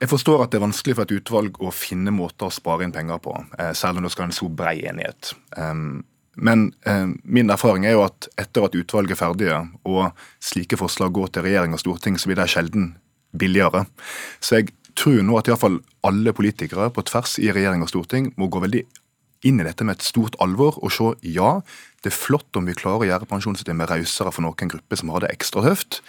Jeg 0.00 0.08
forstår 0.08 0.46
at 0.46 0.52
det 0.52 0.56
er 0.56 0.64
vanskelig 0.64 0.96
for 0.96 1.04
et 1.04 1.18
utvalg 1.18 1.58
å 1.60 1.70
finne 1.76 2.12
måter 2.14 2.48
å 2.48 2.54
spare 2.54 2.86
inn 2.86 2.94
penger 2.94 3.18
på, 3.20 3.34
eh, 3.58 3.74
selv 3.76 3.98
om 3.98 4.06
det 4.06 4.12
skal 4.14 4.24
ha 4.24 4.30
en 4.30 4.38
så 4.38 4.48
brei 4.48 4.78
enighet. 4.88 5.34
Ehm, 5.58 6.04
men 6.36 6.72
ehm, 6.86 7.20
min 7.24 7.50
erfaring 7.50 7.84
er 7.84 7.98
jo 7.98 8.06
at 8.06 8.28
etter 8.38 8.64
at 8.64 8.74
utvalget 8.74 9.12
er 9.12 9.20
ferdige, 9.20 9.58
og 9.84 10.12
slike 10.40 10.78
forslag 10.80 11.12
går 11.12 11.28
til 11.28 11.44
regjering 11.44 11.76
og 11.76 11.80
storting, 11.80 12.16
så 12.16 12.30
blir 12.30 12.40
det 12.40 12.48
sjelden 12.48 12.94
billigere. 13.36 13.84
Så 14.40 14.56
jeg 14.56 14.72
tror 14.96 15.20
nå 15.22 15.36
at 15.36 15.48
iallfall 15.48 15.82
alle 16.02 16.32
politikere 16.32 16.88
på 16.90 17.04
tvers 17.04 17.38
i 17.38 17.52
regjering 17.52 17.82
og 17.82 17.92
storting 17.92 18.32
må 18.40 18.48
gå 18.48 18.62
veldig 18.64 18.86
inn 19.46 19.60
i 19.60 19.66
dette 19.66 19.86
med 19.86 19.98
et 19.98 20.04
stort 20.06 20.36
alvor 20.42 20.78
og 20.80 20.92
se 20.94 21.12
ja, 21.24 21.60
det 22.04 22.12
er 22.12 22.16
flott 22.16 22.56
om 22.56 22.68
vi 22.68 22.76
klarer 22.76 23.04
å 23.04 23.08
gjøre 23.08 23.28
pensjonssystemet 23.30 23.90
rausere 23.90 24.32
for 24.34 24.44
noen 24.44 24.72
grupper 24.72 25.00
som 25.00 25.12
har 25.14 25.24
det 25.24 25.32
ekstra 25.34 25.64
høft, 25.64 26.00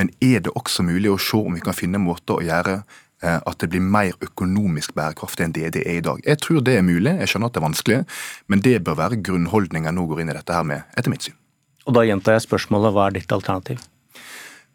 men 0.00 0.12
er 0.24 0.42
det 0.44 0.54
også 0.56 0.84
mulig 0.86 1.12
å 1.12 1.20
se 1.20 1.40
om 1.40 1.56
vi 1.56 1.64
kan 1.64 1.76
finne 1.76 2.00
måter 2.00 2.38
å 2.38 2.44
gjøre 2.44 2.80
eh, 2.80 3.38
at 3.38 3.60
det 3.60 3.70
blir 3.72 3.84
mer 3.84 4.16
økonomisk 4.24 4.94
bærekraftig 4.96 5.46
enn 5.46 5.56
det 5.56 5.74
det 5.76 5.84
er 5.84 6.00
i 6.00 6.06
dag. 6.06 6.22
Jeg 6.24 6.40
tror 6.44 6.64
det 6.64 6.78
er 6.78 6.86
mulig, 6.86 7.16
jeg 7.20 7.32
skjønner 7.32 7.50
at 7.50 7.56
det 7.56 7.62
er 7.62 7.68
vanskelig, 7.68 8.00
men 8.48 8.64
det 8.64 8.76
bør 8.86 9.00
være 9.02 9.20
grunnholdninga 9.28 9.92
nå 9.96 10.08
går 10.08 10.24
inn 10.24 10.32
i 10.32 10.38
dette 10.38 10.56
her 10.56 10.66
med, 10.66 10.88
etter 10.96 11.12
mitt 11.12 11.28
syn. 11.28 11.36
Og 11.88 11.96
Da 11.96 12.04
gjentar 12.04 12.36
jeg 12.36 12.46
spørsmålet, 12.48 12.94
hva 12.94 13.08
er 13.08 13.18
ditt 13.18 13.32
alternativ? 13.32 13.80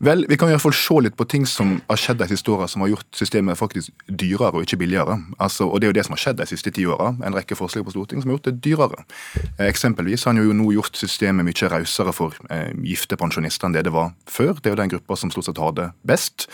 Vel, 0.03 0.26
Vi 0.27 0.35
kan 0.35 0.49
i 0.49 0.51
hvert 0.51 0.63
fall 0.63 0.76
se 0.76 0.95
litt 0.99 1.15
på 1.15 1.23
ting 1.31 1.45
som 1.47 1.77
har 1.88 1.99
skjedd 1.99 2.19
de 2.19 2.27
siste 2.27 2.51
åra 2.51 2.67
som 2.67 2.84
har 2.84 2.89
gjort 2.91 3.15
systemet 3.15 3.55
faktisk 3.55 3.93
dyrere 4.11 4.51
og 4.51 4.65
ikke 4.65 4.81
billigere. 4.81 5.22
Altså, 5.39 5.69
og 5.69 5.80
Det 5.80 5.88
er 5.88 5.93
jo 5.93 5.97
det 5.99 6.05
som 6.05 6.15
har 6.17 6.23
skjedd 6.23 6.41
de 6.41 6.47
siste 6.49 6.72
ti 6.76 6.84
åra. 6.84 7.13
En 7.23 7.35
rekke 7.35 7.55
forslag 7.55 7.85
på 7.85 7.93
Stortinget 7.95 8.26
som 8.26 8.31
har 8.31 8.38
gjort 8.38 8.49
det 8.49 8.59
dyrere. 8.65 9.05
Eh, 9.57 9.69
eksempelvis 9.69 10.26
har 10.26 10.34
han 10.34 10.43
jo 10.43 10.51
nå 10.51 10.73
gjort 10.76 10.99
systemet 10.99 11.47
mye 11.47 11.69
rausere 11.72 12.11
for 12.11 12.35
eh, 12.49 12.73
gifte 12.84 13.15
pensjonister 13.15 13.69
enn 13.69 13.77
det 13.77 13.85
det 13.88 13.95
var 13.95 14.11
før. 14.27 14.59
Det 14.59 14.67
er 14.67 14.76
jo 14.76 14.81
den 14.84 14.91
gruppa 14.97 15.15
som 15.15 15.31
stort 15.31 15.47
sett 15.47 15.63
har 15.63 15.72
det 15.72 15.88
best. 16.03 16.49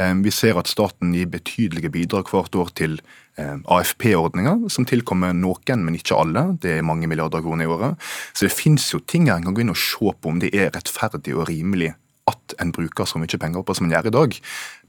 Eh, 0.00 0.14
vi 0.24 0.32
ser 0.32 0.56
at 0.56 0.66
staten 0.66 1.12
gir 1.12 1.28
betydelige 1.28 1.92
bidrag 1.92 2.32
hvert 2.32 2.56
år 2.56 2.72
til 2.72 3.00
eh, 3.36 3.60
AFP-ordninga, 3.68 4.70
som 4.72 4.88
tilkommer 4.88 5.36
noen, 5.36 5.84
men 5.84 6.00
ikke 6.00 6.16
alle. 6.16 6.56
Det 6.56 6.78
er 6.78 6.86
mange 6.88 7.06
milliarder 7.06 7.44
kroner 7.44 7.68
i 7.68 7.68
året. 7.68 8.00
Så 8.32 8.48
det 8.48 8.56
finnes 8.56 8.88
jo 8.94 9.04
ting 9.04 9.28
her 9.28 9.36
en 9.36 9.50
kan 9.50 9.54
gå 9.54 9.66
inn 9.66 9.76
og 9.76 9.82
se 9.82 10.08
på 10.08 10.32
om 10.32 10.40
det 10.40 10.54
er 10.56 10.72
rettferdig 10.72 11.36
og 11.36 11.50
rimelig 11.52 11.92
at 12.28 12.56
en 12.62 12.74
bruker 12.74 13.08
så 13.08 13.20
mye 13.20 13.40
penger 13.40 13.64
på 13.64 13.76
som 13.76 13.88
en 13.88 13.94
gjør 13.94 14.10
i 14.10 14.16
dag. 14.18 14.36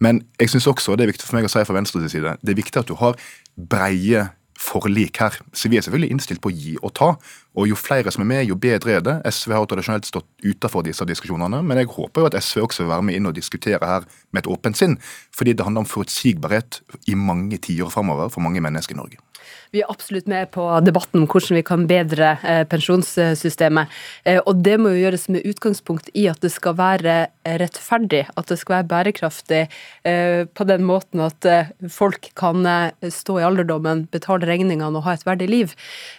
Men 0.04 0.24
jeg 0.40 0.54
synes 0.56 0.68
også, 0.74 0.92
og 0.92 1.00
det 1.00 1.08
er 1.08 1.14
viktig 1.14 1.28
for 1.28 1.40
meg 1.40 1.48
å 1.48 1.54
si 1.54 1.64
fra 1.66 1.78
Venstres 1.78 2.12
side, 2.14 2.36
det 2.42 2.54
er 2.54 2.60
viktig 2.60 2.84
at 2.84 2.92
du 2.92 2.98
har 3.00 3.18
breie 3.56 4.28
forlik 4.60 5.22
her. 5.22 5.38
Så 5.54 5.70
vi 5.72 5.78
er 5.80 5.86
selvfølgelig 5.86 6.12
innstilt 6.14 6.42
på 6.44 6.52
å 6.52 6.56
gi 6.56 6.76
og 6.82 6.92
ta. 7.00 7.14
Og 7.56 7.70
jo 7.72 7.78
flere 7.80 8.12
som 8.12 8.26
er 8.26 8.30
med, 8.32 8.44
jo 8.50 8.58
bedre 8.60 8.98
er 8.98 9.06
det. 9.06 9.16
SV 9.32 9.56
har 9.56 9.70
tradisjonelt 9.72 10.10
stått 10.10 10.28
utenfor 10.44 10.84
disse 10.88 11.08
diskusjonene, 11.08 11.62
men 11.66 11.80
jeg 11.80 11.92
håper 11.96 12.24
jo 12.24 12.30
at 12.30 12.38
SV 12.44 12.66
også 12.66 12.84
vil 12.84 12.92
være 12.92 13.08
med 13.08 13.20
inn 13.20 13.30
og 13.30 13.38
diskutere 13.38 13.80
her 13.80 14.08
med 14.36 14.44
et 14.44 14.52
åpent 14.52 14.80
sinn. 14.80 15.00
Fordi 15.36 15.56
det 15.56 15.66
handler 15.68 15.86
om 15.86 15.90
forutsigbarhet 15.90 16.82
i 17.08 17.16
mange 17.16 17.62
tiår 17.64 17.92
framover 17.94 18.32
for 18.34 18.44
mange 18.46 18.64
mennesker 18.64 18.98
i 18.98 19.00
Norge. 19.00 19.29
Vi 19.70 19.84
er 19.84 19.92
absolutt 19.92 20.28
med 20.30 20.50
på 20.56 20.64
debatten 20.82 21.22
om 21.22 21.28
hvordan 21.30 21.60
vi 21.60 21.66
kan 21.66 21.86
bedre 21.90 22.32
eh, 22.42 22.64
pensjonssystemet. 22.70 23.92
Eh, 24.26 24.40
og 24.40 24.64
det 24.66 24.80
må 24.82 24.94
jo 24.96 25.04
gjøres 25.04 25.28
med 25.30 25.46
utgangspunkt 25.46 26.10
i 26.18 26.26
at 26.32 26.42
det 26.42 26.50
skal 26.54 26.78
være 26.80 27.18
rettferdig, 27.62 28.24
at 28.34 28.50
det 28.50 28.58
skal 28.62 28.80
være 28.80 28.90
bærekraftig 28.90 29.62
eh, 30.10 30.46
på 30.50 30.68
den 30.70 30.86
måten 30.90 31.22
at 31.22 31.46
folk 31.94 32.32
kan 32.40 32.66
stå 33.14 33.38
i 33.40 33.46
alderdommen, 33.46 34.06
betale 34.12 34.48
regningene 34.50 34.90
og 34.98 35.06
ha 35.06 35.16
et 35.16 35.26
verdig 35.28 35.50
liv. 35.50 35.74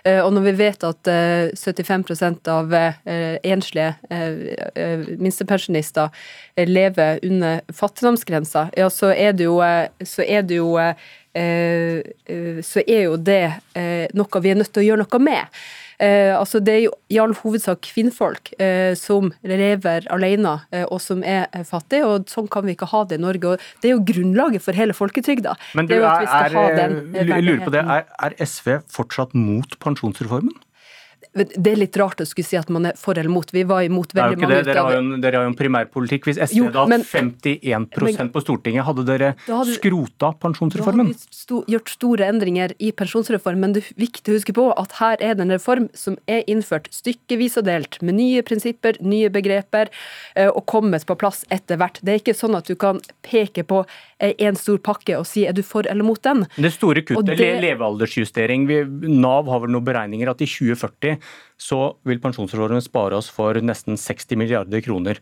Og 0.06 0.30
når 0.34 0.44
vi 0.46 0.52
vet 0.58 0.84
at 0.86 1.10
75% 1.58 2.48
av 2.50 2.72
enslige 3.46 3.94
minstepensjonister 5.20 6.10
lever 6.68 7.20
under 7.26 7.60
fattigdomsgrensa, 7.74 8.68
ja, 8.78 8.90
så 8.92 9.12
er 9.14 9.36
det 9.38 9.48
jo, 9.48 9.58
så 10.06 10.26
er 10.26 10.46
det 10.46 10.60
jo 10.60 10.74
så 11.32 12.82
er 12.82 13.04
jo 13.04 13.14
det 13.16 13.44
eh, 13.78 14.08
noe 14.18 14.40
vi 14.42 14.50
er 14.50 14.58
nødt 14.58 14.72
til 14.74 14.82
å 14.82 14.88
gjøre 14.88 15.04
noe 15.04 15.22
med. 15.22 15.60
Eh, 16.00 16.32
altså 16.32 16.62
Det 16.64 16.72
er 16.72 16.82
jo 16.86 16.92
i 17.12 17.18
all 17.20 17.34
hovedsak 17.36 17.82
kvinnfolk 17.90 18.54
eh, 18.62 18.94
som 18.96 19.28
lever 19.44 20.06
alene 20.12 20.54
eh, 20.72 20.86
og 20.86 21.00
som 21.04 21.20
er 21.20 21.44
fattige, 21.68 22.08
og 22.08 22.30
sånn 22.32 22.48
kan 22.48 22.64
vi 22.64 22.72
ikke 22.76 22.88
ha 22.94 23.02
det 23.08 23.18
i 23.20 23.22
Norge. 23.22 23.52
og 23.52 23.82
Det 23.82 23.90
er 23.90 23.96
jo 23.98 24.06
grunnlaget 24.08 24.64
for 24.64 24.78
hele 24.80 24.96
folketrygda. 24.96 25.56
Men 25.76 25.90
du, 25.90 25.98
er, 26.00 26.24
er, 26.24 26.56
lurer 27.44 27.64
på 27.66 27.74
det, 27.74 27.84
er, 27.84 28.08
er 28.24 28.38
SV 28.40 28.80
fortsatt 28.88 29.36
mot 29.36 29.76
pensjonsreformen? 29.84 30.56
Det 31.30 31.70
er 31.70 31.78
litt 31.78 31.94
rart 32.00 32.18
å 32.18 32.26
skulle 32.26 32.48
si 32.48 32.56
at 32.58 32.70
man 32.74 32.88
er 32.90 32.96
for 32.98 33.18
eller 33.18 33.30
mot. 33.30 33.46
Vi 33.54 33.62
var 33.68 33.84
imot 33.86 34.10
veldig 34.16 34.38
mange 34.40 34.48
utgaver. 34.50 34.66
Dere 34.66 34.82
har, 34.82 34.96
jo 34.96 35.02
en, 35.02 35.20
dere 35.22 35.38
har 35.38 35.44
jo 35.46 35.50
en 35.52 35.56
primærpolitikk. 35.58 36.26
Hvis 36.26 36.40
SV 36.42 36.64
hadde 36.66 36.82
hatt 36.82 37.06
51 37.06 37.86
men, 38.18 38.32
på 38.34 38.42
Stortinget, 38.42 38.82
hadde 38.88 39.04
dere 39.06 39.28
hadde, 39.46 39.76
skrota 39.76 40.32
pensjonsreformen? 40.42 41.12
Da 41.12 41.14
hadde 41.14 41.30
vi 41.30 41.38
sto, 41.38 41.60
gjort 41.70 41.94
store 41.94 42.26
endringer 42.32 42.74
i 42.82 42.90
pensjonsreformen, 42.98 43.62
men 43.62 43.76
det 43.76 43.84
er 43.84 44.02
viktig 44.02 44.32
å 44.34 44.38
huske 44.40 44.56
på 44.56 44.66
at 44.74 44.98
her 44.98 45.22
er 45.22 45.38
det 45.38 45.46
en 45.46 45.54
reform 45.54 45.86
som 45.94 46.18
er 46.30 46.42
innført 46.50 46.90
stykkevis 46.94 47.60
og 47.62 47.68
delt, 47.70 48.00
med 48.02 48.18
nye 48.18 48.42
prinsipper, 48.46 48.98
nye 48.98 49.30
begreper, 49.30 49.94
eh, 50.34 50.50
og 50.50 50.64
kommet 50.70 51.06
på 51.06 51.18
plass 51.20 51.44
etter 51.54 51.78
hvert. 51.78 52.02
Det 52.02 52.16
er 52.16 52.24
ikke 52.24 52.34
sånn 52.34 52.58
at 52.58 52.66
du 52.66 52.74
kan 52.74 52.98
peke 53.22 53.62
på 53.62 53.84
en 54.20 54.58
stor 54.58 54.78
pakke 54.84 55.16
og 55.18 55.26
si 55.28 55.46
er 55.48 55.56
du 55.56 55.62
for 55.66 55.88
eller 55.90 56.06
mot 56.06 56.20
den. 56.22 56.44
Det 56.56 56.72
store 56.74 57.04
kuttet, 57.06 57.36
det... 57.40 57.50
levealdersjustering. 57.64 58.68
Nav 59.08 59.50
har 59.50 59.64
vel 59.64 59.74
noen 59.74 59.86
beregninger 59.86 60.30
at 60.30 60.44
i 60.44 60.48
2040 60.50 61.20
så 61.60 61.82
vil 62.08 62.22
pensjonsreformen 62.22 62.84
spare 62.84 63.18
oss 63.18 63.30
for 63.32 63.58
nesten 63.64 64.00
60 64.00 64.40
milliarder 64.40 64.84
kroner. 64.84 65.20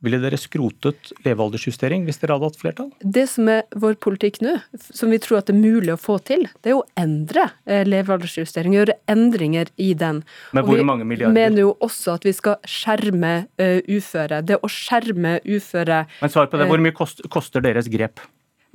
Ville 0.00 0.16
dere 0.22 0.38
skrotet 0.40 1.10
levealdersjustering 1.26 2.06
hvis 2.06 2.20
dere 2.22 2.38
hadde 2.38 2.48
hatt 2.48 2.60
flertall? 2.60 2.88
Det 3.04 3.26
som 3.28 3.50
er 3.52 3.66
vår 3.76 3.98
politikk 4.00 4.40
nå, 4.40 4.54
som 4.80 5.12
vi 5.12 5.18
tror 5.20 5.42
at 5.42 5.50
det 5.50 5.58
er 5.58 5.60
mulig 5.60 5.92
å 5.92 5.98
få 6.00 6.16
til, 6.24 6.46
det 6.64 6.72
er 6.72 6.78
å 6.78 6.86
endre 7.00 7.50
eh, 7.68 7.84
levealdersjustering, 7.84 8.78
gjøre 8.78 8.96
endringer 9.12 9.68
i 9.76 9.92
den. 10.00 10.22
Men 10.56 10.68
hvor 10.68 10.80
mange 10.88 11.04
milliarder? 11.04 11.36
Vi 11.36 11.42
mener 11.42 11.66
jo 11.66 11.74
også 11.84 12.16
at 12.16 12.24
vi 12.24 12.32
skal 12.36 12.56
skjerme 12.64 13.34
uh, 13.60 13.78
uføre. 13.92 14.40
Det 14.48 14.56
å 14.56 14.72
skjerme 14.72 15.36
uføre 15.44 16.06
Men 16.22 16.32
svar 16.32 16.48
på 16.48 16.60
det, 16.60 16.70
hvor 16.70 16.80
mye 16.80 16.96
koster 16.96 17.64
deres 17.64 17.92
grep? 17.92 18.24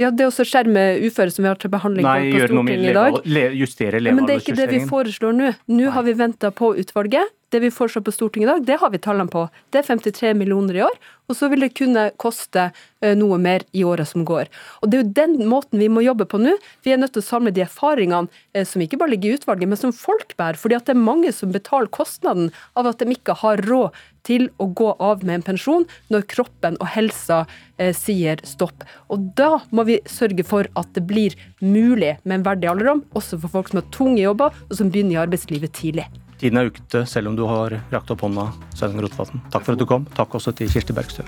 Ja, 0.02 0.12
Det 0.12 0.28
å 0.28 0.32
skjerme 0.44 0.82
uføre 1.06 1.32
som 1.32 1.46
vi 1.46 1.50
har 1.52 1.60
til 1.62 1.72
behandling 1.72 2.04
Nei, 2.04 2.32
på 2.34 2.42
Stortinget 2.50 2.90
i 2.90 2.96
dag. 2.96 3.20
Nei, 3.24 3.46
justere 3.62 4.02
levealdersjustering. 4.04 4.16
Men 4.20 4.28
det 4.28 4.36
er 4.36 4.44
ikke 4.44 4.58
det 4.60 4.68
vi 4.74 4.82
foreslår 4.90 5.38
nå. 5.38 5.54
Nå 5.72 5.94
har 5.96 6.04
vi 6.08 6.16
venta 6.20 6.52
på 6.52 6.74
utvalget. 6.82 7.32
Det 7.56 7.64
vi 7.64 7.72
foreslår 7.74 8.04
på 8.06 8.14
Stortinget 8.14 8.50
i 8.50 8.52
dag, 8.52 8.66
det 8.68 8.80
har 8.82 8.92
vi 8.92 9.00
tallene 9.02 9.32
på. 9.32 9.48
Det 9.72 9.82
er 9.82 9.88
53 9.88 10.34
millioner 10.38 10.78
i 10.78 10.84
år, 10.84 10.98
og 11.26 11.38
så 11.38 11.48
vil 11.50 11.64
det 11.66 11.74
kunne 11.78 12.10
koste 12.22 12.68
eh, 12.68 13.16
noe 13.18 13.38
mer 13.42 13.64
i 13.74 13.86
året 13.88 14.10
som 14.10 14.26
går. 14.28 14.50
Og 14.82 14.90
Det 14.92 14.98
er 14.98 15.04
jo 15.04 15.14
den 15.22 15.36
måten 15.50 15.82
vi 15.82 15.90
må 15.90 16.04
jobbe 16.06 16.28
på 16.30 16.40
nå. 16.42 16.56
Vi 16.86 16.94
er 16.94 17.00
nødt 17.02 17.16
til 17.16 17.24
å 17.24 17.30
samle 17.30 17.54
de 17.56 17.64
erfaringene 17.66 18.30
eh, 18.54 18.66
som 18.68 18.84
ikke 18.84 19.00
bare 19.02 19.14
ligger 19.16 19.32
i 19.32 19.40
utvalget, 19.40 19.72
men 19.72 19.80
som 19.80 19.96
folk 19.96 20.36
bærer. 20.38 20.60
fordi 20.60 20.78
at 20.78 20.86
det 20.86 20.96
er 20.96 21.08
mange 21.08 21.32
som 21.34 21.54
betaler 21.56 21.90
kostnaden 21.90 22.52
av 22.76 22.92
at 22.92 23.00
de 23.00 23.16
ikke 23.16 23.38
har 23.42 23.64
råd 23.66 23.96
til 24.26 24.50
å 24.58 24.68
gå 24.68 24.92
av 25.00 25.24
med 25.24 25.40
en 25.40 25.48
pensjon 25.54 25.86
når 26.10 26.28
kroppen 26.30 26.78
og 26.82 26.92
helsa 26.94 27.46
eh, 27.78 27.94
sier 27.94 28.42
stopp. 28.44 28.86
Og 29.10 29.32
Da 29.38 29.62
må 29.72 29.86
vi 29.88 30.02
sørge 30.10 30.46
for 30.46 30.70
at 30.76 30.92
det 30.94 31.06
blir 31.08 31.38
mulig 31.62 32.18
med 32.24 32.40
en 32.40 32.48
verdig 32.52 32.70
alderdom, 32.70 33.06
også 33.16 33.40
for 33.42 33.60
folk 33.60 33.72
som 33.72 33.82
har 33.82 33.90
tunge 33.96 34.22
jobber 34.22 34.54
og 34.70 34.78
som 34.78 34.92
begynner 34.92 35.18
i 35.18 35.24
arbeidslivet 35.26 35.74
tidlig. 35.74 36.10
Tiden 36.46 36.60
er 36.62 36.68
ute, 36.70 37.00
selv 37.10 37.32
om 37.32 37.34
du 37.34 37.42
har 37.50 37.74
rakt 37.90 38.12
opp 38.14 38.22
hånda, 38.22 38.44
Sveinung 38.78 39.02
Rotevatn. 39.02 39.40
Takk 39.50 39.64
for 39.66 39.74
at 39.74 39.80
du 39.82 39.86
kom. 39.90 40.04
Takk 40.14 40.36
også 40.38 40.52
til 40.54 40.70
Kirsti 40.70 40.94
Bergstø. 40.94 41.24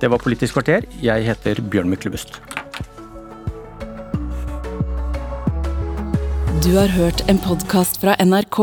Det 0.00 0.08
var 0.08 0.22
Politisk 0.22 0.56
kvarter. 0.56 0.86
Jeg 1.04 1.26
heter 1.26 1.60
Bjørn 1.60 1.90
Myklebust. 1.92 2.38
Du 6.64 6.70
har 6.78 6.88
hørt 6.96 7.20
en 7.28 7.42
podkast 7.44 8.00
fra 8.00 8.16
NRK. 8.24 8.62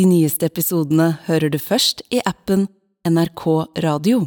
De 0.00 0.06
nyeste 0.08 0.48
episodene 0.48 1.10
hører 1.28 1.52
du 1.52 1.60
først 1.60 2.00
i 2.08 2.24
appen 2.24 2.64
NRK 3.04 3.44
Radio. 3.84 4.24